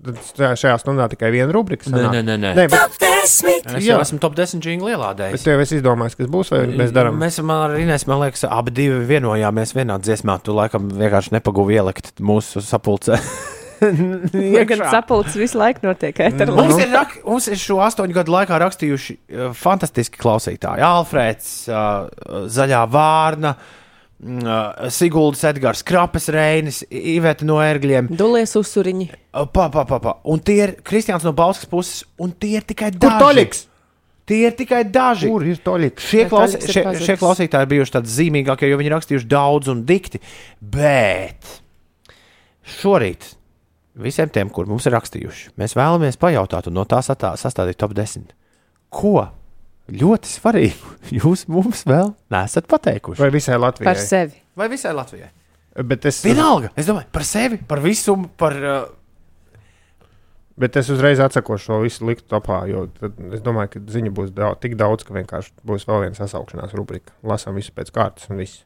Tas- 0.04 0.32
Šajā 0.60 0.78
stundā 0.80 1.10
tikai 1.12 1.28
viena 1.34 1.52
rubrika. 1.52 1.90
Nē, 1.90 1.98
sanāk. 2.06 2.14
nē, 2.16 2.22
nē, 2.24 2.36
nē. 2.40 2.54
nē 2.56 2.66
bet, 2.72 3.00
Es 3.24 3.84
Jā. 3.86 3.94
jau 3.94 4.00
esmu 4.04 4.18
top 4.20 4.34
10 4.36 4.60
jingle 4.60 4.90
ielādējis. 4.92 5.32
bet 5.38 5.44
tev 5.46 5.60
es 5.64 5.70
izdomāju, 5.72 6.16
kas 6.18 6.26
būs, 6.28 6.50
vai 6.52 6.66
mēs 6.68 6.92
darām. 6.92 7.16
Mēs 7.20 7.38
ar 7.40 7.76
Inês, 7.80 8.06
man 8.06 8.20
liekas, 8.20 8.44
abi 8.48 8.70
divi 8.76 9.00
vienojāmies 9.08 9.72
vienā 9.76 9.96
dziesmā. 10.00 10.36
Tu 10.44 10.52
laikam 10.52 10.90
vienkārši 10.92 11.32
nepagūvi 11.38 11.78
ielikt 11.80 12.12
mūsu 12.20 12.60
sapulcē. 12.64 13.20
Ja 14.54 14.64
gan 14.68 14.82
sapulces 14.92 15.36
visu 15.38 15.58
laiku 15.60 15.84
notiek 15.86 16.18
ēterā. 16.26 16.54
Mums 16.54 16.80
ir, 16.80 16.90
rak, 16.92 17.16
mums 17.26 17.48
ir 17.50 17.60
šo 17.60 17.78
astoņu 17.84 18.16
gadu 18.16 18.34
laikā 18.34 18.58
rakstījuši 18.62 19.16
uh, 19.16 19.46
fantastiski 19.58 20.20
klausītāji. 20.20 20.84
Alfrēds, 20.84 21.50
uh, 21.70 22.46
Zaļā 22.52 22.82
Vārna, 22.92 23.54
uh, 23.56 24.88
Siguldas, 24.94 25.44
Edgars, 25.50 25.84
Krapes, 25.86 26.30
Reinis, 26.34 26.82
Iveta 26.88 27.46
no 27.48 27.60
Ērgļiem. 27.64 28.10
Dulies 28.18 28.56
uzsuriņi. 28.60 29.10
Uh, 29.12 29.46
pa, 29.50 29.68
pa, 29.74 29.86
pa, 29.88 30.00
pa. 30.02 30.18
Un 30.30 30.42
tie 30.44 30.58
ir 30.68 30.74
Kristians 30.86 31.26
no 31.26 31.34
Bauskas 31.36 31.70
puses, 31.70 32.02
un 32.20 32.34
tie 32.34 32.56
ir 32.60 32.66
tikai 32.66 32.92
Kur 32.94 33.08
daži. 33.08 33.22
Toļiks? 33.26 33.64
Tie 34.24 34.40
ir 34.46 34.54
tikai 34.56 34.86
daži. 34.88 35.28
Kur 35.28 35.44
ir 35.44 35.58
toļiks? 35.60 36.04
Šie, 36.08 36.24
ir 36.24 36.68
šie, 36.72 36.84
šie 37.04 37.16
klausītāji 37.20 37.66
ir 37.66 37.72
bijuši 37.74 37.98
tādi 37.98 38.12
zīmīgākie, 38.14 38.70
jo 38.70 38.78
viņi 38.80 38.92
rakstījuši 38.94 39.28
daudz 39.28 39.68
un 39.68 39.82
dikti. 39.84 40.22
Bet 40.64 41.58
šorīt 42.78 43.34
visiem 43.94 44.30
tiem, 44.32 44.50
kur 44.50 44.66
mums 44.70 44.86
ir 44.88 44.94
rakstījuši, 44.96 45.54
mēs 45.60 45.76
vēlamies 45.78 46.18
pajautāt 46.20 46.68
un 46.70 46.76
no 46.78 46.84
tā 46.88 47.00
satā- 47.04 47.34
sastādīt 47.40 47.78
top 47.80 47.94
10. 47.96 48.32
Ko 48.94 49.28
ļoti 49.90 50.30
svarīgu 50.30 50.96
jūs 51.20 51.46
mums 51.52 51.84
vēl 51.88 52.14
nesat 52.34 52.68
pateikuši? 52.70 53.22
Vai 53.22 53.30
visai 53.34 53.58
Latvijai? 53.60 53.88
Par 53.92 54.02
sevi. 54.02 54.38
Vai 54.56 54.68
visai 54.72 54.94
Latvijai? 54.96 55.30
Bet 55.74 56.04
es, 56.06 56.20
Vienalga, 56.22 56.70
es 56.78 56.86
domāju 56.86 57.10
par 57.10 57.24
sevi, 57.26 57.58
par 57.58 57.80
visumu, 57.82 58.28
par. 58.38 58.54
Uh, 58.54 58.84
bet 60.54 60.76
es 60.78 60.86
uzreiz 60.94 61.18
atsakošu 61.18 61.66
šo 61.66 61.78
visu 61.82 62.06
likt 62.06 62.28
topā, 62.30 62.60
jo 62.70 62.84
tad 63.00 63.18
es 63.34 63.42
domāju, 63.42 63.72
ka 63.72 63.82
ziņa 63.96 64.12
būs 64.14 64.30
daudz, 64.36 64.60
tik 64.62 64.76
daudz, 64.78 65.02
ka 65.02 65.16
vienkārši 65.16 65.50
būs 65.66 65.88
vēl 65.88 66.04
viena 66.04 66.18
sasaukšanās 66.20 66.76
rubrika. 66.78 67.10
Lasām 67.26 67.58
visu 67.58 67.74
pēc 67.74 67.90
kārtas 67.94 68.30
un 68.30 68.38
viss. 68.38 68.62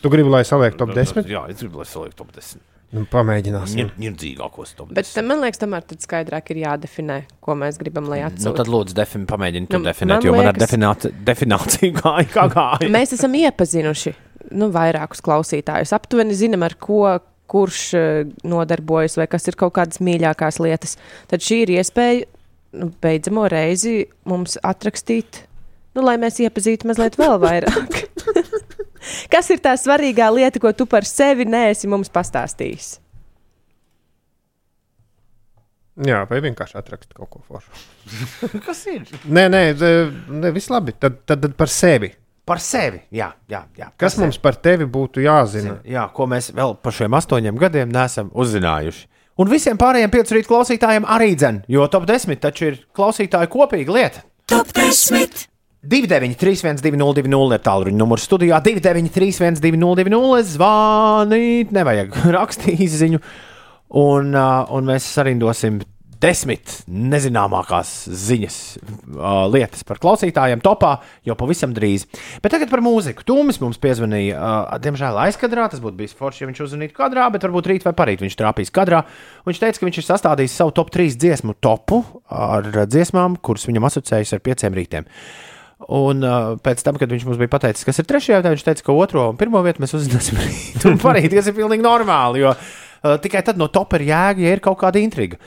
Tu 0.00 0.08
gribi, 0.08 0.32
lai 0.32 0.40
saliek 0.48 0.80
top 0.80 0.94
10? 0.96 1.28
Jā, 1.28 1.44
es 1.52 1.60
gribu, 1.60 1.82
lai 1.82 1.88
saliek 1.90 2.16
top 2.16 2.32
10. 2.32 2.62
Nu, 2.90 3.04
pamēģināsim. 3.06 3.92
Nirdzīgākos 4.02 4.72
top 4.74 4.88
10. 4.90 4.96
Bet 4.98 5.10
tam, 5.14 5.28
man 5.30 5.38
liekas, 5.44 5.60
tomēr 5.62 5.84
tad 5.86 6.00
skaidrāk 6.02 6.48
ir 6.50 6.58
jādefinē, 6.64 7.18
ko 7.44 7.54
mēs 7.58 7.78
gribam, 7.78 8.08
lai 8.10 8.18
Nu, 8.24 8.30
atsūta. 8.32 8.56
tad 8.58 8.70
lūdzu, 8.72 8.96
defini, 8.98 9.28
pamēģini 9.30 9.70
to 9.70 9.78
Nu, 9.78 9.86
definēt, 9.86 10.16
man 10.18 10.26
jo 10.26 10.32
man 10.34 10.46
ar 10.50 10.54
liekas- 10.56 10.64
defināt, 10.64 11.06
definīciju 11.28 11.92
gāja 12.00 12.26
kā 12.34 12.46
gāja. 12.50 12.88
Mēs 12.96 13.14
esam 13.14 13.36
iepazinuši 13.38 14.14
nu, 14.58 14.70
vairākus 14.74 15.22
klausītājus. 15.22 15.92
Aptuveni 15.94 16.34
zinām, 16.34 16.66
ar 16.66 16.74
ko 16.82 17.04
kurš 17.50 17.78
eh, 17.94 18.24
nodarbojas, 18.46 19.16
vai 19.18 19.26
kas 19.30 19.46
ir 19.50 19.54
kaut 19.58 19.74
kādas 19.78 20.02
mīļākās 20.02 20.58
lietas. 20.62 20.96
Tad 21.30 21.46
šī 21.46 21.62
ir 21.68 21.72
iespēja 21.78 22.26
nu, 22.78 22.90
beidzamo 23.02 23.46
reizi 23.50 24.04
mums 24.30 24.58
atrakstīt, 24.66 25.44
nu, 25.94 26.02
lai 26.06 26.16
mēs 26.22 26.42
iepazītu 26.42 26.90
mazliet 26.90 27.18
vēl 27.18 27.38
vairāk. 27.42 28.02
kas 29.32 29.50
ir 29.54 29.62
tā 29.64 29.76
svarīgā 29.80 30.30
lieta, 30.34 30.62
ko 30.62 30.72
tu 30.76 30.86
par 30.90 31.06
sevi 31.08 31.46
neesi 31.48 31.90
mums 31.90 32.12
pastāstījis? 32.12 32.98
Jā, 36.06 36.22
vai 36.30 36.38
vienkārši 36.40 36.78
atrakst 36.80 37.12
kaut 37.16 37.28
ko 37.34 37.42
foršu. 37.44 37.72
Kas 38.66 38.86
ir? 38.88 39.04
Nē, 39.28 39.48
nē, 39.52 39.62
nē 40.32 40.52
viss 40.54 40.72
labi. 40.72 40.94
Tad, 40.96 41.20
tad, 41.28 41.42
tad 41.44 41.56
par 41.58 41.68
sevi. 41.72 42.08
Par 42.48 42.62
sevi. 42.62 43.02
Jā, 43.14 43.28
jā, 43.50 43.60
jā. 43.76 43.90
Kas 44.00 44.16
mums 44.18 44.40
par 44.42 44.56
tevi 44.62 44.88
būtu 44.90 45.22
jāzina? 45.22 45.76
Jā, 45.86 46.06
ko 46.14 46.26
mēs 46.30 46.50
vēl 46.56 46.78
par 46.82 46.96
šiem 46.96 47.14
astoņiem 47.18 47.60
gadiem 47.60 47.92
neesam 47.92 48.32
uzzinājuši. 48.32 49.06
Un 49.40 49.48
visiem 49.48 49.78
pārējiem 49.80 50.12
pieciem 50.12 50.42
klausītājiem 50.48 51.06
arī 51.08 51.34
dzen, 51.38 51.62
jo 51.70 51.86
top 51.92 52.08
10 52.08 52.40
taču 52.42 52.72
ir 52.72 52.80
klausītāju 52.96 53.52
kopīga 53.52 53.94
lieta. 53.96 54.24
Top 54.50 54.72
10. 54.76 55.46
293, 55.80 56.76
1202, 56.76 57.54
ir 57.56 57.62
tālruņa 57.64 57.96
numurs 57.96 58.26
studijā. 58.28 58.58
293, 58.60 59.38
1202, 59.56 60.42
zvanīt, 60.52 61.72
nevajag 61.72 62.18
rakstīt 62.36 62.84
ziņu. 62.92 63.22
Un, 64.00 64.36
uh, 64.36 64.68
un 64.76 64.86
mēs 64.86 65.08
sarindosim 65.16 65.80
desmit 66.20 66.82
nezināmākās 66.84 67.90
ziņas, 68.12 68.58
uh, 68.84 69.24
lietas 69.48 69.80
par 69.88 69.98
klausītājiem 70.02 70.60
topā 70.60 70.98
jau 71.26 71.36
pavisam 71.40 71.72
drīz. 71.74 72.04
Bet 72.44 72.52
tagad 72.52 72.68
par 72.68 72.84
mūziku. 72.84 73.24
Tūmis 73.24 73.62
mums 73.64 73.80
piezvanīja, 73.80 74.36
uh, 74.36 74.78
diemžēl 74.84 75.16
aizkadrā. 75.24 75.70
Tas 75.72 75.80
būtu 75.80 75.96
bijis 76.02 76.16
forši, 76.18 76.44
ja 76.44 76.50
viņš 76.52 76.64
uzzvanītu 76.66 76.98
kadrā, 77.00 77.30
bet 77.32 77.48
varbūt 77.48 77.72
rīt 77.72 77.88
vai 77.88 77.96
parīt 77.96 78.20
viņš 78.20 78.36
trāpīs 78.36 78.74
kadrā. 78.76 79.06
Viņš 79.48 79.64
teica, 79.64 79.80
ka 79.80 79.88
viņš 79.88 80.02
ir 80.04 80.10
sastādījis 80.12 80.60
savu 80.60 80.76
top 80.76 80.92
3 80.92 81.16
dziesmu 81.24 81.56
topu 81.56 82.04
ar 82.28 82.68
dziesmām, 82.84 83.40
kuras 83.40 83.64
viņam 83.70 83.88
asociējas 83.88 84.36
ar 84.36 84.44
pieciem 84.44 84.76
rītiem. 84.76 85.08
Un 85.88 86.20
uh, 86.26 86.58
pēc 86.60 86.82
tam, 86.84 86.98
kad 87.00 87.08
viņš 87.08 87.24
mums 87.24 87.40
bija 87.40 87.50
pateicis, 87.54 87.86
kas 87.88 88.02
ir 88.02 88.08
trešajā 88.10 88.40
vietā, 88.40 88.52
viņš 88.52 88.66
teica, 88.66 88.84
ka 88.84 88.96
otro 89.00 89.30
un 89.30 89.40
pirmo 89.40 89.62
vietu 89.64 89.80
mēs 89.80 89.96
uzzināsim 89.96 90.36
rīt 90.36 90.84
un 90.90 91.00
parīt, 91.00 91.32
kas 91.32 91.48
ir 91.48 91.56
pilnīgi 91.56 91.84
normāli. 91.86 92.44
Jo 92.44 92.52
uh, 92.52 93.16
tikai 93.22 93.42
tad 93.46 93.60
no 93.60 93.70
top 93.72 93.96
ir 93.96 94.10
jēga, 94.10 94.44
ja 94.44 94.54
ir 94.56 94.64
kaut 94.64 94.80
kāda 94.82 95.00
intriga. 95.00 95.40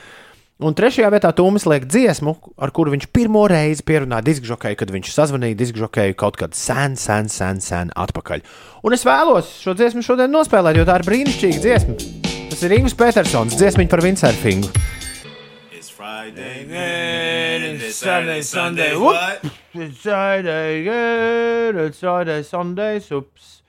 Un 0.62 0.74
trešajā 0.78 1.08
vietā 1.10 1.32
Tūmis 1.34 1.66
liek 1.66 1.86
dziesmu, 1.90 2.36
ar 2.62 2.70
kuru 2.74 2.92
viņš 2.94 3.08
pirmo 3.14 3.42
reizi 3.50 3.82
pierunāja 3.86 4.22
diskžokēju, 4.28 4.78
kad 4.78 4.92
viņš 4.94 5.10
sazvanīja 5.10 5.58
diskžokēju 5.58 6.14
kaut 6.18 6.38
kad 6.38 6.54
sen, 6.54 6.94
sen, 6.94 7.26
sen, 7.26 7.58
sen 7.58 7.90
atpakaļ. 7.90 8.44
Un 8.86 8.94
es 8.94 9.02
vēlos 9.06 9.50
šo 9.64 9.74
dziesmu 9.74 10.06
šodien 10.06 10.30
nospēlēt, 10.30 10.78
jo 10.78 10.86
tā 10.86 11.00
ir 11.00 11.08
brīnišķīga 11.10 11.64
dziesma. 11.66 11.98
Tas 12.52 12.62
ir 12.62 12.78
Ingūns 12.78 12.94
Petersons, 12.94 13.58
dziesmiņa 13.58 13.90
par 13.90 14.06
windsurfingu. 14.06 14.70
Friday, 16.04 16.66
then 16.68 17.62
it's 17.80 17.96
Saturday, 17.96 18.42
Sunday. 18.42 18.94
What? 18.94 19.42
It's 19.72 20.00
Friday, 20.00 20.82
again. 20.82 21.78
It's 21.78 22.00
Friday, 22.00 22.42
Sundays. 22.42 23.10
Oops. 23.10 23.62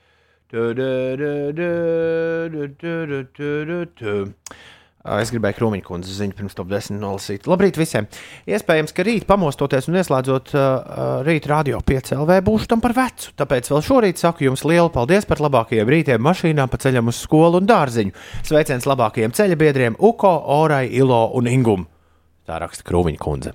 Es 5.16 5.32
gribēju 5.32 5.56
krūmiņu 5.56 5.86
kundzes 5.86 6.20
ziņu 6.20 6.36
pirms 6.36 6.58
top 6.58 6.68
10 6.68 7.00
nolasīt. 7.00 7.48
Labrīt 7.48 7.80
visiem! 7.80 8.04
Iespējams, 8.44 8.92
ka 8.92 9.08
rīt 9.08 9.24
pamostoties 9.24 9.88
un 9.88 9.96
ieslēdzot 10.02 10.52
ah, 10.52 10.60
ah, 10.60 10.76
uh, 10.76 11.24
rīta 11.24 11.54
radio 11.54 11.80
5 11.80 12.12
LV 12.20 12.40
būšu 12.52 12.68
tam 12.74 12.84
par 12.84 12.92
vecu. 13.00 13.32
Tāpēc 13.40 13.72
vēl 13.72 13.84
šorīt 13.88 14.20
saku 14.20 14.50
jums 14.50 14.68
lielu 14.68 14.92
paldies 14.92 15.24
par 15.24 15.40
labākajiem 15.40 15.88
rītiem 15.88 16.28
mašīnām 16.28 16.68
pa 16.68 16.84
ceļam 16.84 17.08
uz 17.08 17.24
skolu 17.24 17.64
un 17.64 17.72
dārziņu. 17.72 18.12
Sveiciens 18.44 18.92
labākajiem 18.92 19.32
ceļa 19.32 19.62
biedriem 19.64 20.00
Uko, 20.04 20.36
Orai, 20.60 20.84
Ilo 20.92 21.30
un 21.32 21.48
Ingumu! 21.56 21.95
Tā 22.46 22.60
raksta 22.62 22.86
krūmiņa 22.86 23.18
kundze. 23.22 23.54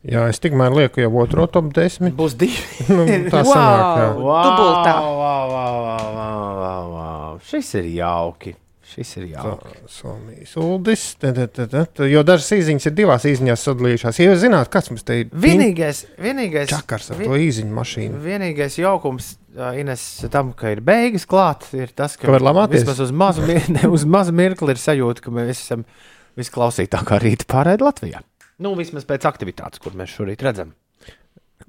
Jā, 0.00 0.22
es 0.32 0.38
tikmēr 0.40 0.72
lieku 0.72 1.02
jau 1.02 1.10
otro 1.20 1.44
top 1.52 1.74
10. 1.76 2.14
Būs 2.16 2.32
divi. 2.40 2.56
nu, 2.96 3.04
tā 3.28 3.42
sanāk, 3.44 3.98
jā. 4.00 4.06
Dubultā. 4.16 4.94
Wow, 4.96 5.52
wow, 5.52 5.76
wow, 5.84 6.06
wow, 6.16 6.48
wow, 6.56 6.86
wow. 6.94 7.34
Šis 7.44 7.74
ir 7.82 7.90
jauki. 7.98 8.54
Šis 8.90 9.10
ir 9.20 9.26
jauki. 9.36 9.74
Somijas 9.92 10.54
uldis. 10.58 11.02
Te, 11.20 11.34
te, 11.36 11.44
te, 11.52 11.66
te, 11.68 12.06
Jo 12.10 12.22
dažas 12.26 12.48
īsiņas 12.56 12.88
ir 12.88 12.94
divās 12.96 13.26
īsiņās 13.28 13.66
sadalījušās. 13.68 14.18
Ja 14.18 14.30
jūs 14.32 14.40
zināt, 14.42 14.70
kas 14.72 14.88
mums 14.90 15.04
te 15.06 15.18
ir? 15.20 15.28
Vienīgais, 15.44 16.00
vienīgais, 16.18 16.72
Čakars 16.72 17.12
ar 17.12 17.20
vi- 17.20 17.28
to 17.28 17.36
īsiņu 17.38 17.76
mašīnu. 17.76 18.22
vienīgais 18.24 18.80
jaukums, 18.80 19.34
Ines, 19.76 20.02
tam, 20.30 20.52
ka 20.56 20.70
ir 20.72 20.80
beigas 20.86 21.24
klāt, 21.26 21.64
ir 21.76 21.90
tas, 21.94 22.16
ka, 22.16 22.24
Ka 22.28 22.32
var 22.38 22.40
lamāties? 22.48 22.82
vismaz 22.86 23.00
uz 23.04 23.10
mazu, 23.12 23.42
uz 23.96 24.04
mazu 24.06 24.32
mirkli 24.32 24.70
ir 24.74 24.78
sajūta, 24.80 25.20
ka 25.26 25.32
mēs 25.34 25.58
esam 25.60 25.84
visklausītākā 26.40 27.20
rīta 27.22 27.46
pārēdi 27.50 27.86
Latvijā. 27.86 28.20
Nu, 28.60 28.74
vismaz 28.76 29.06
pēc 29.08 29.24
aktivitātes, 29.30 29.80
kur 29.80 29.94
mēs 29.96 30.12
šorīt 30.18 30.42
redzam. 30.44 30.74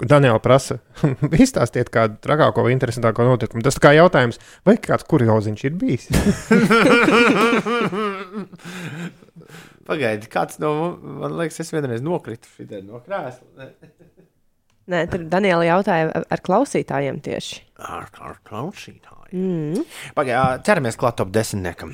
Daniela 0.01 0.39
prasa, 0.41 0.79
izstāstiet 1.45 1.91
kādu 1.93 2.15
trakāko 2.23 2.63
vai 2.65 2.71
interesantāko 2.73 3.25
notikumu. 3.27 3.61
Tas 3.65 3.77
kā 3.81 3.91
jautājums, 3.93 4.39
vai 4.65 4.77
kāds 4.81 5.05
kurioziņš 5.11 5.65
ir 5.67 5.75
bijis? 5.77 6.07
Pagaidi, 9.87 10.29
kāds 10.31 10.59
no 10.61 10.71
mums, 10.77 11.01
man 11.21 11.37
liekas, 11.39 11.59
es 11.63 11.71
vienreiz 11.73 12.03
nokritu 12.05 12.47
no 12.87 13.01
krēsla. 13.05 13.69
Nē, 14.91 15.03
tur 15.11 15.23
Daniela 15.31 15.65
jautāja 15.67 16.09
ar- 16.25 16.43
klausītājiem 16.45 17.21
tieši. 17.23 17.61
Ar, 17.77 18.07
ar 18.19 18.39
klausītāju. 18.47 19.20
Mm. 19.31 19.85
Pagaidi, 20.11 20.63
ķeramies 20.67 20.97
klāt 20.99 21.15
top 21.21 21.29
desmitniekam. 21.31 21.93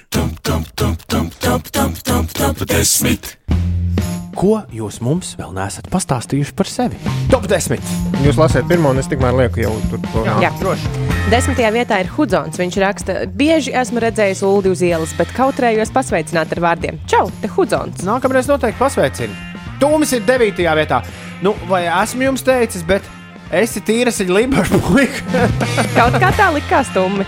Ko 4.37 4.53
jūs 4.73 4.97
mums 5.01 5.31
vēl 5.37 5.53
neesat 5.53 5.87
pastāstījuši 5.93 6.53
par 6.57 6.69
sevi? 6.69 6.97
Top 7.29 7.45
10. 7.49 7.81
Jūs 8.25 8.37
lasāt 8.37 8.67
pirmo, 8.69 8.89
un 8.93 9.01
es 9.01 9.09
tikmēr 9.09 9.37
lieku 9.37 9.63
jau 9.63 9.73
tur 9.91 10.01
to 10.11 10.25
Jā, 10.41 10.51
droši. 10.61 10.91
Desmitajā 11.33 11.71
vietā 11.73 11.99
ir 12.01 12.09
Hudzons. 12.13 12.57
Viņš 12.61 12.77
raksta, 12.81 13.17
bieži 13.37 13.73
esmu 13.77 14.01
redzējis 14.01 14.41
Ulu 14.45 14.73
uz 14.73 14.81
ielas, 14.85 15.13
bet 15.17 15.33
kautrējos 15.37 15.93
pasveicināt 15.93 16.53
ar 16.53 16.63
vārdiem: 16.63 17.01
Čau, 17.09 17.27
te 17.41 17.49
Hudzons! 17.53 18.05
Nākamreiz 18.07 18.49
noteikti 18.49 18.81
pasveicinu. 18.81 19.37
Tūmis 19.81 20.13
ir 20.17 20.25
9. 20.25 20.65
vietā. 20.81 21.03
Nu, 21.45 21.53
vai 21.69 21.83
esmu 21.85 22.29
jums 22.29 22.45
teicis, 22.45 22.85
bet 22.85 23.05
esi 23.51 23.81
tīras 23.85 24.19
ir 24.23 24.31
libaša 24.33 24.79
puika. 24.87 25.47
Kaut 25.97 26.17
kā 26.21 26.31
tā 26.37 26.49
likās 26.55 26.91
tummi. 26.95 27.25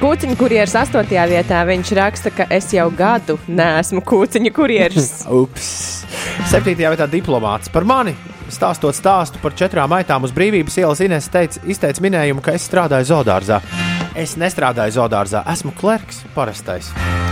Kūciņa 0.00 0.36
kurjeras 0.40 0.72
8. 0.80 1.10
vietā 1.28 1.60
viņš 1.68 1.90
raksta, 1.98 2.30
ka 2.32 2.46
es 2.56 2.70
jau 2.72 2.86
gadu 2.96 3.36
neesmu 3.48 4.00
kūciņa 4.06 4.52
kurjeras. 4.56 5.10
Ups. 5.42 6.06
7. 6.50 6.72
vietā 6.78 7.08
diplomāts 7.10 7.72
par 7.72 7.84
mani. 7.88 8.16
Stāstot 8.50 8.96
stāstu 8.96 9.40
par 9.42 9.54
četrām 9.54 9.92
aitām 9.94 10.26
uz 10.26 10.34
brīvības 10.34 10.78
ielas, 10.82 11.02
Inês 11.04 11.30
teica, 11.30 11.62
izteica 11.70 12.02
minējumu, 12.02 12.42
ka 12.44 12.56
es 12.58 12.66
strādāju 12.66 13.08
zoodārzā. 13.12 13.60
Es 14.18 14.34
nestrādāju 14.40 14.96
zoodārzā, 14.98 15.44
esmu 15.52 15.72
klerks, 15.78 16.24
parastais. 16.34 16.90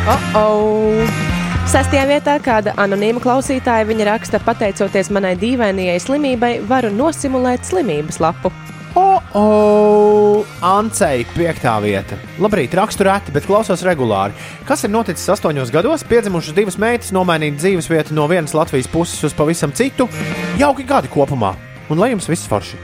Oh, 0.09 0.31
oh. 0.39 1.39
Sastajā 1.69 2.07
vietā 2.09 2.39
kāda 2.41 2.73
anonīma 2.81 3.21
klausītāja 3.21 3.85
viņa 3.91 4.07
raksta, 4.09 4.41
pateicoties 4.47 5.11
manai 5.13 5.35
dīvainajai 5.37 5.99
slimībai, 6.01 6.53
varu 6.71 6.95
nosimulēt 6.95 7.67
slimības 7.69 8.23
lapu. 8.25 8.55
Oh, 8.97 9.21
oh, 9.37 10.47
Ancei, 10.65 11.27
piektā 11.35 11.75
vieta. 11.85 12.17
Labrīt, 12.41 12.73
rakstu 12.79 13.05
reti, 13.07 13.35
bet 13.35 13.47
klausos 13.49 13.85
regulāri. 13.87 14.37
Kas 14.69 14.87
ir 14.87 14.93
noticis 14.95 15.29
astoņos 15.35 15.73
gados? 15.75 16.07
Piedzimušas 16.09 16.57
divas 16.57 16.79
meitas, 16.81 17.13
nomainīt 17.15 17.59
dzīves 17.61 17.91
vietu 17.93 18.17
no 18.17 18.29
vienas 18.31 18.57
Latvijas 18.57 18.89
puses 18.91 19.21
uz 19.29 19.37
pavisam 19.37 19.75
citu. 19.77 20.09
Jauki 20.61 20.89
gadi 20.89 21.13
kopumā, 21.13 21.53
un 21.93 22.01
lai 22.01 22.15
jums 22.15 22.31
viss 22.31 22.49
forši! 22.49 22.81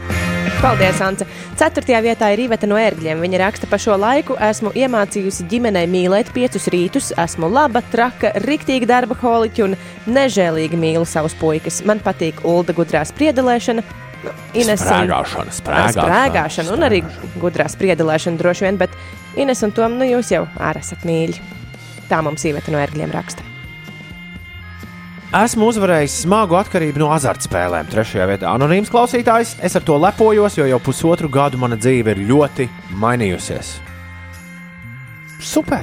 Paldies, 0.60 1.00
Ance! 1.04 1.26
Ceturtajā 1.58 1.98
vietā 2.04 2.30
ir 2.32 2.44
Iveta 2.44 2.68
no 2.68 2.76
ērgļiem. 2.80 3.20
Viņa 3.24 3.40
raksta, 3.42 3.68
pa 3.70 3.78
šo 3.80 3.96
laiku 4.00 4.36
esmu 4.42 4.72
iemācījusi 4.76 5.48
ģimenei 5.50 5.84
mīlēt 5.90 6.30
piecus 6.36 6.68
rītus, 6.72 7.10
esmu 7.20 7.50
laba, 7.52 7.82
traka, 7.92 8.32
riktīga 8.44 8.88
darba 8.88 9.16
holiķa 9.20 9.66
un 9.66 9.76
nežēlīgi 10.08 10.80
mīlu 10.80 11.04
savus 11.08 11.36
puikas. 11.40 11.82
Man 11.88 12.00
patīk 12.04 12.44
Ulda 12.48 12.76
gudrā 12.76 13.04
spriedelēšana. 13.08 13.84
Ines 14.54 14.80
un- 14.80 14.86
Sprēgāšana, 14.86 15.54
sprēgāšana, 15.60 16.04
sprēgāšana 16.08 16.72
un 16.76 16.86
arī 16.88 17.00
gudrā 17.42 17.66
spriedelēšana 17.70 18.38
droši 18.40 18.66
vien, 18.68 18.76
bet 18.78 18.90
Ines 19.36 19.62
un 19.66 19.72
Tom, 19.72 19.98
nu 19.98 20.04
jūs 20.04 20.30
jau 20.30 20.44
ārā 20.58 20.80
esat 20.84 21.02
mīļi. 21.08 21.40
Tā 22.08 22.22
mums 22.22 22.44
Iveta 22.44 22.70
no 22.70 22.78
ērgļiem 22.78 23.12
raksta. 23.14 23.42
Esmu 25.34 25.66
uzvarējis 25.72 26.20
smagu 26.22 26.54
atkarību 26.60 27.00
no 27.02 27.08
azartspēlēm. 27.10 27.88
Trešajā 27.90 28.26
vietā 28.30 28.52
anonīms 28.54 28.90
klausītājs. 28.92 29.56
Es 29.66 29.74
ar 29.74 29.82
to 29.82 29.96
lepojos, 29.98 30.54
jo 30.60 30.66
jau 30.70 30.78
pusotru 30.78 31.26
gadu 31.28 31.58
mana 31.58 31.74
dzīve 31.80 32.14
ir 32.14 32.20
ļoti 32.28 32.68
mainījusies. 33.02 33.72
Super! 35.42 35.82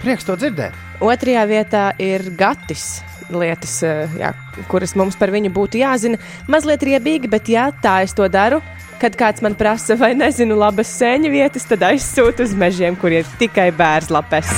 Prieks 0.00 0.24
to 0.24 0.38
dzirdēt! 0.40 0.72
Otrajā 1.04 1.44
vietā 1.50 1.84
ir 2.00 2.30
Gatis. 2.36 3.02
Lietas, 3.30 3.82
eh, 3.86 4.10
jā, 4.18 4.32
kuras 4.70 4.96
mums 4.98 5.16
par 5.18 5.30
viņu 5.30 5.52
būtu 5.54 5.80
jāzina. 5.80 6.18
Mazliet 6.50 6.82
riebīgi, 6.82 7.30
bet 7.30 7.50
jā, 7.50 7.70
tā 7.82 8.00
es 8.02 8.14
to 8.16 8.26
daru. 8.28 8.60
Kad 9.00 9.14
kāds 9.16 9.40
man 9.40 9.54
prasa, 9.56 9.96
vai 9.96 10.12
nezinu 10.18 10.58
labas 10.60 10.90
sēņu 10.98 11.30
vietas, 11.32 11.64
tad 11.64 11.86
aizsūtu 11.88 12.44
uz 12.44 12.52
mežiem, 12.52 12.98
kur 13.00 13.14
ir 13.14 13.24
tikai 13.40 13.70
bērnslapes. 13.72 14.50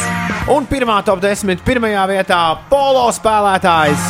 Un 0.50 0.66
pirmā 0.66 0.98
top 1.06 1.20
10. 1.22 1.62
pirmajā 1.62 2.08
vietā- 2.10 2.40
polo 2.72 3.06
spēlētājs. 3.14 4.08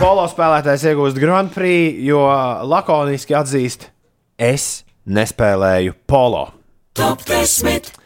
Polo 0.00 0.26
spēlētājs 0.26 0.88
iegūst 0.90 1.20
Grand 1.20 1.52
Prix, 1.54 2.00
jo 2.02 2.24
lakoniski 2.64 3.36
atzīst, 3.36 3.90
es 4.38 4.82
nespēlēju 5.06 5.94
polo. 6.08 6.48
Top 6.94 7.22
10. 7.28 7.99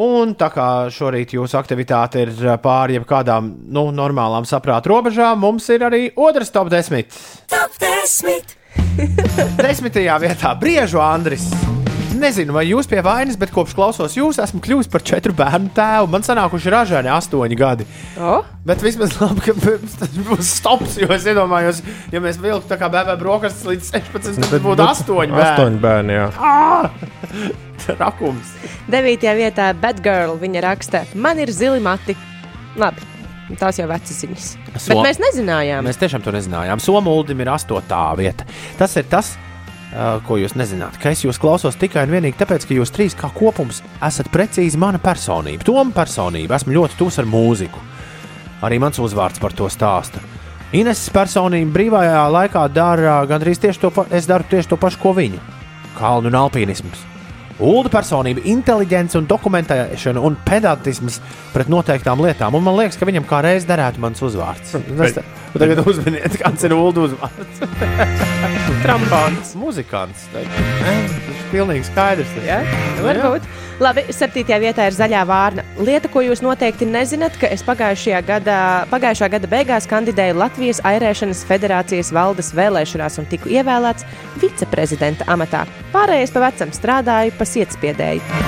Un 0.00 0.32
tā 0.38 0.48
kā 0.54 0.66
šorīt 0.92 1.34
jūsu 1.36 1.58
aktivitāte 1.60 2.22
ir 2.24 2.30
pāri 2.62 2.96
jebkādām 2.96 3.50
nu, 3.68 3.90
normālām 3.92 4.46
saprāta 4.48 4.88
robežām, 4.92 5.42
mums 5.42 5.68
ir 5.74 5.84
arī 5.84 6.06
otrs 6.16 6.54
top 6.54 6.70
10. 6.72 7.20
Top 7.52 7.76
10. 7.82 8.56
Desmitajā 9.60 10.16
vietā- 10.24 10.54
Briežu 10.62 11.04
Andris. 11.04 11.50
Nezinu, 12.20 12.52
vai 12.52 12.66
jūs 12.68 12.88
pie 12.90 13.00
vainas, 13.04 13.38
bet 13.40 13.52
kopš 13.54 13.72
klausos 13.78 14.12
jūs, 14.18 14.38
esmu 14.42 14.60
kļuvis 14.64 14.90
par 14.92 15.00
četru 15.06 15.32
bērnu 15.36 15.70
tēvu. 15.76 16.08
Man 16.12 16.24
sanākuši 16.26 16.72
ražēni 16.74 17.08
astoņi 17.14 17.56
gadi. 17.56 17.86
Oh? 18.20 18.44
Bet 18.66 18.82
vismaz 18.84 19.14
labi, 19.22 19.40
ka 19.46 19.54
tas 19.56 20.12
būs 20.28 20.50
stops, 20.58 20.98
jo 21.00 21.08
es 21.16 21.24
iedomājos, 21.30 21.80
ja 22.12 22.20
mēs 22.20 22.40
vilktu 22.42 22.68
tā 22.68 22.76
kā 22.80 22.90
bērnu 22.92 23.16
brokastis 23.22 23.64
līdz 23.70 23.90
16, 23.96 24.42
tad 24.44 24.52
Bet- 24.52 24.66
būtu 24.66 24.84
astoņi 24.84 25.32
bērni. 25.32 25.48
Astoņi 25.48 25.82
bērni, 25.86 26.18
jā. 26.18 26.28
Ah! 26.36 26.90
Rakums. 28.02 28.52
Devītajā 28.92 29.36
vietā 29.38 29.70
Batgirl 29.80 30.36
viņa 30.42 30.66
raksta, 30.68 31.06
man 31.16 31.40
ir 31.40 31.52
zili 31.56 31.80
mati. 31.82 32.16
Labi, 32.78 33.02
tās 33.58 33.80
jau 33.80 33.88
vecas 33.90 34.20
ziņas. 34.20 34.50
So- 34.76 34.92
Bet 34.92 35.06
mēs 35.08 35.22
nezinājām. 35.24 35.88
Mēs 35.88 35.98
tiešām 36.04 36.22
to 36.22 36.34
nezinājām. 36.36 36.82
Somuldim 36.84 37.40
ir 37.40 37.50
astotā 37.56 38.04
vieta. 38.20 38.44
Tas 38.78 38.94
ir 39.00 39.08
tas, 39.10 39.32
uh, 39.34 39.49
ko 40.26 40.38
jūs 40.38 40.54
nezināt. 40.58 40.98
Ka 41.02 41.10
es 41.10 41.24
jūs 41.24 41.40
klausos 41.40 41.78
tikai 41.80 42.04
un 42.06 42.14
vienīgi 42.14 42.38
tāpēc, 42.38 42.66
ka 42.68 42.76
jūs 42.76 42.92
trīs 42.94 43.16
kā 43.18 43.30
kopums 43.34 43.82
esat 44.06 44.30
precīzi 44.30 44.78
mana 44.78 45.00
personība. 45.02 45.66
Toma 45.66 45.90
personība. 45.94 46.58
Esmu 46.60 46.76
ļoti 46.76 46.98
tuvs 47.00 47.18
ar 47.22 47.28
mūziku. 47.30 47.82
Arī 48.66 48.78
mans 48.82 49.00
uzvārds 49.02 49.40
par 49.42 49.56
to 49.56 49.68
stāsta. 49.72 50.22
Ines 50.76 51.02
personība 51.10 51.74
brīvajā 51.74 52.24
laikā 52.30 52.66
dara 52.70 53.20
gandrīz 53.26 53.58
tieši 53.58 53.82
to, 53.82 53.92
daru 54.28 54.50
tieši 54.50 54.70
to 54.70 54.78
pašu, 54.78 55.02
ko 55.02 55.16
viņa. 55.16 55.40
Kalnu 55.98 56.30
un 56.30 56.42
alpīnisms. 56.44 57.09
Ulu 57.60 57.90
personība, 57.92 58.40
inteliģence 58.48 59.18
un 59.20 59.26
dokumentēšana 59.28 60.22
un 60.24 60.36
pedantisms 60.48 61.18
pret 61.52 61.68
noteiktām 61.68 62.22
lietām. 62.24 62.54
Un 62.56 62.64
man 62.64 62.78
liekas, 62.78 62.96
ka 62.96 63.04
viņam 63.08 63.26
kā 63.28 63.42
reiz 63.44 63.66
derētu 63.68 64.00
mans 64.00 64.22
uzvārds. 64.24 64.72
Es 64.80 65.16
te- 65.18 65.24
Tagad 65.60 65.82
uzminiet, 65.84 66.36
kāds 66.40 66.64
ir 66.64 66.72
Ulu 66.76 67.08
uzvārds. 67.10 67.60
Trombons. 68.84 69.54
Muzikants. 69.60 70.24
Tas 70.32 70.46
ir 70.46 71.42
pilnīgi 71.52 71.84
skaidrs. 71.90 72.32
Ja? 72.46 72.60
Varbūt. 73.04 73.44
Labi, 73.80 74.02
septītajā 74.12 74.58
vietā 74.60 74.84
ir 74.90 74.92
zaļā 74.92 75.22
vārna. 75.24 75.62
Lieta, 75.80 76.08
ko 76.12 76.20
jūs 76.20 76.42
noteikti 76.44 76.84
nezināt, 76.84 77.38
ka 77.40 77.48
es 77.48 77.62
pagājušajā 77.64 78.18
gadā, 78.28 78.56
pagājušā 78.90 79.30
gada 79.32 79.48
beigās 79.48 79.88
kandidēju 79.88 80.36
Latvijas 80.36 80.82
Airēšanas 80.84 81.40
federācijas 81.48 82.12
valdes 82.12 82.52
vēlēšanās 82.58 83.16
un 83.22 83.30
tiku 83.32 83.48
ievēlēts 83.54 84.04
viceprezidenta 84.42 85.24
amatā. 85.32 85.64
Pārējais 85.94 86.36
pa 86.36 86.44
vecam 86.44 86.76
strādāju 86.76 87.32
pa 87.40 87.48
sietspiedēju. 87.48 88.44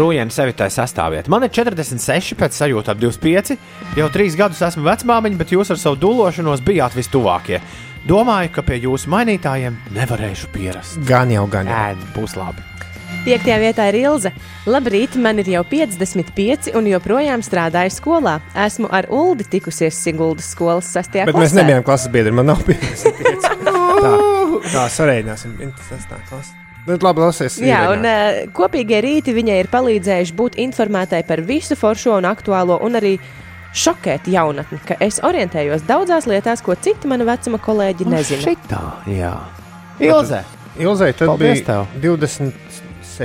Rūjēna 0.00 0.32
sevi 0.32 0.56
tā 0.56 0.70
sastāvēt. 0.72 1.28
Man 1.28 1.44
ir 1.44 1.52
46, 1.52 2.32
pēc 2.40 2.56
sajūta 2.56 2.96
ap 2.96 3.04
25. 3.04 3.58
Jau 4.00 4.10
trīs 4.16 4.40
gadus 4.40 4.64
esmu 4.64 4.88
vecmāmiņa, 4.88 5.42
bet 5.44 5.52
jūs 5.52 5.76
ar 5.76 5.82
savu 5.82 6.00
dūlošanos 6.00 6.64
bijāt 6.64 6.96
vistuvākie. 6.96 7.60
Domāju, 8.08 8.56
ka 8.56 8.64
pie 8.64 8.80
jūsu 8.88 9.12
mainītājiem 9.12 9.76
nevarēšu 9.92 10.48
pierast. 10.56 11.02
Gan 11.04 11.36
jau, 11.36 11.44
gan 11.52 11.68
jau. 11.68 11.76
Nē, 11.76 12.12
būs 12.16 12.40
labi. 12.40 12.64
Piektajā 13.22 13.58
vietā 13.62 13.84
ir 13.92 14.00
Ilze. 14.00 14.32
Labrīt, 14.66 15.14
man 15.20 15.38
ir 15.38 15.50
jau 15.52 15.62
55 15.68 16.72
un 16.78 16.88
joprojām 16.90 17.42
strādāju 17.44 17.92
skolā. 17.94 18.38
Esmu 18.64 18.90
ar 18.90 19.06
Uldi 19.14 19.46
tikusies 19.52 19.98
Siguldas 20.02 20.48
skolas 20.54 20.88
sastajā 20.90 21.28
Bet 21.30 21.38
mēs 21.38 21.54
nebijām 21.54 21.84
klases 21.86 22.10
biedri, 22.14 22.34
man 22.34 22.50
nav 22.50 22.64
55. 22.66 23.46
tā, 23.62 24.16
tā 24.72 24.88
sarēķināsim. 24.96 25.54
Tas 25.78 26.08
tā 26.10 26.18
klasa. 26.30 26.58
Bet 26.82 27.04
labi, 27.06 27.22
lasies. 27.22 27.60
Jā, 27.62 27.84
un 27.94 28.02
uh, 28.02 28.40
kopīgie 28.56 28.98
rīti 29.04 29.34
viņai 29.36 29.60
ir 29.62 29.68
palīdzējuši 29.70 30.34
būt 30.38 30.58
informētai 30.64 31.22
par 31.28 31.44
visu 31.46 31.78
foršo 31.78 32.16
un 32.18 32.26
aktuālo, 32.26 32.80
un 32.82 32.98
arī 32.98 33.12
šokēt 33.78 34.26
jaunatni, 34.28 34.80
ka 34.88 34.96
es 35.00 35.20
orientējos 35.24 35.86
daudzās 35.86 36.26
lietās, 36.26 36.64
ko 36.64 36.74
citi 36.74 37.06
mana 37.08 37.24
vecuma 37.28 37.62
kolēģi 37.62 38.08
nezina. 38.10 38.42
Šitā, 38.48 38.82
jā. 39.14 39.36
Ilze. 40.02 40.42
Ilzai 40.82 41.12
tad 41.12 41.28
Paldies 41.28 41.60
bija 41.60 41.66
tev. 41.68 41.96
27 42.02 42.71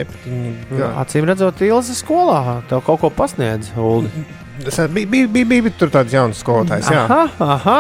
Jā, 0.06 0.68
gadi. 0.70 0.90
acīm 1.04 1.28
redzot, 1.30 1.64
Ilze 1.68 1.96
skolā 1.98 2.60
tev 2.70 2.84
kaut 2.86 3.02
ko 3.04 3.12
pasniedz. 3.14 3.72
Uldi. 3.78 4.12
Tas 4.66 4.80
bija, 4.90 5.06
bija, 5.06 5.28
bija, 5.30 5.46
bija 5.46 5.74
tur 5.78 5.92
tāds 5.94 6.14
jauns 6.16 6.40
skolotājs. 6.42 6.88
Jā. 6.90 7.04
Aha, 7.06 7.26
aha. 7.46 7.76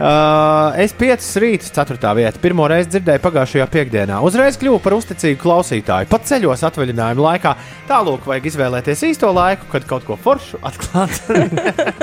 Uh, 0.00 0.72
es 0.80 0.94
piecas 0.96 1.28
rītus, 1.38 1.68
ceturtā 1.74 2.14
vietā, 2.16 2.40
pirmo 2.42 2.64
reizi 2.70 2.94
dzirdēju 2.94 3.22
pagājušajā 3.22 3.66
piekdienā. 3.70 4.20
Uzreiz 4.24 4.56
kļuvu 4.58 4.80
par 4.82 4.96
uzticīgu 4.96 5.38
klausītāju. 5.42 6.08
Pat 6.10 6.24
ceļos 6.30 6.64
atvaļinājuma 6.70 7.26
laikā. 7.26 7.52
Tālāk 7.90 8.24
vajag 8.26 8.48
izvēlēties 8.50 9.04
īsto 9.12 9.30
laiku, 9.36 9.68
kad 9.70 9.86
kaut 9.90 10.08
ko 10.08 10.16
foršu 10.18 10.58
atklāt. 10.64 11.20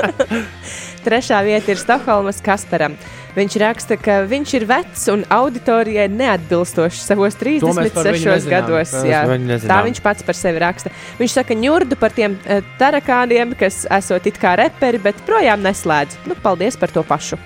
Trešā 1.05 1.41
vieta 1.47 1.73
ir 1.73 1.81
Stokholmas 1.81 2.39
Kasparam. 2.45 2.95
Viņš 3.35 3.59
raksta, 3.61 3.95
ka 3.99 4.21
viņš 4.29 4.55
ir 4.57 4.65
vecs 4.69 5.05
un 5.13 5.21
auditorijai 5.31 6.07
neatbilstošs 6.11 7.03
savos 7.11 7.37
To 7.39 7.73
mēs 7.77 7.93
par 7.93 8.09
viņu 8.09 8.25
36 8.25 8.25
nezinām. 8.25 8.49
gados. 8.55 8.95
Jā. 9.07 9.21
Tā 9.69 9.83
viņš 9.85 10.01
pats 10.05 10.25
par 10.27 10.37
sevi 10.37 10.63
raksta. 10.63 10.91
Viņš 11.19 11.37
saka, 11.37 11.57
ņurdu 11.57 11.99
par 11.99 12.15
tiem 12.15 12.35
uh, 12.39 12.65
tarakāniem, 12.81 13.53
kas 13.59 13.85
esot 13.99 14.27
it 14.29 14.41
kā 14.41 14.57
reperi, 14.59 15.01
bet 15.03 15.23
projām 15.29 15.63
neslēdz. 15.63 16.25
Nu, 16.29 16.37
paldies 16.41 16.77
par 16.79 16.91
to 16.95 17.05
pašu. 17.05 17.39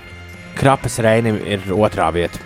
Krapas 0.57 0.99
Reinim 1.03 1.39
ir 1.45 1.65
otrā 1.73 2.09
vieta. 2.13 2.41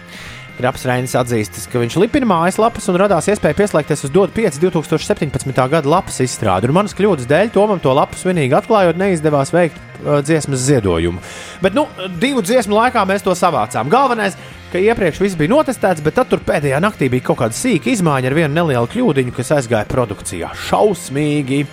Krapas 0.57 0.87
Reinis 0.89 1.13
atzīstas, 1.13 1.67
ka 1.69 1.77
viņš 1.77 1.99
lipina 2.01 2.25
mājaslapas 2.25 2.87
un 2.89 2.97
radās 2.97 3.27
iespēja 3.29 3.59
pieslēgties 3.59 4.07
uz 4.07 4.13
DOT 4.13 4.31
5 4.33 4.57
2017. 4.63 5.51
gada 5.53 5.91
lapas 5.91 6.17
izstrādi. 6.25 6.65
Un 6.65 6.73
manas 6.79 6.97
kļūdas 6.97 7.29
dēļ 7.29 7.51
Tomam 7.53 7.81
to 7.83 7.93
lapu 7.93 8.17
svinīgi 8.17 8.57
atklājot, 8.57 8.97
neizdevās 8.97 9.53
veikt 9.53 9.77
uh, 9.77 10.17
dziesmas 10.25 10.63
ziedojumu. 10.65 11.21
Bet, 11.61 11.77
nu, 11.77 11.85
divu 12.17 12.41
dziesmu 12.41 12.73
laikā 12.73 13.05
mēs 13.05 13.27
to 13.27 13.37
savācām. 13.37 13.93
Galvenais, 13.93 14.39
ka 14.73 14.81
iepriekš 14.81 15.21
viss 15.21 15.37
bija 15.37 15.53
notestēts, 15.53 16.01
bet 16.01 16.17
tad 16.17 16.33
pēdējā 16.49 16.81
naktī 16.81 17.11
bija 17.13 17.29
kaut 17.29 17.43
kāda 17.43 17.57
sīka 17.57 17.93
izmaiņa 17.93 18.31
ar 18.31 18.39
vienu 18.41 18.53
nelielu 18.57 18.89
kļūdiņu, 18.95 19.37
kas 19.37 19.53
aizgāja 19.59 19.85
produkcijā. 19.93 20.55
Šausmīgi! 20.71 21.67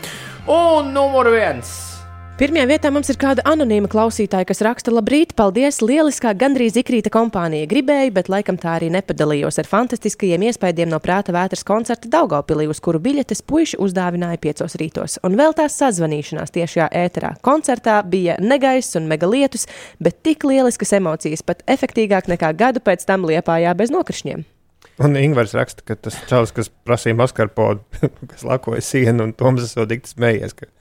Un 0.52 0.92
numur 0.92 1.32
viens! 1.32 1.93
Pirmajā 2.34 2.66
vietā 2.66 2.90
mums 2.90 3.06
ir 3.12 3.14
kāda 3.14 3.44
anonīma 3.46 3.86
klausītāja, 3.86 4.48
kas 4.48 4.58
raksta, 4.66 4.90
labrīt, 4.90 5.36
paldies, 5.38 5.76
lieliskā, 5.78 6.32
gandrīz 6.34 6.74
ikrīta 6.80 7.12
kompānija. 7.14 7.68
Gribēju, 7.70 8.10
bet 8.16 8.26
laikam 8.32 8.58
tā 8.58 8.72
arī 8.72 8.88
nepadalījos 8.90 9.60
ar 9.62 9.70
fantastiskajiem 9.70 10.48
iespējām 10.48 10.90
no 10.90 10.98
prāta 10.98 11.30
vētras 11.36 11.62
koncerta 11.62 12.10
Daugopilī, 12.10 12.66
uz 12.66 12.82
kuru 12.82 12.98
biļetes 13.06 13.44
puiši 13.46 13.78
uzdāvināja 13.86 14.42
piecos 14.42 14.74
rītos. 14.82 15.20
Un 15.22 15.38
vēl 15.38 15.54
tās 15.54 15.78
sazvanīšanās 15.78 16.50
tiešajā 16.58 16.90
ēterā. 17.04 17.36
Koncertā 17.46 18.00
bija 18.02 18.34
negaiss 18.42 18.98
un 18.98 19.06
megalietus, 19.14 19.70
bet 20.02 20.18
tik 20.26 20.42
lieliskas 20.50 20.96
emocijas, 20.98 21.46
pat 21.46 21.62
efektīvāk 21.70 22.26
nekā 22.34 22.50
gadu 22.58 22.82
pēc 22.82 23.06
tam 23.06 23.30
liepājā 23.30 23.78
bez 23.78 23.94
nokrišņiem. 23.94 24.42
Un 25.06 25.22
Ingūns 25.22 25.54
raksta, 25.54 25.86
ka 25.86 25.94
tas 25.94 26.18
čels, 26.26 26.50
kas 26.54 26.66
prasīja 26.82 27.14
maskarponu, 27.14 27.86
kas 28.34 28.42
lakoja 28.42 28.82
sienu, 28.82 29.28
un 29.28 29.38
Toms 29.38 29.70
esot 29.70 29.94
tik 29.94 30.10
smējies, 30.10 30.58
ka 30.58 30.74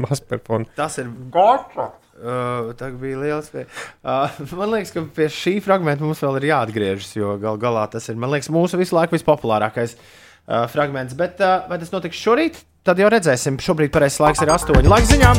maskarponu. 0.04 0.68
Tas 0.78 0.98
ir 1.02 1.10
Gorka. 1.32 1.90
Uh, 2.16 2.70
tā 2.78 2.88
bija 2.96 3.18
liels. 3.20 3.50
Uh, 3.52 4.38
man 4.56 4.72
liekas, 4.72 4.94
ka 4.94 5.02
pie 5.16 5.26
šī 5.32 5.58
fragmenta 5.64 6.04
mums 6.04 6.22
vēl 6.24 6.38
ir 6.40 6.48
jāatgriežas, 6.52 7.10
jo 7.18 7.34
gal 7.42 7.58
galā 7.60 7.84
tas 7.92 8.08
ir 8.08 8.16
liekas, 8.16 8.48
mūsu 8.52 8.80
visu 8.80 8.96
laiku 8.96 9.18
vispopulārākais 9.18 9.98
uh, 9.98 10.64
fragments. 10.72 11.16
Bet 11.18 11.42
uh, 11.44 11.66
vai 11.68 11.80
tas 11.82 11.92
notiks 11.92 12.16
šorīt? 12.16 12.62
Tad 12.86 13.02
jau 13.02 13.10
redzēsim. 13.12 13.58
Šobrīd 13.60 13.92
pareizais 13.92 14.22
laiks 14.22 14.44
ir 14.46 14.52
astoņi. 14.54 14.88
Laika 14.88 15.10
ziņām! 15.10 15.36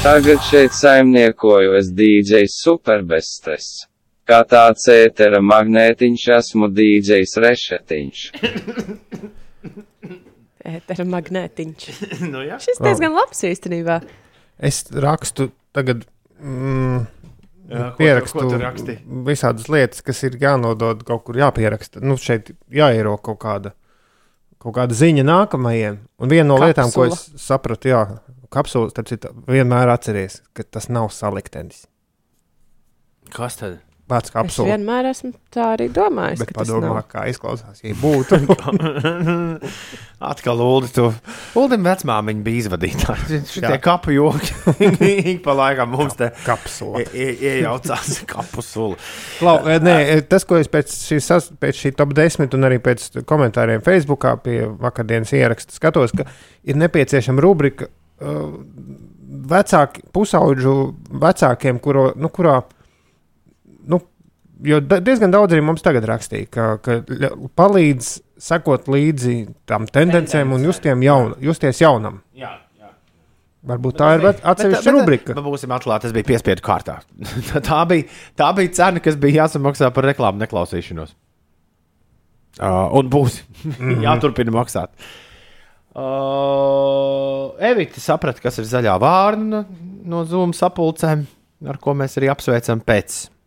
Tagad 0.00 0.40
šeit 0.44 0.74
saimniekoju 0.76 1.76
es 1.78 1.88
DJs 1.96 2.58
superbestes. 2.64 3.70
Kā 4.28 4.42
tāds 4.48 4.84
ētera 4.92 5.40
magnētiņš 5.44 6.24
esmu 6.36 6.68
DJs 6.72 7.36
rešetiņš. 7.44 8.24
Ētera 10.66 11.04
magnētiņš. 11.08 11.86
nu, 12.32 12.42
jā. 12.44 12.58
Šis 12.60 12.80
diezgan 12.84 13.14
labs 13.16 13.40
īstenībā. 13.48 14.00
Es 14.60 14.82
rakstu 14.92 15.50
tagad. 15.76 16.04
Mm, 16.40 17.06
Jā, 17.70 17.76
ko 17.78 17.90
tu- 17.90 17.96
pierakstu 18.00 18.42
ko 18.44 18.58
raksti? 18.60 18.96
visādas 19.28 19.68
lietas, 19.70 20.00
kas 20.04 20.22
ir 20.26 20.36
jānodod 20.42 21.04
kaut 21.08 21.22
kur 21.28 21.36
jāpieraksta. 21.38 22.00
Nu, 22.02 22.16
šeit 22.20 22.50
jāiero 22.74 23.14
kaut 23.22 23.38
kāda, 23.44 23.72
kaut 24.60 24.74
kāda 24.76 24.96
ziņa 24.96 25.22
nākamajiem. 25.28 26.00
Un 26.18 26.28
viena 26.32 26.48
no 26.50 26.56
Kapsula. 26.58 26.72
lietām, 26.72 26.92
ko 26.96 27.06
es 27.08 27.22
sapratu, 27.40 27.92
jā, 27.92 28.02
kapsulas, 28.50 28.92
tad 28.96 29.12
vienmēr 29.46 29.92
atceries, 29.94 30.40
ka 30.52 30.64
tas 30.66 30.88
nav 30.90 31.08
saliktenis. 31.14 31.84
Kas 33.30 33.56
tad? 33.60 33.78
Vārds 34.10 34.30
Es 34.30 34.34
kapsula. 34.34 34.72
vienmēr 34.72 35.06
esmu 35.12 35.30
tā 35.54 35.68
arī 35.76 35.86
domājis. 35.94 36.40
Bet 36.42 36.50
ka 36.50 36.56
tas 36.58 36.68
padomā, 36.68 36.94
nav. 36.98 37.04
kā 37.12 37.24
izklausās, 37.30 37.80
ja 37.86 37.94
būtu. 38.00 38.40
Atkal 40.30 40.60
Ulu. 40.60 40.88
Tu... 40.92 41.04
Ulim 41.56 41.84
vecmāmiņa 41.86 42.42
bija 42.44 42.60
izvadītāja. 42.64 43.38
Jā. 43.62 43.76
kapu 43.82 44.12
joki. 44.12 44.50
Ik 45.32 45.40
pa 45.44 45.54
laikam 45.56 45.94
mums 45.94 46.16
te 46.18 46.28
kapsula. 46.44 47.00
ie- 47.06 47.08
ie- 47.14 47.54
iejaucās 47.54 48.18
kapu 48.32 48.64
sula. 48.64 48.98
Lau, 49.46 49.56
eh, 49.70 49.78
nē, 49.80 49.96
tas, 50.28 50.44
ko 50.48 50.58
es 50.60 50.68
pēc, 50.70 50.92
šīs, 51.08 51.30
sas- 51.30 51.48
pēc 51.62 51.80
šī 51.84 51.94
top 51.96 52.12
10 52.18 52.52
un 52.58 52.68
arī 52.68 52.80
pēc 52.84 53.22
komentāriem 53.28 53.80
Facebookā 53.86 54.34
pie 54.44 54.58
vakardienas 54.82 55.32
ieraksta 55.36 55.72
skatos, 55.78 56.12
ka 56.16 56.26
ir 56.68 56.76
nepieciešama 56.82 57.40
rubrika 57.44 57.88
uh, 57.88 58.50
vecāki, 59.50 60.04
pusauģu 60.12 60.74
vecākiem, 61.22 61.80
kuro, 61.80 62.10
nu, 62.20 62.28
kurā. 62.34 62.58
Nu, 63.88 64.00
jo 64.62 64.80
diezgan 64.80 65.30
daudz 65.32 65.54
arī 65.56 65.62
mums 65.64 65.80
tagad 65.84 66.04
rakstīja, 66.08 66.48
ka, 66.52 66.64
ka 66.84 66.98
palīdz 67.56 68.10
sekot 68.40 68.88
līdzi 68.88 69.36
tam 69.68 69.86
tendencēm 69.88 70.52
un 70.56 70.64
justiem 70.68 71.02
jaun, 71.04 71.34
justies 71.44 71.80
jaunam. 71.80 72.20
Jā, 72.36 72.50
jā. 72.80 72.90
Varbūt 73.70 73.96
tā 74.00 74.14
ir 74.16 74.22
bet- 74.24 74.44
atsevišķa 74.44 74.92
rubrika. 74.96 75.34
Bet 75.36 75.44
būsim 75.44 75.72
atklāti, 75.76 76.06
tas 76.08 76.12
bija 76.16 76.28
piespiedu 76.32 76.64
kārtā. 76.64 76.98
tā, 77.68 77.80
bija, 77.88 78.08
tā 78.36 78.50
bija 78.56 78.72
cena, 78.78 79.00
kas 79.04 79.16
bija 79.20 79.42
jāsamaksā 79.44 79.90
par 79.96 80.04
reklāmu 80.08 80.40
neklausīšanos. 80.44 81.16
Uh, 82.60 82.88
un 82.98 83.08
būs 83.12 83.42
Mhm. 83.64 84.00
jāturpina 84.06 84.52
maksāt. 84.52 84.90
Uh, 85.94 87.50
Evita 87.70 88.00
saprata, 88.02 88.40
kas 88.42 88.58
ir 88.60 88.66
zaļā 88.68 88.94
vārna. 89.02 89.64
no 90.10 90.24
Zoom 90.24 90.52
sapulcēm, 90.56 91.26
ar 91.68 91.76
ko 91.78 91.92
mēs 91.94 92.16
arī 92.18 92.30
apsveicam 92.32 92.80
pēc. 92.80 93.26
Uh, 93.28 93.39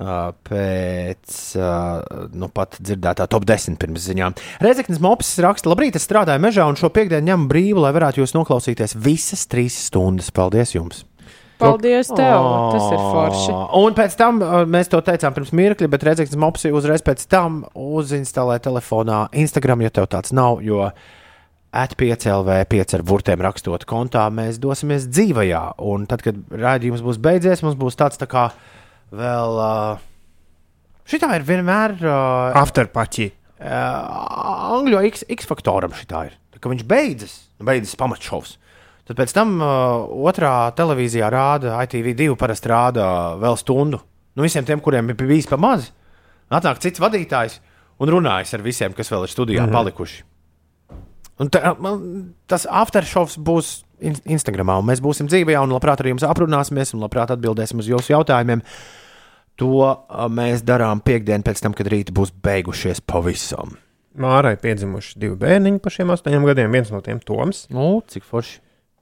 pēc 0.00 1.36
uh, 1.60 2.28
nu 2.32 2.48
pat 2.54 2.78
dzirdētā 2.80 3.26
top 3.30 3.44
10 3.48 3.76
pirms 3.80 4.06
ziņām. 4.08 4.36
Rezeknis 4.64 5.00
Mops 5.02 5.34
raksta, 5.44 5.70
labrīt, 5.72 5.98
es 5.98 6.06
strādāju 6.08 6.40
mežā 6.42 6.66
un 6.68 6.78
šo 6.80 6.88
piekdienu 6.94 7.28
ņemu 7.28 7.48
brīvu, 7.50 7.84
lai 7.84 7.92
varētu 7.96 8.22
jūs 8.22 8.34
noklausīties 8.36 8.96
visas 8.96 9.46
trīs 9.50 9.76
stundas. 9.90 10.32
Paldies 10.34 10.74
jums! 10.76 11.04
Paldies 11.60 12.08
tev! 12.08 12.46
Tas 12.72 12.86
ir 12.88 13.00
forši. 13.00 13.54
Un 13.76 13.96
pēc 13.98 14.16
tam 14.16 14.40
uh, 14.40 14.62
mēs 14.64 14.88
to 14.92 15.02
teicām 15.04 15.36
pirms 15.36 15.52
mirkļa, 15.56 15.90
bet 15.92 16.08
Rezeknis 16.08 16.40
Mops 16.40 16.64
uzreiz 16.70 17.04
pēc 17.04 17.26
tam 17.28 17.62
uzinstalē 17.76 18.56
telefonā 18.64 19.26
Instagram, 19.36 19.84
ja 19.84 19.92
tev 19.92 20.08
tāds 20.14 20.32
nav. 20.36 20.62
Jo 20.64 20.88
At5LV 21.70 22.64
5 22.72 22.96
ar 22.96 23.04
burtiem 23.06 23.44
rakstot 23.44 23.84
kontā, 23.86 24.24
mēs 24.34 24.58
dosimies 24.62 25.04
dzīvajā. 25.12 25.62
Un 25.86 26.08
tad, 26.10 26.24
kad 26.24 26.40
rādījums 26.50 27.04
būs 27.04 27.20
beidzies, 27.22 27.62
mums 27.62 27.76
būs 27.78 28.00
tāds 28.00 28.18
tā 28.18 28.26
kā 28.30 28.48
vēl. 29.14 29.58
Uh, 29.60 29.98
šitā 31.10 31.32
ir 31.38 31.46
vienmēr. 31.48 31.96
Uh, 32.00 32.58
Afterpaķi. 32.60 33.30
Uh, 33.60 34.76
Angļu 34.78 35.02
X, 35.10 35.24
X 35.28 35.48
faktoram 35.50 35.92
šitā 35.96 36.26
ir. 36.30 36.36
Tā, 36.54 36.62
viņš 36.70 36.84
beidzas, 36.88 37.34
beidzas 37.60 37.96
pamatšovs. 38.00 38.56
Tad 39.10 39.18
pēc 39.18 39.32
tam 39.34 39.56
uh, 39.58 40.06
otrā 40.30 40.70
televīzijā 40.78 41.28
rāda, 41.32 41.74
ITV2 41.84 42.36
parasti 42.38 42.70
rāda 42.70 43.06
vēl 43.40 43.58
stundu. 43.58 43.98
Nu, 44.38 44.44
visiem 44.46 44.64
tiem, 44.64 44.80
kuriem 44.80 45.10
ir 45.10 45.18
bijis 45.18 45.48
pa 45.50 45.58
maz, 45.58 45.88
atnāk 46.52 46.78
cits 46.84 47.02
vadītājs 47.02 47.58
un 48.00 48.12
runājas 48.14 48.54
ar 48.56 48.62
visiem, 48.64 48.94
kas 48.96 49.10
vēl 49.12 49.26
ir 49.26 49.32
studijā 49.32 49.64
Mhm. 49.66 49.74
palikuši. 49.74 50.22
Un 51.40 51.48
tā, 51.48 51.72
man, 51.80 52.34
tas 52.46 52.66
aftershows 52.68 53.38
būs 53.40 53.82
in 54.00 54.14
Instagramā, 54.28 54.78
un 54.78 54.86
mēs 54.86 55.00
būsim 55.00 55.26
dzīvē, 55.28 55.56
un 55.62 55.72
labprāt 55.72 56.00
ar 56.00 56.06
jums 56.06 56.24
aprunāsimies, 56.24 56.92
un 56.94 57.00
labprāt 57.00 57.32
atbildēsim 57.32 57.80
uz 57.80 57.88
jūsu 57.88 58.12
jautājumiem. 58.12 58.60
To 59.60 59.84
mēs 60.32 60.64
darām 60.64 61.02
piekdien 61.04 61.44
pēc 61.44 61.60
tam, 61.60 61.76
kad 61.76 61.90
rīta 61.92 62.14
būs 62.16 62.32
beigušies 62.44 63.02
pavisam. 63.04 63.76
Mārai 64.20 64.56
piedzimuši 64.60 65.18
divi 65.20 65.36
bērniņi 65.38 65.82
pa 65.84 65.92
šiem 65.92 66.10
astoņiem 66.14 66.46
gadiem. 66.48 66.72
Viens 66.72 66.90
no 66.90 67.02
tiem- 67.04 67.20
Toms. 67.28 67.66
Nu, 67.70 68.00
cik 68.08 68.24
forši. 68.24 68.58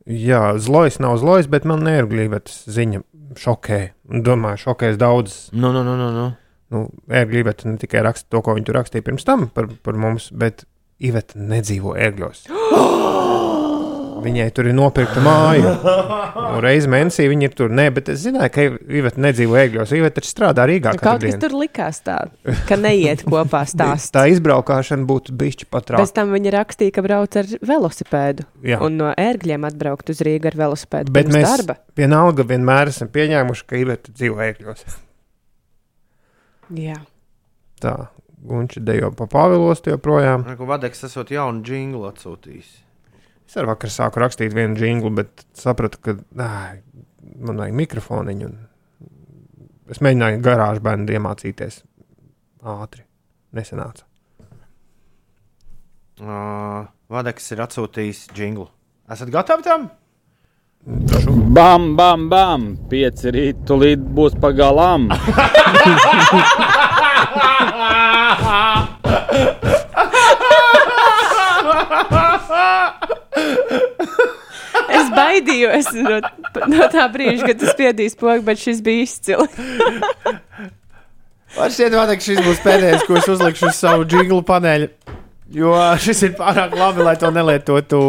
Jā, 0.08 0.58
zlojas 0.58 0.98
nav 0.98 1.18
zlojas, 1.20 1.46
bet 1.46 1.64
man 1.68 1.84
neerglīvetes 1.84 2.64
ziņa 2.66 3.02
šokē. 3.36 3.80
Un 4.10 4.22
Domāju, 4.24 4.64
šokēs 4.66 4.98
daudz. 4.98 5.50
Nu, 5.52 5.72
nu, 5.72 5.84
nu, 5.84 5.96
nu, 5.96 6.10
nu. 6.12 6.28
Nu, 6.68 6.84
Erglīvete 7.08 7.64
ne 7.68 7.78
tikai 7.80 8.02
raksta 8.04 8.28
to, 8.28 8.42
ko 8.44 8.56
viņa 8.56 8.68
tur 8.68 8.76
rakstīja 8.76 9.04
pirms 9.06 9.24
tam 9.24 9.48
par, 9.48 9.70
par 9.82 9.96
mums, 9.96 10.28
bet 10.32 10.66
Iveta 10.98 11.38
nedzīvo 11.38 11.94
ērgļos. 11.96 12.48
Viņai 14.24 14.46
tur 14.56 14.66
ir 14.70 14.74
nopirkta 14.74 15.20
māja. 15.24 15.72
Un 16.48 16.58
Reizi 16.64 16.88
mēnesī 16.90 17.26
viņa 17.30 17.48
ir 17.48 17.52
tur. 17.58 17.70
Nē, 17.74 17.84
bet 17.94 18.08
es 18.12 18.22
zināju, 18.24 18.50
ka 18.54 18.64
Iveta 18.98 19.20
nedzīvo 19.22 19.56
ērgļos. 19.60 19.92
Iveta 19.98 20.18
taču 20.20 20.30
strādā 20.32 20.64
Rīgā. 20.68 20.92
katru 20.96 21.04
Kaut 21.04 21.22
kas 21.22 21.34
dienu. 21.36 21.40
tur 21.44 21.56
likās 21.60 22.00
tā, 22.06 22.16
ka 22.68 22.78
neiet 22.80 23.22
kopā 23.28 23.62
stāsts. 23.72 24.10
Tā 24.14 24.24
izbraukšana 24.32 25.06
būtu 25.08 25.36
bijusi 25.38 25.68
pat 25.70 25.86
Pēc 25.86 25.92
trauka. 25.94 26.14
tam 26.18 26.32
viņa 26.34 26.54
rakstīja, 26.58 26.94
ka 26.98 27.04
brauc 27.06 27.38
ar 27.42 27.50
velosipēdu. 27.72 28.46
Jā. 28.66 28.80
Un 28.84 28.96
no 29.02 29.12
ērgļiem 29.14 29.68
atbraukt 29.70 30.10
uz 30.14 30.22
Rīgā 30.26 30.50
ar 30.52 30.58
velosipēdu. 30.64 31.12
Bet 31.14 31.30
mēs 31.34 31.46
darba. 31.48 31.78
vienalga 31.98 32.46
vienmēr 32.48 32.90
esam 32.94 33.08
pieņēmuši, 33.14 33.66
ka 33.70 33.76
Iveta 33.84 34.12
dzīvo 34.16 34.42
ērgļos. 34.48 34.84
Jā. 36.76 36.98
Tā, 37.80 37.94
Gunča 38.48 38.80
dejo 38.84 39.08
pa 39.16 39.26
Pāvilostu 39.30 39.90
joprojām. 39.94 40.44
Vadeks 40.68 41.04
esot 41.08 41.30
jaunu 41.32 41.62
jinglu 41.66 42.04
atsūtījis. 42.10 42.68
Es 43.48 43.56
ar 43.56 43.64
vakar 43.64 43.88
sāku 43.88 44.20
rakstīt 44.20 44.52
vienu 44.52 44.76
jinglu, 44.76 45.08
bet 45.16 45.46
sapratu, 45.56 45.96
ka 46.04 46.12
ā, 46.36 46.48
man 47.40 47.62
vajag 47.62 47.78
mikrofoniņu. 47.80 48.48
un 48.50 48.66
Es 49.88 50.02
mēģināju 50.04 50.42
garāžu 50.44 50.82
bērnu 50.84 51.08
iemācīties 51.16 51.78
ātri. 52.60 53.06
Nesenāca. 53.56 54.04
Uh, 56.20 56.84
Vadeks 57.08 57.48
ir 57.54 57.62
atsūtījis 57.64 58.26
jinglu. 58.36 58.68
Esat 59.08 59.32
gatavi 59.32 59.64
tam? 59.64 59.88
Bam, 61.56 61.96
bam, 61.96 62.28
bam! 62.28 62.76
Pieci 62.90 63.32
rīti 63.32 63.64
tūlīt 63.64 64.04
būs 64.12 64.36
pagalām! 64.42 65.08
Es 74.88 75.07
baidījos 75.18 75.92
no, 75.98 76.18
no 76.70 76.88
tā 76.92 77.06
brīža, 77.12 77.50
kad 77.50 77.62
tas 77.62 77.74
spiedīs 77.74 78.18
pogu, 78.18 78.42
bet 78.46 78.62
šis 78.62 78.82
bija 78.84 79.04
izcili. 79.04 79.48
Man 81.56 81.72
šķiet, 81.72 81.94
Vadeks, 81.96 82.28
šis 82.28 82.42
būs 82.44 82.60
pēdējais, 82.64 83.06
ko 83.08 83.16
es 83.18 83.28
uzlikšu 83.32 83.70
uz 83.70 83.78
savu 83.78 84.06
jinglu 84.08 84.42
paneļu. 84.46 84.90
Jo 85.56 85.72
šis 86.02 86.26
ir 86.26 86.34
pārāk 86.36 86.76
labi, 86.76 87.00
lai 87.06 87.16
to 87.20 87.30
nelietotu, 87.32 88.00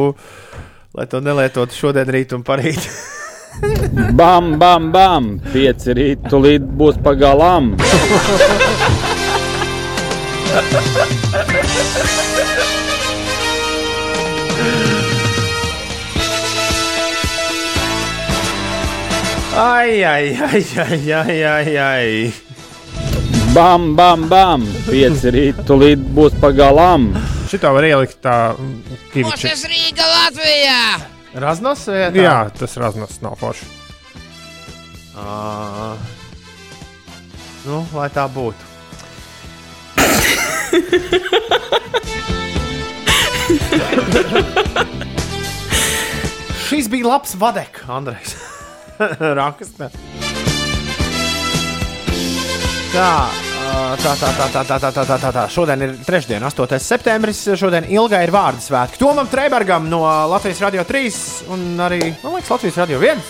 lai 0.97 1.05
to 1.07 1.21
nelietotu 1.23 1.77
šodien, 1.77 2.11
rīt 2.11 2.35
un 2.35 2.43
parīt. 2.43 2.89
Bam, 4.15 4.53
bam, 4.59 4.91
bam! 4.93 5.39
Pieci 5.53 5.95
rīti 5.97 6.29
tūlīt 6.31 6.63
būs 6.79 6.99
pagalām! 7.03 7.73
Ai, 19.59 20.03
ai, 20.03 20.39
ai, 20.39 20.65
ai, 20.77 21.11
ai, 21.11 21.43
ai, 21.43 21.77
ai. 21.77 22.33
Bam, 23.51 23.95
bam, 23.95 24.27
bam! 24.31 24.63
Pieci 24.85 25.33
rīti 25.35 25.65
tūlīt 25.67 25.99
būs 26.15 26.37
pagalām! 26.39 27.09
Šitā 27.51 27.73
var 27.75 27.83
ielikt 27.83 28.21
tā 28.23 28.55
kiviča. 29.11 29.51
Rīga 29.67 30.05
Latvijā! 30.07 30.83
Raznos 31.43 31.83
vietā? 31.91 32.15
Jā, 32.23 32.37
tas 32.55 32.77
raznos 32.79 33.19
nav 33.19 33.35
forši. 33.41 33.67
Uh, 35.19 35.99
nu, 37.65 37.83
lai 37.97 38.07
tā 38.15 38.31
būtu. 38.31 38.63
Šis 46.69 46.87
bija 46.87 47.11
labs 47.11 47.35
vadeks, 47.43 47.83
Andrejs. 47.91 48.37
Raksta. 49.39 49.89
Tā, 52.89 53.11
tā, 54.01 54.13
tā, 54.19 54.29
tā, 54.33 54.47
tā, 54.51 54.63
tā, 54.65 54.77
tā, 54.79 54.91
tā, 54.91 55.03
tā, 55.05 55.17
tā, 55.21 55.31
tā. 55.31 55.43
Šodien 55.51 55.83
ir 55.85 55.93
trešdiena, 56.03 56.49
8. 56.49 56.79
septembris. 56.83 57.43
Šodien 57.59 57.87
ilgai 57.93 58.23
ir 58.25 58.33
vārdu 58.33 58.63
svētki. 58.65 58.99
Tomam 58.99 59.29
Treibergam 59.29 59.87
no 59.91 60.01
Latvijas 60.31 60.63
Radio 60.65 60.83
3 60.87 61.19
un 61.53 61.67
arī, 61.85 62.01
man 62.23 62.35
liekas, 62.35 62.51
Latvijas 62.55 62.81
Radio 62.81 62.99
1 63.03 63.21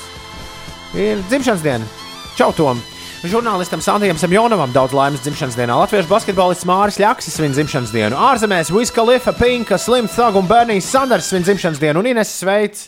ir 0.99 1.21
dzimšanas 1.29 1.65
diena. 1.65 1.91
Čau, 2.39 2.53
Tom! 2.55 2.79
Žurnālistam 3.19 3.81
Sandijam 3.83 4.15
Semjonovam 4.15 4.71
daudz 4.71 4.95
laimes 4.95 5.19
dzimšanas 5.25 5.57
dienā. 5.59 5.75
Latviešu 5.81 6.07
basketbolists 6.07 6.63
Māris 6.63 7.01
Ļaksis 7.03 7.35
svin 7.35 7.51
dzimšanas 7.51 7.91
dienu. 7.91 8.15
Ārzemēs 8.15 8.71
Wiz 8.71 8.93
Khalifa, 8.95 9.33
Pinka, 9.35 9.75
Slim 9.75 10.07
Thug 10.07 10.39
un 10.39 10.47
Bernijs 10.47 10.87
Sanders 10.87 11.27
svin 11.27 11.43
dzimšanas 11.43 11.81
dienu. 11.83 11.99
Un 11.99 12.07
Ines 12.13 12.31
sveic! 12.39 12.87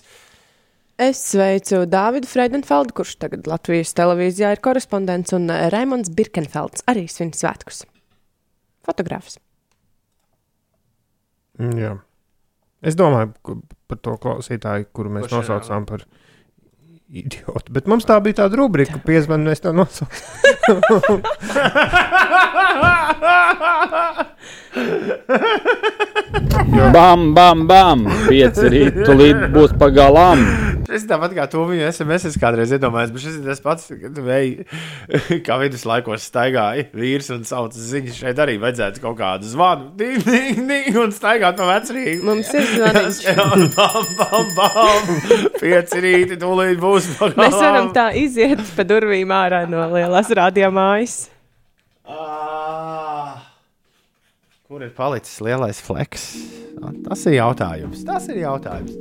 Es 1.02 1.18
sveicu 1.32 1.80
Dāvidu 1.90 2.30
Freidenfeldu, 2.30 2.94
kurš 3.00 3.16
tagad 3.24 3.48
Latvijas 3.50 3.96
televīzijā 3.98 4.52
ir 4.54 4.60
korespondents, 4.62 5.34
un 5.34 5.50
eh, 5.50 5.64
Raimons 5.74 6.12
Birkenfelds 6.14 6.84
arī 6.92 7.08
svin 7.10 7.32
svētkus. 7.34 7.82
Fotogrāfs. 8.86 9.40
Mm, 11.58 11.74
Jā. 11.82 11.96
Es 12.82 12.96
domāju 12.98 13.34
ku- 13.46 13.62
par 13.90 13.98
to 14.02 14.14
klausītāju, 14.22 14.86
kuru 14.94 15.10
mēs 15.18 15.26
ir, 15.28 15.32
nosaucām 15.38 15.86
par 15.90 16.02
idiotu. 17.12 17.70
Bet 17.74 17.86
mums 17.90 18.06
tā 18.10 18.16
bija 18.26 18.36
tāda 18.44 18.54
rubrika, 18.62 18.98
piezvanīt, 19.06 19.46
mēs 19.52 19.62
tā 19.66 19.70
nosaucām. 19.74 21.22
Bam, 26.92 27.34
bam, 27.36 27.66
bam! 27.68 28.06
Pieci 28.28 28.70
rīti 28.72 29.04
tūlīt 29.08 29.50
būs 29.52 29.74
pagalām! 29.80 30.44
Šis 30.92 31.06
tāpat 31.08 31.32
kā 31.36 31.46
to 31.52 31.64
viņa 31.70 31.88
SMS 31.92 32.26
es 32.28 32.38
kādreiz 32.40 32.72
iedomājos, 32.76 33.12
bet 33.16 33.24
šis 33.24 33.38
ir 33.40 33.46
tas 33.48 33.62
pats, 33.64 33.88
kad 33.96 34.18
vei, 34.26 34.66
kā 35.46 35.58
viduslaikos 35.62 36.26
staigāja 36.28 36.90
vīrs 36.98 37.32
un 37.36 37.46
sauc 37.48 37.76
ziņas. 37.78 38.18
Šeit 38.24 38.42
arī 38.44 38.58
vajadzētu 38.60 39.04
kaut 39.04 39.20
kādu 39.22 39.48
zvanu, 39.48 39.92
ding, 40.00 40.20
ding, 40.28 40.66
ding, 40.68 41.00
un 41.00 41.16
staigāt 41.16 41.60
pa 41.60 41.70
vecrīgu. 41.70 42.26
Mums 42.28 42.52
ir 42.56 42.74
un 43.46 43.68
bam, 43.78 44.10
bam, 44.20 44.52
bam, 44.58 45.14
pieci 45.62 46.04
rīti 46.04 46.40
tūlīt 46.42 46.82
būs 46.82 47.14
pagalām. 47.20 47.44
Mēs 47.46 47.60
varam 47.60 47.92
tā 47.96 48.10
iziet 48.20 48.64
pa 48.76 48.88
durvīm 48.88 49.32
ārā 49.36 49.64
no 49.72 49.88
lielās 49.96 50.32
radiomājas. 50.42 51.22
Kur 54.72 54.86
ir 54.86 54.92
palicis 54.96 55.42
lielais 55.44 55.82
fleks? 55.84 56.22
Tas 57.04 57.26
ir 57.28 57.34
jautājums. 57.36 58.06
Tas 58.08 58.24
ir 58.32 58.38
jautājums. 58.40 58.94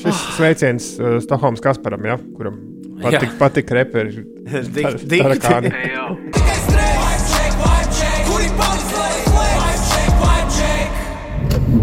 Šis 0.00 0.20
sveiciens 0.38 0.86
uh, 0.96 1.18
Stokholmas 1.20 1.60
Kasparam, 1.60 2.06
ja, 2.08 2.14
kuram 2.32 2.54
patīk, 3.02 3.34
patīk 3.36 3.72
reperi. 3.76 4.22
Dikti. 4.48 5.18
tarakāni. 5.20 5.68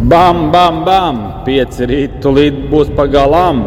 Bam, 0.09 0.47
bam, 0.55 0.79
bam! 0.87 1.19
Pieci 1.45 1.85
rīti 1.91 2.17
tūlīt 2.25 2.57
būs 2.73 2.89
pagalām! 2.97 3.61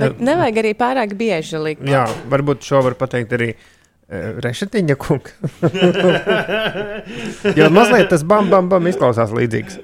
Bet 0.00 0.16
nevajag 0.16 0.62
arī 0.64 0.72
pārāk 0.80 1.12
bieži 1.20 1.60
likt. 1.60 1.84
Jā, 1.84 2.06
varbūt 2.32 2.64
šo 2.64 2.80
var 2.88 2.96
pateikt 3.04 3.36
arī 3.36 3.50
uh, 3.52 3.68
Rešetiņa 4.10 4.96
kungs. 4.98 5.34
jo 7.56 7.68
mazliet 7.70 8.08
tas 8.10 8.24
bam, 8.26 8.48
bam, 8.50 8.66
bam 8.72 8.88
izklausās 8.90 9.30
līdzīgs. 9.36 9.78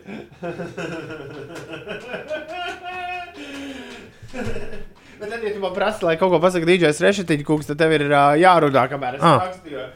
Bet 5.21 5.31
tad, 5.31 5.43
ja 5.47 5.53
tu 5.55 5.61
man 5.63 5.73
prasi, 5.75 6.05
lai 6.05 6.17
kaut 6.21 6.33
ko 6.35 6.41
pasakā 6.43 6.67
DJs 6.69 6.99
Rešetiņa 7.07 7.47
kungs, 7.49 7.69
tad 7.71 7.79
tev 7.81 7.95
ir 7.97 8.05
uh, 8.11 8.35
jārunā, 8.41 8.83
kamēr 8.91 9.17
es 9.21 9.25
Ah. 9.25 9.47
rakstu. 9.47 9.87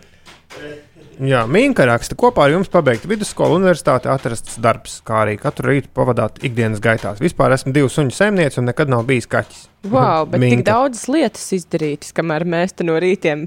Jā, 1.20 1.42
Mīnka 1.44 1.84
raksta, 1.84 2.16
kopā 2.18 2.46
ar 2.46 2.54
jums 2.54 2.70
pabeigt 2.72 3.04
vidusskolu, 3.06 3.58
universitāti, 3.60 4.08
atrasts 4.08 4.56
darbs, 4.62 4.94
kā 5.04 5.18
arī 5.26 5.34
katru 5.38 5.68
rītu 5.74 5.90
pavadāt 5.94 6.38
ikdienas 6.48 6.80
gaitās. 6.80 7.20
Vispār 7.20 7.52
esmu 7.58 7.74
divu 7.76 7.90
suņu 7.92 8.14
saimniece 8.16 8.56
un 8.62 8.70
nekad 8.70 8.88
nav 8.88 9.04
bijis 9.10 9.28
kaķis. 9.30 9.66
Wow, 9.92 10.24
bet 10.32 10.40
tik 10.40 10.46
Minka. 10.56 10.70
daudzas 10.72 11.04
lietas 11.12 11.44
izdarītas, 11.58 12.14
kamēr 12.16 12.46
mēs 12.48 12.72
te 12.78 12.86
no 12.88 12.96
rītiem 13.02 13.44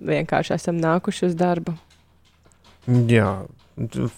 vienkārši 0.00 0.54
esam 0.56 0.80
nākuši 0.80 1.26
uz 1.28 1.38
darbu. 1.38 1.74
Jā, 3.10 3.30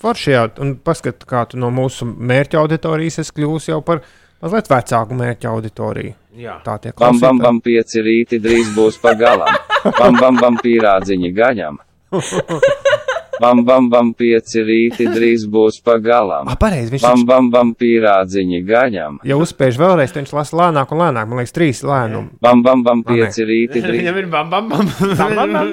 forši 0.02 0.34
jā, 0.34 0.46
un 0.62 0.76
paskat, 0.84 1.26
kā 1.28 1.44
tu 1.50 1.60
no 1.60 1.70
mūsu 1.74 2.06
mērķa 2.06 2.60
auditorijas 2.62 3.20
esi 3.22 3.34
kļūsi 3.36 3.72
jau 3.72 3.80
par 3.86 4.02
mazliet 4.42 4.70
vecāku 4.70 5.18
mērķa 5.18 5.52
auditoriju. 5.52 6.14
Jā. 6.38 6.56
Tā 6.64 6.78
tiek 6.80 6.96
Bam, 6.96 7.18
bam, 7.20 7.38
bam, 7.42 7.60
pieci 7.60 8.00
rīti 8.00 8.40
drīz 8.40 8.72
būs 8.76 8.96
pagalām. 9.02 9.52
Bam, 9.84 10.16
bam, 10.16 10.38
bam, 10.40 10.56
pīrādziņi 10.62 11.32
gaļam. 11.36 11.80
Bam, 13.40 13.62
bam, 13.64 13.88
bam, 13.92 14.12
pieci 14.16 14.60
rīti 14.60 15.06
drīz 15.08 15.46
būs 15.50 15.80
pagalām. 15.84 16.50
Ah, 16.52 16.58
pareizi, 16.60 16.92
viņš 16.92 17.04
Bam, 17.06 17.24
bam, 17.28 17.50
bam, 17.54 17.72
pīrādziņi 17.78 18.60
gaļam. 18.68 19.20
Ja 19.28 19.38
uzspēj 19.40 19.78
vēlreiz, 19.80 20.12
tad 20.12 20.22
viņš 20.22 20.34
lasa 20.36 20.58
lēnāk 20.60 20.92
un 20.92 21.00
lēnāk. 21.00 21.30
Man 21.30 21.40
liekas, 21.40 21.56
trīs 21.56 21.80
lēnumi. 21.86 22.36
Bam, 22.44 22.62
bam, 22.66 22.84
bam, 22.84 23.04
pieci 23.08 23.46
rīti 23.48 23.80
drīz. 23.84 24.02
Viņam 24.02 24.20
ir 24.20 24.28
bam, 24.32 24.52
bam, 24.52 24.68
bam. 24.72 24.92
Bam, 25.16 25.32
bam, 25.40 25.56
bam. 25.56 25.68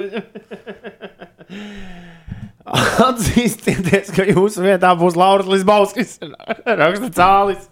Atzīstieties, 2.70 4.12
ka 4.14 4.24
jūsu 4.28 4.62
vietā 4.62 4.92
būs 4.98 5.16
Lauris 5.18 5.48
Lisbauskis. 5.50 6.18
Raksta 6.80 7.08
cālis. 7.16 7.66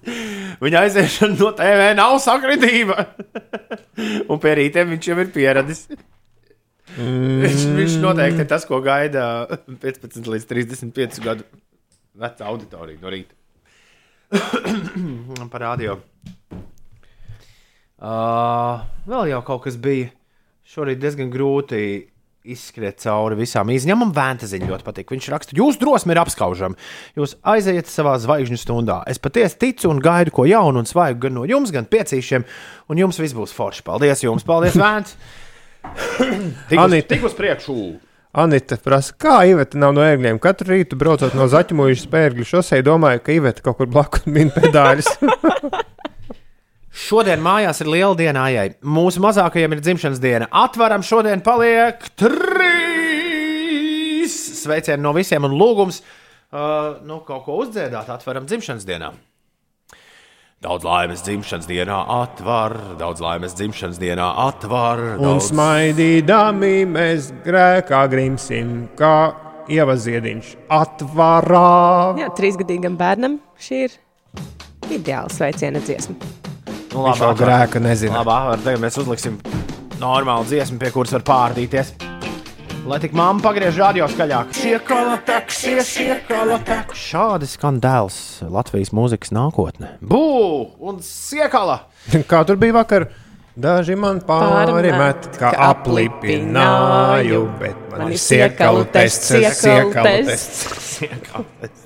Viņa 0.63 0.85
aiziešana 0.87 1.37
no 1.39 1.53
TV 1.57 1.91
nav 1.99 2.17
sakritība. 2.25 3.07
Un 4.27 4.41
pie 4.43 4.57
rītiem 4.59 4.91
viņš 4.95 5.11
jau 5.11 5.19
ir 5.23 5.31
pieradis. 5.35 5.85
Viņš, 6.99 7.65
viņš 7.79 7.97
noteikti 8.03 8.43
ir 8.43 8.51
tas, 8.51 8.65
ko 8.67 8.81
gaida 8.83 9.25
15 9.69 10.31
līdz 10.33 10.47
35 10.51 11.23
gadu 11.23 11.47
veca 12.19 12.49
auditorija 12.51 12.99
no 13.03 13.13
rīta. 13.13 13.35
Parādīju. 15.55 15.99
Uh, 17.99 18.85
vēl 19.11 19.33
jau 19.33 19.43
kaut 19.47 19.65
kas 19.67 19.79
bija. 19.81 20.11
Šorīt 20.69 21.01
diezgan 21.01 21.31
grūti 21.33 21.81
izskriet 22.49 23.01
cauri 23.03 23.39
visām 23.39 23.71
izņemam. 23.73 24.11
Man 24.11 24.17
vēntaziņa 24.17 24.69
ļoti 24.69 24.87
patīk. 24.87 25.15
Viņš 25.15 25.29
raksta, 25.33 25.57
jūs 25.57 25.79
drosmi 25.81 26.15
ir 26.15 26.21
apskaužami. 26.23 26.79
Jūs 27.19 27.39
aiziet 27.49 27.89
savā 27.91 28.17
zvaigžņu 28.21 28.61
stundā. 28.61 29.01
Es 29.11 29.21
patiesi 29.23 29.59
ticu 29.63 29.91
un 29.93 30.03
gaidu 30.05 30.35
ko 30.35 30.47
jaunu 30.49 30.83
un 30.83 30.89
svaigu 30.89 31.23
gan 31.27 31.39
no 31.39 31.47
jums, 31.49 31.73
gan 31.75 31.89
piecīšiem. 31.89 32.47
Un 32.93 33.03
jums 33.03 33.21
viss 33.23 33.37
būs 33.37 33.55
forši. 33.57 33.85
Paldies 33.87 34.25
jums, 34.27 34.47
paldies, 34.47 34.77
Vēns! 34.79 35.17
Tik 36.69 36.79
uz, 36.83 36.95
tik 37.09 37.25
uz 37.27 37.35
priekšu! 37.39 37.79
Anita 38.39 38.77
prasa, 38.83 39.15
kā 39.19 39.39
Iveta 39.49 39.79
nav 39.81 39.95
no 39.97 40.03
ērgļiem. 40.05 40.39
Katru 40.43 40.75
rītu 40.75 40.99
braucot 41.01 41.35
no 41.35 41.47
zaķimojušas 41.51 42.05
spērgļu 42.07 42.45
šosei, 42.47 42.85
domāju, 42.87 43.23
ka 43.25 43.33
Iveta 43.35 43.65
kaut 43.65 43.77
kur 43.81 43.89
blakus 43.91 44.27
min 44.29 44.53
pedāļus. 44.55 45.09
Šodien 47.09 47.41
mājās 47.43 47.81
ir 47.83 47.89
liela 47.93 48.17
diena 48.19 48.45
Aijai. 48.49 48.69
Mūsu 48.83 49.23
mazākajiem 49.23 49.73
ir 49.75 49.81
dzimšanas 49.85 50.21
diena. 50.23 50.47
Atveram 50.51 51.03
šodien 51.07 51.41
paliek 51.47 51.95
trīs 52.19 53.39
sveicieni 54.63 55.03
no 55.05 55.13
visiem 55.17 55.45
un 55.47 55.55
lūgums. 55.59 56.03
Uh, 56.49 56.99
nu, 57.07 57.21
kaut 57.29 57.45
ko 57.47 57.53
uzdziedāt, 57.63 58.09
atveram 58.11 58.47
dzimšanas 58.49 58.85
dienā. 58.89 59.13
Daudz 60.59 60.83
laimes 60.83 61.21
dzimšanas 61.23 61.69
dienā 61.71 61.97
atver, 62.11 62.73
daudz 62.99 63.21
laimes 63.23 63.53
dzimšanas 63.55 64.01
dienā 64.03 64.25
atver. 64.43 65.03
Un 65.15 65.23
Daudz... 65.23 65.53
smaidīdami 65.53 66.81
mēs 66.91 67.29
grēkā 67.45 68.01
grimsim, 68.11 68.73
kā 68.99 69.37
ievaziediņš 69.71 70.51
atvarā. 70.75 72.19
Jā, 72.25 72.33
trīsgadīgam 72.35 72.99
bērnam 72.99 73.39
šī 73.63 73.81
ir 73.87 73.97
ideāla 74.99 75.31
sveiciena 75.31 75.79
dziesma. 75.79 76.19
Nu, 76.91 77.07
Viņš 77.07 77.23
vēl 77.23 77.39
grēka 77.45 77.87
nezina. 77.87 78.19
Labi, 78.19 78.35
Āvar, 78.35 78.67
tagad 78.67 78.83
mēs 78.83 78.99
uzliksim 78.99 79.39
normālu 80.03 80.51
dziesmu, 80.51 80.83
pie 80.83 80.91
kuras 80.91 81.15
var 81.21 81.29
pārdīties. 81.31 81.95
Lai 82.89 82.97
tik 83.03 83.13
mamma 83.13 83.43
pagriež 83.45 83.77
radio 83.77 84.07
skaļāk. 84.09 84.53
Šiekala 84.57 85.19
teks, 85.29 85.59
šiekala 85.91 86.57
teks. 86.65 86.97
Šādi 86.97 87.45
skan 87.51 87.83
dēls 87.85 88.17
Latvijas 88.49 88.95
mūzikas 88.97 89.29
nākotne. 89.37 89.91
Bū! 90.01 90.21
Un 90.81 91.03
siekala! 91.05 91.83
Kā 92.31 92.41
tur 92.49 92.57
bija 92.57 92.79
vakar? 92.79 93.11
Daži 93.59 93.97
man 93.99 94.23
pāri 94.25 94.93
met, 94.95 95.27
kā 95.35 95.51
aplipināju, 95.67 97.41
bet 97.59 97.81
man 97.91 98.15
ir 98.15 98.21
siekalu 98.23 98.85
tests, 98.95 99.33
siekalu 99.35 99.93
tests. 100.07 100.63
Siekalu 100.95 101.45
tests. 101.59 101.85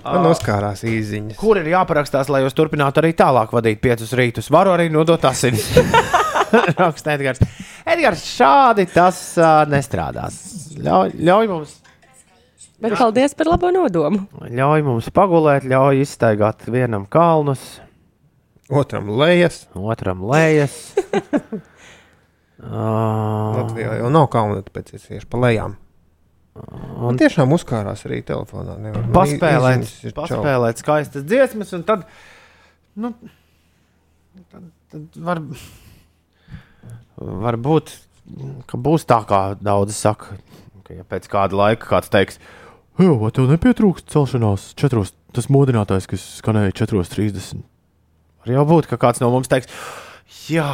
Man 0.00 0.24
noskārās 0.24 0.82
īziņas. 0.88 1.36
Kur 1.38 1.60
ir 1.60 1.68
jāparakstās, 1.76 2.32
lai 2.32 2.40
jūs 2.42 2.56
turpinātu 2.56 3.04
arī 3.04 3.12
tālāk 3.14 3.52
vadīt 3.54 3.84
piecus 3.84 4.16
rītus? 4.16 4.50
Varu 4.50 4.72
arī 4.74 4.88
nodot 4.90 5.28
asinis. 5.28 5.68
Raksta 6.80 7.14
Edgars. 7.14 7.44
Edgars, 7.86 8.24
šādi 8.26 8.86
tas 8.90 9.18
uh, 9.38 9.62
nestrādās. 9.70 10.36
Ļauj, 10.82 11.12
ļauj 11.22 11.50
mums. 11.52 11.76
Bet 12.82 12.96
paldies 12.98 13.32
par 13.38 13.48
labo 13.54 13.70
nodomu. 13.72 14.24
Ļauj 14.52 14.82
mums 14.84 15.06
pagulēt, 15.16 15.64
ļauj 15.70 16.02
iztaigāt 16.04 16.66
vienam 16.68 17.06
kalnus, 17.08 17.62
Otram 18.66 19.06
lejas. 19.14 19.62
otram 19.78 20.24
lejas. 20.26 20.74
uh, 21.14 22.66
Latvijā 23.60 24.00
jau 24.02 24.10
nav 24.12 24.26
kalna, 24.34 24.60
tāpēc 24.66 24.96
es 24.98 25.06
iešu 25.14 25.28
pa 25.30 25.38
lejām. 25.46 25.76
Un 27.06 27.18
tiešām 27.20 27.52
uzkārās 27.52 28.02
arī 28.08 28.22
telefonā. 28.26 28.74
Nevar. 28.80 29.02
Man 29.04 29.12
paspēlēt, 29.14 29.82
īziņas 29.84 30.04
ir 30.08 30.12
čau. 30.14 30.20
paspēlēt 30.22 30.80
skaistas 30.80 31.26
dziesmas, 31.28 31.72
un 31.76 31.82
tad, 31.86 32.06
nu, 32.96 33.10
tad, 34.50 34.62
tad 34.94 35.18
var, 35.28 35.42
var 37.16 37.58
būt, 37.60 37.92
ka 38.70 38.78
būs 38.80 39.06
tā, 39.08 39.22
kā 39.28 39.42
daudzi 39.60 39.96
saka, 39.96 40.38
ka 40.86 40.96
ja 40.96 41.06
pēc 41.08 41.28
kāda 41.32 41.58
laika 41.58 41.88
kāds 41.96 42.12
teiks, 42.12 42.40
Jā, 42.96 43.12
vai 43.20 43.28
tev 43.28 43.44
nepietrūkst 43.50 44.08
celšanās 44.08 44.70
četros, 44.80 45.10
tas 45.36 45.50
modinātājs, 45.52 46.06
kas 46.08 46.22
skanēja 46.38 46.72
4.30? 46.78 47.60
Var 48.40 48.52
jau 48.54 48.62
būt, 48.70 48.88
ka 48.88 48.96
kāds 48.96 49.20
no 49.20 49.28
mums 49.34 49.50
teiks, 49.52 49.68
jā, 50.48 50.70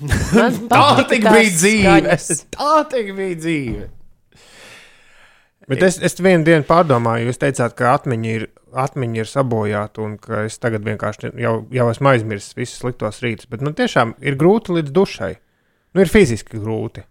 tā 0.72 0.84
tik 1.10 1.26
bija 1.26 1.50
dzīve. 1.52 1.82
skaņas. 1.84 2.30
Tā 2.56 2.76
tik 2.94 3.12
bija 3.18 3.36
dzīve. 3.42 3.88
Bet 5.70 5.84
es, 5.86 6.00
es 6.02 6.16
vienu 6.18 6.42
dienu 6.48 6.64
pārdomāju, 6.66 7.28
jūs 7.28 7.38
teicāt, 7.38 7.76
ka 7.78 7.92
atmiņa 7.98 8.32
ir, 8.32 8.48
atmiņa 8.72 9.22
ir 9.22 9.28
sabojāta 9.30 10.02
un 10.04 10.16
ka 10.22 10.44
es 10.48 10.58
tagad 10.62 10.84
vienkārši 10.86 11.32
jau, 11.40 11.54
jau 11.74 11.86
esmu 11.92 12.12
aizmirsis 12.12 12.56
visus 12.58 12.80
sliktos 12.82 13.22
rītus. 13.24 13.48
Bet 13.50 13.64
man 13.66 13.76
tiešām 13.78 14.16
ir 14.24 14.38
grūti 14.40 14.76
līdz 14.76 14.94
dušai. 14.96 15.32
Nu, 15.94 16.04
ir 16.04 16.10
fiziski 16.12 16.60
grūti. 16.60 17.04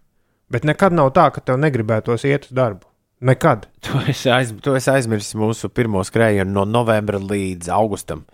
Bet 0.50 0.66
nekad 0.66 0.94
nav 0.96 1.12
tā, 1.14 1.28
ka 1.34 1.42
tev 1.44 1.60
negribētos 1.62 2.24
iet 2.26 2.48
uz 2.48 2.56
darbu. 2.56 2.88
Nekad. 3.20 3.68
Tu 3.84 4.00
esi, 4.08 4.30
aiz, 4.32 4.52
tu 4.64 4.74
esi 4.76 4.90
aizmirsis 4.92 5.36
mūsu 5.38 5.68
pirmo 5.72 6.02
skrējienu 6.06 6.52
no 6.54 6.66
novembra 6.68 7.20
līdz 7.20 7.70
augustam. 7.74 8.24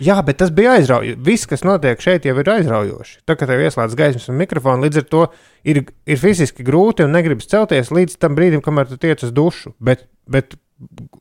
Jā, 0.00 0.16
bet 0.24 0.38
tas 0.40 0.48
bija 0.56 0.78
aizraujoši. 0.78 1.18
Viss, 1.20 1.48
kas 1.48 1.60
notiek 1.66 2.00
šeit, 2.00 2.24
jau 2.24 2.32
ir 2.40 2.48
aizraujoši. 2.48 3.18
Tā 3.28 3.36
kā 3.36 3.44
tev 3.48 3.60
ieslēdz 3.60 3.96
gaismas 3.98 4.30
un 4.32 4.38
mikrofons, 4.40 4.80
līdz 4.86 5.02
ar 5.02 5.06
to 5.12 5.26
ir, 5.68 5.82
ir 6.08 6.20
fiziski 6.20 6.64
grūti 6.64 7.04
un 7.04 7.12
negribas 7.12 7.50
celties 7.50 7.92
līdz 7.92 8.16
tam 8.22 8.38
brīdim, 8.38 8.62
kamēr 8.64 8.88
tu 8.88 8.96
tiec 9.00 9.20
uz 9.26 9.34
dušu. 9.36 9.74
Bet, 9.76 10.06
bet 10.24 10.56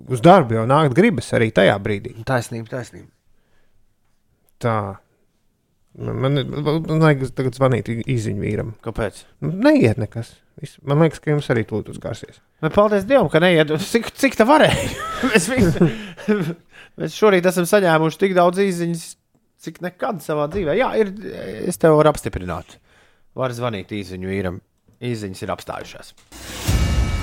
uz 0.10 0.22
darbu 0.26 0.57
jau 0.60 0.65
nākt 0.69 0.95
gribas 0.98 1.30
arī 1.38 1.52
tajā 1.56 1.76
brīdī. 1.84 2.15
Taisnība, 2.27 2.72
taisnība. 2.77 3.10
Tā. 4.60 4.76
Man, 5.99 6.38
liekas, 7.02 7.31
tagad 7.36 7.57
zvanīt 7.57 7.90
īziņu 7.90 8.44
vīram. 8.44 8.73
Kāpēc? 8.86 9.23
Nu, 9.44 9.52
Neiet 9.65 9.99
nekas. 9.99 10.36
Man 10.86 10.99
liekas, 11.03 11.22
ka 11.23 11.31
jums 11.34 11.48
arī 11.52 11.64
tūlīt 11.68 11.90
uzgāsies. 11.94 12.40
Bet 12.64 12.76
paldies 12.76 13.07
Dievam, 13.07 13.30
ka 13.31 13.41
neiet. 13.44 13.72
Cik, 13.84 14.11
cik 14.19 14.36
tā 14.40 14.45
varēja? 14.48 14.90
mēs, 15.31 15.48
vi- 15.52 16.44
mēs 16.99 17.15
šorīt 17.15 17.48
esam 17.49 17.68
saņēmuši 17.68 18.22
tik 18.22 18.36
daudz 18.38 18.61
īsiņas 18.64 19.06
cik 19.65 19.81
nekad 19.84 20.22
savā 20.23 20.48
dzīvē. 20.52 20.77
Jā, 20.80 20.91
ir, 21.02 21.11
es 21.68 21.80
tev 21.81 21.98
varu 21.99 22.14
apstiprināt. 22.14 22.77
Var 23.40 23.56
zvanīt 23.56 23.91
īziņu 23.95 24.30
vīram. 24.31 24.61
Īziņas 25.03 25.44
ir 25.45 25.56
apstājušās. 25.56 26.14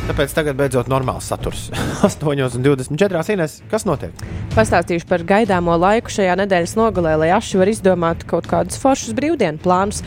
Tāpēc 0.06 0.34
tagad 0.36 0.54
beidzot 0.54 0.86
normāls 0.86 1.26
saturs. 1.26 1.64
8,24. 2.06 3.22
Ines, 3.34 3.56
kas 3.72 3.82
notiek? 3.88 4.14
Pastāstīšu 4.54 5.08
par 5.10 5.24
gaidāmo 5.26 5.74
laiku 5.76 6.12
šajā 6.14 6.36
nedēļas 6.38 6.76
nogalē, 6.78 7.16
lai 7.20 7.30
Aši 7.34 7.58
var 7.58 7.70
izdomāt 7.72 8.22
kaut 8.30 8.46
kādus 8.46 8.78
foršus 8.78 9.16
brīvdienu 9.18 9.58
plānus. 9.60 10.04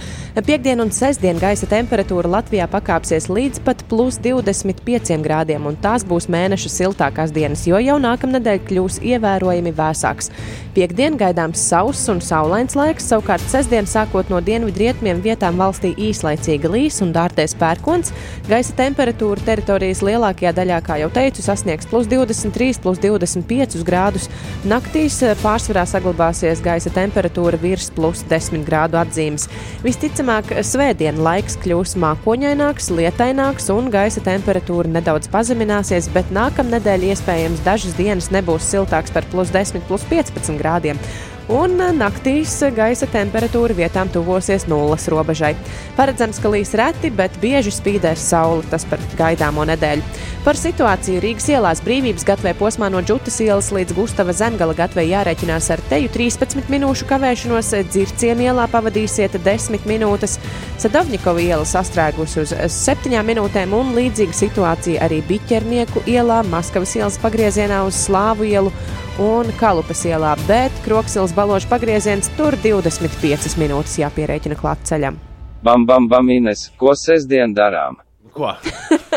Piektdien 0.47 0.79
un 0.79 0.93
sestdien 0.95 1.37
gaisa 1.41 1.67
temperatūra 1.69 2.31
Latvijā 2.37 2.69
pakāpsies 2.71 3.27
līdz 3.27 3.59
pat 3.65 3.83
plus 3.91 4.21
25 4.23 5.19
grādiem, 5.25 5.67
un 5.67 5.75
tās 5.83 6.07
būs 6.07 6.29
mēneša 6.31 6.71
siltākās 6.77 7.35
dienas, 7.35 7.65
jo 7.67 7.81
jau 7.83 7.99
nākamnedēļ 7.99 8.63
kļūs 8.71 9.01
ievērojami 9.11 9.75
vēsāks. 9.75 10.31
Piektdien 10.79 11.19
gaidāms 11.19 11.59
sauss 11.59 12.07
un 12.13 12.23
saulains 12.23 12.77
laiks, 12.79 13.09
savukārt 13.11 13.43
sestdien 13.51 13.89
sākot 13.89 14.31
no 14.31 14.39
dienvidrietumiem 14.39 15.19
vietām 15.25 15.59
valstī 15.59 15.91
īslaicīga 16.07 16.71
līs 16.71 17.01
un 17.03 17.11
dārtais 17.13 17.57
pērkons. 17.59 18.13
Gaisa 18.47 18.77
temperatūra 18.79 19.43
teritorijas 19.89 20.03
lielākajā 20.05 20.51
daļā, 20.53 20.77
kā 20.85 20.97
jau 21.01 21.09
teicu, 21.09 21.41
sasniegs 21.41 21.87
plus 21.89 22.07
23, 22.07 22.79
plus 22.81 22.99
25 23.01 23.83
grādus. 23.83 24.29
Naktīs 24.65 25.21
eh, 25.23 25.35
pārsvarā 25.41 25.85
saglabāsies 25.87 26.61
gaisa 26.61 26.89
temperatūra 26.93 27.57
virs 27.57 27.89
plus 27.89 28.23
10 28.29 28.65
grādu 28.67 28.99
atzīmes. 28.99 29.47
Visticamāk, 29.83 30.53
svētdien 30.61 31.17
laiks 31.17 31.57
kļūs 31.63 31.95
mākoņaināks, 31.97 32.91
lietaināks 32.93 33.69
un 33.73 33.89
gaisa 33.89 34.21
temperatūra 34.21 34.89
nedaudz 34.89 35.29
pazemināsies, 35.31 36.11
bet 36.13 36.29
nākamnedēļ 36.35 37.09
iespējams 37.09 37.65
dažas 37.65 37.97
dienas 37.97 38.29
nebūs 38.31 38.69
siltāks 38.69 39.13
par 39.15 39.25
plus 39.31 39.49
10, 39.55 39.81
plus 39.89 40.05
15 40.11 40.59
grādiem 40.61 41.01
un 41.49 41.79
naktīs 41.97 42.53
gaisa 42.77 43.07
temperatūra 43.09 43.73
vietām 43.77 44.09
tuvosies 44.13 44.67
nulles 44.69 45.07
robežai. 45.09 45.55
Paredzams, 45.97 46.37
ka 46.41 46.51
līs 46.53 46.75
reti, 46.77 47.09
bet 47.09 47.35
bieži 47.41 47.73
spīdēs 47.73 48.27
saule, 48.31 48.65
tas 48.69 48.85
par 48.89 49.01
gaidāmo 49.17 49.65
nedēļu. 49.69 50.05
Par 50.45 50.57
situāciju 50.59 51.19
Rīgas 51.23 51.49
ielās 51.51 51.81
brīvības 51.83 52.23
gatvē 52.29 52.53
posmā 52.59 52.87
no 52.93 53.01
Džutas 53.03 53.41
ielas 53.43 53.71
līdz 53.75 53.97
Gustava 53.97 54.33
Zemgala 54.33 54.77
gatvē 54.77 55.03
jārēķinās 55.09 55.71
ar 55.73 55.83
teju 55.89 56.13
13 56.13 56.69
minūšu 56.71 57.09
kavēšanos, 57.09 57.73
dzircienu 57.89 58.47
ielā 58.47 58.69
pavadīsiet 58.71 59.35
10 59.43 59.89
minūtes, 59.89 60.37
Sadovņikova 60.79 61.43
iela 61.43 61.67
sastrēgusi 61.67 62.45
uz 62.45 62.55
7 62.77 63.19
minūtēm 63.27 63.75
un 63.75 63.91
līdzīga 63.97 64.37
situācija 64.37 65.03
arī 65.09 65.19
Biķernieku 65.27 66.05
ielā, 66.07 66.39
Maskavas 66.47 66.95
ielas 66.95 67.19
pagriezienā 67.19 67.83
uz 67.89 67.99
Slāvu 68.05 68.47
ielu 68.47 68.71
un 69.19 69.49
Kalupas 69.59 70.05
ielā, 70.07 70.31
bet 70.47 70.75
Kroksils 70.85 71.33
balošu 71.35 71.67
pagrieziens 71.71 72.29
tur 72.37 72.55
25 72.63 73.57
minūtes 73.59 73.97
jāpierēķina 73.99 74.55
klāt 74.59 74.85
ceļam. 74.87 75.19
Bam, 75.63 75.83
bam, 75.85 76.07
bam, 76.07 76.29
Ines, 76.31 76.69
ko 76.79 76.93
sestdien 76.95 77.51
darām? 77.55 77.99
Ko? 78.31 78.53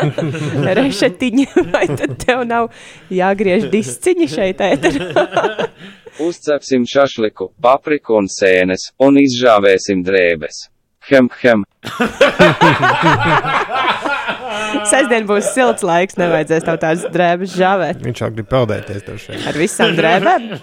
Rešetiņa, 0.79 1.47
vai 1.71 1.85
tad 1.93 2.17
tev 2.19 2.43
nav 2.49 2.67
jāgriež 3.13 3.69
disciņi 3.71 4.27
šeit 4.27 4.63
ēterā? 4.65 5.27
Uzcepsim 6.27 6.83
šašliku, 6.89 7.53
papriku 7.63 8.19
un 8.19 8.27
sēnes, 8.29 8.91
un 9.01 9.17
izžāvēsim 9.23 10.03
drēbes. 10.05 10.67
Hem, 11.09 11.29
hem. 11.41 11.63
Sestdien 14.89 15.27
būs 15.29 15.45
silts 15.55 15.83
laiks, 15.85 16.17
nevajadzēs 16.19 16.65
tev 16.67 16.77
tās 16.81 17.03
drēbes 17.13 17.55
žāvēt. 17.59 18.01
Viņš 18.03 18.21
jau 18.23 18.29
grib 18.35 18.47
peldēties 18.51 19.01
tur 19.07 19.17
šeit. 19.21 19.39
Ar 19.49 19.55
visām 19.59 19.95
drēbēm? 19.97 20.41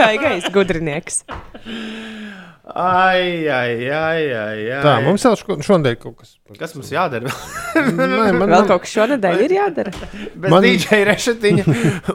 Baigais 0.00 0.44
gudrinieks. 0.54 1.16
Ai, 2.72 3.42
ai, 3.50 3.72
ai, 3.90 4.22
ai, 4.32 4.60
ai. 4.70 4.80
Tā, 4.84 4.92
mums 5.04 5.24
vēl 5.26 5.34
šo- 5.36 5.56
šonadēļ 5.66 5.96
kaut 6.00 6.14
kas. 6.22 6.30
Kas 6.56 6.72
mums 6.78 6.88
jādara? 6.94 7.28
Nē, 7.74 8.30
man, 8.38 8.46
Vēl 8.48 8.64
kaut 8.70 8.84
kas 8.86 8.92
šonadēļ 8.94 9.42
ir 9.44 9.52
jādara. 9.58 9.92
Bez 10.32 10.48
Man-. 10.54 10.64
DJ 10.64 11.02
rešetiņa. 11.10 11.64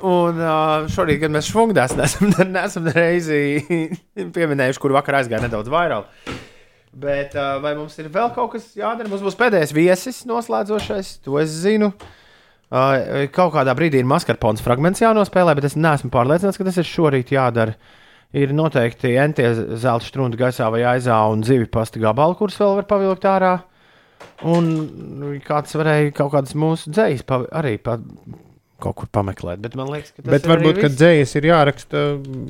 Un 0.07 0.39
uh, 0.41 0.87
šorīt, 0.93 1.19
kad 1.25 1.31
mēs 1.35 1.51
švungdās, 1.51 1.91
nesam, 1.99 2.31
nesam 2.55 2.83
reizi 2.95 3.41
pieminējuši, 4.15 4.81
kur 4.81 4.91
vakar 4.97 5.13
aizgāja 5.21 5.43
nedaudz 5.45 5.69
vairāk. 5.73 6.05
Bet 6.97 7.35
uh, 7.37 7.57
vai 7.61 7.75
mums 7.77 7.97
ir 8.01 8.09
vēl 8.13 8.31
kaut 8.33 8.55
kas 8.55 8.71
jādara? 8.77 9.09
Mums 9.11 9.21
būs 9.25 9.37
pēdējais 9.37 9.73
viesis, 9.75 10.23
noslēdzošais, 10.29 11.19
to 11.25 11.37
es 11.41 11.53
zinu. 11.61 11.91
Uh, 12.67 13.27
kaut 13.31 13.53
kādā 13.53 13.75
brīdī 13.77 14.01
ir 14.01 14.09
maskarpones 14.09 14.63
fragments 14.65 15.03
jānospēlē, 15.03 15.53
bet 15.55 15.69
es 15.69 15.77
neesmu 15.77 16.09
pārliecināts, 16.11 16.57
ka 16.59 16.65
tas 16.67 16.79
ir 16.81 16.89
šorīt 16.89 17.35
jādara. 17.35 17.77
Ir 18.35 18.51
noteikti 18.51 19.13
entie 19.21 19.45
zelta 19.79 20.03
strūna 20.03 20.35
gaisā 20.39 20.67
vai 20.73 20.81
aizā 20.89 21.15
un 21.31 21.45
zivju 21.47 21.69
pasta 21.71 22.01
gabali, 22.01 22.35
kurus 22.39 22.57
vēl 22.59 22.75
var 22.81 22.89
pavilkt 22.89 23.29
ārā. 23.29 23.53
Un 24.49 24.67
kāds 25.45 25.77
varēja 25.77 26.11
kaut 26.17 26.33
kādas 26.33 26.57
mūsu 26.57 26.91
dzējas 26.91 27.23
arī 27.55 27.77
pa, 27.81 27.95
kaut 28.83 28.97
kur 28.99 29.09
pameklēt. 29.13 29.61
Bet 29.63 29.77
man 29.79 29.93
liekas, 29.93 30.11
ka 30.13 30.25
tas 30.25 30.33
Bet 30.33 30.45
ir 30.45 30.53
varbūt, 30.53 30.73
arī 30.75 30.83
ka 30.85 30.91
dzējas 30.93 31.37
ir 31.39 31.49
jāraksta 31.49 32.03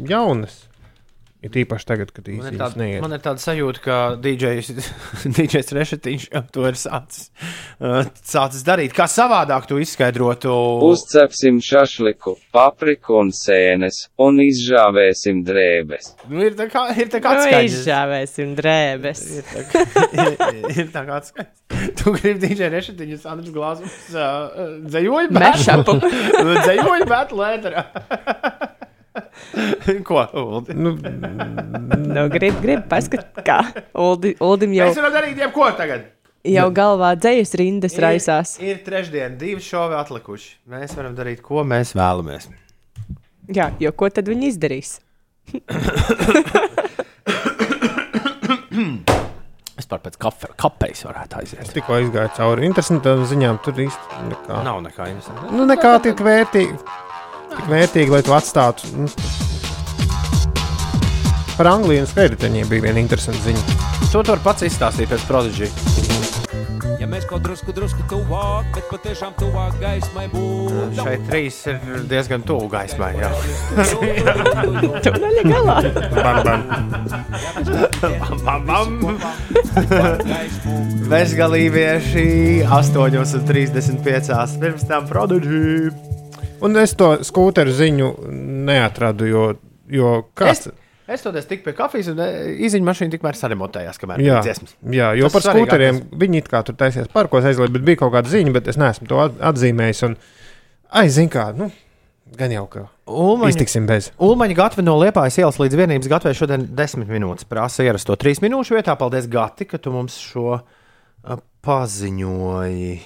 jaunas. 0.10 0.58
Ir 1.48 1.58
īpaši 1.64 1.88
tagad, 1.88 2.10
kad 2.12 2.28
Man 2.28 2.34
ir, 2.36 2.42
īstenībā 2.44 2.66
tāda, 2.68 2.80
neiet. 2.82 3.02
man 3.06 3.14
ir 3.16 3.22
tāda 3.24 3.40
sajūta, 3.40 3.82
ka 3.86 3.98
DJs, 4.20 4.72
DJs 5.38 5.72
Rešetiņš 5.78 6.26
to 6.52 6.66
ir 6.68 6.78
sācis, 6.80 7.30
uh, 7.80 8.02
sācis 8.28 8.66
darīt. 8.68 8.92
Kā 8.98 9.06
savādāk 9.12 9.68
tu 9.70 9.78
izskaidrotu? 9.80 10.52
Uzcepsim 10.90 11.62
šašliku, 11.64 12.36
papriku 12.56 13.16
un 13.22 13.32
sēnes, 13.36 14.04
un 14.20 14.42
izžāvēsim 14.44 15.40
drēbes. 15.48 16.12
Nu, 16.28 16.44
ir 16.50 16.58
tā 16.60 16.68
kā, 16.74 16.88
ir 17.00 17.08
tā 17.14 17.22
kā 17.24 17.36
Nu, 17.38 17.46
atskaņas. 17.46 17.78
izžāvēsim 17.80 18.56
drēbes. 18.60 19.24
Ir 19.38 19.48
tā 19.54 19.66
kā, 19.72 19.86
ir, 20.12 20.36
ir 20.84 20.92
tā 20.96 21.06
kā 21.08 21.22
atskaņas. 21.22 21.54
Tu 22.02 22.12
gribi 22.18 22.48
DJ 22.50 22.72
Rešetiņu, 22.74 23.18
Sandrs 23.22 23.54
Glāzums, 23.56 23.98
uh, 24.16 24.82
dzējoju 24.90 25.32
Mashupu. 25.38 25.98
dzējoju 26.66 27.08
bētu 27.12 27.40
lēterā. 27.40 27.86
Ko, 30.08 30.22
Uldi? 30.42 30.74
Nu, 30.78 30.96
Nu, 30.98 32.24
grib, 32.34 32.58
grib, 32.64 32.86
paskat, 32.90 33.30
kā. 33.46 33.60
Uldi, 33.98 34.36
Uldim 34.44 34.74
jau, 34.78 34.88
Mēs 34.90 35.00
varam 35.02 35.14
darīt 35.18 35.42
jebko 35.42 35.68
tagad. 35.78 36.06
jau 36.48 36.68
galvā 36.76 37.12
dzējas 37.20 37.52
rindas 37.60 37.98
raisās. 38.02 38.56
Ir, 38.62 38.76
ir 38.78 38.84
trešdiena, 38.86 39.36
divi 39.40 39.62
šovi 39.64 39.98
atlikuši. 40.00 40.54
Mēs 40.74 40.96
varam 40.98 41.16
darīt, 41.18 41.42
ko 41.46 41.64
mēs 41.68 41.92
vēlamies. 41.98 42.48
Jā, 43.54 43.70
jo 43.80 43.92
ko 43.96 44.10
tad 44.12 44.28
viņi 44.32 44.54
izdarīs? 44.54 44.98
Es 49.78 49.86
par 49.86 50.00
pēc 50.02 50.16
kafe, 50.18 50.48
kapejas 50.58 51.04
varētu 51.06 51.38
aiziet. 51.38 51.68
tikko 51.74 52.00
izgāju 52.02 52.32
cauri 52.38 52.66
interesantām 52.66 53.22
ziņām, 53.30 53.60
tur 53.66 53.78
īsti 53.84 54.22
nekā. 54.32 54.62
Nav 54.66 54.80
nekā 54.88 55.06
interesanta. 55.12 55.52
Nu, 55.54 55.68
nekā 55.70 55.92
tik 56.02 56.24
vērtīgi, 56.26 56.78
tik 57.58 57.70
vērtīgi, 57.72 58.14
lai 58.14 58.24
tu 58.26 58.34
atstātu. 58.38 58.94
Nu, 58.96 59.12
par 61.58 61.72
Angliju 61.74 62.06
un 62.06 62.10
Skēriņiem 62.10 62.70
bija 62.70 62.86
viena 62.86 63.02
interesanta 63.02 63.42
ziņa. 63.48 63.64
To 64.12 64.22
tu 64.24 64.32
vari 64.32 64.44
pats 64.46 64.64
izstāstīt 64.68 65.10
pēc 65.12 65.26
prodiģija. 65.28 65.72
Ja 66.98 67.06
mēs 67.10 67.28
kaut 67.30 67.44
drusku, 67.46 67.74
drusku 67.76 68.04
tuvāk, 68.10 68.70
bet 68.76 68.88
patiešām 68.90 69.34
tuvāk 69.38 69.76
gaismai 69.82 70.26
būtu. 70.32 70.88
Šeit 70.98 71.26
trīs 71.30 71.60
ir 71.70 71.78
diezgan 72.10 72.42
tuvu 72.48 72.70
gaismai. 72.72 73.12
Jā, 73.20 73.30
Tu 75.06 75.14
neļa 75.14 75.44
galā. 75.48 75.78
Bam, 76.18 76.38
bam. 76.48 76.62
bam, 78.44 78.62
bam. 78.68 78.92
Bezgalībieši 81.12 82.28
8,35. 82.66 84.60
Pirms 84.62 84.88
tam 84.90 85.10
prodiģija. 85.10 86.17
Un 86.66 86.76
es 86.82 86.94
to 86.98 87.12
skūteru 87.28 87.72
ziņu 87.78 88.08
neatradu, 88.68 89.28
jo, 89.30 89.46
jo 89.94 90.12
kāds. 90.38 90.68
Es, 90.68 91.18
es 91.18 91.22
toties 91.26 91.46
tiku 91.48 91.68
pie 91.70 91.74
kafijas, 91.78 92.10
un 92.14 92.20
izziņu 92.68 92.88
mašīna 92.88 93.14
tikmēr 93.14 93.38
saremontējās, 93.40 94.00
kamēr 94.02 94.22
bija 94.24 94.42
dziesmas. 94.46 94.74
jā, 94.92 95.12
jo 95.20 95.30
Tas 95.30 95.38
par 95.38 95.46
skūteriem 95.54 96.02
viņi 96.20 96.42
it 96.44 96.50
kā 96.52 96.64
tur 96.68 96.76
taisījās 96.80 97.12
parkos 97.14 97.46
aizliet, 97.48 97.72
bet 97.76 97.86
bija 97.88 98.02
kaut 98.04 98.14
kāda 98.18 98.32
ziņa, 98.32 98.54
bet 98.58 98.68
es 98.74 98.78
neesmu 98.82 99.08
to 99.08 99.20
at- 99.24 99.38
atzīmējis. 99.54 100.04
Un, 100.10 100.18
ai, 100.92 101.06
zin 101.14 101.30
kā, 101.30 101.50
nu, 101.56 101.70
gan 102.38 102.52
jau 102.52 102.66
ka 102.68 102.88
Ulmaņa, 103.08 103.54
iztiksim 103.54 103.86
bez. 103.88 104.10
Ulmaņa 104.20 104.56
gatava 104.58 104.84
no 104.84 104.98
Liepājas 105.00 105.38
ielas 105.40 105.60
līdz 105.62 105.78
vienības 105.80 106.10
gatavai 106.12 106.36
šodien 106.36 106.66
10 106.76 107.06
minūtes. 107.08 107.46
Prasa 107.48 107.86
ierasto 107.88 108.18
3 108.20 108.42
minūšu 108.44 108.76
vietā. 108.76 108.98
Paldies, 109.00 109.30
Gati, 109.32 109.64
ka 109.70 109.78
tu 109.80 109.94
mums 109.96 110.18
šo 110.20 110.58
a, 110.60 111.38
paziņoji. 111.64 112.98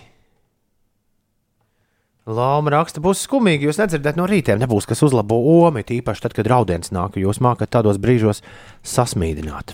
Lapa 2.30 2.70
raksta, 2.70 3.02
būs 3.02 3.24
skumīgi. 3.26 3.66
Jūs 3.66 3.80
nedzirdēt 3.82 4.20
no 4.20 4.28
rītiem, 4.30 4.60
nebūs 4.62 4.86
kas 4.90 5.02
uzlabo 5.02 5.40
omi, 5.66 5.82
tīpaši 5.88 6.28
tad, 6.28 6.36
kad 6.38 6.50
raudiens 6.52 6.94
nāk. 6.94 7.18
Jūs 7.18 7.42
mākat 7.42 7.72
tādos 7.74 7.98
brīžos 8.02 8.44
sasmīdināt. 8.86 9.74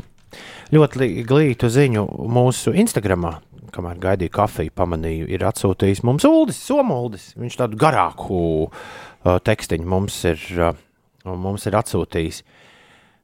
Ļoti 0.72 1.10
glītu 1.28 1.68
ziņu 1.72 2.06
mūsu 2.32 2.72
Instagramā, 2.80 3.38
kamēr 3.76 4.00
gaidīju 4.04 4.34
kafiju, 4.36 4.76
pamanīju, 4.80 5.28
ir 5.32 5.44
atsūtījis 5.48 6.04
mums 6.08 6.28
Uldis, 6.28 6.60
Somuldis. 6.64 7.30
Viņš 7.40 7.60
tādu 7.60 7.80
garāku 7.80 8.40
uh, 8.68 9.38
tekstiņu 9.44 9.92
mums 9.92 10.24
uh, 10.28 10.72
mums 11.28 11.68
ir 11.68 11.76
atsūtījis. 11.80 12.44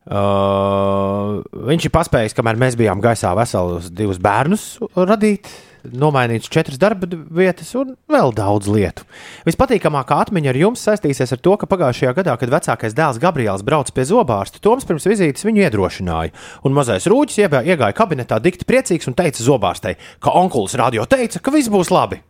Uh, 0.04 1.40
viņš 1.72 1.88
ir 1.88 1.94
paspējis, 1.96 2.36
kamēr 2.36 2.60
mēs 2.60 2.76
bijām 2.76 3.00
gaisā, 3.04 3.32
veselus 3.40 3.88
divus 3.88 4.20
bērnus 4.20 4.66
radīt, 5.00 5.48
nomainīts 5.92 6.52
četras 6.52 6.80
darba 6.82 7.08
vietas 7.12 7.74
un 7.80 7.96
vēl 8.12 8.34
daudz 8.36 8.70
lietu. 8.72 9.06
Vispatīkamākā 9.48 10.20
atmiņa 10.26 10.54
ar 10.54 10.60
jums 10.60 10.84
saistīsies 10.88 11.36
ar 11.36 11.42
to, 11.44 11.56
ka 11.60 11.70
pagājušajā 11.72 12.14
gadā, 12.20 12.38
kad 12.40 12.54
vecākais 12.54 12.96
dēls 12.98 13.20
Gabriels 13.24 13.66
brauca 13.66 13.96
pie 13.96 14.08
zobārsta, 14.08 14.62
Toms 14.64 14.88
pirms 14.88 15.08
vizītes 15.10 15.46
viņu 15.48 15.66
iedrošināja. 15.66 16.34
Un 16.64 16.78
mazais 16.78 17.10
rūķis 17.12 17.44
iegāja 17.44 17.94
kabinetā 17.98 18.40
dikti 18.44 18.68
priecīgs 18.70 19.10
un 19.12 19.18
teica 19.20 19.44
zobārstai, 19.44 19.98
ka 20.24 20.36
onkulis 20.40 20.78
radio 20.80 21.08
teica, 21.10 21.44
ka 21.44 21.54
viss 21.54 21.72
būs 21.74 21.92
labi. 21.94 22.22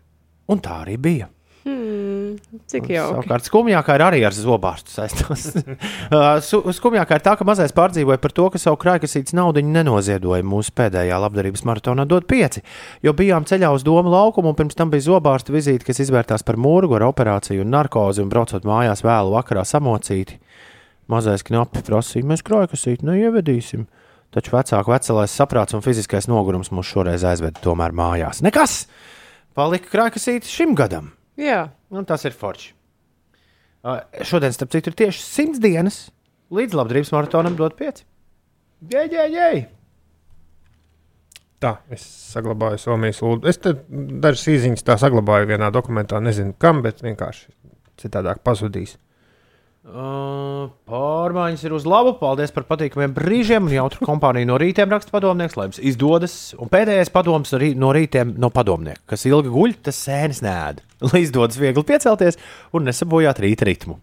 Un 0.49 0.59
tā 0.63 0.81
arī 0.83 0.97
bija. 0.99 1.29
Hmm, 1.63 2.33
cik 2.67 2.89
jauki. 2.91 3.21
Savukārt, 3.21 3.45
skumjākā 3.47 3.95
ir 3.95 4.01
arī 4.03 4.17
ar 4.27 4.35
zobārstu 4.35 4.91
saistās. 4.91 5.47
Uh, 6.13 6.37
skumjākā 6.75 7.17
ir 7.17 7.23
tā, 7.25 7.31
ka 7.39 7.45
mazais 7.47 7.71
pārdzīvoja 7.73 8.19
par 8.21 8.33
to, 8.35 8.45
ka 8.53 8.59
savu 8.61 8.77
krājkasītes 8.81 9.33
naudu 9.33 9.63
nenoziedoja 9.65 10.43
mūsu 10.45 10.73
pēdējā 10.77 11.17
labdarības 11.23 11.63
maratonā 11.65 12.03
dot 12.09 12.27
pieci, 12.29 12.61
jo 13.01 13.15
bijām 13.17 13.47
ceļā 13.49 13.71
uz 13.73 13.85
domu 13.87 14.11
laukumu, 14.13 14.51
un 14.51 14.57
pirms 14.59 14.77
tam 14.77 14.91
bija 14.93 15.07
zobārsta 15.07 15.55
vizīte, 15.55 15.87
kas 15.87 16.03
izvērtās 16.03 16.45
par 16.45 16.59
mūrgu 16.61 16.99
ar 16.99 17.07
operāciju 17.07 17.63
un 17.63 17.73
narkozi, 17.73 18.21
un 18.21 18.29
braucot 18.29 18.67
mājās 18.67 19.01
vēlu 19.05 19.33
vakarā 19.33 19.65
samocīti. 19.65 20.37
Mazais 21.09 21.47
knapi 21.47 21.81
prasīja, 21.87 22.27
mēs 22.29 22.45
krājkasīti 22.45 23.09
neievedīsim. 23.09 23.87
Taču 24.35 24.53
vecāku 24.53 24.93
vecelais 24.93 25.33
saprāts 25.33 25.73
un 25.77 25.83
fiziskais 25.85 26.29
nogurums 26.29 26.73
mūs 26.75 26.93
šoreiz 26.93 27.25
aizveda 27.25 27.63
tomēr 27.63 27.95
mājās. 27.95 28.43
Nekas! 28.45 28.83
Palika 29.57 29.89
krājkasīti 29.95 30.49
šim 30.49 30.77
gadam. 30.77 31.13
Jā. 31.39 31.67
Un 31.93 32.07
tas 32.09 32.25
ir 32.27 32.35
forši. 32.37 32.73
Uh, 33.83 33.99
šodien, 34.23 34.53
starp 34.55 34.71
citu, 34.71 34.91
ir 34.91 34.99
tieši 35.01 35.23
simts 35.23 35.61
dienas 35.63 35.97
līdz 36.53 36.77
labdarības 36.79 37.11
maratonam 37.15 37.57
dot 37.59 37.75
pieci. 37.79 38.05
Jē, 38.91 39.07
jē, 39.11 39.25
jē! 39.33 39.47
Tā, 41.63 41.77
es 41.95 42.03
saglabāju 42.33 42.79
Somijas 42.79 43.21
lūdzu. 43.23 43.47
Es 43.49 43.59
te 43.63 43.73
dažas 44.23 44.45
īsiņas 44.51 44.87
tā 44.87 44.97
saglabāju 44.99 45.49
vienā 45.53 45.71
dokumentā, 45.71 46.19
nezinu 46.23 46.55
kam, 46.59 46.81
bet 46.83 47.03
vienkārši 47.03 47.51
citādāk 48.03 48.43
pazudīs. 48.43 48.97
Uh, 48.97 49.12
pārmaiņas 49.83 51.65
ir 51.67 51.73
uz 51.75 51.83
labu. 51.87 52.13
Paldies 52.19 52.53
par 52.55 52.63
patīkamiem 52.69 53.11
brīžiem. 53.15 53.65
un 53.67 53.73
Jautru 53.75 54.05
kompāniju 54.07 54.47
no 54.47 54.57
rītiem 54.61 54.89
raksta 54.89 55.11
padomnieks, 55.11 55.57
lai 55.59 55.67
jums 55.67 55.79
izdodas. 55.83 56.55
Un 56.57 56.71
pēdējais 56.71 57.11
padoms 57.11 57.53
arī 57.53 57.75
no 57.75 57.91
rītiem 57.91 58.37
no 58.39 58.49
padomnieka, 58.49 59.01
kas 59.11 59.25
ilgi 59.27 59.49
guļ, 59.51 59.75
tas 59.83 59.99
sēnes 59.99 60.41
nēd. 60.45 60.81
Lai 61.11 61.19
izdodas 61.25 61.59
viegli 61.59 61.83
piecelties 61.83 62.39
un 62.71 62.83
nesabojāt 62.87 63.39
rīta 63.43 63.67
ritmu. 63.67 63.99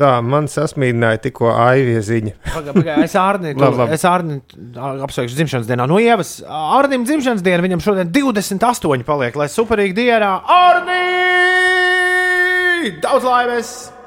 Tā 0.00 0.22
man 0.24 0.48
sasmīdināja 0.48 1.20
tikko 1.26 1.52
aivie 1.52 2.00
ziņa. 2.00 2.32
Pagaid, 2.54 2.72
pagaid, 2.80 3.04
es 3.04 4.04
Arniju 4.08 4.40
apsveikšu 5.04 5.36
dzimšanas 5.36 5.68
dienā. 5.68 5.84
No 5.90 6.00
Ievas, 6.00 6.40
Arnim 6.48 7.04
dzimšanas 7.04 7.44
diena, 7.44 7.60
viņam 7.68 7.84
šodien 7.84 8.08
28 8.08 9.04
paliek, 9.04 9.36
lai 9.36 9.52
superīgi 9.52 10.00
dienā. 10.00 10.32
Arni! 10.56 11.04
Daudz 13.04 13.24
laimes! 13.28 13.99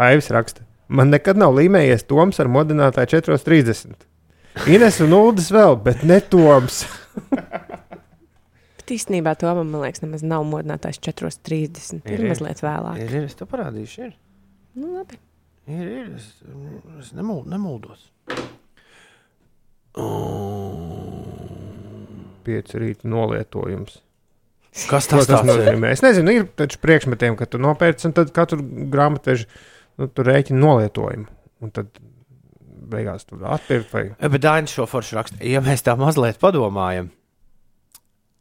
Aivis 0.00 0.30
raksta. 0.32 0.64
Man 0.90 1.12
nekad 1.12 1.38
nav 1.38 1.54
līmējies 1.58 2.06
Toms 2.10 2.40
ar 2.42 2.48
modinātāju 2.50 3.20
4.30. 3.20 4.06
Ines 4.72 4.96
un 5.04 5.12
Uldis 5.14 5.50
vēl, 5.54 5.76
bet 5.84 6.02
ne 6.08 6.18
Toms. 6.32 6.82
Bet 8.80 8.96
īstenībā 8.96 9.36
to 9.38 9.50
man, 9.54 9.68
liekas, 9.84 10.00
nemaz 10.02 10.24
nav 10.26 10.42
modinātājs 10.50 10.98
4.30. 11.04 12.00
Ir, 12.10 12.16
ir 12.16 12.24
mazliet 12.32 12.62
vēlāk. 12.64 12.96
Ir, 13.04 13.12
ir, 13.20 13.26
es 13.28 13.36
to 13.38 13.46
parādīšu. 13.46 14.08
Ir, 14.08 14.16
Nu, 14.78 14.88
labi. 14.96 15.16
ir, 15.70 15.86
ir 15.86 16.08
es, 16.16 16.28
es 16.98 17.12
nemul, 17.14 17.42
nemuldos. 17.50 18.08
Pieci 22.46 22.80
rīta 22.80 23.10
nolietojums. 23.10 23.98
Kas 24.90 25.08
tas, 25.10 25.26
tas 25.26 25.42
nozīmē? 25.46 25.90
Es 25.90 26.02
nezinu, 26.04 26.30
ir 26.34 26.46
taču 26.58 26.78
priekšmetiem, 26.82 27.34
ka 27.38 27.48
tu 27.50 27.58
nopērci 27.62 28.06
un 28.08 28.14
tad 28.16 28.30
katru 28.34 28.62
grāmatvežu 28.62 29.48
nu, 30.00 30.08
tu 30.08 30.24
rēķini 30.26 30.60
nolietojumu. 30.60 31.28
Un 31.60 31.72
tad 31.76 31.92
beigās 32.90 33.26
tur 33.28 33.44
atpirkt 33.46 33.92
vai 33.94 34.04
Ja, 34.10 34.28
Bet 34.32 34.42
Dainis 34.42 34.74
šo 34.74 34.86
foršu 34.88 35.18
raksta, 35.18 35.40
ja 35.46 35.62
mēs 35.64 35.84
tā 35.86 35.94
mazliet 36.00 36.40
padomājam, 36.42 37.10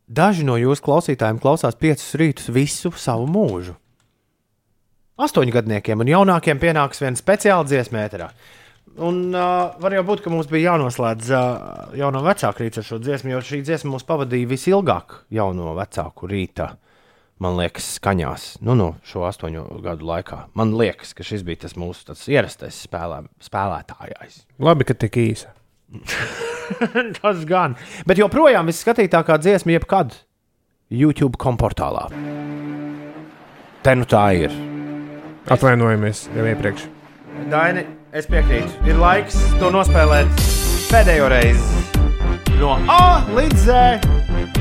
daži 0.07 0.47
no 0.47 0.57
jūsu 0.59 0.85
klausītājiem 0.85 1.41
klausās 1.43 1.77
piecus 1.79 2.15
rītus 2.19 2.49
visu 2.53 2.91
savu 2.97 3.27
mūžu. 3.29 3.75
Astoņgadniekiem 5.19 5.99
un 5.99 6.09
jaunākiem 6.09 6.61
pienāks 6.61 7.03
viena 7.03 7.19
speciāla 7.19 7.67
dziesmēterā. 7.67 8.29
Un 9.03 9.19
uh, 9.35 9.75
var 9.79 9.93
jau 9.93 10.03
būt, 10.07 10.23
ka 10.23 10.31
mums 10.31 10.47
bija 10.49 10.73
jānoslēdz 10.73 11.31
uh, 11.31 11.41
jauno 11.99 12.23
vecāku 12.25 12.63
rītu 12.63 12.81
ar 12.81 12.87
šo 12.87 12.97
dziesmu, 13.03 13.33
jo 13.35 13.41
šī 13.45 13.61
dziesma 13.67 13.93
mūs 13.93 14.07
pavadīja 14.07 14.49
visilgāk 14.49 15.21
jauno 15.35 15.75
vecāku 15.77 16.27
rītā. 16.31 16.71
Man 17.39 17.55
liekas, 17.55 17.85
skaņās, 17.95 18.45
nu, 18.67 18.73
no 18.75 18.89
šo 19.07 19.23
astoņu 19.23 19.61
gadu 19.85 20.07
laikā. 20.09 20.41
Man 20.59 20.73
liekas, 20.75 21.13
ka 21.15 21.23
šis 21.23 21.45
bija 21.47 21.61
tas 21.63 21.77
mūsu 21.79 22.11
ierastais 22.27 22.81
spēlē, 22.83 23.21
spēlētājs. 23.43 24.41
labi, 24.59 24.83
ka 24.83 24.93
tik 24.93 25.15
īsa. 25.23 25.53
Tas 27.21 27.45
gan. 27.47 27.77
Bet 28.05 28.19
joprojām 28.19 28.67
visskatītākā 28.69 29.39
dziesma, 29.39 29.77
jebkad 29.77 30.19
YouTube 30.91 31.39
komportālā. 31.39 32.09
Te 33.87 33.95
nu 33.95 34.03
tā 34.09 34.25
ir. 34.35 34.53
Atvainojamies 35.49 36.27
jau 36.35 36.45
iepriekš. 36.45 36.89
Daini, 37.49 37.87
es 38.11 38.27
piekrītu. 38.27 38.83
Ir 38.89 38.99
laiks 38.99 39.39
to 39.61 39.71
nospēlēt 39.73 40.47
pēdējo 40.91 41.31
reizi. 41.31 41.85
No 42.59 42.75
A 42.91 43.23
līdz 43.31 43.69
Z. 43.69 44.58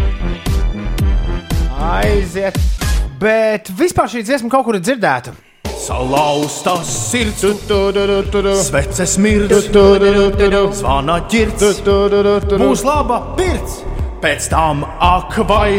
Aiziet. 1.89 2.59
Bet 3.19 3.71
vispār 3.75 4.11
šī 4.13 4.23
dziesma 4.27 4.51
kaut 4.53 4.67
kur 4.67 4.77
ir 4.79 4.85
dzirdēta. 4.85 5.33
Salauzta 5.79 6.75
sirds, 6.85 7.45
sveces 8.67 9.15
mirdz, 9.23 9.71
zvana 10.77 11.21
ģirds, 11.33 11.81
būs 12.61 12.85
laba 12.85 13.23
pirts. 13.39 13.81
Pēc 14.19 14.49
tam 14.51 14.83
ak, 14.85 15.37
vai, 15.47 15.79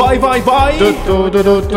vai, 0.00 0.14
vai, 0.18 0.38
vai, 0.46 0.70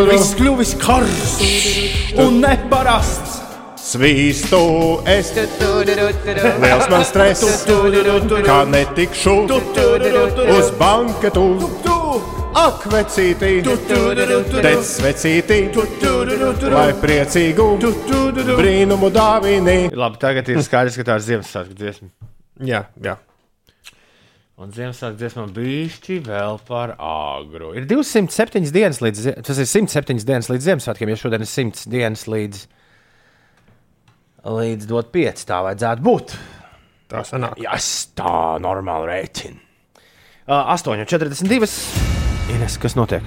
viss 0.09 0.35
kļuvis 0.39 0.71
karsts 0.79 2.15
un 2.23 2.39
neparasts. 2.39 3.41
Svīstu 3.85 4.61
es, 5.11 5.29
liels 5.35 6.87
man 6.89 7.03
stress, 7.05 7.67
kā 8.47 8.63
netikšu 8.71 9.35
uz 10.55 10.71
banketu. 10.79 11.45
Ak, 12.55 12.85
vecītī, 12.87 13.59
tec 13.65 14.91
vecītī, 15.03 15.57
lai 16.71 16.87
priecīgu 17.01 17.65
brīnumu 18.55 19.09
dāvini. 19.11 19.77
Labi, 19.91 20.19
tagad 20.21 20.51
ir 20.53 20.61
skaidrs, 20.63 20.95
ka 20.99 21.05
tā 21.09 21.17
ir 21.19 21.25
Ziemassvētku 21.25 21.75
dziesma. 21.75 22.07
Jā, 22.63 22.85
jā. 23.03 23.17
Un 24.55 24.71
Ziemassvētku 24.71 25.19
dziesma 25.19 25.43
bišķi 25.57 26.21
vēl 26.29 26.61
par 26.69 26.95
āgru. 26.95 27.73
Ir 27.75 27.89
207 27.91 28.71
dienas 28.71 29.01
līdz, 29.03 29.27
tas 29.43 29.59
ir 29.59 29.67
107 29.67 30.23
dienas 30.23 30.47
līdz 30.53 30.69
Ziemassvētkiem, 30.69 31.11
ja 31.11 31.19
šodien 31.19 31.43
ir 31.43 31.51
100 31.51 31.91
dienas 31.91 32.23
līdz, 32.31 32.63
līdz 34.55 34.89
dot 34.93 35.11
5. 35.11 35.45
Tā 35.51 35.59
vajadzētu 35.67 36.07
būt. 36.07 36.39
Tā 37.11 37.27
sanāk. 37.27 37.59
Jā, 37.59 37.75
es 37.75 37.91
tā 38.15 38.55
normāli 38.63 39.11
rēķinu. 39.11 39.64
Uh, 40.47 40.53
8,42. 40.53 41.65
Ines, 42.53 42.75
kas 42.77 42.93
notiek? 42.93 43.25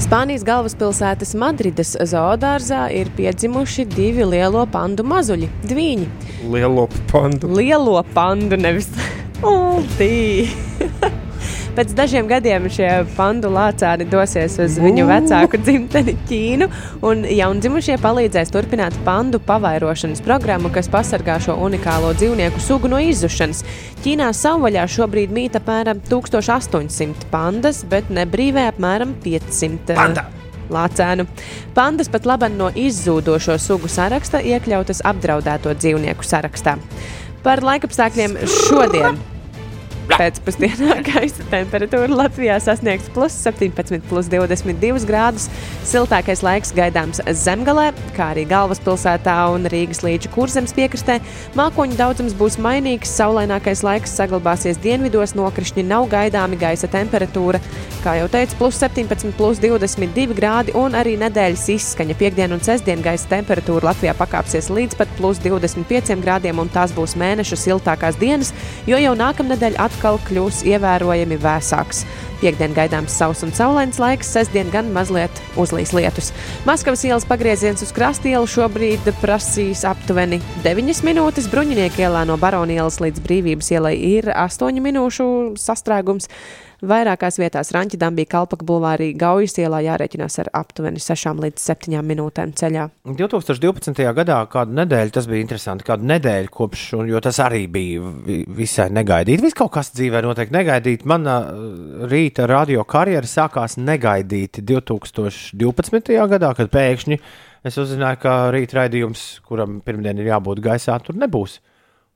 Spānijas 0.00 0.40
galvaspilsētas 0.48 1.34
Madrides 1.36 1.90
zoodārzā 2.08 2.86
ir 2.96 3.10
piedzimuši 3.12 3.84
divi 3.92 4.24
lielo 4.24 4.62
pandu 4.72 5.04
mazuļi- 5.04 5.50
dviņi. 5.68 6.06
Lielo 6.48 6.86
pandu. 7.12 7.50
Lielo 7.58 8.00
pandu, 8.16 8.56
nevis 8.56 8.88
ultī. 9.44 10.48
Pēc 11.80 11.94
dažiem 11.96 12.26
gadiem 12.28 12.66
šie 12.68 12.88
pandu 13.16 13.48
lācēni 13.48 14.04
dosies 14.12 14.58
uz 14.60 14.74
viņu 14.84 15.06
vecāku 15.08 15.56
dzimteni 15.62 16.12
Ķīnu, 16.28 16.66
un 17.08 17.22
jaundzimušie 17.24 17.96
palīdzēs 18.02 18.52
turpināt 18.52 18.98
pandu 19.06 19.40
pavairošanas 19.40 20.20
programmu, 20.26 20.68
kas 20.74 20.90
pasargā 20.92 21.38
šo 21.40 21.56
unikālo 21.64 22.10
dzīvnieku 22.18 22.60
sugu 22.60 22.90
no 22.92 23.00
izzušanas. 23.00 23.64
Ķīnā 24.04 24.28
savvaļā 24.36 24.84
šobrīd 24.92 25.32
mīt 25.32 25.56
apmēram 25.56 26.04
1800 26.12 27.30
pandas, 27.32 27.80
bet 27.88 28.12
nebrīvē 28.12 28.68
apmēram 28.74 29.16
500. 29.24 29.96
Panda! 29.96 30.28
Lācēnu. 30.68 31.30
Pandas 31.72 32.12
pat 32.12 32.28
labi 32.28 32.52
no 32.60 32.68
izzūdošo 32.76 33.56
sugu 33.56 33.88
saraksta 33.88 34.44
iekļautas 34.52 35.00
apdraudēto 35.14 35.72
dzīvnieku 35.80 36.28
sarakstā. 36.28 36.76
Par 37.40 37.64
laikapstākļiem 37.64 38.42
šodien. 38.60 39.24
Pēcpusdienā 40.18 40.96
gaisa 41.08 41.44
temperatūra 41.52 42.10
Latvijā 42.12 42.56
sasniegs 42.62 43.08
plus 43.14 43.34
17, 43.44 44.02
plus 44.10 44.28
22 44.32 45.06
grādus. 45.08 45.46
Siltākais 45.86 46.42
laiks 46.44 46.72
gaidāms 46.76 47.22
zemgalē, 47.42 47.90
kā 48.16 48.30
arī 48.34 48.44
galvaspilsētā 48.50 49.36
un 49.54 49.68
Rīgas 49.70 50.02
līča 50.04 50.30
kurzemes 50.34 50.74
piekrastē. 50.76 51.20
Mākoņu 51.58 51.98
daudzums 51.98 52.34
būs 52.38 52.58
mainīgs, 52.62 53.12
saulainākais 53.20 53.84
laiks 53.86 54.14
saglabāsies 54.18 54.80
dienvidos, 54.82 55.36
nokrišņi 55.38 55.86
nav 55.88 56.08
gaidāmi, 56.12 56.58
gaisa 56.60 56.90
temperatūra, 56.90 57.62
kā 58.04 58.16
jau 58.20 58.28
teicu, 58.32 58.58
plus 58.60 58.80
17, 58.82 59.34
plus 59.38 59.62
22 59.62 60.36
grādi 60.36 60.74
un 60.78 60.98
arī 60.98 61.16
nedēļas 61.20 61.68
izskaņa. 61.76 62.18
Piektdien 62.20 62.56
un 62.56 62.64
sestdien 62.64 63.02
gaisa 63.04 63.30
temperatūra 63.30 63.92
Latvijā 63.92 64.16
pakāpsies 64.18 64.70
līdz 64.74 64.98
pat 65.00 65.16
plus 65.20 65.40
25 65.44 66.18
grādiem, 66.24 66.60
un 66.62 66.72
tās 66.72 66.94
būs 66.96 67.16
mēneša 67.20 67.60
siltākās 67.60 68.18
dienas, 68.20 68.54
jo 68.90 68.98
jau 69.00 69.16
nākamnedēļ 69.18 69.78
atkal 69.80 69.99
kļūs 70.00 70.64
ievērojami 70.72 71.36
vēsāks. 71.40 72.04
Piektdien 72.40 72.72
gaidāms 72.72 73.12
sauss 73.20 73.44
un 73.44 73.50
saulains 73.52 73.98
laiks, 74.00 74.30
sestdien 74.32 74.70
gan 74.72 74.88
mazliet 74.96 75.42
uzlīs 75.60 75.92
lietus. 75.92 76.30
Maskavas 76.64 77.02
ielas 77.04 77.26
pagrieziens 77.28 77.84
uz 77.84 77.92
krastielu 77.92 78.48
šobrīd 78.48 79.10
prasīs 79.20 79.84
aptuveni 79.88 80.40
9 80.64 81.04
minūtes. 81.04 81.50
Bruņinieku 81.52 82.00
ielā 82.06 82.24
no 82.28 82.38
Baronielas 82.40 82.96
līdz 83.04 83.20
Brīvības 83.26 83.70
ielai 83.76 83.94
ir 84.14 84.32
8 84.32 84.80
minūšu 84.88 85.28
sastrēgums. 85.60 86.32
Vairākās 86.80 87.36
vietās 87.36 87.74
Ranķidambī, 87.76 88.24
Kalpaka 88.24 88.64
bulvārī, 88.64 89.10
Gaujas 89.20 89.52
ielā 89.60 89.82
jārēķinās 89.84 90.38
ar 90.40 90.48
aptuveni 90.62 90.96
6 91.04 91.34
līdz 91.44 91.60
7 91.60 91.98
minūtēm 92.08 92.54
ceļā. 92.56 92.86
2012. 93.04 94.00
gadā 94.16 94.38
kādu 94.48 94.72
nedēļu 94.78 95.12
tas 95.12 95.28
bija 95.28 95.44
interesanti. 95.44 95.84
Kādu 95.84 96.08
nedēļu 96.08 96.48
kopš, 96.56 96.84
un, 96.96 97.10
jo 97.12 97.20
tas 97.20 97.36
arī 97.44 97.66
bija 97.68 98.00
vi- 98.24 98.46
visai 98.62 98.88
negaidīti. 98.96 99.44
Viss 99.44 99.58
kaut 99.60 99.74
kas 99.76 99.92
dzīvē 99.92 100.22
notiek 100.24 100.48
negaidīti. 100.56 101.04
Mana 101.04 101.36
uh, 101.52 102.08
rīta 102.30 102.46
radio 102.46 102.84
karjera 102.86 103.26
sākās 103.26 103.74
negaidīti 103.76 104.62
2012. 104.62 106.14
gadā, 106.30 106.52
kad 106.54 106.70
pēkšņi 106.70 107.18
es 107.66 107.76
uzzināju, 107.76 108.20
ka 108.22 108.34
rīta 108.54 108.78
raidījums, 108.78 109.40
kuram 109.42 109.80
pirmdien 109.82 110.18
ir 110.18 110.30
jābūt 110.30 110.62
gaisā, 110.62 110.94
tur 111.02 111.18
nebūs. 111.18 111.58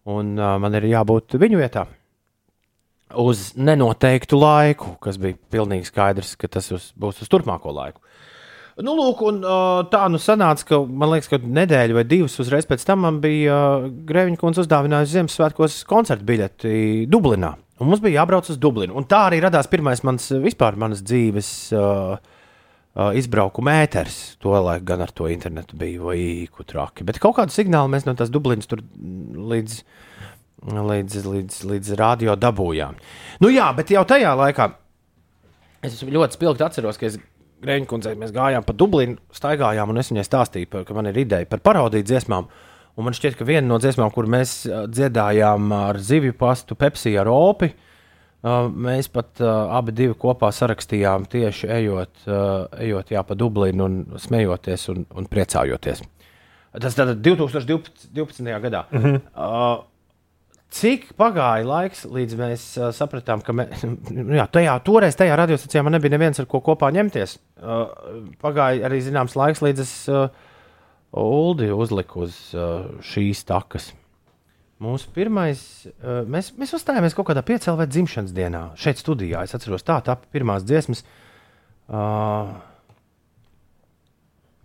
Un 0.07 0.39
uh, 0.39 0.55
man 0.61 0.75
ir 0.79 0.87
jābūt 0.87 1.35
viņu 1.35 1.59
vietā. 1.59 1.87
Uz 3.19 3.55
nenoteiktu 3.57 4.39
laiku, 4.39 4.95
kas 5.03 5.19
bija 5.19 5.35
pilnīgi 5.51 5.89
skaidrs, 5.91 6.37
ka 6.37 6.49
tas 6.49 6.71
uz, 6.71 6.93
būs 6.95 7.23
uz 7.25 7.29
turpmāko 7.29 7.75
laiku. 7.75 8.01
Nu, 8.79 8.95
lūk, 8.95 9.21
un, 9.27 9.43
uh, 9.43 9.83
tā 9.91 10.07
nu 10.11 10.19
sanāca, 10.23 10.69
ka 10.69 10.81
man 10.87 11.11
liekas, 11.11 11.31
ka 11.33 11.43
nedēļa 11.43 11.99
vai 11.99 12.07
divas 12.07 12.39
uzreiz 12.43 12.67
pēc 12.71 12.87
tam 12.87 13.03
man 13.07 13.21
bija 13.23 13.59
uh, 13.59 13.91
Grēviņa 14.07 14.39
kundze 14.39 14.63
uzdāvinājusi 14.63 15.19
Ziemassvētkos 15.19 15.83
koncertu 15.91 16.31
biļeti 16.31 16.75
Dublinā. 17.11 17.57
Un 17.83 17.91
mums 17.91 18.03
bija 18.05 18.21
jābrauc 18.21 18.49
uz 18.53 18.61
Dublinu. 18.61 18.95
Un 18.99 19.07
tā 19.11 19.25
arī 19.29 19.41
radās 19.43 19.69
pirmais 19.71 20.05
mans 20.07 20.29
vispār 20.45 20.79
manas 20.79 21.03
dzīves 21.03 21.51
uh, 21.75 22.15
uh, 22.15 23.11
izbraukuma 23.19 23.81
ēters. 23.83 24.37
To 24.45 24.55
laiku 24.55 24.87
gan 24.93 25.03
ar 25.03 25.13
to 25.15 25.27
internetu 25.33 25.79
bija 25.81 26.15
īku 26.15 26.67
traki. 26.69 27.07
Bet 27.07 27.19
kaut 27.23 27.39
kādu 27.41 27.55
signālu 27.55 27.91
mēs 27.95 28.07
no 28.07 28.15
tās 28.19 28.31
Dublinas 28.35 28.71
tur 28.71 28.85
līdz, 29.55 29.81
līdz, 30.71 31.21
līdz, 31.27 31.61
līdz 31.73 31.93
radio 31.99 32.39
dabūjām. 32.39 32.99
Nu 33.43 33.51
jā, 33.51 33.69
bet 33.77 33.91
jau 33.95 34.07
tajā 34.09 34.37
laikā 34.39 34.71
es 35.85 36.01
ļoti 36.01 36.39
spilgti 36.39 36.65
atceros, 36.65 36.99
ka 37.01 37.11
es 37.11 37.19
Grēņa 37.65 37.89
kundzei 37.89 38.17
mēs 38.21 38.33
gājām 38.35 38.65
pa 38.67 38.75
Dublinu, 38.77 39.17
staigājām, 39.33 39.89
un 39.89 40.01
es 40.01 40.11
viņai 40.11 40.25
stāstīju, 40.27 40.69
par, 40.73 40.83
ka 40.85 40.97
man 40.97 41.09
ir 41.09 41.21
ideja 41.23 41.49
par 41.49 41.63
parodiju 41.65 42.05
dziesmām. 42.05 42.49
Un 42.95 43.09
man 43.09 43.17
šķiet, 43.17 43.35
ka 43.39 43.47
viena 43.49 43.67
no 43.67 43.81
dziesmām, 43.83 44.13
kur 44.15 44.29
mēs 44.31 44.63
ā, 44.69 44.85
dziedājām 44.91 45.73
ar 45.75 45.99
zivju 45.99 46.37
pastu, 46.39 46.77
Pepsi 46.79 47.17
ar 47.19 47.31
opi, 47.31 47.73
ā, 48.45 48.59
mēs 48.71 49.11
pat 49.15 49.43
ā, 49.43 49.55
abi 49.81 49.95
divi 49.97 50.15
kopā 50.19 50.53
sarakstījām 50.55 51.27
tieši 51.31 51.71
ejot, 51.81 52.29
ejot 52.85 53.15
jā, 53.17 53.25
pa 53.27 53.39
Dublinu 53.39 53.89
un 53.89 54.21
smejoties 54.23 54.89
un, 54.95 55.07
un 55.15 55.27
priecājoties. 55.31 56.05
Tas 56.83 56.95
tad 56.99 57.19
2012. 57.23 58.09
12. 58.15 58.55
gadā. 58.63 58.87
Mhm. 58.93 59.19
Uh, 59.35 59.83
Cik 60.75 61.13
pagāja 61.15 61.63
laiks, 61.63 62.01
līdz 62.11 62.35
mēs 62.35 62.63
uh, 62.81 62.89
sapratām, 62.91 63.45
ka 63.47 63.55
mē, 63.55 63.69
nu 64.17 64.35
jā, 64.35 64.49
tajā, 64.51 64.73
toreiz 64.83 65.15
tajā 65.15 65.37
radiostacijā 65.39 65.85
man 65.87 65.95
nebija 65.95 66.17
neviens, 66.17 66.41
ar 66.43 66.49
ko 66.51 66.59
kopā 66.67 66.89
ņemties. 66.97 67.37
Uh, 67.63 67.85
pagāja 68.43 68.89
arī 68.89 68.99
zināms 69.05 69.37
laiks, 69.39 69.63
līdz 69.63 69.85
es 69.85 69.93
uh, 70.11 70.27
Uldi 71.15 71.71
uzliku 71.71 72.25
uz 72.27 72.37
uh, 72.57 72.89
šīs 73.05 73.45
takas. 73.47 73.93
Mūsu 74.83 75.11
pirmais, 75.15 75.61
uh, 75.93 76.25
mēs, 76.27 76.51
mēs 76.59 76.75
uzstājāmies 76.75 77.15
kaut 77.15 77.29
kādā 77.29 77.45
piecēlē 77.47 77.87
dzimšanas 77.87 78.35
dienā, 78.35 78.65
šeit 78.81 78.99
studijā. 78.99 79.45
Es 79.47 79.55
atceros, 79.55 79.87
tā 79.87 80.01
tapu 80.05 80.27
pirmās 80.35 80.67
dziesmas. 80.67 81.05
Uh, 81.87 82.51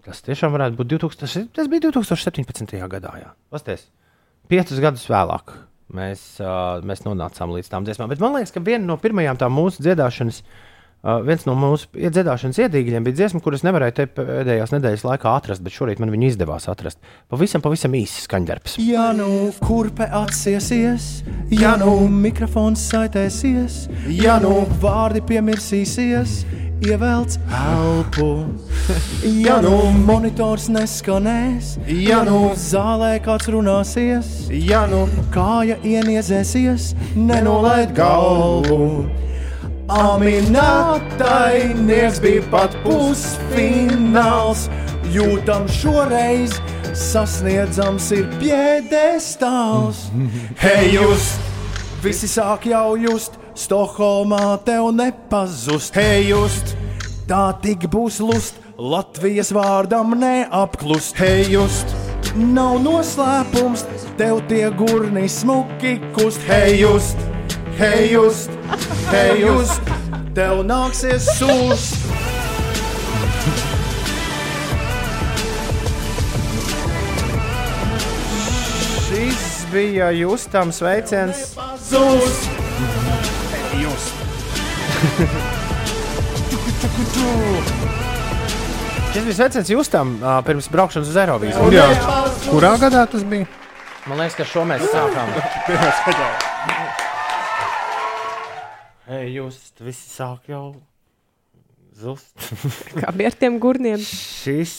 tas 0.08 0.24
tiešām 0.26 0.56
varētu 0.56 0.80
būt 0.80 0.94
2000, 0.96 1.52
tas 1.54 1.70
bija 1.70 1.86
2017. 1.90 2.80
gadā. 2.96 3.14
Pasties, 3.54 3.86
piecus 4.50 4.82
gadus 4.82 5.06
vēlāk 5.12 5.54
mēs, 5.94 6.26
uh, 6.42 6.82
mēs 6.82 7.06
nonācām 7.06 7.54
līdz 7.54 7.70
tām 7.70 7.86
dziesmām. 7.86 8.10
Bet 8.10 8.24
man 8.24 8.34
liekas, 8.40 8.56
ka 8.56 8.66
viena 8.66 8.88
no 8.90 8.98
pirmajām 8.98 9.38
mūsu 9.54 9.86
dziedāšanas, 9.86 10.42
uh, 10.42 10.69
viens 11.04 11.46
no 11.48 11.56
mūsu 11.56 11.88
dziedāšanas 11.96 12.60
iedīgļiem 12.66 13.06
bija 13.08 13.22
dziesma, 13.22 13.42
kuras 13.44 13.64
nevarēju 13.64 13.96
te 13.96 14.08
pēdējās 14.20 14.74
nedēļas 14.76 15.06
laikā 15.08 15.36
atrast, 15.40 15.64
bet 15.64 15.76
šorīt 15.76 16.02
man 16.04 16.12
viņa 16.12 16.32
izdevās 16.34 16.68
atrast. 16.72 17.00
Pavisam, 17.32 17.64
pavisam 17.64 17.96
īsts 17.96 18.28
skaņdarbs. 18.28 18.80
Ja 18.84 19.10
nu 19.16 19.50
kurpe 19.64 20.10
atsiesies, 20.20 21.10
ja 21.56 21.76
nu 21.80 21.96
mikrofons 22.12 22.84
saitēsies, 22.92 23.86
ja 24.20 24.40
nu 24.44 24.66
vārdi 24.84 25.24
piemirsīsies, 25.30 26.42
ievelc 26.84 27.40
elpu. 27.62 28.32
Ja 29.46 29.60
nu 29.62 29.92
monitors 29.94 30.66
neskanēs, 30.72 31.76
ja 32.02 32.24
nu 32.26 32.56
zālē 32.58 33.20
kāds 33.22 33.50
runāsies, 33.54 34.48
ja 34.50 34.86
nu 34.90 35.04
kāja 35.34 35.78
ieniezēsies, 35.86 36.94
nenolaid 37.20 37.94
galvu. 37.98 39.06
Aminātai 39.90 41.74
nieks 41.74 42.20
bija 42.22 42.44
pat 42.52 42.76
pusfināls, 42.84 44.68
jūtam 45.10 45.66
šoreiz 45.66 46.54
sasniedzams 46.94 48.12
ir 48.14 48.28
piedestāls. 48.38 50.04
Hei, 50.64 50.92
jūs 50.94 51.32
visi 52.04 52.30
sāk 52.30 52.70
jau 52.70 52.94
just, 53.02 53.40
Stokholmā 53.58 54.60
tev 54.68 54.92
nepazust. 54.96 55.98
Hei, 55.98 56.30
just 56.30 56.76
tā 57.26 57.50
tik 57.66 57.90
būs 57.90 58.22
lust, 58.22 58.62
Latvijas 58.78 59.50
vārdam 59.58 60.14
neapklust. 60.22 61.18
Hei, 61.18 61.50
just 61.50 61.98
nav 62.38 62.78
noslēpums, 62.86 63.88
tev 64.22 64.46
tie 64.54 64.68
gurni 64.70 65.26
smuki 65.26 65.98
kust. 66.14 66.46
Hei, 66.46 66.78
just, 66.86 67.18
hei, 67.80 68.12
just, 68.14 68.50
hei, 69.08 69.40
just, 69.40 69.82
tev 70.36 70.64
nāksies 70.68 71.24
sūst. 71.38 71.96
Šis 79.08 79.46
bija 79.72 80.10
Justams 80.12 80.82
veiciens. 80.84 81.46
Zūs! 81.88 82.42
Just. 83.80 84.28
Šis 89.14 89.24
bija 89.24 89.38
sveiciens 89.40 89.72
Justam 89.72 90.18
ā, 90.20 90.36
pirms 90.44 90.68
braukšanas 90.74 91.16
uz 91.16 91.24
Eirovīziju. 91.24 91.88
Kurā 92.52 92.76
gadā 92.84 93.08
tas 93.08 93.24
bija? 93.24 93.48
Man 94.10 94.20
liekas, 94.20 94.36
ka 94.36 94.52
šo 94.52 94.68
mēs 94.68 94.84
sākām. 94.92 95.34
Ei, 99.10 99.32
jūs 99.34 99.58
visi 99.82 100.06
sāk 100.12 100.50
jau 100.52 100.76
zust. 101.98 102.36
Kā 103.02 103.10
bija 103.16 103.32
ar 103.32 103.38
tiem 103.40 103.58
gurniem? 103.62 104.02
Šis. 104.06 104.76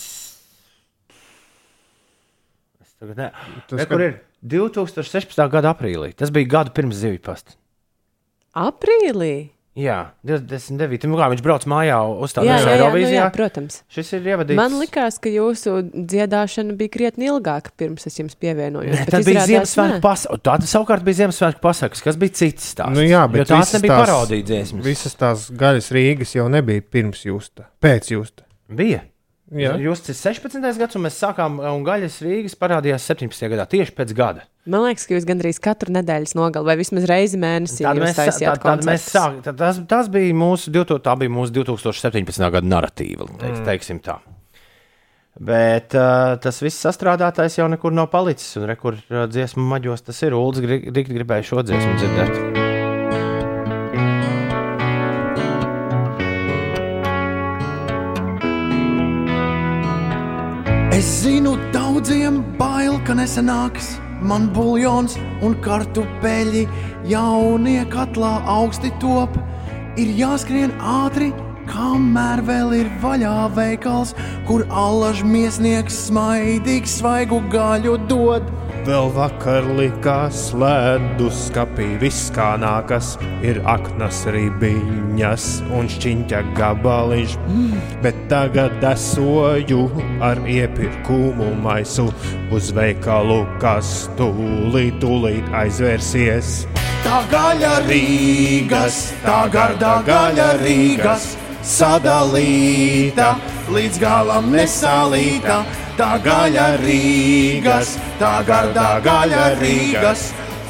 Es 2.84 2.92
tagad 3.00 3.18
ne. 3.18 3.30
Tas, 3.66 3.80
Ne, 3.80 3.86
kur 3.90 4.04
ir 4.06 4.14
2016. 4.54 5.42
gada 5.52 5.74
aprīlī. 5.74 6.12
Tas 6.16 6.30
bija 6.34 6.52
gadu 6.58 6.74
pirms 6.76 7.00
zivju 7.02 7.22
pasta. 7.26 7.56
Aprīlī. 8.56 9.50
Jā, 9.78 10.10
29. 10.26 11.04
Nu, 11.06 11.14
kā 11.14 11.28
viņš 11.30 11.42
brauc 11.46 11.64
mājā 11.70 11.96
uz 12.24 12.32
tādu 12.34 12.48
Jā, 12.48 12.56
nu 12.58 12.70
Eirovīzijā. 12.72 13.20
jā, 13.20 13.26
protams. 13.30 13.76
Šis 13.94 14.08
ir 14.18 14.24
ievadīts. 14.32 14.58
Man 14.58 14.74
likās, 14.80 15.20
ka 15.22 15.30
jūsu 15.30 15.76
dziedāšana 15.94 16.74
bija 16.80 16.90
krietni 16.96 17.28
ilgāka 17.30 17.70
pirms 17.78 18.08
es 18.10 18.18
jums 18.18 18.34
pievienojos. 18.34 18.96
Nē, 18.98 19.04
tad 19.14 19.24
bija 19.28 19.44
Ziemassvētku 19.46 20.02
pasaka. 20.02 20.40
Tā 20.42 20.56
savukārt 20.72 21.06
bija 21.06 21.20
Ziemassvētku 21.22 21.62
pasakas, 21.62 22.02
kas 22.02 22.18
bija 22.18 22.34
cits 22.42 22.72
stāsts. 22.74 22.98
Nu, 22.98 23.06
jā, 23.06 23.22
Jo 23.22 23.32
bet 23.36 23.46
tās 23.52 23.70
visas 23.70 23.78
nebija 23.78 24.00
parodija 24.02 24.48
dziesmas. 24.50 24.84
Visas 24.90 25.14
tās 25.22 25.46
gaļas 25.62 25.92
Rīgas 25.94 26.34
jau 26.34 26.48
nebija 26.50 26.82
pirms 26.82 27.22
justa, 27.30 27.70
pēc 27.80 28.10
justa. 28.16 28.42
Bija. 28.66 29.04
Jūs 29.50 29.98
esat 30.04 30.38
16. 30.38 30.78
gads, 30.78 30.94
un 30.94 31.02
mēs 31.02 31.16
sākām, 31.18 31.56
un 31.58 31.82
gaļas 31.82 32.20
Rīgas 32.22 32.54
parādījās 32.54 33.02
17. 33.10 33.48
gadā, 33.50 33.64
tieši 33.66 33.94
pēc 33.98 34.12
gada. 34.14 34.44
Man 34.70 34.84
liekas, 34.84 35.08
ka 35.08 35.16
jūs 35.16 35.26
gandrīz 35.26 35.58
katru 35.58 35.90
nedēļas 35.96 36.36
nogali 36.38 36.68
vai 36.68 36.76
vismaz 36.78 37.08
reizi 37.10 37.40
mēnesī 37.40 37.82
taisījāt 38.14 38.62
sāk, 39.10 39.40
tad 39.42 39.58
tas, 39.58 39.80
tas 39.90 40.08
bija 40.12 40.36
mūsu, 40.38 40.70
2000 40.70 41.02
tā 41.02 41.16
bija 41.18 41.34
mūsu 41.34 41.50
2017. 41.58 42.46
gada 42.50 42.66
narratīva, 42.70 43.26
teiks, 43.40 43.58
Mm. 43.58 43.64
teiksim 43.66 44.00
tā. 44.06 44.20
Bet 45.40 45.94
uh, 45.96 46.36
tas 46.42 46.58
viss 46.62 46.78
sastrādātais 46.84 47.56
jau 47.58 47.66
nekur 47.70 47.90
nav 47.96 48.10
palicis, 48.12 48.54
un 48.60 48.66
rekur 48.70 48.98
uh, 49.10 49.26
dziesmu 49.30 49.62
maģos 49.66 50.02
tas 50.04 50.22
ir. 50.26 50.34
Ulds 50.36 50.60
gri- 50.60 50.84
Rīgt 50.90 51.10
gribēja 51.14 51.42
šo 51.54 51.62
dziesmu 51.64 51.96
dzirdēt. 51.98 52.69
Es 61.00 61.22
zinu, 61.22 61.54
daudziem 61.72 62.42
bail, 62.58 62.98
ka 63.08 63.14
nesenāks 63.16 63.86
man 64.28 64.50
buļļons 64.52 65.14
un 65.46 65.54
kartupeļi 65.64 66.66
jaunie 67.08 67.86
katlā 67.88 68.34
augsti 68.54 68.90
top. 69.00 69.38
Ir 69.96 70.10
jāskrien 70.18 70.74
ātri, 70.84 71.30
kamēr 71.70 72.44
vēl 72.44 72.74
ir 72.82 72.90
vaļā 73.00 73.32
veikals, 73.56 74.12
kur 74.44 74.66
allaž 74.68 75.24
miesnieks 75.24 75.96
smaidīgs 76.10 76.98
svaigu 77.00 77.40
gaļu 77.48 77.96
dod. 78.10 78.52
Vēl 78.80 79.10
vakar 79.12 79.66
likās 79.76 80.54
ledus 80.56 81.36
skapī, 81.50 81.84
viss 82.00 82.30
kā 82.32 82.54
nākas, 82.60 83.12
ir 83.44 83.60
aknas 83.68 84.22
ribiņas 84.32 85.48
un 85.76 85.90
šķiņķa 85.92 86.40
gabaliņš. 86.56 87.34
Bet 88.00 88.22
tagad 88.32 88.80
esoju 88.90 89.82
ar 90.24 90.40
iepirkumu 90.48 91.50
maisu 91.60 92.08
uz 92.56 92.72
veikalu, 92.76 93.42
kas 93.60 94.08
tūlīt, 94.16 94.96
tūlīt 95.04 95.52
aizvērsies. 95.60 96.64
Tā 97.04 97.20
gaļa 97.28 97.74
Rīgas, 97.84 99.02
tā 99.26 99.42
gardā 99.52 99.98
gaļa 100.08 100.50
Rīgas, 100.64 101.34
sadalīta, 101.66 103.34
līdz 103.70 103.98
galam 104.00 104.50
nesalīta. 104.54 105.64
Tā 106.00 106.16
gaļa 106.24 106.68
Rīgas, 106.80 107.98
tā 108.20 108.42
gardā 108.48 109.00
gaļa 109.04 109.46
Rīgas, 109.60 110.20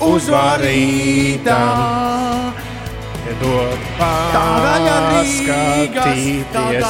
uzvarīta. 0.02 1.58
Dod 3.40 3.78
Tā 4.00 4.14
gaļa 4.34 4.96
Rīgas, 5.12 5.46
tā 5.46 5.60
paskatīties, 5.94 6.84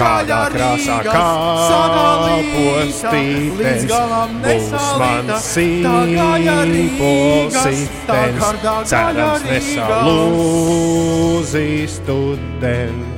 kādā 0.00 0.42
krāsā 0.56 0.98
kāpostītes 1.06 3.82
galam 3.92 4.30
būs 4.42 4.74
man 4.98 5.24
nesalīta. 5.30 5.86
Tā 5.86 5.98
gaļa 6.16 6.58
Rīgas, 6.74 7.62
tā 8.10 8.20
sīposītens, 8.34 8.90
cerams 8.90 9.46
nesalūzīs 9.54 11.94
students. 12.02 13.13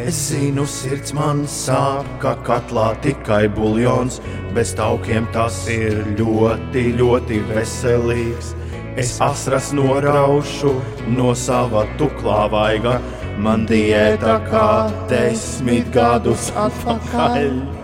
Es 0.00 0.16
zinu, 0.30 0.64
sirds 0.64 1.12
man 1.12 1.42
sāp, 1.50 2.06
ka 2.22 2.32
katlā 2.46 2.92
tikai 3.04 3.44
buļļons, 3.56 4.20
bez 4.56 4.72
taukiem 4.78 5.26
tas 5.34 5.58
ir 5.70 5.98
ļoti, 6.18 6.86
ļoti 7.00 7.40
veselīgs. 7.50 8.54
Es 9.00 9.16
asras 9.24 9.70
noraušu 9.76 10.72
no 11.16 11.34
sava 11.38 11.84
tuklā 12.00 12.46
vaiga, 12.52 12.96
man 13.38 13.66
diēta 13.68 14.40
kā 14.48 14.70
desmit 15.12 15.92
gadus 15.94 16.48
atpakaļ. 16.68 17.79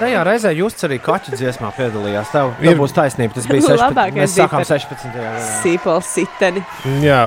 Tajā 0.00 0.20
reizē 0.26 0.50
jūs 0.56 0.76
arī 0.86 0.98
kaķu 1.02 1.32
dziesmā 1.36 1.70
piedalījās. 1.76 2.30
Tev, 2.34 2.52
Ir- 2.64 2.76
būs 2.78 2.92
taisnība. 2.96 3.34
Tas 3.36 3.46
bija 3.50 3.62
16. 3.66 3.80
Labākais 3.80 4.20
Mēs 4.20 4.34
sākām 4.36 4.60
par 4.62 4.68
16. 4.68 5.12
gadā. 5.14 5.42
Sīpols 5.62 6.10
siteni. 6.14 6.62
Jā, 7.04 7.20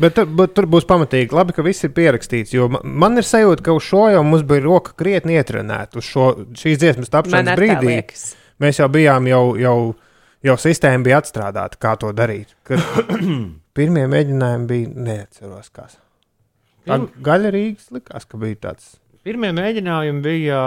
bet, 0.00 0.14
tur- 0.18 0.28
bet 0.40 0.54
tur 0.56 0.66
būs 0.70 0.86
pamatīgi. 0.88 1.32
Labi, 1.36 1.52
ka 1.56 1.62
viss 1.66 1.84
ir 1.84 1.90
pierakstīts. 1.96 2.52
Jo 2.54 2.68
ma- 2.72 2.82
man 2.84 3.16
ir 3.18 3.26
sajūta, 3.28 3.62
ka 3.68 3.72
uz 3.76 3.82
šo 3.88 4.04
jau 4.12 4.22
mums 4.24 4.42
bija 4.48 4.64
roka 4.64 4.92
krietni 4.98 5.38
ietrunēta. 5.38 5.98
Uz 6.02 6.04
šo, 6.04 6.26
šīs 6.54 6.78
dziesmas 6.82 7.10
tapšanas 7.14 7.56
brīdī 7.58 8.02
mēs 8.60 8.78
jau 8.82 8.88
bijām, 8.88 9.26
jau, 9.30 9.42
jau, 9.58 9.76
jau 10.42 10.56
sistēma 10.56 11.02
bija 11.04 11.20
atstrādāta, 11.22 11.78
kā 11.78 11.96
to 11.98 12.12
darīt. 12.12 12.54
Kad 12.64 12.78
pirmie 13.78 14.06
mēģinājumi 14.10 14.66
bija 14.66 14.88
neatceros, 14.94 15.70
kas. 15.74 15.98
Gaļa 16.88 17.50
Rīgas 17.52 17.90
likās, 17.92 18.24
ka 18.24 18.38
bija 18.40 18.56
tāds. 18.70 18.94
Pirmie 19.26 19.50
mēģinājumi 19.52 20.22
bija. 20.22 20.58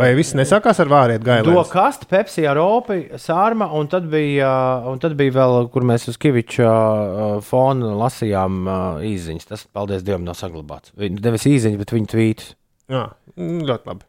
Vai 0.00 0.08
viss 0.16 0.34
nesākās 0.38 0.80
ar 0.82 0.88
vāriet 0.90 1.22
gailēm? 1.24 1.52
Dokasta, 1.54 2.08
Pepsi 2.10 2.46
ar 2.48 2.58
Opi, 2.62 3.02
Sārma, 3.20 3.68
un 3.76 3.90
tad 3.92 4.08
bija, 4.10 4.48
un 4.88 5.00
tad 5.02 5.14
bija 5.18 5.34
vēl, 5.36 5.68
kur 5.74 5.84
mēs 5.86 6.08
uz 6.10 6.16
Kaviča 6.20 6.66
uh, 6.66 7.36
fona 7.44 7.92
lasījām 8.00 8.58
uh, 8.64 9.04
īziņas. 9.06 9.48
Tas, 9.52 9.66
paldies 9.76 10.06
Dievam, 10.06 10.24
nav 10.26 10.38
saglabāts. 10.40 10.94
Nevis 10.96 11.46
īziņas, 11.52 11.80
bet 11.82 11.94
viņa 11.94 12.12
tvītus. 12.14 12.54
Jā, 12.90 13.04
mm, 13.36 13.60
ļoti 13.68 13.92
labi. 13.92 14.08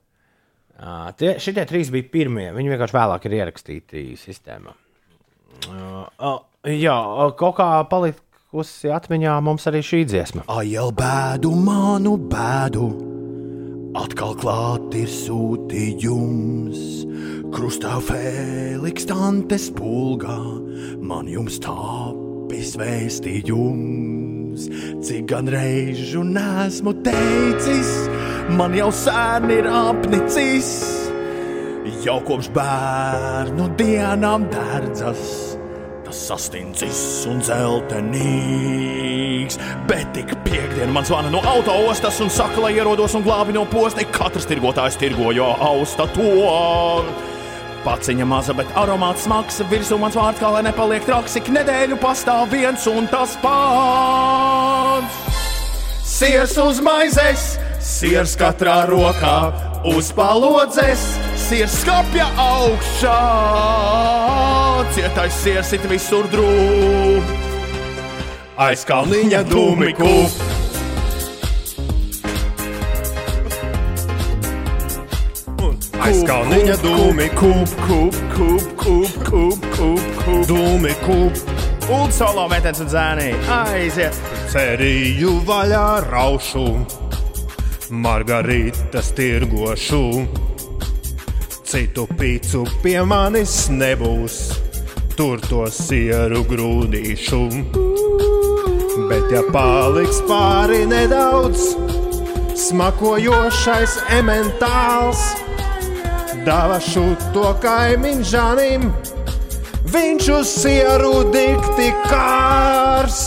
Uh, 0.77 1.10
tie, 1.18 1.35
šitie 1.41 1.65
trīs 1.68 1.91
bija 1.94 2.06
pirmie. 2.14 2.48
Viņi 2.56 2.72
vienkārši 2.73 2.98
vēlāk 2.98 3.27
ir 3.27 3.38
ierakstīti 3.39 4.07
sistēmā. 4.22 4.76
Uh, 5.68 6.06
uh, 6.22 6.39
jā, 6.69 6.95
uh, 6.95 7.31
kaut 7.38 7.57
kā 7.60 7.69
palikusi 7.89 8.94
atmiņā 8.94 9.38
mums 9.44 9.68
arī 9.69 9.84
šī 9.85 10.03
dziesma. 10.07 10.48
Ai, 10.53 10.69
jau 10.76 10.91
bēdu, 10.95 11.52
manu 11.65 12.15
bēdu, 12.30 12.91
atkal 13.98 14.36
klāt 14.38 14.94
ir 14.98 15.10
sūtījums. 15.11 16.82
Krustā 17.53 17.98
Fēliks, 18.03 19.07
Tantes 19.10 19.69
pulgā, 19.74 20.38
man 21.02 21.30
jums 21.32 21.60
tāpis 21.64 22.76
vēstījums. 22.80 24.68
Cik 25.06 25.28
gan 25.32 25.49
reižu 25.53 26.24
nesmu 26.28 26.94
teicis, 27.06 27.91
man 28.57 28.76
jau 28.78 28.91
sen 28.94 29.49
ir 29.53 29.69
apnicis. 29.72 30.72
Jau 32.03 32.19
kopš 32.28 32.49
bērnu 32.56 33.69
dienām 33.80 34.49
dārdzas. 34.52 35.24
Tas 36.07 36.19
sastindzis 36.30 37.02
un 37.32 37.41
zeltainīgs, 39.48 39.57
bet 39.88 40.14
tik 40.14 40.34
piekdien 40.45 40.91
man 40.91 41.06
zvana 41.06 41.30
no 41.32 41.41
autostas 41.45 42.19
un 42.22 42.30
saka, 42.30 42.61
lai 42.61 42.76
ierodos 42.76 43.15
un 43.15 43.24
glābi 43.24 43.53
no 43.53 43.65
posta. 43.65 44.03
Katrs 44.03 44.48
tirgotājs 44.48 44.98
tirgojo 44.98 45.56
austa 45.60 46.07
to. 46.14 47.03
Paciņa 47.86 48.26
maza, 48.28 48.53
bet 48.53 48.68
aromāts 48.76 49.24
smags, 49.24 49.61
virsū 49.69 49.98
mans 49.99 50.15
vārds, 50.18 50.40
kā 50.41 50.49
lai 50.52 50.64
nepaliek 50.65 51.06
traks, 51.06 51.38
ik 51.38 51.48
nedēļu 51.48 51.98
pastāv 52.02 52.49
viens 52.52 52.88
un 52.88 53.07
tas 53.07 53.38
pats. 53.40 55.14
Siers 56.03 56.57
uz 56.57 56.82
maizes, 56.82 57.57
siers 57.80 58.36
katrā 58.36 58.82
rokā, 58.90 59.53
uz 59.94 60.11
palodzes, 60.11 61.06
siers 61.38 61.80
skapja 61.84 62.28
augšā. 62.41 63.19
Cietais 64.98 65.44
siers 65.44 65.74
it 65.78 65.86
visur 65.88 66.28
drūm, 66.34 67.47
aiz 68.57 68.85
kalniņa 68.88 69.43
dūmi 69.51 69.91
kūp. 69.97 70.45
Aizkalniņa 76.07 76.75
dūmi 76.79 77.25
kūp, 77.35 77.71
kūp, 77.84 78.17
kūp, 78.31 78.67
kūp, 78.79 79.17
kūp, 79.27 79.65
kūp, 79.75 80.05
kūp. 80.23 80.43
Dūmi 80.47 80.93
kūp, 81.03 81.41
Un 81.88 82.11
solo 82.11 82.49
metens 82.51 82.81
un 82.84 82.89
zēnī. 82.91 83.29
Aiziet! 83.47 84.15
cerīju 84.51 85.38
vaļā 85.47 85.85
raušu, 86.07 86.63
margaritas 87.91 89.13
tirgošu. 89.15 90.01
Citu 91.67 92.07
pīcu 92.19 92.63
pie 92.84 92.97
manis 93.07 93.67
nebūs, 93.71 94.38
tur 95.18 95.41
to 95.49 95.65
sieru 95.73 96.44
grūdīšu. 96.45 97.41
Bet 99.10 99.31
ja 99.34 99.41
paliks 99.53 100.19
pāri 100.30 100.84
nedaudz, 100.89 101.72
smakojošais 102.68 103.98
ementāls, 104.19 105.23
dāvašu 106.45 107.06
to 107.34 107.49
kaimiņu 107.64 108.30
žanim, 108.30 108.89
viņš 109.94 110.31
uz 110.38 110.56
sieru 110.64 111.14
dikti 111.34 111.91
kārs. 112.07 113.22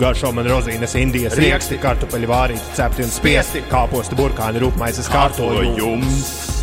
Garšo 0.00 0.32
man 0.36 0.48
rozīnes, 0.48 0.96
indijas 1.00 1.36
rieksti, 1.40 1.78
kartupeļu 1.80 2.28
vārīti, 2.28 2.74
cepti 2.76 3.04
un 3.04 3.12
spiesti, 3.12 3.64
kāposti, 3.72 4.16
burkāni, 4.18 4.60
rūpmaizes 4.64 5.08
kārtojums. 5.12 6.53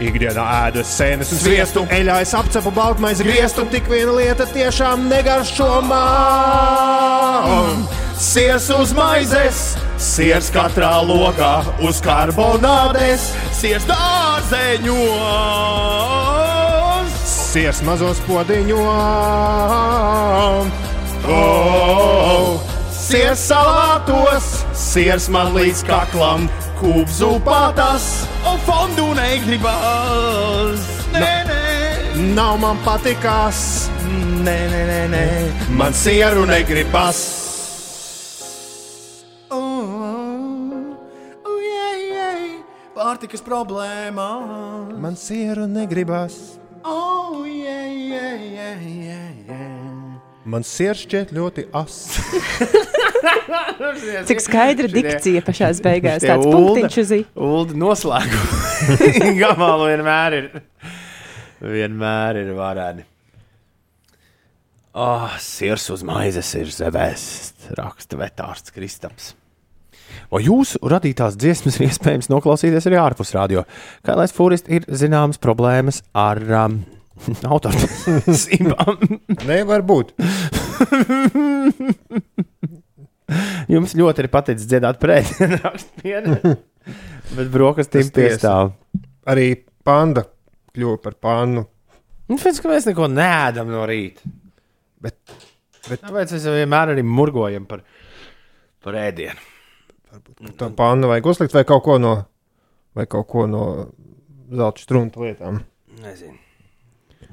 Ikdienā 0.00 0.44
ēdu 0.66 0.80
sēnes 0.86 1.28
un 1.34 1.40
sviestu, 1.42 1.82
eļājas 1.92 2.30
apcepu 2.38 2.70
baltmaizi 2.72 3.24
griestu, 3.26 3.66
tik 3.68 3.84
viena 3.90 4.14
lieta 4.16 4.46
tiešām 4.48 5.02
negaršo 5.10 5.80
man. 5.84 7.82
Siers 8.20 8.70
uz 8.72 8.94
maizes, 8.96 9.76
siers 10.00 10.48
katrā 10.54 11.04
lokā 11.04 11.64
uz 11.84 12.00
karbonādes, 12.04 13.28
siers 13.56 13.84
dārzeņos. 13.88 15.00
Siers 17.50 17.82
mazos 17.84 18.20
podiņos. 18.24 18.80
Oh, 21.28 22.56
siers 22.96 23.40
salātos, 23.50 24.64
siers 24.72 25.28
man 25.28 25.52
līdz 25.56 25.84
kaklam, 25.88 26.48
kūpzu 26.80 27.36
patas, 27.44 28.19
un 28.46 28.58
fondu 28.66 29.12
negribas. 29.14 30.80
Nē, 31.12 31.34
nē, 31.50 31.58
Nav 32.34 32.58
man 32.60 32.78
patikās. 32.84 33.88
nē, 34.44 34.56
nē, 34.72 34.82
nē, 34.90 35.00
nē, 35.14 35.24
man 35.76 35.92
sieru 35.92 36.46
negribas. 36.46 37.20
Pārtikas 42.94 43.40
problēma. 43.44 44.26
Man 45.00 45.14
sieru 45.16 45.66
negribas. 45.70 46.34
Oh, 46.84 47.44
yeah, 47.46 47.86
yeah, 47.86 48.34
yeah, 48.36 48.82
yeah, 48.82 49.30
yeah. 49.48 50.18
Man 50.44 50.64
sirds 50.66 51.04
šķiet 51.06 51.32
ļoti 51.36 51.66
asa. 51.76 52.24
Cik 54.30 54.42
skaidra 54.44 54.88
dikcija 54.90 55.42
pašā 55.46 55.70
beigās. 55.84 56.20
Šitie 56.22 56.32
Tāds 56.32 56.46
Ulda- 56.48 56.56
punktiņš 56.56 56.98
uz 57.02 57.12
i. 57.16 57.20
Ulda 57.48 57.78
noslēguma. 57.82 58.60
Gamalu 59.42 59.88
vienmēr 59.92 60.38
ir. 60.38 60.50
Vienmēr 61.60 62.40
ir 62.44 62.54
vareni. 62.56 63.04
Oh, 64.96 65.30
sirs 65.38 65.84
uz 65.94 66.02
maizes 66.02 66.48
ir 66.58 66.70
zvēsts, 66.74 67.68
raksta 67.78 68.18
vetārsts 68.18 68.74
Kristaps. 68.74 69.34
O 70.34 70.40
jūsu 70.42 70.80
radītās 70.90 71.36
dziesmas 71.38 71.78
iespējams 71.82 72.30
noklausīties 72.32 72.88
arī 72.90 72.98
ārpus 72.98 73.30
radio. 73.36 73.62
Kā 74.06 74.16
lai 74.18 74.26
fūristi 74.30 74.80
ir 74.80 74.88
zināmas 74.90 75.38
problēmas 75.42 76.02
ar 76.18 76.40
um, 76.64 76.80
autortiesībām. 77.54 78.98
Nevar 79.46 79.86
būt. 79.86 80.10
Jums 83.74 83.94
ļoti 83.98 84.24
ir 84.24 84.30
paticis 84.32 84.68
dziedāt 84.70 85.00
pretī, 85.02 85.48
raksta 85.60 86.02
piena. 86.02 86.38
Bet 87.36 87.50
brokastīm 87.52 88.10
piestāv. 88.14 88.72
Arī 89.30 89.52
panda 89.86 90.24
kļuva 90.74 90.98
par 91.04 91.16
pannu. 91.22 91.64
Nu, 92.30 92.38
pēc 92.38 92.60
tam 92.62 92.72
mēs 92.74 92.88
neko 92.88 93.08
neēdam 93.10 93.70
no 93.70 93.84
rīta. 93.90 94.26
Bet, 95.02 95.16
bet 95.88 96.02
Tāpēc 96.02 96.34
mēs 96.36 96.46
vienmēr 96.46 96.92
arī 96.94 97.04
murgojam 97.06 97.66
par, 97.70 97.82
par 98.84 98.98
ēdienu. 99.00 99.48
tā 100.58 100.68
panna 100.76 101.10
vajag 101.10 101.30
uzlikt 101.32 101.56
vai 101.56 101.64
kaut 101.68 101.84
ko 101.86 101.96
no, 102.02 102.14
vai 102.94 103.06
kaut 103.10 103.28
ko 103.30 103.46
no 103.50 103.64
zelta 104.50 104.82
strunta 104.82 105.22
lietām. 105.22 105.62
Nezinu. 106.00 106.38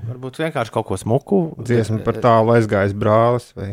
Varbūt 0.08 0.40
vienkārši 0.44 0.74
kaut 0.74 0.88
ko 0.90 0.98
smuku. 1.00 1.42
Dziesma 1.66 2.02
par 2.06 2.20
tālu 2.22 2.54
aizgājis 2.58 2.94
brālis. 2.98 3.50
Vai... 3.58 3.72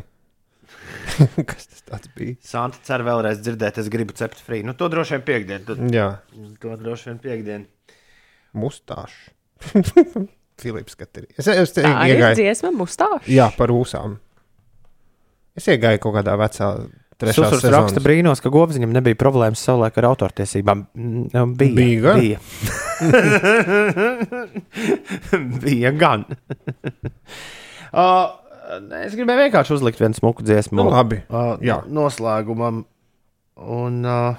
Kas 1.51 1.67
tas 1.71 1.83
tāds 1.89 2.11
bija? 2.17 2.37
Santa 2.45 2.79
cer 2.87 3.05
vēlreiz 3.07 3.41
dzirdēt, 3.45 3.79
es 3.83 3.89
gribu 3.93 4.15
cept 4.19 4.41
frī. 4.45 4.63
Nu, 4.67 4.75
to 4.79 4.89
droši 4.93 5.17
vien 5.19 5.25
piekdien. 5.29 5.65
To, 5.69 5.77
Jā, 5.93 6.09
to 6.63 6.77
droši 6.81 7.11
vien 7.13 7.21
piekdien. 7.25 7.67
mustāšs. 8.55 9.19
Filips 10.63 10.95
Katrī. 10.95 11.27
Es, 11.39 11.49
es 11.51 11.73
Tā 11.75 11.83
ir 12.07 12.15
iegāju. 12.19 12.37
dziesma, 12.39 12.71
mustāša. 12.79 13.25
Jā, 13.33 13.49
par 13.59 13.73
ūsām. 13.75 14.19
Es 15.59 15.67
iegāju 15.71 15.99
kaut 16.03 16.15
kādā 16.21 16.35
vecā 16.39 16.69
trešā 17.19 17.45
Susurs 17.49 17.67
raksta 17.75 18.01
brīnos, 18.03 18.41
ka 18.43 18.51
Gobziņam 18.55 18.91
nebija 18.95 19.19
problēmas 19.19 19.63
savulaik 19.67 19.99
ar 20.03 20.09
autortiesībām. 20.13 20.85
Mm, 20.95 21.55
Bija. 21.59 21.75
Bija 21.75 22.01
gan. 22.05 22.17
Bija, 22.23 22.39
bija 25.65 25.91
gan. 25.99 26.25
uh, 27.93 28.27
es 29.05 29.15
gribēju 29.17 29.47
vienkārši 29.47 29.75
uzlikt 29.77 30.01
vienu 30.01 30.17
smuku 30.17 30.45
dziesmu. 30.47 30.79
Nu, 30.81 30.89
labi. 30.93 31.21
Uh, 31.29 31.55
Jā. 31.65 31.83
Noslēgumam. 31.91 32.85
Un, 33.55 34.01
uh, 34.03 34.37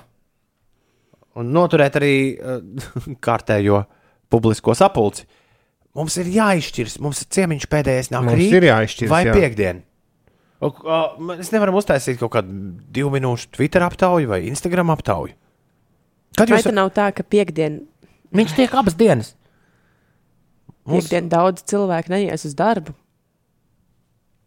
un 1.39 1.51
noturēt 1.55 1.97
arī 1.99 2.13
uh, 2.35 2.59
kārtējo 3.25 3.83
publisko 4.33 4.75
sapulci. 4.77 5.27
Mums 5.95 6.17
ir 6.19 6.27
jāizšķiras. 6.33 6.97
Mums 7.03 7.23
ir 7.23 7.29
ciemiņš 7.37 7.67
pēdējais 7.71 8.11
nāk 8.11 8.25
Mums 8.27 8.39
rīt 8.41 8.57
ir 8.57 8.67
jāizšķiras, 8.67 9.11
Vai 9.13 9.21
jā. 9.29 9.35
piekdien? 9.37 9.81
O, 10.59 10.71
o, 10.71 10.99
Mēs 11.31 11.53
nevaram 11.53 11.77
uztaisīt 11.79 12.19
kaut 12.19 12.33
kādu 12.35 12.51
divu 12.91 13.13
minūšu 13.13 13.53
Twitter 13.55 13.85
aptauju 13.85 14.31
vai 14.33 14.41
Instagram 14.49 14.91
aptauju. 14.95 15.35
Kad 16.35 16.51
Vai 16.51 16.59
jūs 16.59 16.67
tā 16.67 16.75
nav 16.75 16.91
tā, 16.95 17.09
ka 17.15 17.23
piekdien, 17.23 17.83
Viņš 18.35 18.55
tiek 18.57 18.73
abas 18.75 18.97
dienas. 18.99 19.35
Mums- 20.83 21.05
piekdien 21.07 21.29
daudz 21.31 21.63
cilvēku 21.63 22.11
neies 22.11 22.43
uz 22.43 22.55
darbu? 22.57 22.91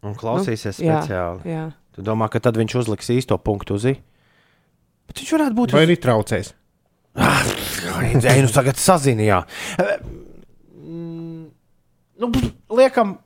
Un 0.05 0.15
klausīsies 0.15 0.79
Nu, 0.79 0.85
jā, 0.87 0.99
speciāli. 1.01 1.49
jā. 1.51 1.63
Tu 1.95 2.03
domā, 2.05 2.29
ka 2.31 2.39
tad 2.39 2.55
viņš 2.59 2.75
uzliks 2.83 3.09
īsto 3.11 3.35
punktu 3.41 3.75
uz 3.75 3.85
i? 3.91 3.95
Bet 5.09 5.19
viņš 5.19 5.31
varētu 5.35 5.57
būt. 5.57 5.73
Vai 5.75 5.83
arī 5.87 5.97
traucēs? 5.99 6.53
Nē, 7.19 8.35
nu 8.45 8.51
tagad 8.53 8.79
sazinājā. 8.79 9.41
Nu, 12.19 12.29
liekam, 12.75 13.17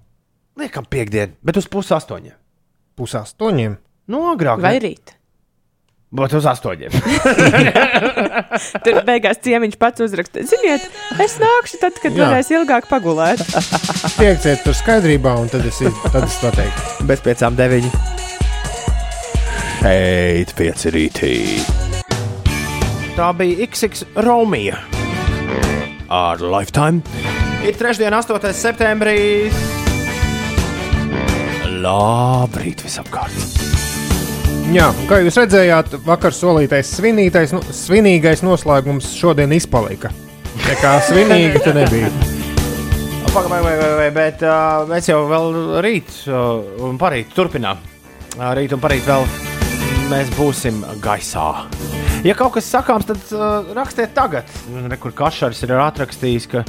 liekam 0.58 0.86
piekdienu, 0.90 1.36
bet 1.46 1.58
uz 1.58 1.68
pusi 1.70 1.94
astoņiem. 1.96 2.36
Pus 2.98 3.16
astoņiem. 3.18 3.76
Nu, 4.14 4.24
agrāk. 4.34 4.62
Vai 4.62 4.76
ne? 4.78 4.82
rīt? 4.88 5.14
Bet 6.14 6.34
uz 6.38 6.46
astoņiem. 6.46 6.94
Tur 8.86 9.00
beigās 9.08 9.40
ciemiņš 9.42 9.78
pats 9.82 10.04
uzraksta. 10.06 10.44
Ziniet, 10.46 10.86
es 11.24 11.40
nākšu 11.42 11.80
tad, 11.82 11.98
kad 12.04 12.14
varēs 12.14 12.52
ilgāk 12.54 12.86
pagulēt. 12.92 13.42
Tiekties 14.20 14.62
tur 14.62 14.78
skaidrībā, 14.78 15.34
un 15.42 15.50
tad 15.50 15.66
es, 15.66 15.82
tad 16.14 16.28
es 16.28 16.38
to 16.44 16.54
teiktu. 16.54 17.08
Bez 17.10 17.24
piecām 17.26 17.58
deviņi. 17.58 17.90
Šeit 19.82 20.54
pieci 20.56 20.94
rītī. 20.94 21.34
Tā 23.18 23.34
bija 23.38 23.66
XX 23.66 24.06
Romija 24.24 24.78
ar 26.14 26.46
Lifetime. 26.46 27.02
Ir 27.66 27.78
trešdiena, 27.80 28.22
8. 28.22 28.54
septembris. 28.54 29.58
Labrīt, 31.84 32.86
visapkārt! 32.86 33.83
Jā, 34.72 34.88
kā 35.10 35.20
jūs 35.22 35.36
redzējāt, 35.38 35.98
vakar 36.06 36.34
solītais 36.34 36.90
svinītais, 36.96 37.52
nu, 37.54 37.60
svinīgais 37.76 38.42
noslēgums 38.46 39.10
šodien 39.18 39.52
izpalika. 39.54 40.10
Tā 40.64 40.78
kā 40.80 40.96
svinīgi 41.10 41.60
tu 41.66 41.74
nebija. 41.76 42.10
Pagaidām, 43.34 43.66
vai, 43.66 43.74
vai, 43.78 43.90
vai, 43.98 44.08
bet 44.14 44.44
uh, 44.46 44.84
mēs 44.90 45.10
jau 45.10 45.24
vēl 45.30 45.48
rīt 45.84 46.12
uh, 46.30 46.62
un 46.86 46.98
parīt 47.02 47.34
turpinām. 47.36 47.80
Uh, 48.38 48.52
rīt 48.58 48.74
un 48.76 48.82
parīt 48.82 49.06
vēl 49.10 49.26
mēs 50.12 50.30
būsim 50.38 50.84
gaisā. 51.02 51.48
Ja 52.24 52.36
kaut 52.38 52.54
kas 52.56 52.70
sakāms, 52.70 53.10
tad 53.10 53.24
uh, 53.36 53.74
rakstiet 53.76 54.14
tagad. 54.16 54.50
Rekur 54.90 55.14
Kašars 55.18 55.64
ir 55.66 55.74
atrakstījis, 55.82 56.48
ka 56.54 56.62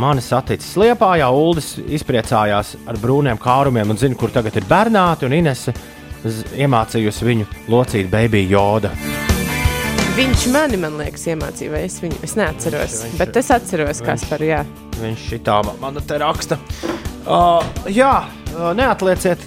mani 0.00 0.24
saticis 0.24 0.74
Liepā, 0.80 1.14
jau 1.20 1.30
Uldis 1.44 1.74
izpriecājās 1.86 2.74
ar 2.88 2.98
brūniem 3.00 3.38
kārumiem 3.40 3.92
un 3.94 4.00
zina, 4.00 4.16
kur 4.18 4.32
tagad 4.34 4.56
ir 4.58 4.66
bērnāti 4.68 5.28
un 5.28 5.36
Inese 5.38 5.72
z- 5.76 5.94
iemācījusi 6.58 7.28
viņu 7.28 7.46
locīt 7.70 8.10
baby 8.12 8.44
joda. 8.50 8.92
Viņš 10.18 10.48
mani, 10.50 10.80
man 10.82 10.96
liekas, 10.98 11.28
iemācīja, 11.30 11.70
vai 11.70 11.84
es 11.86 12.00
viņu 12.02 12.18
es 12.26 12.34
neatceros. 12.38 12.96
Bet 13.20 13.36
es 13.38 13.52
atceros, 13.54 14.00
kas 14.02 14.24
par 14.26 14.42
jā. 14.42 14.64
Viņš 14.98 15.26
šitā 15.30 15.60
man 15.78 16.00
te 16.02 16.18
raksta. 16.18 16.58
Uh, 17.28 17.62
jā, 17.92 18.26
uh, 18.56 18.72
neatlieciet 18.74 19.44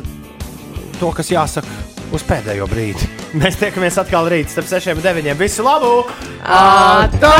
to, 1.00 1.10
kas 1.18 1.32
jāsaka 1.34 1.68
uz 2.16 2.24
pēdējo 2.28 2.70
brīdi. 2.72 3.10
Mēs 3.42 3.60
tiekamies 3.60 4.00
atkal 4.00 4.30
rīt, 4.32 4.52
starp 4.54 4.70
6 4.72 4.96
un 4.96 5.04
9. 5.04 5.36
Visu 5.40 5.68
labu! 5.68 6.06
Atā! 6.46 7.36